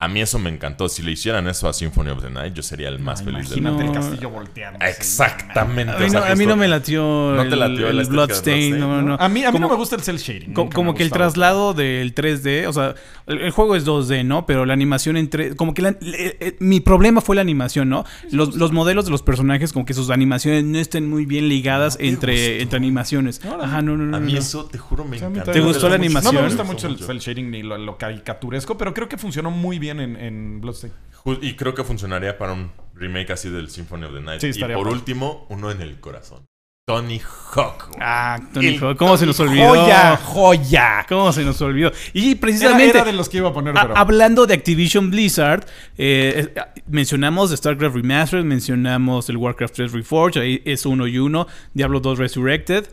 A 0.00 0.06
mí 0.06 0.20
eso 0.20 0.38
me 0.38 0.48
encantó. 0.48 0.88
Si 0.88 1.02
le 1.02 1.10
hicieran 1.10 1.48
eso 1.48 1.68
a 1.68 1.72
Symphony 1.72 2.10
of 2.10 2.22
the 2.22 2.30
Night, 2.30 2.54
yo 2.54 2.62
sería 2.62 2.88
el 2.88 3.00
más 3.00 3.20
feliz 3.24 3.48
del 3.50 3.58
Imagínate 3.58 3.84
mundo. 3.84 3.98
el 3.98 4.06
castillo 4.06 4.30
volteando. 4.30 4.78
Exactamente. 4.86 5.92
A 5.92 5.98
mí, 5.98 6.04
o 6.06 6.10
sea, 6.10 6.20
no, 6.20 6.26
a 6.26 6.28
mí 6.28 6.34
justo- 6.36 6.48
no 6.50 6.56
me 6.56 6.68
latió 6.68 7.02
¿No 7.34 7.42
te 7.42 7.48
el, 7.54 7.58
latió 7.58 7.88
Bloodstain. 7.88 8.08
Bloodstain, 8.12 8.78
No, 8.78 9.02
no? 9.02 9.02
no. 9.02 9.14
A 9.18 9.28
mí, 9.28 9.42
a 9.42 9.48
mí 9.48 9.52
Como- 9.54 9.66
no 9.66 9.70
me 9.72 9.76
gusta 9.76 9.96
el 9.96 10.02
cel 10.02 10.18
shading. 10.18 10.52
Co- 10.54 10.70
como 10.72 10.94
que 10.94 11.02
el 11.02 11.10
traslado 11.10 11.74
del 11.74 12.14
3D, 12.14 12.68
o 12.68 12.72
sea, 12.72 12.94
el, 13.26 13.40
el 13.40 13.50
juego 13.50 13.74
es 13.74 13.84
2D, 13.84 14.22
¿no? 14.24 14.46
Pero 14.46 14.64
la 14.66 14.72
animación 14.72 15.16
en 15.16 15.30
3 15.30 15.56
como 15.56 15.74
que 15.74 15.82
la- 15.82 15.96
le- 16.00 16.36
eh, 16.38 16.56
mi 16.60 16.78
problema 16.78 17.20
fue 17.20 17.34
la 17.34 17.42
animación, 17.42 17.88
¿no? 17.88 18.04
Los, 18.30 18.54
los 18.54 18.70
modelos 18.70 19.04
de 19.06 19.10
los 19.10 19.22
personajes, 19.22 19.72
como 19.72 19.84
que 19.84 19.94
sus 19.94 20.10
animaciones 20.10 20.62
no 20.62 20.78
estén 20.78 21.10
muy 21.10 21.26
bien 21.26 21.48
ligadas 21.48 21.98
te 21.98 22.06
entre, 22.06 22.62
entre 22.62 22.76
animaciones. 22.76 23.40
Ajá, 23.44 23.82
no, 23.82 23.96
no, 23.96 24.04
no. 24.04 24.16
A 24.16 24.20
mí 24.20 24.34
no. 24.34 24.38
eso, 24.38 24.66
te 24.66 24.78
juro, 24.78 25.04
me 25.04 25.18
Sí, 25.18 25.24
a 25.24 25.28
mí 25.28 25.32
encantó. 25.38 25.46
también 25.46 25.64
me 25.64 25.72
gustó 25.72 25.88
la 25.88 25.96
animación? 25.96 26.34
No 26.36 26.40
me 26.42 26.46
gusta 26.46 26.62
mucho 26.62 26.86
el 26.86 26.98
cel 27.00 27.18
shading 27.18 27.50
ni 27.50 27.64
lo 27.64 27.98
caricaturesco, 27.98 28.78
pero 28.78 28.94
creo 28.94 29.08
que 29.08 29.16
funcionó 29.18 29.50
muy 29.50 29.80
bien 29.80 29.87
en, 29.90 30.16
en 30.16 30.60
Bloodstained. 30.60 30.96
Y 31.42 31.54
creo 31.54 31.74
que 31.74 31.84
funcionaría 31.84 32.38
para 32.38 32.52
un 32.52 32.70
remake 32.94 33.32
así 33.32 33.50
del 33.50 33.70
Symphony 33.70 34.04
of 34.04 34.14
the 34.14 34.20
Night. 34.20 34.40
Sí, 34.40 34.50
y 34.54 34.64
por 34.64 34.88
último, 34.88 35.46
uno 35.50 35.70
en 35.70 35.82
el 35.82 36.00
corazón. 36.00 36.46
Tony 36.88 37.20
Hawk. 37.54 37.88
güey. 37.88 38.00
Ah, 38.00 38.40
Tony 38.54 38.68
El 38.68 38.82
Hawk, 38.82 38.96
¿cómo 38.96 39.18
se 39.18 39.26
nos 39.26 39.38
olvidó? 39.40 39.68
¡Joya! 39.68 40.16
¡Joya! 40.16 41.06
¿Cómo 41.06 41.30
se 41.34 41.44
nos 41.44 41.60
olvidó? 41.60 41.92
Y 42.14 42.36
precisamente... 42.36 42.96
era 42.96 43.04
de 43.04 43.12
los 43.12 43.28
que 43.28 43.36
iba 43.36 43.50
a 43.50 43.52
poner, 43.52 43.74
pero... 43.74 43.94
Hablando 43.94 44.46
de 44.46 44.54
Activision 44.54 45.10
Blizzard, 45.10 45.66
eh, 45.98 46.48
eh, 46.56 46.60
mencionamos 46.86 47.50
StarCraft 47.50 47.94
Remastered, 47.94 48.44
mencionamos 48.44 49.28
el 49.28 49.36
Warcraft 49.36 49.74
3 49.74 49.92
Reforged, 49.92 50.40
ahí 50.40 50.62
es 50.64 50.86
uno 50.86 51.06
y 51.06 51.18
uno, 51.18 51.46
Diablo 51.74 52.00
2 52.00 52.16
Resurrected, 52.16 52.86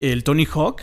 el 0.00 0.22
Tony 0.22 0.46
Hawk, 0.46 0.82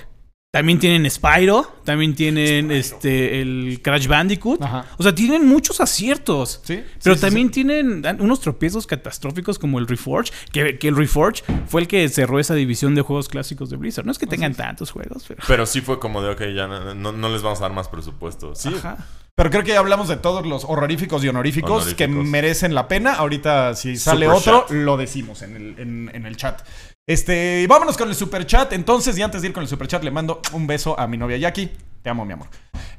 también 0.51 0.79
tienen 0.79 1.09
Spyro, 1.11 1.81
también 1.85 2.15
tienen 2.15 2.71
este 2.71 3.39
el 3.39 3.81
Crash 3.83 4.07
Bandicoot. 4.07 4.61
Ajá. 4.63 4.85
O 4.97 5.03
sea, 5.03 5.13
tienen 5.13 5.47
muchos 5.47 5.79
aciertos. 5.79 6.59
Sí, 6.63 6.81
Pero 7.03 7.15
sí, 7.15 7.21
también 7.21 7.47
sí. 7.47 7.53
tienen 7.53 8.03
unos 8.19 8.39
tropiezos 8.41 8.87
catastróficos 8.87 9.59
como 9.59 9.77
el 9.77 9.87
Reforge, 9.87 10.31
que, 10.51 10.79
que 10.79 10.87
el 10.87 10.95
Reforge 10.95 11.43
fue 11.67 11.81
el 11.81 11.87
que 11.87 12.09
cerró 12.09 12.39
esa 12.39 12.55
división 12.55 12.95
de 12.95 13.01
juegos 13.03 13.29
clásicos 13.29 13.69
de 13.69 13.77
Blizzard. 13.77 14.05
No 14.05 14.11
es 14.11 14.17
que 14.17 14.25
tengan 14.25 14.55
tantos 14.55 14.89
juegos, 14.91 15.23
pero... 15.27 15.43
Pero 15.47 15.65
sí 15.67 15.81
fue 15.81 15.99
como 15.99 16.21
de, 16.23 16.29
ok, 16.31 16.41
ya 16.55 16.67
no, 16.67 16.95
no- 16.95 17.11
no 17.11 17.29
les 17.29 17.43
vamos 17.43 17.59
a 17.59 17.63
dar 17.63 17.73
más 17.73 17.87
presupuesto. 17.87 18.55
Sí. 18.55 18.69
Ajá. 18.75 18.97
Pero 19.35 19.51
creo 19.51 19.63
que 19.63 19.69
ya 19.71 19.79
hablamos 19.79 20.09
de 20.09 20.17
todos 20.17 20.45
los 20.45 20.65
horroríficos 20.65 21.23
y 21.23 21.29
honoríficos, 21.29 21.93
que 21.93 22.07
merecen 22.09 22.73
la 22.75 22.87
pena. 22.89 23.13
Ahorita, 23.13 23.73
si 23.75 23.95
sale 23.95 24.25
Super 24.25 24.37
otro, 24.37 24.65
chat. 24.67 24.71
lo 24.75 24.97
decimos 24.97 25.43
en 25.43 25.55
el, 25.55 25.79
en- 25.79 26.11
en 26.13 26.25
el 26.25 26.35
chat. 26.35 26.61
Este, 27.09 27.65
vámonos 27.67 27.97
con 27.97 28.07
el 28.07 28.13
super 28.13 28.45
chat. 28.45 28.71
Entonces, 28.71 29.17
y 29.17 29.23
antes 29.23 29.41
de 29.41 29.47
ir 29.47 29.53
con 29.55 29.63
el 29.63 29.67
super 29.67 29.87
chat, 29.87 30.03
le 30.03 30.11
mando 30.11 30.43
un 30.53 30.67
beso 30.67 30.99
a 30.99 31.07
mi 31.07 31.17
novia 31.17 31.37
Jackie. 31.37 31.71
Te 32.03 32.09
amo, 32.11 32.23
mi 32.23 32.33
amor. 32.33 32.47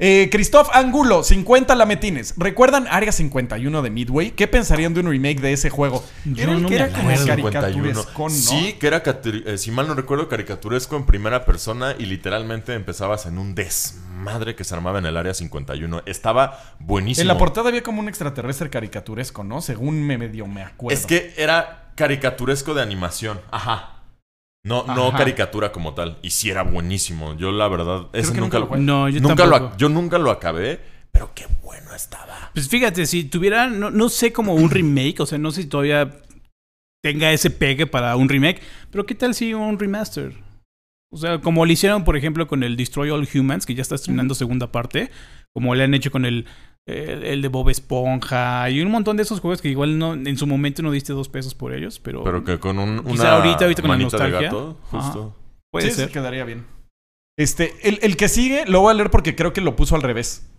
Eh, 0.00 0.28
Christoph 0.32 0.68
Angulo, 0.72 1.22
50 1.22 1.76
lametines. 1.76 2.34
¿Recuerdan 2.36 2.88
Área 2.90 3.12
51 3.12 3.82
de 3.82 3.90
Midway? 3.90 4.32
¿Qué 4.32 4.48
pensarían 4.48 4.94
de 4.94 5.00
un 5.00 5.10
remake 5.10 5.40
de 5.40 5.52
ese 5.52 5.70
juego? 5.70 6.04
Yo 6.24 6.42
Era 6.42 6.54
no 6.54 6.68
que 6.68 6.74
me 6.74 6.74
era 6.74 6.88
como 6.88 7.08
acuerdo. 7.08 7.24
51. 7.36 7.50
caricaturesco, 7.62 8.22
¿no? 8.24 8.30
Sí, 8.30 8.72
que 8.80 8.86
era, 8.88 9.02
eh, 9.46 9.58
si 9.58 9.70
mal 9.70 9.86
no 9.86 9.94
recuerdo, 9.94 10.28
caricaturesco 10.28 10.96
en 10.96 11.06
primera 11.06 11.44
persona 11.44 11.94
y 11.96 12.06
literalmente 12.06 12.74
empezabas 12.74 13.26
en 13.26 13.38
un 13.38 13.54
desmadre 13.54 14.56
que 14.56 14.64
se 14.64 14.74
armaba 14.74 14.98
en 14.98 15.06
el 15.06 15.16
área 15.16 15.34
51. 15.34 16.02
Estaba 16.06 16.74
buenísimo. 16.80 17.22
En 17.22 17.28
la 17.28 17.38
portada 17.38 17.68
había 17.68 17.84
como 17.84 18.00
un 18.00 18.08
extraterrestre 18.08 18.70
caricaturesco, 18.70 19.44
¿no? 19.44 19.60
Según 19.60 20.02
me 20.02 20.18
medio 20.18 20.48
me 20.48 20.64
acuerdo. 20.64 20.98
Es 20.98 21.06
que 21.06 21.32
era 21.36 21.92
caricaturesco 21.94 22.74
de 22.74 22.82
animación. 22.82 23.40
Ajá. 23.52 23.99
No, 24.62 24.84
no 24.86 25.12
caricatura 25.12 25.72
como 25.72 25.94
tal. 25.94 26.18
Y 26.22 26.30
sí 26.30 26.50
era 26.50 26.62
buenísimo. 26.62 27.36
Yo, 27.36 27.50
la 27.50 27.68
verdad, 27.68 28.08
ese 28.12 28.32
que 28.32 28.40
nunca 28.40 28.58
nunca, 28.58 28.76
lo. 28.76 28.82
No, 28.82 29.08
yo 29.08 29.20
nunca 29.20 29.46
lo, 29.46 29.76
yo 29.76 29.88
nunca 29.88 30.18
lo 30.18 30.30
acabé, 30.30 30.80
pero 31.10 31.32
qué 31.34 31.46
bueno 31.62 31.94
estaba. 31.94 32.50
Pues 32.52 32.68
fíjate, 32.68 33.06
si 33.06 33.24
tuviera, 33.24 33.68
no, 33.68 33.90
no 33.90 34.08
sé 34.08 34.32
como 34.32 34.54
un 34.54 34.70
remake, 34.70 35.20
o 35.20 35.26
sea, 35.26 35.38
no 35.38 35.50
sé 35.50 35.62
si 35.62 35.68
todavía 35.68 36.10
tenga 37.02 37.32
ese 37.32 37.50
pegue 37.50 37.86
para 37.86 38.14
un 38.16 38.28
remake, 38.28 38.60
pero 38.90 39.06
¿qué 39.06 39.14
tal 39.14 39.34
si 39.34 39.54
un 39.54 39.78
remaster? 39.78 40.34
O 41.12 41.16
sea, 41.16 41.40
como 41.40 41.64
lo 41.64 41.72
hicieron, 41.72 42.04
por 42.04 42.16
ejemplo, 42.16 42.46
con 42.46 42.62
el 42.62 42.76
Destroy 42.76 43.10
All 43.10 43.28
Humans, 43.34 43.66
que 43.66 43.74
ya 43.74 43.82
está 43.82 43.94
estrenando 43.96 44.34
segunda 44.34 44.70
parte, 44.70 45.10
como 45.52 45.74
le 45.74 45.82
han 45.82 45.94
hecho 45.94 46.10
con 46.10 46.24
el, 46.24 46.46
el, 46.90 47.24
el 47.24 47.42
de 47.42 47.48
Bob 47.48 47.68
Esponja, 47.70 48.68
y 48.70 48.80
un 48.80 48.90
montón 48.90 49.16
de 49.16 49.22
esos 49.22 49.40
juegos 49.40 49.60
que 49.62 49.68
igual 49.68 49.98
no, 49.98 50.14
en 50.14 50.36
su 50.36 50.46
momento 50.46 50.82
no 50.82 50.90
diste 50.90 51.12
dos 51.12 51.28
pesos 51.28 51.54
por 51.54 51.72
ellos, 51.72 51.98
pero, 52.00 52.22
Pero 52.24 52.44
que 52.44 52.58
con 52.58 52.78
un, 52.78 53.04
Quizá 53.04 53.22
una 53.22 53.32
ahorita, 53.36 53.64
ahorita 53.64 53.82
con 53.82 53.90
la 53.90 53.96
manita 53.96 54.16
de 54.16 54.22
nostalgia. 54.24 54.48
gato, 54.48 54.76
justo. 54.90 55.36
puede 55.70 55.90
sí, 55.90 55.96
ser. 55.96 56.06
sí, 56.08 56.12
quedaría 56.12 56.44
bien. 56.44 56.66
Este, 57.38 57.72
el, 57.88 57.98
el 58.02 58.16
que 58.16 58.28
sigue 58.28 58.64
lo 58.66 58.80
voy 58.80 58.90
a 58.90 58.94
leer 58.94 59.10
porque 59.10 59.34
creo 59.34 59.52
que 59.52 59.60
lo 59.60 59.76
puso 59.76 59.94
al 59.96 60.02
revés. 60.02 60.50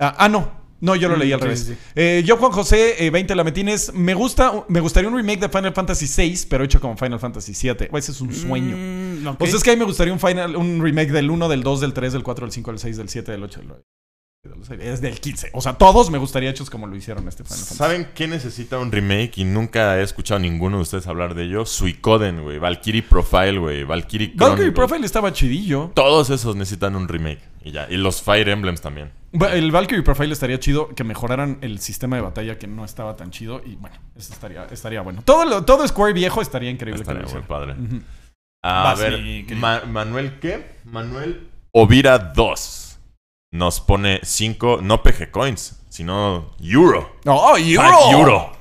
Ah, 0.00 0.14
ah, 0.18 0.28
no. 0.28 0.64
No, 0.80 0.96
yo 0.96 1.08
lo 1.08 1.16
Mm, 1.16 1.20
leí 1.20 1.32
al 1.32 1.38
sí, 1.40 1.44
revés. 1.44 1.60
sí, 1.60 1.72
sí. 1.74 1.78
Eh, 1.94 2.22
yo, 2.26 2.36
Juan 2.36 2.50
José, 2.52 3.06
eh, 3.06 3.10
20 3.10 3.34
lametines. 3.36 3.94
Me 3.94 4.12
gusta, 4.12 4.64
me 4.68 4.80
gustaría 4.80 5.08
un 5.08 5.16
remake 5.16 5.40
de 5.40 5.48
Final 5.48 5.72
Fantasy 5.72 6.06
VI, 6.06 6.46
pero 6.50 6.64
hecho 6.64 6.80
como 6.80 6.96
Final 6.96 7.18
Fantasy 7.20 7.52
VII. 7.52 7.88
Ese 7.96 8.10
es 8.12 8.20
un 8.20 8.34
sueño. 8.34 8.76
Mm, 8.76 9.26
ok. 9.28 9.40
O 9.40 9.46
sea, 9.46 9.56
es 9.56 9.62
que 9.62 9.70
a 9.70 9.74
mí 9.74 9.78
me 9.78 9.84
gustaría 9.86 10.12
un, 10.12 10.18
final, 10.20 10.56
un 10.56 10.82
remake 10.82 11.10
del 11.12 11.30
1, 11.30 11.48
del 11.48 11.62
2, 11.62 11.80
del 11.80 11.92
3, 11.94 12.12
del 12.14 12.22
4, 12.22 12.46
del 12.46 12.52
5, 12.52 12.70
del 12.72 12.78
6, 12.80 12.96
del 12.98 13.08
7, 13.08 13.32
del 13.32 13.42
8, 13.44 13.58
del 13.60 13.68
9. 13.68 13.82
Del 14.48 14.64
6. 14.64 14.80
Es 14.82 15.00
del 15.00 15.20
15. 15.20 15.50
O 15.54 15.60
sea, 15.60 15.74
todos 15.74 16.10
me 16.10 16.18
gustaría 16.18 16.50
hechos 16.50 16.68
como 16.70 16.86
lo 16.86 16.94
hicieron 16.96 17.26
este 17.28 17.44
Final 17.44 17.58
Fantasy. 17.58 17.76
¿Saben 17.76 18.08
qué 18.14 18.26
necesita 18.28 18.78
un 18.78 18.90
remake? 18.92 19.38
Y 19.38 19.44
nunca 19.44 19.98
he 19.98 20.02
escuchado 20.02 20.38
a 20.38 20.40
ninguno 20.42 20.76
de 20.76 20.82
ustedes 20.82 21.06
hablar 21.06 21.34
de 21.34 21.44
ello. 21.44 21.64
Suicoden, 21.66 22.42
güey. 22.42 22.58
Valkyrie 22.58 23.02
Profile, 23.02 23.58
güey. 23.58 23.84
Valkyrie. 23.84 24.34
Profile 24.72 25.06
estaba 25.06 25.32
chidillo. 25.32 25.90
Todos 25.94 26.30
esos 26.30 26.56
necesitan 26.56 26.96
un 26.96 27.08
remake. 27.08 27.40
Y 27.64 27.72
ya. 27.72 27.86
Y 27.90 27.96
los 27.96 28.20
Fire 28.22 28.48
Emblems 28.48 28.80
también. 28.80 29.10
El 29.52 29.72
Valkyrie 29.72 30.02
Profile 30.02 30.32
estaría 30.32 30.60
chido 30.60 30.94
que 30.94 31.02
mejoraran 31.02 31.58
el 31.62 31.80
sistema 31.80 32.16
de 32.16 32.22
batalla 32.22 32.58
que 32.58 32.66
no 32.66 32.84
estaba 32.84 33.16
tan 33.16 33.30
chido. 33.30 33.62
Y 33.64 33.74
bueno, 33.76 33.96
eso 34.16 34.32
estaría, 34.32 34.64
estaría 34.66 35.00
bueno. 35.00 35.22
Todo, 35.24 35.44
lo- 35.44 35.64
todo 35.64 35.86
Square 35.88 36.12
viejo 36.12 36.40
estaría 36.42 36.70
increíble. 36.70 37.02
que 37.02 37.10
Estaría 37.10 37.22
lo 37.22 37.30
muy 37.32 37.42
padre. 37.48 37.74
A 38.62 38.82
Vas, 38.84 38.98
ver, 39.00 39.20
mi 39.22 39.42
querido. 39.44 39.60
Ma- 39.60 39.82
Manuel, 39.86 40.38
¿qué? 40.40 40.76
Manuel 40.84 41.48
Ovira 41.72 42.18
2 42.18 42.83
nos 43.54 43.80
pone 43.80 44.18
5, 44.22 44.80
no 44.82 45.00
PG 45.02 45.30
Coins, 45.30 45.80
sino 45.88 46.50
Euro. 46.60 47.08
¡Oh, 47.24 47.56
Euro! 47.56 47.88
Pack 47.88 48.12
Euro. 48.12 48.52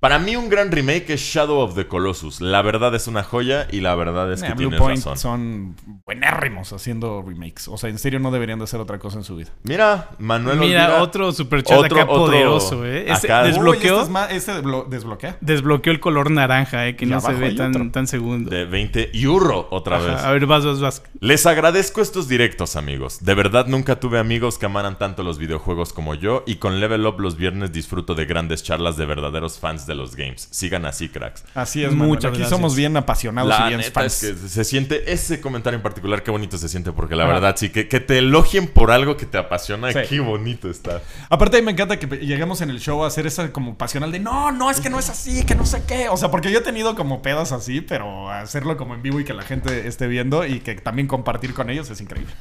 Para 0.00 0.20
mí 0.20 0.36
un 0.36 0.48
gran 0.48 0.70
remake 0.70 1.10
es 1.10 1.20
Shadow 1.20 1.58
of 1.58 1.74
the 1.74 1.88
Colossus. 1.88 2.40
La 2.40 2.62
verdad 2.62 2.94
es 2.94 3.08
una 3.08 3.24
joya 3.24 3.66
y 3.72 3.80
la 3.80 3.96
verdad 3.96 4.32
es 4.32 4.42
que 4.42 4.50
Nah, 4.50 4.54
Blue 4.54 4.68
tienes 4.68 4.78
Point 4.80 4.98
razón. 5.04 5.18
son 5.18 6.00
buenérrimos 6.06 6.72
haciendo 6.72 7.24
remakes. 7.26 7.66
O 7.66 7.76
sea, 7.76 7.90
en 7.90 7.98
serio 7.98 8.20
no 8.20 8.30
deberían 8.30 8.58
de 8.60 8.64
hacer 8.64 8.78
otra 8.78 9.00
cosa 9.00 9.18
en 9.18 9.24
su 9.24 9.34
vida. 9.34 9.50
Mira, 9.64 10.10
Manuel 10.20 10.60
Mira, 10.60 11.02
otro 11.02 11.32
superchat 11.32 11.78
Otro- 11.78 11.96
acá 12.00 12.04
otro- 12.10 12.26
poderoso, 12.26 12.86
¿eh? 12.86 13.10
Acá- 13.10 13.42
Uy, 13.42 13.48
desbloqueó, 13.48 13.94
este, 13.94 14.04
es 14.04 14.08
más- 14.10 14.30
este 14.32 14.52
desblo- 14.52 14.86
desbloquea. 14.88 15.36
desbloqueó 15.40 15.92
el 15.92 15.98
color 15.98 16.30
naranja, 16.30 16.86
¿eh? 16.86 16.94
Que 16.94 17.04
Y 17.04 17.08
no 17.08 17.20
se 17.20 17.32
ve 17.32 17.52
tan, 17.54 17.90
tan 17.90 18.06
segundo. 18.06 18.50
de 18.50 18.66
20 18.66 19.10
Euro 19.18 19.66
otra 19.72 19.96
Ajá, 19.96 20.06
vez. 20.06 20.22
A 20.22 20.30
ver, 20.30 20.46
vas, 20.46 20.64
vas, 20.64 20.78
vas. 20.80 21.02
Les 21.18 21.44
agradezco 21.44 22.00
estos 22.02 22.28
directos, 22.28 22.76
amigos. 22.76 23.24
De 23.24 23.34
verdad 23.34 23.66
nunca 23.66 23.98
tuve 23.98 24.20
amigos 24.20 24.58
que 24.58 24.66
amaran 24.66 24.96
tanto 24.96 25.24
los 25.24 25.38
videojuegos 25.38 25.92
como 25.92 26.14
yo 26.14 26.44
y 26.46 26.56
con 26.56 26.78
Level 26.78 27.04
Up 27.04 27.18
los 27.18 27.36
viernes 27.36 27.72
disfruto 27.72 28.14
de 28.14 28.26
grandes 28.26 28.62
charlas 28.62 28.96
de 28.96 29.04
verdaderos 29.04 29.58
fans 29.58 29.87
de 29.88 29.96
los 29.96 30.14
games. 30.14 30.46
Sigan 30.52 30.86
así, 30.86 31.08
cracks. 31.08 31.42
Así 31.54 31.82
es, 31.82 31.90
Manuel. 31.90 32.10
Muchas 32.10 32.28
Aquí 32.30 32.38
gracias. 32.38 32.50
somos 32.56 32.76
bien 32.76 32.96
apasionados 32.96 33.52
y 33.58 33.68
bien 33.68 33.80
neta 33.80 34.00
fans. 34.02 34.22
es 34.22 34.40
que 34.40 34.48
se 34.48 34.64
siente, 34.64 35.12
ese 35.12 35.40
comentario 35.40 35.76
en 35.78 35.82
particular, 35.82 36.22
qué 36.22 36.30
bonito 36.30 36.56
se 36.58 36.68
siente, 36.68 36.92
porque 36.92 37.16
la 37.16 37.24
Ajá. 37.24 37.32
verdad 37.32 37.56
sí, 37.58 37.70
que, 37.70 37.88
que 37.88 37.98
te 37.98 38.18
elogien 38.18 38.68
por 38.68 38.92
algo 38.92 39.16
que 39.16 39.26
te 39.26 39.38
apasiona, 39.38 39.90
Sí. 39.92 39.98
qué 40.08 40.20
bonito 40.20 40.70
está. 40.70 41.02
Aparte, 41.28 41.60
me 41.62 41.72
encanta 41.72 41.98
que 41.98 42.06
lleguemos 42.18 42.60
en 42.60 42.70
el 42.70 42.78
show 42.78 43.02
a 43.02 43.08
hacer 43.08 43.26
esa 43.26 43.52
como 43.52 43.76
pasional 43.76 44.12
de 44.12 44.20
no, 44.20 44.52
no, 44.52 44.70
es 44.70 44.80
que 44.80 44.90
no 44.90 44.98
es 45.00 45.08
así, 45.08 45.44
que 45.44 45.54
no 45.56 45.66
sé 45.66 45.82
qué. 45.88 46.08
O 46.10 46.16
sea, 46.16 46.30
porque 46.30 46.52
yo 46.52 46.58
he 46.58 46.62
tenido 46.62 46.94
como 46.94 47.22
pedas 47.22 47.50
así, 47.52 47.80
pero 47.80 48.30
hacerlo 48.30 48.76
como 48.76 48.94
en 48.94 49.02
vivo 49.02 49.18
y 49.18 49.24
que 49.24 49.34
la 49.34 49.42
gente 49.42 49.88
esté 49.88 50.06
viendo 50.06 50.44
y 50.46 50.60
que 50.60 50.74
también 50.74 51.08
compartir 51.08 51.54
con 51.54 51.70
ellos 51.70 51.88
es 51.90 52.00
increíble. 52.00 52.32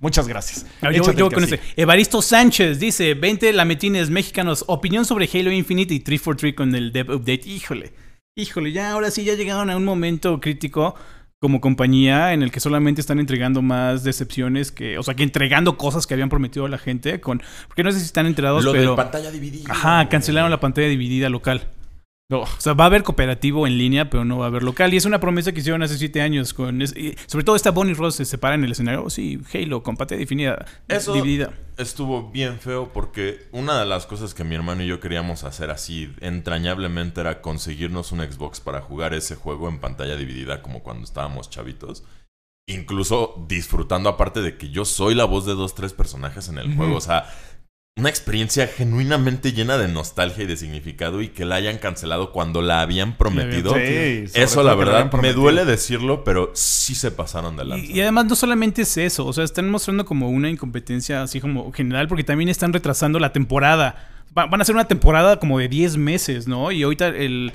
Muchas 0.00 0.28
gracias. 0.28 0.66
Ah, 0.82 0.90
yo, 0.92 1.02
con 1.30 1.44
este. 1.44 1.60
Evaristo 1.76 2.22
Sánchez 2.22 2.78
dice: 2.78 3.14
20 3.14 3.52
lametines 3.52 4.10
mexicanos. 4.10 4.64
Opinión 4.66 5.04
sobre 5.04 5.28
Halo 5.32 5.50
Infinite 5.50 5.94
y 5.94 6.00
343 6.00 6.54
con 6.54 6.74
el 6.74 6.92
Dev 6.92 7.10
Update. 7.10 7.48
Híjole, 7.48 7.92
híjole, 8.36 8.72
ya 8.72 8.90
ahora 8.90 9.10
sí 9.10 9.24
ya 9.24 9.34
llegaron 9.34 9.70
a 9.70 9.76
un 9.76 9.84
momento 9.84 10.40
crítico 10.40 10.94
como 11.40 11.60
compañía 11.60 12.32
en 12.32 12.42
el 12.42 12.50
que 12.50 12.60
solamente 12.60 13.00
están 13.00 13.20
entregando 13.20 13.62
más 13.62 14.04
decepciones 14.04 14.72
que. 14.72 14.98
O 14.98 15.02
sea, 15.02 15.14
que 15.14 15.22
entregando 15.22 15.76
cosas 15.76 16.06
que 16.06 16.14
habían 16.14 16.28
prometido 16.28 16.66
a 16.66 16.68
la 16.68 16.78
gente. 16.78 17.20
con 17.20 17.42
Porque 17.66 17.82
no 17.82 17.92
sé 17.92 17.98
si 17.98 18.04
están 18.06 18.26
enterados, 18.26 18.64
Lo 18.64 18.72
pero. 18.72 18.90
de 18.92 18.96
pantalla 18.96 19.30
dividida. 19.30 19.72
Ajá, 19.72 20.08
cancelaron 20.08 20.50
la 20.50 20.60
pantalla 20.60 20.88
dividida 20.88 21.28
local. 21.28 21.68
No. 22.28 22.40
O 22.40 22.46
sea, 22.58 22.72
va 22.72 22.84
a 22.84 22.86
haber 22.88 23.04
cooperativo 23.04 23.68
en 23.68 23.78
línea, 23.78 24.10
pero 24.10 24.24
no 24.24 24.38
va 24.38 24.46
a 24.46 24.48
haber 24.48 24.64
local. 24.64 24.92
Y 24.92 24.96
es 24.96 25.04
una 25.04 25.20
promesa 25.20 25.52
que 25.52 25.60
hicieron 25.60 25.84
hace 25.84 25.96
siete 25.96 26.22
años. 26.22 26.52
Con 26.54 26.82
es- 26.82 26.96
y 26.96 27.14
sobre 27.26 27.44
todo 27.44 27.54
esta 27.54 27.70
Bonnie 27.70 27.94
Ross 27.94 28.16
se 28.16 28.24
separa 28.24 28.56
en 28.56 28.64
el 28.64 28.72
escenario. 28.72 29.04
Oh, 29.04 29.10
sí, 29.10 29.38
Halo 29.54 29.82
pantalla 29.82 30.18
definida. 30.18 30.66
Eso- 30.88 31.12
dividida. 31.12 31.52
Estuvo 31.76 32.30
bien 32.32 32.58
feo 32.58 32.92
porque 32.92 33.46
una 33.52 33.78
de 33.78 33.86
las 33.86 34.06
cosas 34.06 34.34
que 34.34 34.42
mi 34.42 34.54
hermano 34.56 34.82
y 34.82 34.86
yo 34.88 34.98
queríamos 34.98 35.44
hacer 35.44 35.70
así 35.70 36.10
entrañablemente 36.20 37.20
era 37.20 37.42
conseguirnos 37.42 38.10
un 38.12 38.20
Xbox 38.20 38.58
para 38.60 38.80
jugar 38.80 39.14
ese 39.14 39.36
juego 39.36 39.68
en 39.68 39.78
pantalla 39.78 40.16
dividida 40.16 40.62
como 40.62 40.82
cuando 40.82 41.04
estábamos 41.04 41.48
chavitos. 41.50 42.02
Incluso 42.68 43.44
disfrutando 43.48 44.08
aparte 44.08 44.40
de 44.42 44.56
que 44.56 44.70
yo 44.70 44.84
soy 44.84 45.14
la 45.14 45.24
voz 45.26 45.46
de 45.46 45.52
dos, 45.54 45.76
tres 45.76 45.92
personajes 45.92 46.48
en 46.48 46.58
el 46.58 46.74
juego. 46.74 46.96
O 46.96 47.00
sea, 47.00 47.26
una 47.98 48.10
experiencia 48.10 48.66
genuinamente 48.66 49.52
llena 49.52 49.78
de 49.78 49.88
nostalgia 49.88 50.44
y 50.44 50.46
de 50.46 50.58
significado 50.58 51.22
y 51.22 51.28
que 51.28 51.46
la 51.46 51.54
hayan 51.54 51.78
cancelado 51.78 52.30
cuando 52.30 52.60
la 52.60 52.82
habían 52.82 53.16
prometido. 53.16 53.72
Sí, 53.74 54.24
Eso 54.34 54.62
la 54.62 54.74
verdad 54.74 55.10
me 55.22 55.32
duele 55.32 55.64
decirlo, 55.64 56.22
pero 56.22 56.50
sí 56.54 56.94
se 56.94 57.10
pasaron 57.10 57.56
de 57.56 57.64
lanza. 57.64 57.86
Y, 57.86 57.92
y 57.96 58.00
además 58.02 58.26
no 58.26 58.36
solamente 58.36 58.82
es 58.82 58.96
eso, 58.98 59.24
o 59.26 59.32
sea, 59.32 59.44
están 59.44 59.70
mostrando 59.70 60.04
como 60.04 60.28
una 60.28 60.50
incompetencia 60.50 61.22
así 61.22 61.40
como 61.40 61.72
general 61.72 62.06
porque 62.06 62.22
también 62.22 62.50
están 62.50 62.74
retrasando 62.74 63.18
la 63.18 63.32
temporada. 63.32 64.10
Va- 64.36 64.44
van 64.44 64.60
a 64.60 64.62
hacer 64.62 64.74
una 64.74 64.86
temporada 64.88 65.38
como 65.38 65.58
de 65.58 65.68
10 65.68 65.96
meses, 65.96 66.46
¿no? 66.46 66.70
Y 66.72 66.82
ahorita 66.82 67.08
el, 67.08 67.54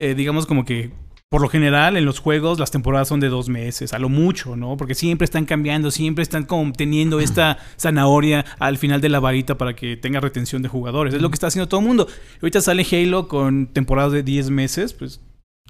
eh, 0.00 0.14
digamos 0.14 0.46
como 0.46 0.64
que 0.64 0.90
por 1.32 1.40
lo 1.40 1.48
general 1.48 1.96
en 1.96 2.04
los 2.04 2.18
juegos 2.18 2.58
las 2.58 2.70
temporadas 2.70 3.08
son 3.08 3.18
de 3.18 3.30
dos 3.30 3.48
meses, 3.48 3.94
a 3.94 3.98
lo 3.98 4.10
mucho, 4.10 4.54
¿no? 4.54 4.76
Porque 4.76 4.94
siempre 4.94 5.24
están 5.24 5.46
cambiando, 5.46 5.90
siempre 5.90 6.22
están 6.22 6.44
como 6.44 6.70
teniendo 6.74 7.20
esta 7.20 7.56
zanahoria 7.80 8.44
al 8.58 8.76
final 8.76 9.00
de 9.00 9.08
la 9.08 9.18
varita 9.18 9.56
para 9.56 9.74
que 9.74 9.96
tenga 9.96 10.20
retención 10.20 10.60
de 10.60 10.68
jugadores. 10.68 11.14
Es 11.14 11.22
lo 11.22 11.30
que 11.30 11.36
está 11.36 11.46
haciendo 11.46 11.70
todo 11.70 11.80
el 11.80 11.86
mundo. 11.86 12.06
Ahorita 12.42 12.60
sale 12.60 12.84
Halo 12.92 13.28
con 13.28 13.68
temporadas 13.68 14.12
de 14.12 14.22
10 14.22 14.50
meses, 14.50 14.92
pues 14.92 15.22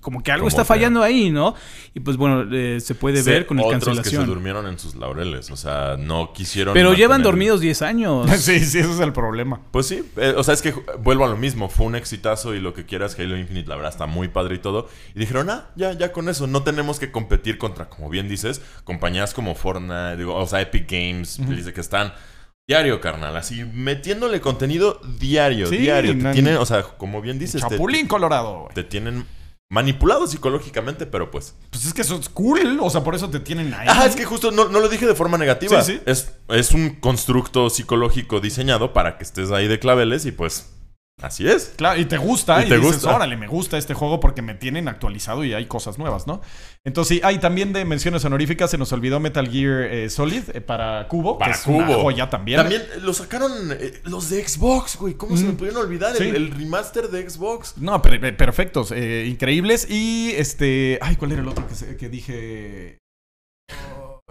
como 0.02 0.22
que 0.22 0.30
algo 0.32 0.42
Como 0.42 0.48
está 0.48 0.62
que- 0.62 0.66
fallando 0.68 1.02
ahí, 1.02 1.30
¿no? 1.30 1.54
Y 1.94 2.00
pues 2.00 2.18
bueno, 2.18 2.44
eh, 2.52 2.80
se 2.80 2.94
puede 2.94 3.22
ver 3.22 3.46
con 3.46 3.58
el 3.58 3.64
otros 3.64 4.00
que 4.00 4.10
se 4.10 4.18
durmieron 4.24 4.66
en 4.66 4.78
sus 4.78 4.94
laureles. 4.96 5.50
O 5.50 5.56
sea, 5.56 5.96
no 5.98 6.32
quisieron. 6.34 6.74
Pero 6.74 6.92
llevan 6.92 7.22
dormidos 7.22 7.60
10 7.60 7.80
años. 7.82 8.28
Sí, 8.42 8.58
sí, 8.60 8.78
ese 8.80 8.90
es 8.92 9.00
el 9.00 9.12
problema. 9.12 9.60
Pues 9.70 9.86
sí, 9.86 10.02
eh, 10.16 10.34
o 10.36 10.42
sea, 10.42 10.52
es 10.54 10.60
que 10.62 10.74
vuelvo 11.00 11.24
a 11.24 11.28
lo 11.28 11.36
mismo. 11.36 11.68
Fue 11.68 11.86
un 11.86 11.94
exitazo 11.94 12.54
y 12.54 12.60
lo 12.60 12.74
que 12.74 12.84
quieras, 12.84 13.16
Halo 13.18 13.38
Infinite, 13.38 13.68
la 13.68 13.76
verdad, 13.76 13.92
está 13.92 14.06
muy 14.06 14.28
padre 14.28 14.56
y 14.56 14.58
todo. 14.58 14.88
Y 15.14 15.20
dijeron, 15.20 15.48
ah, 15.48 15.70
ya, 15.76 15.92
ya 15.92 16.12
con 16.12 16.28
eso. 16.28 16.46
No 16.48 16.62
tenemos 16.64 16.98
que 16.98 17.12
competir 17.12 17.56
contra, 17.56 17.88
como 17.88 18.10
bien 18.10 18.28
dices, 18.28 18.60
compañías 18.84 19.32
como 19.32 19.54
Fortnite, 19.54 20.16
digo, 20.16 20.34
o 20.34 20.46
sea, 20.46 20.60
Epic 20.60 20.90
Games, 20.90 21.40
dice 21.48 21.72
que 21.72 21.80
están. 21.80 22.12
Diario, 22.68 23.00
carnal, 23.00 23.36
así 23.36 23.64
metiéndole 23.64 24.40
contenido 24.40 25.00
diario, 25.18 25.66
Sí, 25.66 25.78
diario. 25.78 26.16
Te 26.16 26.32
tienen, 26.32 26.56
o 26.58 26.64
sea, 26.64 26.82
como 26.84 27.20
bien 27.20 27.36
dices, 27.38 27.60
te, 27.60 27.68
Chapulín 27.68 28.06
Colorado, 28.06 28.60
güey. 28.60 28.74
te 28.74 28.84
tienen 28.84 29.26
manipulado 29.72 30.26
psicológicamente, 30.26 31.06
pero 31.06 31.30
pues 31.30 31.54
Pues 31.70 31.86
es 31.86 31.94
que 31.94 32.02
eso 32.02 32.16
es 32.16 32.28
cool. 32.28 32.78
O 32.82 32.90
sea, 32.90 33.02
por 33.02 33.14
eso 33.14 33.30
te 33.30 33.40
tienen 33.40 33.72
ahí. 33.72 33.88
Ah, 33.90 34.04
es 34.04 34.14
que 34.14 34.26
justo 34.26 34.50
no, 34.50 34.68
no 34.68 34.80
lo 34.80 34.88
dije 34.90 35.06
de 35.06 35.14
forma 35.14 35.38
negativa. 35.38 35.82
Sí, 35.82 35.94
sí. 35.94 36.00
Es, 36.04 36.30
es 36.50 36.72
un 36.72 36.90
constructo 36.96 37.70
psicológico 37.70 38.40
diseñado 38.40 38.92
para 38.92 39.16
que 39.16 39.24
estés 39.24 39.50
ahí 39.50 39.68
de 39.68 39.78
claveles 39.78 40.26
y 40.26 40.32
pues 40.32 40.66
así 41.22 41.48
es. 41.48 41.72
Claro, 41.76 42.00
y 42.00 42.04
te 42.04 42.16
gusta, 42.18 42.60
Y 42.62 42.66
y, 42.66 42.68
te 42.68 42.76
dices, 42.78 42.94
gusta. 42.94 43.14
órale, 43.16 43.36
me 43.36 43.46
gusta 43.46 43.78
este 43.78 43.94
juego 43.94 44.20
porque 44.20 44.42
me 44.42 44.54
tienen 44.54 44.88
actualizado 44.88 45.44
y 45.44 45.54
hay 45.54 45.66
cosas 45.66 45.98
nuevas, 45.98 46.26
¿no? 46.26 46.40
Entonces, 46.84 47.16
sí, 47.18 47.20
hay 47.24 47.38
también 47.38 47.72
de 47.72 47.84
menciones 47.84 48.24
honoríficas, 48.24 48.70
se 48.70 48.78
nos 48.78 48.92
olvidó 48.92 49.20
Metal 49.20 49.48
Gear 49.48 49.82
eh, 49.82 50.10
Solid 50.10 50.42
eh, 50.52 50.60
para 50.60 51.06
Cubo, 51.08 51.38
Para 51.38 51.52
que 51.52 51.58
es 51.60 51.66
una 51.66 51.86
Cubo. 51.86 52.02
joya 52.02 52.28
también. 52.30 52.58
También 52.60 52.82
eh, 52.82 53.00
lo 53.00 53.14
sacaron 53.14 53.52
eh, 53.72 54.00
los 54.04 54.30
de 54.30 54.46
Xbox, 54.46 54.96
güey. 54.96 55.14
¿Cómo 55.14 55.36
se 55.36 55.44
me 55.44 55.52
Mm. 55.52 55.56
pudieron 55.56 55.82
olvidar? 55.82 56.16
Sí. 56.16 56.24
El, 56.24 56.36
el 56.36 56.50
remaster 56.50 57.08
de 57.08 57.28
Xbox. 57.28 57.74
No, 57.78 58.00
per- 58.02 58.20
per- 58.20 58.36
perfectos, 58.36 58.90
increíbles. 58.92 59.86
Y 59.90 60.32
este. 60.36 60.98
Ay, 61.02 61.16
¿cuál 61.16 61.32
era 61.32 61.42
el 61.42 61.48
otro 61.48 61.66
que 61.98 62.08
dije? 62.08 63.01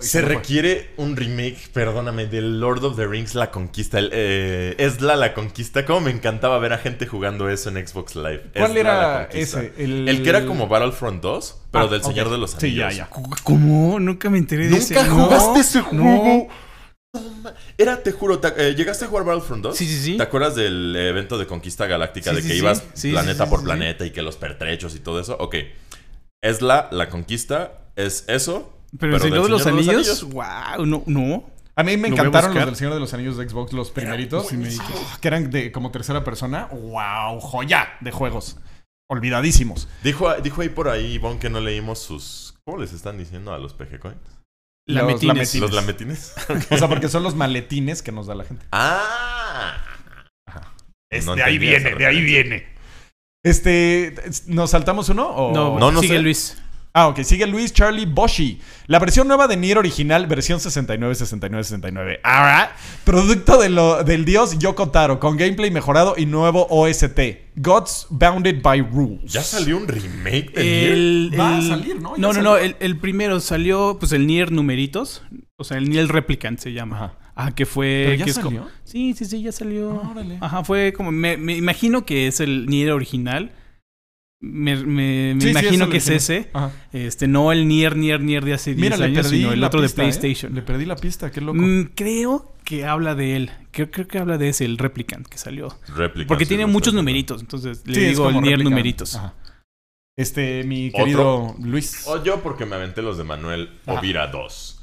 Se 0.01 0.21
requiere 0.21 0.89
un 0.97 1.15
remake, 1.15 1.69
perdóname, 1.73 2.25
del 2.27 2.59
Lord 2.59 2.83
of 2.83 2.95
the 2.95 3.05
Rings 3.07 3.35
La 3.35 3.51
Conquista. 3.51 3.99
El, 3.99 4.09
eh, 4.13 4.75
Esla 4.77 5.15
La 5.15 5.33
Conquista. 5.33 5.85
Cómo 5.85 6.01
me 6.01 6.11
encantaba 6.11 6.57
ver 6.59 6.73
a 6.73 6.77
gente 6.77 7.07
jugando 7.07 7.49
eso 7.49 7.69
en 7.69 7.87
Xbox 7.87 8.15
Live. 8.15 8.51
¿Cuál 8.55 8.71
Esla 8.71 8.79
era 8.79 8.97
La 9.19 9.27
Conquista. 9.29 9.61
ese? 9.61 9.73
El... 9.83 10.09
El 10.09 10.23
que 10.23 10.29
era 10.29 10.45
como 10.45 10.67
Battlefront 10.67 11.21
2, 11.21 11.61
pero 11.71 11.85
Ah, 11.85 11.87
del 11.87 12.03
Señor 12.03 12.29
de 12.29 12.37
los 12.37 12.51
Sí, 12.51 12.57
Anillos. 12.67 12.95
ya, 12.95 13.05
ya. 13.05 13.09
¿Cómo? 13.43 13.99
Nunca 13.99 14.29
me 14.29 14.37
enteré 14.37 14.67
de 14.67 14.77
ese. 14.77 14.95
¿Nunca 14.95 15.07
No, 15.07 15.25
jugaste 15.25 15.59
ese 15.59 15.81
juego? 15.81 16.03
no. 16.03 16.47
No 17.13 17.29
ma- 17.43 17.53
Era, 17.77 18.01
te 18.01 18.13
juro, 18.13 18.39
te- 18.39 18.69
eh, 18.69 18.73
¿llegaste 18.73 19.03
a 19.03 19.07
jugar 19.09 19.25
Battlefront 19.25 19.63
2? 19.63 19.75
Sí, 19.77 19.85
sí, 19.85 20.01
sí. 20.01 20.17
¿Te 20.17 20.23
acuerdas 20.23 20.55
del 20.55 20.95
evento 20.95 21.37
de 21.37 21.45
conquista 21.45 21.85
galáctica 21.85 22.29
Sí, 22.29 22.35
de 22.37 22.41
sí, 22.41 22.47
que 22.47 22.53
sí. 22.53 22.59
ibas 22.59 22.83
Sí, 22.93 23.11
planeta 23.11 23.43
sí, 23.43 23.43
sí, 23.43 23.49
por 23.49 23.59
sí, 23.59 23.65
planeta 23.65 24.05
y 24.05 24.11
que 24.11 24.21
los 24.21 24.37
pertrechos 24.37 24.95
y 24.95 24.99
todo 24.99 25.19
eso? 25.19 25.35
Ok. 25.39 25.55
Es 26.41 26.61
la, 26.61 26.87
la 26.91 27.09
conquista, 27.09 27.79
es 27.97 28.23
eso. 28.29 28.73
Pero, 28.99 29.15
el 29.15 29.21
Señor 29.21 29.43
de 29.43 29.49
los 29.49 29.63
Señor 29.63 29.79
Anillos, 29.79 30.23
wow, 30.23 30.85
no, 30.85 31.03
no. 31.05 31.49
A 31.75 31.83
mí 31.83 31.95
me 31.97 32.09
Lo 32.09 32.15
encantaron 32.15 32.53
los 32.53 32.65
del 32.65 32.75
Señor 32.75 32.93
de 32.93 32.99
los 32.99 33.13
Anillos 33.13 33.37
de 33.37 33.47
Xbox, 33.49 33.71
los 33.73 33.91
primeritos. 33.91 34.47
Ah, 34.51 35.17
que 35.21 35.27
eran 35.27 35.49
de 35.49 35.71
como 35.71 35.91
tercera 35.91 36.23
persona. 36.23 36.65
¡Wow! 36.71 37.39
Joya 37.39 37.87
de 38.01 38.11
juegos. 38.11 38.57
Olvidadísimos. 39.09 39.87
Dijo, 40.03 40.33
dijo 40.35 40.61
ahí 40.61 40.69
por 40.69 40.89
ahí, 40.89 41.13
Ivonne, 41.13 41.39
que 41.39 41.49
no 41.49 41.59
leímos 41.59 41.99
sus... 41.99 42.55
¿Cómo 42.65 42.77
les 42.77 42.93
están 42.93 43.17
diciendo 43.17 43.53
a 43.53 43.57
los 43.57 43.73
PG 43.73 43.99
Coins? 43.99 44.17
Los 44.87 44.95
Lametines. 44.97 45.23
lametines. 45.27 45.55
¿Los 45.61 45.73
lametines? 45.73 46.33
O 46.71 46.77
sea, 46.77 46.87
porque 46.87 47.07
son 47.09 47.23
los 47.23 47.35
maletines 47.35 48.01
que 48.01 48.11
nos 48.11 48.27
da 48.27 48.35
la 48.35 48.43
gente. 48.43 48.65
¡Ah! 48.71 49.77
Es- 51.09 51.25
No 51.25 51.35
de 51.35 51.43
ahí 51.43 51.55
entendía 51.55 51.77
esa 51.77 51.87
viene, 51.89 51.99
de 51.99 52.05
ahí 52.05 52.21
viene. 52.23 52.67
Este, 53.43 54.15
¿nos 54.47 54.69
saltamos 54.71 55.09
uno? 55.09 55.27
O... 55.27 55.53
No, 55.53 55.79
No, 55.79 55.91
no 55.91 55.99
sigue 56.01 56.15
sé. 56.17 56.21
Luis. 56.21 56.61
Ah, 56.93 57.07
ok. 57.07 57.21
Sigue 57.23 57.47
Luis 57.47 57.71
Charlie 57.73 58.05
Boshi. 58.05 58.59
La 58.87 58.99
versión 58.99 59.27
nueva 59.27 59.47
de 59.47 59.55
Nier 59.55 59.77
original, 59.77 60.27
versión 60.27 60.59
69-69-69. 60.59 62.19
Ahora, 62.23 62.75
producto 63.03 63.57
de 63.59 63.69
lo, 63.69 64.03
del 64.03 64.25
dios 64.25 64.57
Yoko 64.59 64.89
Taro, 64.89 65.19
con 65.19 65.37
gameplay 65.37 65.71
mejorado 65.71 66.15
y 66.17 66.25
nuevo 66.25 66.67
OST. 66.69 67.19
Gods 67.55 68.07
Bounded 68.09 68.61
by 68.61 68.81
Rules. 68.81 69.31
¿Ya 69.31 69.41
salió 69.43 69.77
un 69.77 69.87
remake 69.87 70.51
de 70.53 70.63
Nier? 70.63 70.91
El, 70.91 71.31
Va 71.39 71.57
a 71.57 71.61
salir, 71.61 71.95
¿no? 72.01 72.11
No, 72.11 72.17
no, 72.17 72.33
salió. 72.33 72.49
no. 72.49 72.57
El, 72.57 72.75
el 72.79 72.97
primero 72.97 73.39
salió, 73.39 73.97
pues 73.99 74.11
el 74.11 74.27
Nier 74.27 74.51
numeritos. 74.51 75.23
O 75.57 75.63
sea, 75.63 75.77
el 75.77 75.89
Nier 75.89 76.07
Replicant 76.07 76.59
se 76.59 76.73
llama. 76.73 76.95
Ajá. 76.97 77.13
Ah, 77.35 77.51
que 77.55 77.65
fue. 77.65 78.03
¿Pero 78.07 78.17
ya 78.17 78.25
que 78.25 78.31
es 78.31 78.39
como- 78.39 78.67
Sí, 78.83 79.13
sí, 79.17 79.25
sí, 79.25 79.41
ya 79.41 79.51
salió. 79.51 80.01
Ah, 80.03 80.09
órale. 80.11 80.37
Ajá, 80.41 80.63
fue 80.65 80.91
como. 80.93 81.11
Me, 81.11 81.37
me 81.37 81.55
imagino 81.55 82.05
que 82.05 82.27
es 82.27 82.39
el 82.41 82.65
Nier 82.65 82.91
original. 82.91 83.53
Me, 84.43 84.75
me- 84.75 85.35
me 85.35 85.41
Sí, 85.41 85.47
sí, 85.47 85.49
imagino 85.51 85.87
que 85.89 85.97
es 85.97 86.09
ese. 86.09 86.49
Ajá. 86.53 86.71
Este, 86.91 87.27
no 87.27 87.51
el 87.51 87.67
Nier, 87.67 87.95
Nier, 87.95 88.19
Nier 88.21 88.43
de 88.43 88.53
hace 88.53 88.71
10 88.73 88.81
Mira, 88.81 88.97
le 88.97 89.05
años, 89.05 89.27
perdí 89.27 89.37
sino 89.41 89.51
el 89.53 89.63
otro 89.63 89.81
pista, 89.81 90.01
de 90.01 90.07
¿eh? 90.07 90.11
PlayStation. 90.11 90.55
Le 90.55 90.61
perdí 90.63 90.85
la 90.85 90.95
pista, 90.95 91.31
qué 91.31 91.41
loco. 91.41 91.59
Mm, 91.61 91.91
creo 91.95 92.51
que 92.63 92.85
habla 92.85 93.13
de 93.13 93.35
él. 93.35 93.51
Creo, 93.71 93.91
creo 93.91 94.07
que 94.07 94.17
habla 94.17 94.37
de 94.39 94.49
ese, 94.49 94.65
el 94.65 94.77
Replicant 94.79 95.27
que 95.27 95.37
salió. 95.37 95.77
Porque 96.27 96.45
sí, 96.45 96.49
tiene 96.49 96.65
muchos 96.65 96.93
numeritos. 96.93 97.39
Entonces 97.41 97.83
le 97.85 97.99
digo 98.09 98.29
el 98.29 98.41
Nier 98.41 98.63
numeritos. 98.63 99.15
Ajá. 99.15 99.35
Este, 100.17 100.63
mi 100.63 100.87
¿Otro? 100.89 100.99
querido 101.05 101.55
Luis. 101.59 102.03
O 102.07 102.23
yo 102.23 102.41
porque 102.41 102.65
me 102.65 102.75
aventé 102.75 103.01
los 103.01 103.17
de 103.17 103.23
Manuel 103.23 103.69
Ajá. 103.85 103.99
Ovira 103.99 104.27
2. 104.27 104.77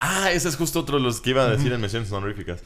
Ah, 0.00 0.30
ese 0.30 0.48
es 0.48 0.56
justo 0.56 0.80
otro 0.80 0.98
de 0.98 1.02
los 1.04 1.22
que 1.22 1.30
iba 1.30 1.44
a 1.44 1.48
decir 1.48 1.72
en 1.72 1.80
menciones 1.80 2.12
honoríficas. 2.12 2.62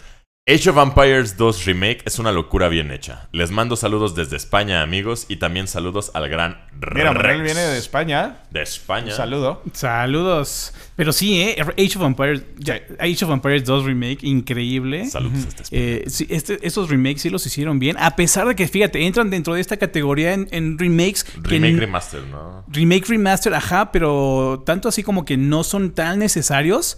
Age 0.51 0.71
of 0.71 0.79
Empires 0.79 1.37
2 1.37 1.67
Remake 1.67 1.99
es 2.07 2.19
una 2.19 2.33
locura 2.33 2.71
bien 2.71 2.91
hecha. 2.91 3.29
Les 3.33 3.51
mando 3.51 3.77
saludos 3.77 4.15
desde 4.15 4.37
España, 4.37 4.81
amigos, 4.81 5.27
y 5.29 5.37
también 5.37 5.69
saludos 5.69 6.11
al 6.15 6.27
gran 6.31 6.57
Mira, 6.95 7.13
Manuel 7.13 7.41
Rex. 7.41 7.43
viene 7.45 7.61
de 7.61 7.77
España. 7.77 8.39
De 8.51 8.63
España. 8.63 9.09
Un 9.09 9.13
saludo. 9.13 9.63
Saludos. 9.75 10.73
Pero 10.97 11.13
sí, 11.13 11.43
¿eh? 11.43 11.57
Age 11.61 11.99
of 11.99 12.03
Empires, 12.05 12.43
ya, 12.57 12.81
Age 12.99 13.27
of 13.27 13.31
Empires 13.33 13.63
2 13.67 13.85
Remake, 13.85 14.21
increíble. 14.23 15.05
Saludos 15.11 15.45
desde 15.45 15.63
España. 15.65 15.69
Eh, 15.71 16.05
sí, 16.07 16.27
este- 16.31 16.67
esos 16.67 16.89
remakes 16.89 17.21
sí 17.21 17.29
los 17.29 17.45
hicieron 17.45 17.79
bien. 17.79 17.97
A 17.99 18.17
pesar 18.17 18.49
de 18.49 18.57
que, 18.57 18.67
fíjate, 18.69 19.05
entran 19.07 19.29
dentro 19.29 19.53
de 19.53 19.61
esta 19.61 19.77
categoría 19.77 20.33
en, 20.33 20.49
en 20.51 20.79
remakes. 20.79 21.27
Remake 21.43 21.77
Remaster, 21.77 22.23
¿no? 22.23 22.65
Remake 22.69 23.05
Remaster, 23.07 23.53
ajá, 23.53 23.93
pero 23.93 24.63
tanto 24.65 24.89
así 24.89 25.03
como 25.03 25.27
que 25.27 25.37
no 25.37 25.63
son 25.63 25.91
tan 25.91 26.21
necesarios. 26.21 26.97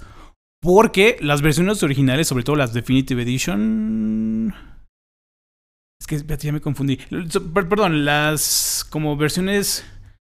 Porque 0.61 1.17
las 1.21 1.41
versiones 1.41 1.83
originales, 1.83 2.29
sobre 2.29 2.45
todo 2.45 2.57
las 2.57 2.75
Definitive 2.75 3.23
Edition. 3.23 4.55
Es 6.01 6.07
que 6.07 6.37
ya 6.39 6.53
me 6.53 6.61
confundí. 6.61 6.99
Perdón, 7.55 8.05
las 8.05 8.87
como 8.91 9.17
versiones 9.17 9.85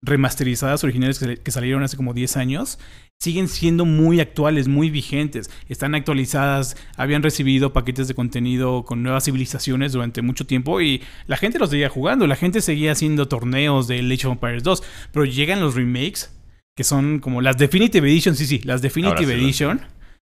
remasterizadas 0.04 0.84
originales 0.84 1.20
que, 1.20 1.52
salieron 1.52 1.84
hace 1.84 1.98
como 1.98 2.14
10 2.14 2.38
años 2.38 2.80
siguen 3.20 3.48
siendo 3.48 3.86
muy 3.86 4.20
actuales, 4.20 4.68
muy 4.68 4.90
vigentes. 4.90 5.52
Están 5.70 5.94
actualizadas, 5.94 6.76
habían 6.98 7.22
recibido 7.22 7.72
paquetes 7.72 8.08
de 8.08 8.16
contenido 8.16 8.84
con 8.84 9.04
nuevas 9.04 9.26
civilizaciones 9.26 9.92
durante 9.92 10.24
mucho 10.24 10.48
tiempo 10.48 10.82
y 10.82 11.04
la 11.28 11.38
gente 11.38 11.60
los 11.60 11.70
seguía 11.70 11.90
jugando, 11.90 12.26
la 12.26 12.36
gente 12.36 12.62
seguía 12.62 12.94
haciendo 12.94 13.28
torneos 13.28 13.88
de 13.88 14.00
Age 14.00 14.26
of 14.26 14.34
Empires 14.34 14.64
2, 14.64 14.84
pero 15.12 15.26
llegan 15.26 15.62
los 15.62 15.76
remakes 15.76 16.36
que 16.76 16.84
son 16.84 17.20
como 17.20 17.42
las 17.42 17.60
Definitive 17.60 18.10
Edition, 18.10 18.36
sí, 18.36 18.48
sí, 18.48 18.60
las 18.64 18.82
Definitive 18.82 19.36
sí 19.36 19.40
Edition. 19.40 19.82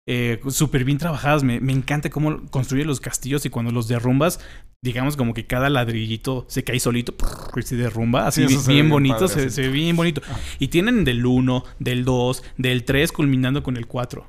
Eh, 0.07 0.39
súper 0.49 0.83
bien 0.83 0.97
trabajadas. 0.97 1.43
Me, 1.43 1.59
me 1.59 1.73
encanta 1.73 2.09
cómo 2.09 2.41
construye 2.49 2.85
los 2.85 2.99
castillos 2.99 3.45
y 3.45 3.49
cuando 3.49 3.71
los 3.71 3.87
derrumbas, 3.87 4.39
digamos 4.83 5.15
como 5.15 5.33
que 5.33 5.45
cada 5.45 5.69
ladrillito 5.69 6.45
se 6.49 6.63
cae 6.63 6.79
solito 6.79 7.15
y 7.55 7.61
se 7.61 7.75
derrumba. 7.75 8.27
Así 8.27 8.47
Sí, 8.47 8.57
bien, 8.67 8.89
bonito, 8.89 9.15
padre, 9.19 9.29
se, 9.29 9.39
así. 9.47 9.49
se 9.49 9.61
ve 9.63 9.69
bien 9.69 9.95
bonito. 9.95 10.21
Y 10.59 10.67
tienen 10.67 11.05
del 11.05 11.25
1, 11.25 11.63
del 11.79 12.03
2, 12.05 12.43
del 12.57 12.83
3 12.83 13.11
culminando 13.11 13.63
con 13.63 13.77
el 13.77 13.87
4. 13.87 14.21
O 14.21 14.27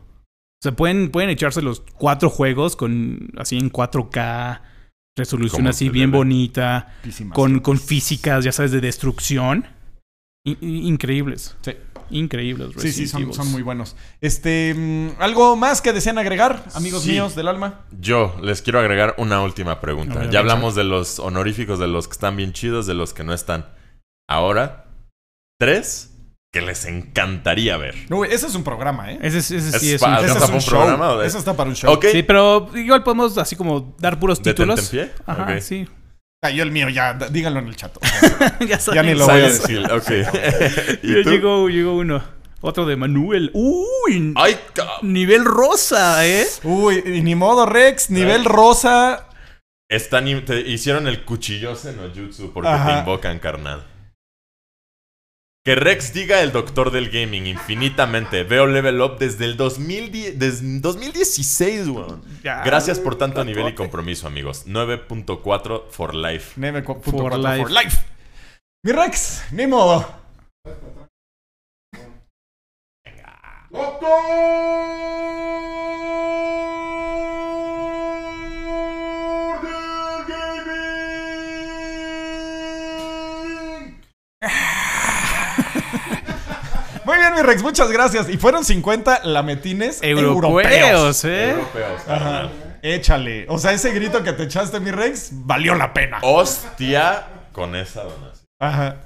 sea, 0.63 0.73
pueden, 0.77 1.11
pueden 1.11 1.29
echarse 1.29 1.61
los 1.61 1.81
cuatro 1.81 2.31
juegos 2.31 2.75
con 2.75 3.31
así 3.37 3.59
en 3.59 3.71
4K, 3.71 4.63
resolución 5.17 5.59
Como 5.59 5.69
así 5.69 5.91
bien 5.91 6.11
bonita, 6.11 6.95
con, 7.35 7.61
con 7.61 7.79
físicas, 7.79 8.45
ya 8.45 8.53
sabes, 8.53 8.71
de 8.73 8.81
destrucción. 8.81 9.67
Increíbles. 10.47 11.57
Sí. 11.63 11.73
Increíbles. 12.15 12.71
Sí, 12.79 12.93
sí, 12.93 13.07
son, 13.09 13.27
muy 13.51 13.63
buenos. 13.63 13.97
Este, 14.21 14.73
mm, 14.75 15.21
¿algo 15.21 15.57
más 15.57 15.83
que 15.83 15.93
desean 15.93 16.17
agregar, 16.19 16.65
amigos 16.75 17.03
Sí. 17.03 17.11
míos 17.11 17.35
del 17.35 17.49
alma? 17.49 17.81
Yo 18.01 18.37
les 18.43 18.63
quiero 18.63 18.79
agregar 18.79 19.15
una 19.19 19.43
última 19.43 19.81
pregunta. 19.81 20.21
Ver, 20.21 20.31
ya 20.31 20.39
hablamos 20.39 20.75
de 20.75 20.85
los 20.85 21.19
honoríficos, 21.19 21.79
de 21.79 21.89
los 21.89 22.07
que 22.07 22.13
están 22.13 22.37
bien 22.37 22.53
chidos, 22.53 22.87
de 22.87 22.95
los 22.95 23.13
que 23.15 23.25
no 23.25 23.35
están. 23.35 23.67
Ahora, 24.29 24.87
tres 25.61 26.11
que 26.53 26.61
les 26.63 26.85
encantaría 26.85 27.77
ver. 27.77 27.97
Uy, 28.11 28.29
ese 28.31 28.47
es 28.47 28.55
un 28.55 28.63
programa, 28.63 29.11
¿eh? 29.11 29.19
Ese, 29.23 29.39
es- 29.39 29.51
ese 29.51 29.79
sí 29.81 29.93
Es 29.95 30.01
un 30.03 30.09
Ese 30.13 30.17
¿alcanza 30.17 30.27
es 30.35 30.35
para 30.41 30.47
un 30.47 30.55
un 30.55 30.61
show. 30.61 30.71
programa 30.79 31.17
de- 31.17 31.27
Ese 31.27 31.39
está 31.39 31.57
para 31.57 31.69
un 31.69 31.75
show. 31.77 31.93
Ok. 31.93 32.05
Sí, 32.13 32.23
pero 32.23 32.71
igual 32.77 33.03
podemos 33.03 33.37
así 33.39 33.57
como 33.57 33.97
dar 33.99 34.21
puros 34.21 34.39
¿Detente 34.39 34.63
títulos. 34.63 34.93
en 34.95 35.09
pie? 35.09 35.13
Ajá, 35.27 35.61
sí. 35.61 35.87
Ah, 36.47 36.51
yo 36.51 36.63
el 36.63 36.71
mío, 36.71 36.91
ya, 36.91 37.15
díganlo 37.31 37.61
en 37.61 37.69
el 37.69 37.77
chat. 37.77 37.97
ya 38.61 38.79
Ya 38.79 39.03
ni 39.03 39.17
sabes. 39.17 39.19
lo 39.19 39.27
voy 39.27 39.41
a 39.41 39.45
decir. 39.49 39.71
Hill, 39.79 39.91
ok. 39.91 40.11
¿Y 41.03 41.07
Mira, 41.07 41.23
tú? 41.23 41.31
llegó, 41.31 41.69
llegó 41.71 41.95
uno. 41.97 42.23
Otro 42.61 42.85
de 42.85 42.97
Manuel. 42.97 43.51
Uy, 43.55 44.35
¡Ay, 44.37 44.59
nivel 45.01 45.47
rosa, 45.47 46.27
¿eh? 46.27 46.47
Uy, 46.63 47.03
y 47.07 47.23
ni 47.23 47.35
modo, 47.35 47.65
Rex, 47.65 48.11
nivel 48.11 48.45
rosa. 48.45 49.27
Están, 49.89 50.27
te 50.45 50.61
hicieron 50.61 51.09
el 51.09 51.25
cuchillose 51.25 51.95
no 51.95 52.03
jutsu 52.15 52.53
porque 52.53 52.69
Ajá. 52.69 52.93
te 52.93 52.99
invocan, 53.01 53.39
carnal. 53.39 53.83
Que 55.67 55.75
Rex 55.77 56.13
diga 56.13 56.43
el 56.43 56.53
doctor 56.53 56.91
del 56.91 57.09
gaming 57.09 57.47
infinitamente. 57.47 58.45
Veo 58.45 58.67
Level 58.67 59.01
Up 59.01 59.17
desde 59.19 59.47
el 59.47 59.57
2010, 59.57 60.39
desde 60.39 60.81
2016, 60.81 61.89
weón. 61.89 62.23
Ya. 62.43 62.63
Gracias 62.63 63.01
por 63.01 63.17
tanto 63.17 63.43
nivel 63.45 63.69
y 63.69 63.75
compromiso, 63.75 64.27
amigos. 64.27 64.67
9.4 64.67 65.85
for 65.91 66.15
life. 66.15 66.61
Neme 66.61 66.85
co- 66.85 67.01
punto 67.01 67.23
For 67.23 67.31
cuatro, 67.31 67.51
life. 67.51 67.63
for 67.63 67.71
life. 67.71 67.99
Mi 68.85 68.93
Rex, 68.93 69.43
ni 69.53 69.67
modo. 69.67 70.07
Muy 73.71 73.83
bien, 87.31 87.35
mi 87.35 87.43
Rex, 87.43 87.63
muchas 87.63 87.91
gracias. 87.91 88.29
Y 88.29 88.37
fueron 88.39 88.65
50 88.65 89.25
lametines 89.25 90.03
europeos. 90.03 90.65
Europeos, 90.65 91.25
¿eh? 91.25 91.51
Europeos. 91.51 92.03
Échale. 92.83 93.47
O 93.49 93.59
sea, 93.59 93.73
ese 93.73 93.93
grito 93.93 94.23
que 94.23 94.33
te 94.33 94.43
echaste, 94.45 94.79
mi 94.81 94.91
Rex, 94.91 95.31
valió 95.33 95.75
la 95.75 95.93
pena. 95.93 96.19
Hostia 96.23 97.27
con 97.53 97.75
esa 97.77 98.03
donación. 98.03 98.47
Ajá. 98.61 98.97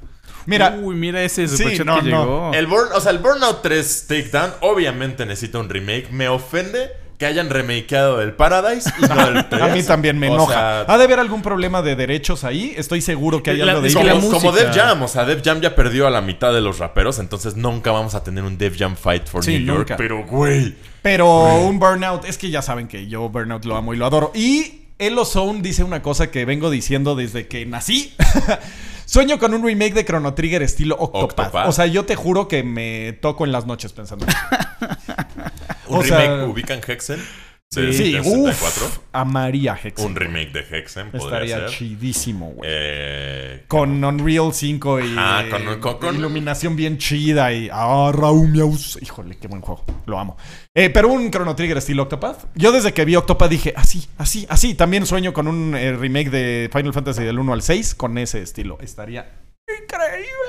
Mira, 0.46 0.76
Uy, 0.80 0.94
mira 0.96 1.22
ese 1.22 1.46
Sí, 1.46 1.58
superchat 1.58 1.86
no, 1.86 2.02
que 2.02 2.10
no. 2.10 2.20
llegó. 2.24 2.50
El 2.54 2.66
Burn, 2.66 2.88
o 2.94 3.00
sea, 3.00 3.12
el 3.12 3.18
Burnout 3.18 3.60
3 3.62 4.06
Takedown 4.08 4.54
obviamente 4.62 5.26
necesita 5.26 5.58
un 5.58 5.68
remake. 5.68 6.08
Me 6.10 6.28
ofende 6.28 6.90
que 7.18 7.26
hayan 7.26 7.50
remakeado 7.50 8.22
el 8.22 8.32
Paradise 8.32 8.90
y 8.98 9.02
no 9.02 9.26
el 9.26 9.48
3. 9.48 9.62
a 9.62 9.68
mí 9.68 9.82
también 9.82 10.18
me 10.18 10.30
O 10.30 10.34
enoja. 10.34 10.52
sea, 10.52 10.80
¿Ha 10.86 10.98
de 10.98 11.04
haber 11.04 11.18
algún 11.18 11.42
problema 11.42 11.82
de 11.82 11.96
derechos 11.96 12.44
ahí? 12.44 12.72
Estoy 12.76 13.00
seguro 13.00 13.42
que 13.42 13.50
hay 13.50 13.56
La- 13.58 13.72
algo 13.72 13.82
de 13.82 13.92
como, 13.92 14.08
como 14.08 14.30
música- 14.30 14.52
Def 14.52 14.74
Jam, 14.76 15.02
o 15.02 15.08
sea, 15.08 15.24
Def 15.24 15.42
Jam 15.44 15.60
ya 15.60 15.74
perdió 15.74 16.06
a 16.06 16.10
la 16.10 16.20
mitad 16.20 16.52
de 16.54 16.60
los 16.60 16.78
raperos, 16.78 17.18
entonces 17.18 17.56
nunca 17.56 17.90
vamos 17.90 18.14
a 18.14 18.22
tener 18.22 18.44
un 18.44 18.56
Def 18.56 18.78
Jam 18.78 18.94
Fight 18.96 19.26
for 19.26 19.44
Sí, 19.44 19.54
New 19.58 19.66
York. 19.66 19.78
nunca. 19.80 19.96
Pero, 19.96 20.24
güey. 20.24 20.76
Pero 21.02 21.56
un 21.64 21.78
Burnout, 21.80 22.24
es 22.24 22.38
que 22.38 22.50
ya 22.50 22.62
saben 22.62 22.86
que 22.86 23.08
yo 23.08 23.28
Burnout 23.28 23.64
lo 23.64 23.74
amo 23.76 23.94
y 23.94 23.96
lo 23.96 24.06
adoro. 24.06 24.30
Y 24.34 24.82
Elo 25.00 25.24
Zone 25.24 25.60
dice 25.60 25.82
una 25.82 26.02
cosa 26.02 26.30
que 26.30 26.44
vengo 26.44 26.70
diciendo 26.70 27.16
desde 27.16 27.48
que 27.48 27.66
nací. 27.66 28.14
Sueño 29.06 29.38
con 29.38 29.54
un 29.54 29.64
remake 29.64 29.94
de 29.94 30.04
Chrono 30.04 30.34
Trigger 30.34 30.62
estilo 30.62 30.94
Octopath. 30.96 31.46
Octopath. 31.46 31.68
O 31.68 31.72
sea, 31.72 31.86
yo 31.86 32.04
te 32.04 32.14
juro 32.14 32.46
que 32.46 32.62
me 32.62 33.14
toco 33.14 33.44
en 33.46 33.52
las 33.52 33.64
noches 33.64 33.92
pensando. 33.92 34.26
Un 35.88 35.98
O 35.98 36.02
sea- 36.02 36.18
remake, 36.20 36.48
¿ubican 36.50 36.80
Hexen? 36.86 37.20
Sí, 37.70 37.82
de 38.12 38.20
uff. 38.20 38.26
64. 38.26 39.02
A 39.12 39.26
María 39.26 39.78
Hex. 39.82 40.00
Un 40.02 40.16
remake 40.16 40.52
de 40.52 40.60
Hexen 40.60 41.10
podría 41.10 41.26
Estaría 41.44 41.68
ser. 41.68 41.78
chidísimo, 41.78 42.52
güey. 42.52 42.70
Eh, 42.72 43.64
Con 43.68 44.02
Unreal 44.02 44.54
5 44.54 45.00
y 45.00 45.14
con- 45.50 45.78
con- 45.78 45.98
con- 45.98 46.16
iluminación 46.16 46.76
bien 46.76 46.96
chida 46.96 47.52
y 47.52 47.68
ah, 47.70 48.10
Raúl 48.14 48.48
Miaus. 48.48 48.98
Híjole, 49.02 49.36
qué 49.36 49.48
buen 49.48 49.60
juego. 49.60 49.84
Lo 50.06 50.18
amo. 50.18 50.38
Eh, 50.74 50.88
pero 50.88 51.08
un 51.08 51.30
Chrono 51.30 51.54
Trigger 51.54 51.76
estilo 51.76 52.04
Octopath. 52.04 52.46
Yo 52.54 52.72
desde 52.72 52.94
que 52.94 53.04
vi 53.04 53.16
Octopath 53.16 53.50
dije, 53.50 53.74
así, 53.76 54.08
así, 54.16 54.46
así. 54.48 54.72
También 54.74 55.04
sueño 55.04 55.34
con 55.34 55.46
un 55.46 55.74
eh, 55.76 55.92
remake 55.92 56.30
de 56.30 56.70
Final 56.72 56.94
Fantasy 56.94 57.22
del 57.22 57.38
1 57.38 57.52
al 57.52 57.60
6 57.60 57.94
con 57.94 58.16
ese 58.16 58.40
estilo. 58.40 58.78
Estaría 58.80 59.30
increíble. 59.82 60.47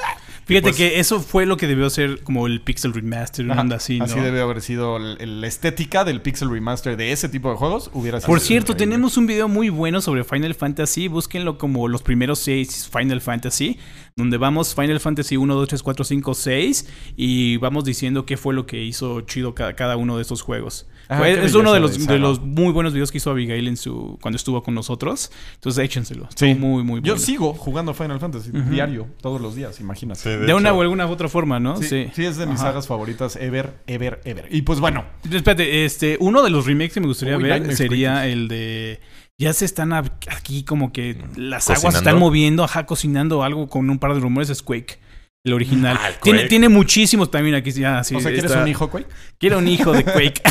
Fíjate 0.49 0.63
pues- 0.69 0.77
que 0.77 0.99
eso 0.99 1.19
fue 1.21 1.45
lo 1.45 1.55
que 1.57 1.67
debió 1.67 1.89
ser 1.89 2.21
como 2.23 2.47
el 2.47 2.59
Pixel 2.61 2.93
Remaster, 2.93 3.45
una 3.45 3.61
onda 3.61 3.77
así, 3.77 3.99
¿no? 3.99 4.05
debe 4.07 4.41
haber 4.41 4.61
sido 4.61 4.99
la 4.99 5.47
estética 5.47 6.03
del 6.03 6.21
Pixel 6.21 6.49
Remaster 6.49 6.97
de 6.97 7.11
ese 7.11 7.29
tipo 7.29 7.49
de 7.49 7.55
juegos. 7.55 7.89
Hubiera 7.93 8.19
sido 8.19 8.27
Por 8.27 8.39
cierto, 8.39 8.71
increíble. 8.73 8.91
tenemos 8.95 9.17
un 9.17 9.27
video 9.27 9.47
muy 9.47 9.69
bueno 9.69 10.01
sobre 10.01 10.23
Final 10.23 10.55
Fantasy. 10.55 11.07
Búsquenlo 11.07 11.57
como 11.57 11.87
los 11.87 12.01
primeros 12.01 12.39
seis 12.39 12.89
Final 12.91 13.21
Fantasy, 13.21 13.79
donde 14.15 14.37
vamos 14.37 14.75
Final 14.75 14.99
Fantasy 14.99 15.37
1, 15.37 15.55
2, 15.55 15.67
3, 15.67 15.83
4, 15.83 16.03
5, 16.05 16.33
6 16.33 16.87
y 17.15 17.57
vamos 17.57 17.85
diciendo 17.85 18.25
qué 18.25 18.37
fue 18.37 18.53
lo 18.53 18.65
que 18.65 18.83
hizo 18.83 19.21
chido 19.21 19.55
cada, 19.55 19.73
cada 19.75 19.97
uno 19.97 20.15
de 20.17 20.21
estos 20.23 20.41
juegos. 20.41 20.87
Ah, 21.11 21.17
Fue- 21.17 21.43
es 21.43 21.55
uno 21.55 21.73
de 21.73 21.79
los, 21.79 21.97
de 22.05 22.13
de 22.13 22.19
los 22.19 22.39
muy 22.39 22.71
buenos 22.71 22.93
videos 22.93 23.11
que 23.11 23.17
hizo 23.17 23.31
Abigail 23.31 23.67
en 23.67 23.77
su 23.77 24.19
cuando 24.21 24.35
estuvo 24.35 24.61
con 24.61 24.75
nosotros. 24.75 25.31
Entonces 25.55 25.83
échenselo. 25.83 26.27
Sí. 26.35 26.49
Estuvo 26.51 26.67
muy, 26.67 26.83
muy 26.83 27.01
Yo 27.01 27.13
bueno. 27.13 27.25
sigo 27.25 27.53
jugando 27.55 27.93
Final 27.95 28.19
Fantasy 28.19 28.51
diario, 28.69 29.07
todos 29.21 29.41
los 29.41 29.55
días, 29.55 29.79
imagínate. 29.79 30.19
sí, 30.19 30.29
De 30.29 30.53
una 30.53 30.71
o 30.73 30.81
alguna 30.81 31.07
otra 31.07 31.27
forma, 31.27 31.59
¿no? 31.59 31.77
Sí, 31.81 32.09
sí, 32.13 32.25
es 32.25 32.37
de 32.37 32.45
mis 32.45 32.59
Ajá. 32.59 32.67
sagas 32.69 32.87
favoritas 32.87 33.35
ever, 33.37 33.73
ever, 33.87 34.21
ever. 34.23 34.47
Y 34.51 34.61
pues 34.61 34.79
bueno, 34.79 35.03
Espérate, 35.31 35.85
este, 35.85 36.17
uno 36.19 36.43
de 36.43 36.49
los 36.51 36.65
remakes 36.67 36.93
que 36.93 36.99
me 36.99 37.07
gustaría 37.07 37.37
Uy, 37.37 37.43
ver 37.43 37.75
sería 37.75 38.27
el 38.27 38.47
de. 38.47 38.99
Ya 39.39 39.53
se 39.53 39.63
están 39.65 39.93
aquí 39.93 40.63
como 40.65 40.91
que 40.91 41.15
las 41.37 41.69
aguas 41.69 41.93
se 41.93 41.99
están 41.99 42.19
moviendo, 42.19 42.63
ajá, 42.63 42.85
cocinando 42.85 43.41
algo 43.41 43.67
con 43.69 43.89
un 43.89 43.97
par 43.97 44.13
de 44.13 44.19
rumores, 44.19 44.49
es 44.49 44.61
Quake. 44.61 44.99
El 45.45 45.53
original. 45.53 45.97
Ah, 45.99 46.09
el 46.09 46.15
tiene, 46.19 46.39
Quake. 46.39 46.49
tiene 46.49 46.67
muchísimos 46.69 47.31
también 47.31 47.55
aquí. 47.55 47.71
Ya, 47.71 48.03
sí, 48.03 48.13
o 48.13 48.19
sea, 48.19 48.31
¿quieres 48.31 48.51
está- 48.51 48.61
un 48.61 48.67
hijo, 48.67 48.89
Quake? 48.89 49.07
Quiero 49.37 49.57
un 49.59 49.67
hijo 49.69 49.93
de 49.93 50.03
Quake. 50.03 50.41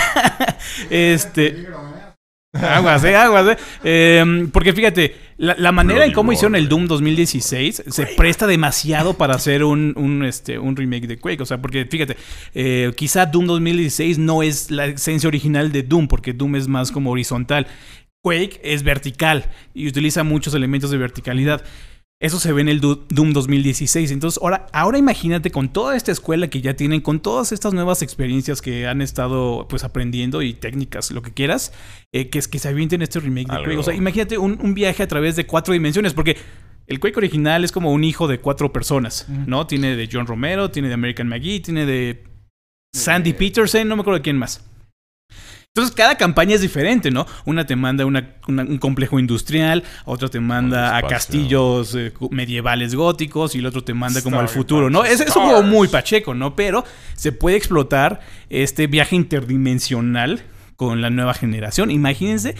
este. 0.90 1.66
Aguas, 2.54 3.04
eh, 3.04 3.14
aguas, 3.14 3.46
eh. 3.46 3.58
Eh, 3.84 4.48
porque 4.50 4.72
fíjate, 4.72 5.14
la, 5.36 5.54
la 5.58 5.70
manera 5.70 6.06
en 6.06 6.12
cómo 6.12 6.32
hicieron 6.32 6.56
el 6.56 6.66
Doom 6.70 6.86
2016 6.86 7.84
se 7.86 8.06
presta 8.06 8.46
demasiado 8.46 9.14
para 9.18 9.34
hacer 9.34 9.64
un, 9.64 9.92
un, 9.96 10.24
este, 10.24 10.58
un 10.58 10.74
remake 10.74 11.06
de 11.06 11.18
Quake. 11.18 11.42
O 11.42 11.46
sea, 11.46 11.60
porque 11.60 11.84
fíjate, 11.84 12.16
eh, 12.54 12.90
quizá 12.96 13.26
Doom 13.26 13.46
2016 13.46 14.18
no 14.18 14.42
es 14.42 14.70
la 14.70 14.86
esencia 14.86 15.28
original 15.28 15.70
de 15.72 15.82
Doom, 15.82 16.08
porque 16.08 16.32
Doom 16.32 16.56
es 16.56 16.68
más 16.68 16.90
como 16.90 17.10
horizontal. 17.10 17.66
Quake 18.22 18.60
es 18.62 18.82
vertical 18.82 19.50
y 19.74 19.88
utiliza 19.88 20.24
muchos 20.24 20.54
elementos 20.54 20.90
de 20.90 20.98
verticalidad. 20.98 21.64
Eso 22.20 22.40
se 22.40 22.52
ve 22.52 22.62
en 22.62 22.68
el 22.68 22.80
Doom 22.80 23.32
2016. 23.32 24.10
Entonces, 24.10 24.40
ahora, 24.42 24.66
ahora 24.72 24.98
imagínate 24.98 25.52
con 25.52 25.72
toda 25.72 25.96
esta 25.96 26.10
escuela 26.10 26.48
que 26.48 26.60
ya 26.60 26.74
tienen, 26.74 27.00
con 27.00 27.20
todas 27.20 27.52
estas 27.52 27.74
nuevas 27.74 28.02
experiencias 28.02 28.60
que 28.60 28.88
han 28.88 29.02
estado 29.02 29.66
pues 29.68 29.84
aprendiendo 29.84 30.42
y 30.42 30.52
técnicas, 30.52 31.12
lo 31.12 31.22
que 31.22 31.32
quieras, 31.32 31.72
eh, 32.12 32.28
que 32.28 32.40
es 32.40 32.48
que 32.48 32.58
se 32.58 32.68
avienten 32.68 33.02
este 33.02 33.20
remake 33.20 33.46
de 33.46 33.52
Algo. 33.52 33.64
Quake. 33.66 33.78
O 33.78 33.82
sea, 33.84 33.94
imagínate 33.94 34.36
un, 34.36 34.58
un 34.60 34.74
viaje 34.74 35.04
a 35.04 35.08
través 35.08 35.36
de 35.36 35.46
cuatro 35.46 35.72
dimensiones, 35.72 36.12
porque 36.12 36.36
el 36.88 37.00
Quake 37.00 37.18
original 37.18 37.64
es 37.64 37.70
como 37.70 37.92
un 37.92 38.02
hijo 38.02 38.26
de 38.26 38.40
cuatro 38.40 38.72
personas, 38.72 39.28
¿no? 39.28 39.66
Tiene 39.66 39.94
de 39.94 40.08
John 40.10 40.26
Romero, 40.26 40.70
tiene 40.70 40.88
de 40.88 40.94
American 40.94 41.28
McGee, 41.28 41.60
tiene 41.60 41.84
de 41.84 42.24
Sandy 42.94 43.34
Peterson, 43.34 43.86
no 43.86 43.94
me 43.94 44.00
acuerdo 44.00 44.18
de 44.18 44.22
quién 44.22 44.38
más. 44.38 44.64
Entonces 45.78 45.94
cada 45.96 46.16
campaña 46.16 46.54
es 46.56 46.60
diferente, 46.60 47.10
¿no? 47.10 47.24
Una 47.44 47.64
te 47.66 47.76
manda 47.76 48.04
una- 48.04 48.34
una- 48.48 48.64
un 48.64 48.78
complejo 48.78 49.18
industrial, 49.18 49.84
otra 50.04 50.28
te 50.28 50.40
manda 50.40 50.96
a 50.96 51.00
castillos 51.08 51.94
eh, 51.94 52.12
medievales 52.30 52.94
góticos 52.96 53.54
y 53.54 53.58
el 53.58 53.66
otro 53.66 53.84
te 53.84 53.94
manda 53.94 54.20
como 54.22 54.36
al 54.40 54.48
futuro, 54.48 54.90
¿no? 54.90 55.04
Es, 55.04 55.20
un 55.20 55.26
juego 55.44 55.62
muy 55.62 55.86
pacheco, 55.88 56.34
¿no? 56.34 56.56
Pero 56.56 56.84
se 57.14 57.30
puede 57.32 57.56
explotar 57.56 58.20
este 58.50 58.86
viaje 58.88 59.14
interdimensional 59.16 60.42
con 60.76 61.00
la 61.00 61.10
nueva 61.10 61.34
generación. 61.34 61.90
Imagínense 61.90 62.54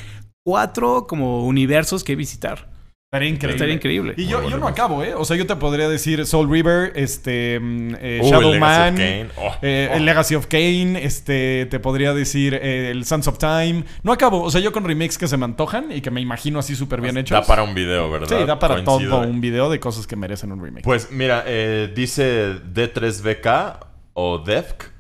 cuatro 0.45 1.07
como 1.09 1.45
universos 1.47 2.05
que 2.05 2.17
visitar. 2.17 2.68
Estaría 3.11 3.31
increíble. 3.31 3.55
Estaría 3.55 3.75
increíble. 3.75 4.15
Y 4.19 4.27
yo, 4.27 4.47
yo 4.51 4.59
no 4.59 4.69
acabo, 4.69 5.03
¿eh? 5.03 5.15
O 5.15 5.25
sea, 5.25 5.35
yo 5.35 5.47
te 5.47 5.57
podría 5.57 5.89
decir 5.89 6.27
Soul 6.27 6.51
River, 6.51 6.93
este, 6.95 7.59
mm, 7.59 7.95
eh, 7.99 8.21
Uh, 8.23 8.29
Shadow 8.29 8.53
el 8.53 8.61
Legacy 8.61 9.01
Man. 9.01 9.31
Oh, 9.39 9.55
eh, 9.63 9.89
oh. 9.91 9.97
el 9.97 10.05
Legacy 10.05 10.35
of 10.35 10.47
Kane, 10.47 11.03
este, 11.03 11.65
te 11.71 11.81
podría 11.81 12.13
decir 12.13 12.53
eh, 12.53 12.91
el 12.91 13.07
Sons 13.07 13.27
of 13.27 13.39
Time. 13.39 13.85
No 14.03 14.13
acabo, 14.13 14.43
o 14.43 14.51
sea, 14.51 14.61
yo 14.61 14.73
con 14.73 14.85
remakes 14.85 15.17
que 15.17 15.27
se 15.27 15.39
me 15.39 15.47
antojan 15.47 15.91
y 15.91 16.03
que 16.03 16.11
me 16.11 16.21
imagino 16.21 16.59
así 16.59 16.77
súper 16.77 17.01
bien 17.01 17.17
hechos. 17.17 17.35
Da 17.35 17.47
para 17.47 17.63
un 17.63 17.75
video, 17.75 18.11
¿verdad? 18.11 18.29
Sí, 18.29 18.45
da 18.45 18.59
para 18.59 18.85
Coincido, 18.85 19.21
todo 19.21 19.27
un 19.27 19.41
video 19.41 19.71
de 19.71 19.81
cosas 19.81 20.07
que 20.07 20.15
merecen 20.15 20.53
un 20.53 20.63
remake. 20.63 20.85
Pues 20.85 21.11
mira, 21.11 21.45
eh, 21.47 21.91
dice 21.97 22.57
D3BK 22.75 23.87
o 24.13 24.37
DEFC. 24.37 24.93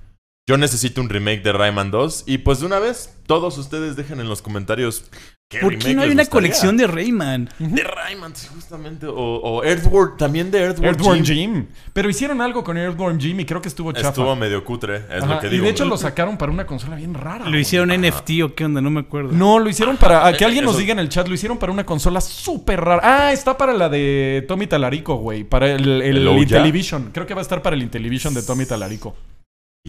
Yo 0.48 0.56
necesito 0.56 1.02
un 1.02 1.10
remake 1.10 1.43
de 1.43 1.52
Rayman 1.52 1.90
2. 1.90 2.24
Y 2.26 2.39
pues 2.39 2.60
de 2.60 2.66
una 2.66 2.78
vez, 2.78 3.18
todos 3.26 3.59
ustedes 3.59 3.97
dejen 3.97 4.18
en 4.18 4.30
los 4.30 4.40
comentarios. 4.40 5.05
¿Qué 5.48 5.60
¿Por 5.60 5.78
qué 5.78 5.94
no 5.94 6.02
hay 6.02 6.10
una 6.10 6.22
gustaría? 6.22 6.30
colección 6.30 6.76
de 6.76 6.86
Rayman? 6.86 7.48
De 7.58 7.82
Rayman, 7.82 8.36
sí, 8.36 8.48
justamente. 8.54 9.06
O, 9.06 9.14
o 9.14 9.64
Earthworm, 9.64 10.16
también 10.16 10.50
de 10.50 10.58
Earthworm, 10.60 10.86
Earthworm 10.86 11.24
Jim. 11.24 11.54
Jim. 11.54 11.66
Pero 11.92 12.10
hicieron 12.10 12.40
algo 12.40 12.62
con 12.62 12.76
Earthworm 12.76 13.18
Jim 13.18 13.40
y 13.40 13.44
creo 13.44 13.62
que 13.62 13.68
estuvo 13.68 13.92
chafa. 13.92 14.08
Estuvo 14.08 14.36
medio 14.36 14.62
cutre, 14.64 14.96
es 15.10 15.22
Ajá, 15.22 15.34
lo 15.34 15.40
que 15.40 15.46
y 15.46 15.50
digo. 15.50 15.64
de 15.64 15.70
hecho 15.70 15.84
lo 15.86 15.96
sacaron 15.96 16.36
para 16.36 16.52
una 16.52 16.66
consola 16.66 16.96
bien 16.96 17.14
rara. 17.14 17.44
¿Lo 17.44 17.50
güey. 17.50 17.62
hicieron 17.62 17.88
NFT 17.90 18.30
o 18.44 18.54
qué 18.54 18.64
onda? 18.66 18.80
No 18.80 18.90
me 18.90 19.00
acuerdo. 19.00 19.32
No, 19.32 19.58
lo 19.58 19.68
hicieron 19.70 19.96
para. 19.96 20.26
a 20.26 20.32
que 20.34 20.44
alguien 20.44 20.64
nos 20.64 20.76
diga 20.76 20.92
en 20.92 20.98
el 20.98 21.08
chat, 21.08 21.26
lo 21.26 21.34
hicieron 21.34 21.58
para 21.58 21.72
una 21.72 21.84
consola 21.86 22.20
súper 22.20 22.80
rara. 22.80 23.00
Ah, 23.02 23.32
está 23.32 23.56
para 23.56 23.72
la 23.72 23.88
de 23.88 24.44
Tommy 24.46 24.66
Talarico, 24.66 25.16
güey. 25.16 25.44
Para 25.44 25.72
el, 25.72 26.02
el, 26.02 26.28
¿El? 26.28 26.38
Intellivision. 26.38 27.10
Creo 27.12 27.26
que 27.26 27.34
va 27.34 27.40
a 27.40 27.42
estar 27.42 27.62
para 27.62 27.74
el 27.74 27.82
Intellivision 27.82 28.34
de 28.34 28.42
Tommy 28.42 28.66
Talarico. 28.66 29.16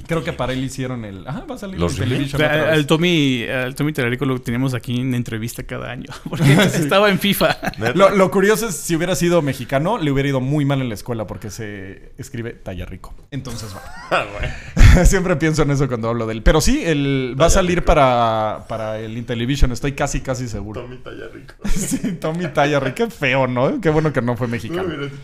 Creo 0.07 0.24
que 0.24 0.34
para 0.34 0.53
él 0.53 0.64
hicieron 0.64 1.03
el. 1.03 1.28
Ajá, 1.28 1.45
va 1.49 1.56
a 1.56 1.57
salir 1.57 1.80
¿Los 1.80 1.99
el 1.99 2.30
al. 2.34 2.88
Tommy, 2.88 3.44
al 3.44 3.76
Tommy 3.76 3.94
lo 3.94 4.41
tenemos 4.41 4.74
aquí 4.74 4.99
en 5.02 5.14
entrevista 5.14 5.64
cada 5.64 5.91
año. 5.91 6.07
Porque 6.30 6.52
estaba 6.64 7.10
en 7.10 7.20
FIFA. 7.20 7.57
Lo, 7.95 8.10
lo 8.10 8.32
curioso 8.32 8.68
es, 8.68 8.76
si 8.76 8.95
hubiera 8.95 9.16
sido 9.16 9.41
mexicano, 9.41 9.98
le 9.98 10.11
hubiera 10.11 10.30
ido 10.30 10.41
muy 10.41 10.66
mal 10.66 10.82
en 10.82 10.90
la 10.90 10.95
escuela 10.95 11.28
porque 11.28 11.49
se 11.49 12.14
escribe 12.18 12.53
talla 12.53 12.86
rico. 12.86 13.14
Entonces, 13.32 13.76
va. 13.76 13.82
Ah, 14.11 14.26
güey. 14.32 15.06
Siempre 15.06 15.36
pienso 15.36 15.61
en 15.61 15.70
eso 15.72 15.88
cuando 15.88 16.10
hablo 16.10 16.26
de 16.26 16.34
él. 16.34 16.41
Pero 16.41 16.61
sí, 16.61 16.82
el, 16.84 17.36
va 17.40 17.45
a 17.45 17.49
salir 17.52 17.80
rico. 17.80 17.86
para, 17.86 18.66
para 18.68 18.99
el 18.99 19.18
Intellivision. 19.18 19.72
Estoy 19.72 19.91
casi, 19.91 20.22
casi 20.22 20.48
seguro. 20.48 20.82
Tommy 20.82 20.98
talla 20.98 21.28
rico. 21.32 21.53
Sí, 21.70 22.14
Tommy 22.14 22.48
Talla 22.48 22.80
rico. 22.80 22.95
Qué 22.95 23.10
feo, 23.10 23.45
¿no? 23.45 23.80
Qué 23.80 23.90
bueno 23.90 24.11
que 24.11 24.22
no 24.22 24.36
fue 24.36 24.48
No 24.48 24.52
mexicano. 24.53 24.91
eso. 24.94 25.16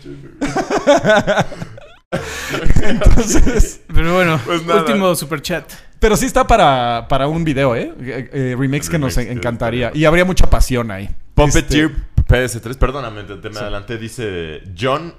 Entonces, 2.88 3.80
Pero 3.92 4.14
bueno, 4.14 4.40
Pues 4.46 4.62
último 4.66 5.14
super 5.14 5.40
chat. 5.42 5.64
pero 5.98 6.16
sí 6.16 6.26
está 6.26 6.46
para, 6.46 7.06
para 7.08 7.26
un 7.28 7.44
video, 7.44 7.74
¿eh? 7.76 7.92
Eh, 8.00 8.30
eh, 8.32 8.56
remakes 8.58 8.88
que 8.88 8.98
nos 8.98 9.16
encantaría. 9.16 9.90
Y 9.94 10.04
habría 10.04 10.24
mucha 10.24 10.48
pasión 10.50 10.90
ahí. 10.90 11.08
Puppeteer 11.34 11.92
Este, 12.18 12.60
PS3, 12.70 12.76
perdóname, 12.78 13.22
te, 13.24 13.36
te 13.36 13.50
me 13.50 13.58
adelanté, 13.58 13.98
dice 13.98 14.62
John 14.78 15.14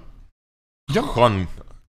John. 0.94 1.06
Hon. 1.16 1.48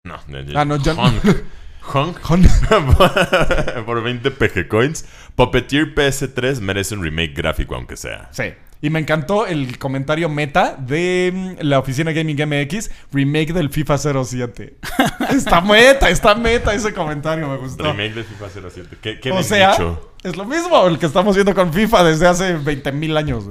No, 0.04 0.16
Ah, 0.54 0.64
no, 0.64 0.78
John- 0.82 0.96
Por 3.86 4.02
20 4.02 4.30
PG 4.30 4.68
coins. 4.68 5.04
Puppeteer 5.34 5.94
PS3 5.94 6.60
merece 6.60 6.94
un 6.94 7.02
remake 7.02 7.32
gráfico, 7.34 7.74
aunque 7.74 7.96
sea. 7.96 8.28
Sí. 8.32 8.44
Y 8.80 8.90
me 8.90 9.00
encantó 9.00 9.46
el 9.46 9.76
comentario 9.78 10.28
meta 10.28 10.76
de 10.78 11.32
mm, 11.34 11.64
la 11.66 11.78
oficina 11.80 12.12
Gaming 12.12 12.36
MX, 12.46 12.90
remake 13.12 13.52
del 13.52 13.70
FIFA 13.70 13.98
07. 14.24 14.76
está 15.30 15.60
meta, 15.60 16.08
está 16.10 16.34
meta 16.36 16.72
ese 16.72 16.92
comentario, 16.94 17.48
me 17.48 17.56
gustó. 17.56 17.82
Remake 17.84 18.14
de 18.14 18.24
FIFA 18.24 18.46
07. 18.70 18.96
¿Qué, 19.00 19.18
qué 19.20 19.32
O 19.32 19.42
sea, 19.42 19.72
dicho? 19.72 20.14
es 20.22 20.36
lo 20.36 20.44
mismo 20.44 20.86
el 20.86 20.98
que 20.98 21.06
estamos 21.06 21.34
viendo 21.34 21.54
con 21.54 21.72
FIFA 21.72 22.04
desde 22.04 22.26
hace 22.28 22.52
20 22.54 22.92
mil 22.92 23.16
años. 23.16 23.44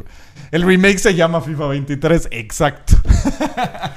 El 0.50 0.62
remake 0.62 0.98
se 0.98 1.14
llama 1.14 1.42
FIFA 1.42 1.68
23, 1.68 2.30
exacto. 2.32 2.94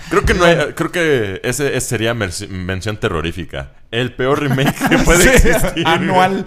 Creo 0.09 0.25
que 0.25 0.35
no 0.35 0.45
hay- 0.45 0.73
creo 0.75 0.91
que 0.91 1.41
ese, 1.45 1.77
ese 1.77 1.81
sería 1.89 2.13
mención 2.13 2.97
terrorífica. 2.99 3.71
El 3.93 4.13
peor 4.15 4.41
remake 4.41 4.75
que 4.89 4.99
puede 5.05 5.39
Sí, 5.39 5.49
existir. 5.49 5.87
Anual. 5.87 6.45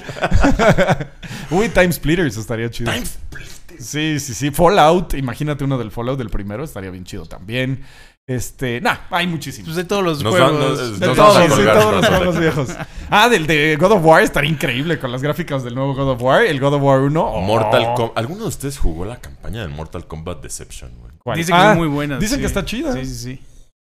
Uy, 1.52 1.70
Time 1.70 1.92
Splitters 1.92 2.36
estaría 2.36 2.70
chido. 2.70 2.92
Time 2.92 3.06
Splitters. 3.06 3.62
Sí, 3.80 4.20
sí, 4.20 4.34
sí. 4.34 4.52
Fallout, 4.52 5.14
imagínate 5.16 5.64
uno 5.64 5.78
del 5.78 5.92
Fallout 5.92 6.18
del 6.18 6.30
primero, 6.30 6.64
estaría 6.64 6.90
bien 6.92 7.04
chido 7.04 7.26
también. 7.26 7.84
Este, 8.26 8.80
nah, 8.80 8.96
hay 9.10 9.28
muchísimos. 9.28 9.66
Pues 9.68 9.76
de 9.76 9.84
todos 9.84 10.02
los 10.02 10.24
Nos 10.24 10.32
juegos. 10.34 10.52
van- 10.52 10.60
nos- 10.60 11.00
De 11.00 11.08
nos 11.08 11.16
todos, 11.18 11.34
sí, 11.56 11.62
los 11.62 12.08
juegos 12.08 12.40
viejos. 12.40 12.70
Ah, 13.10 13.28
del 13.28 13.46
de 13.48 13.76
God 13.78 13.92
of 13.92 14.06
War 14.06 14.24
estaría 14.24 14.50
increíble 14.50 14.98
con 14.98 15.12
las 15.12 15.22
gráficas 15.22 15.64
del 15.66 15.76
nuevo 15.76 15.94
God 15.94 16.12
of 16.12 16.22
War. 16.22 16.44
El 16.46 16.60
God 16.60 16.76
of 16.76 16.82
War 16.84 17.02
1. 17.02 17.22
oh. 17.22 17.42
Mortal 17.42 17.94
Kombat. 17.96 18.18
¿Alguno 18.18 18.44
de 18.44 18.48
ustedes 18.48 18.78
jugó 18.78 19.04
la 19.04 19.18
campaña 19.20 19.60
del 19.62 19.72
Mortal 19.72 20.08
Kombat 20.08 20.42
Deception. 20.42 20.92
Dicen 21.36 21.48
que 21.56 21.62
Ah, 21.62 21.70
son 21.70 21.78
muy 21.80 21.88
buenas. 21.90 22.20
Dicen 22.22 22.38
sí. 22.38 22.42
que 22.42 22.48
está 22.48 22.64
chida. 22.64 22.94
Sí, 22.94 23.06
sí, 23.06 23.16
sí. 23.16 23.42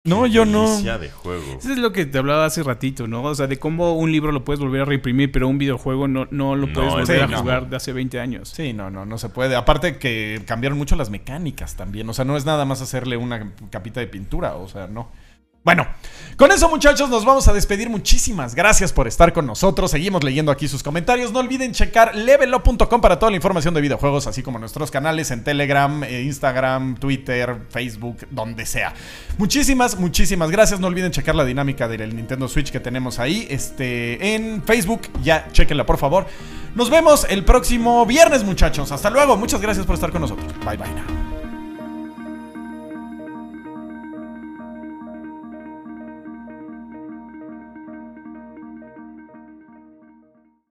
No, 0.07 0.23
Qué 0.23 0.31
yo 0.31 0.45
no. 0.45 0.81
de 0.81 1.11
juego. 1.11 1.57
Eso 1.59 1.71
es 1.71 1.77
lo 1.77 1.91
que 1.91 2.05
te 2.05 2.17
hablaba 2.17 2.45
hace 2.45 2.63
ratito, 2.63 3.07
¿no? 3.07 3.23
O 3.23 3.35
sea, 3.35 3.47
de 3.47 3.59
cómo 3.59 3.93
un 3.93 4.11
libro 4.11 4.31
lo 4.31 4.43
puedes 4.45 4.59
volver 4.59 4.81
a 4.81 4.85
reimprimir, 4.85 5.31
pero 5.31 5.47
un 5.47 5.57
videojuego 5.57 6.07
no, 6.07 6.27
no 6.31 6.55
lo 6.55 6.71
puedes 6.71 6.89
es 6.93 6.95
volver 7.07 7.23
a 7.23 7.37
jugar 7.37 7.69
de 7.69 7.75
hace 7.75 7.91
20 7.93 8.19
años. 8.19 8.49
Sí, 8.49 8.73
no, 8.73 8.89
no, 8.89 9.05
no 9.05 9.17
se 9.17 9.29
puede. 9.29 9.55
Aparte 9.55 9.97
que 9.97 10.41
cambiaron 10.45 10.77
mucho 10.77 10.95
las 10.95 11.09
mecánicas 11.09 11.75
también. 11.75 12.09
O 12.09 12.13
sea, 12.13 12.25
no 12.25 12.37
es 12.37 12.45
nada 12.45 12.65
más 12.65 12.81
hacerle 12.81 13.17
una 13.17 13.51
capita 13.69 13.99
de 13.99 14.07
pintura. 14.07 14.55
O 14.55 14.67
sea, 14.67 14.87
no. 14.87 15.09
Bueno, 15.63 15.85
con 16.37 16.51
eso 16.51 16.69
muchachos 16.69 17.09
nos 17.09 17.25
vamos 17.25 17.47
a 17.47 17.53
despedir. 17.53 17.89
Muchísimas 17.89 18.53
gracias 18.53 18.93
por 18.93 19.07
estar 19.07 19.33
con 19.33 19.47
nosotros. 19.47 19.89
Seguimos 19.89 20.23
leyendo 20.23 20.51
aquí 20.51 20.67
sus 20.67 20.83
comentarios. 20.83 21.31
No 21.31 21.39
olviden 21.39 21.71
checar 21.71 22.15
levelup.com 22.15 23.01
para 23.01 23.17
toda 23.17 23.31
la 23.31 23.37
información 23.37 23.73
de 23.73 23.81
videojuegos, 23.81 24.27
así 24.27 24.43
como 24.43 24.59
nuestros 24.59 24.91
canales 24.91 25.31
en 25.31 25.43
Telegram, 25.43 26.03
eh, 26.03 26.21
Instagram, 26.21 26.95
Twitter, 26.97 27.57
Facebook, 27.69 28.27
donde 28.29 28.67
sea. 28.67 28.93
Muchísimas, 29.39 29.97
muchísimas 29.99 30.51
gracias. 30.51 30.79
No 30.79 30.87
olviden 30.87 31.11
checar 31.11 31.33
la 31.33 31.43
dinámica 31.43 31.87
del 31.87 32.15
Nintendo 32.15 32.47
Switch 32.47 32.71
que 32.71 32.79
tenemos 32.79 33.17
ahí 33.17 33.47
este, 33.49 34.35
en 34.35 34.61
Facebook. 34.63 35.01
Ya, 35.23 35.47
chequenla 35.51 35.87
por 35.87 35.97
favor. 35.97 36.27
Nos 36.75 36.91
vemos 36.91 37.25
el 37.27 37.43
próximo 37.43 38.05
viernes 38.05 38.43
muchachos. 38.43 38.91
Hasta 38.91 39.09
luego. 39.09 39.37
Muchas 39.37 39.59
gracias 39.59 39.87
por 39.87 39.95
estar 39.95 40.11
con 40.11 40.21
nosotros. 40.21 40.53
Bye 40.63 40.77
bye. 40.77 41.26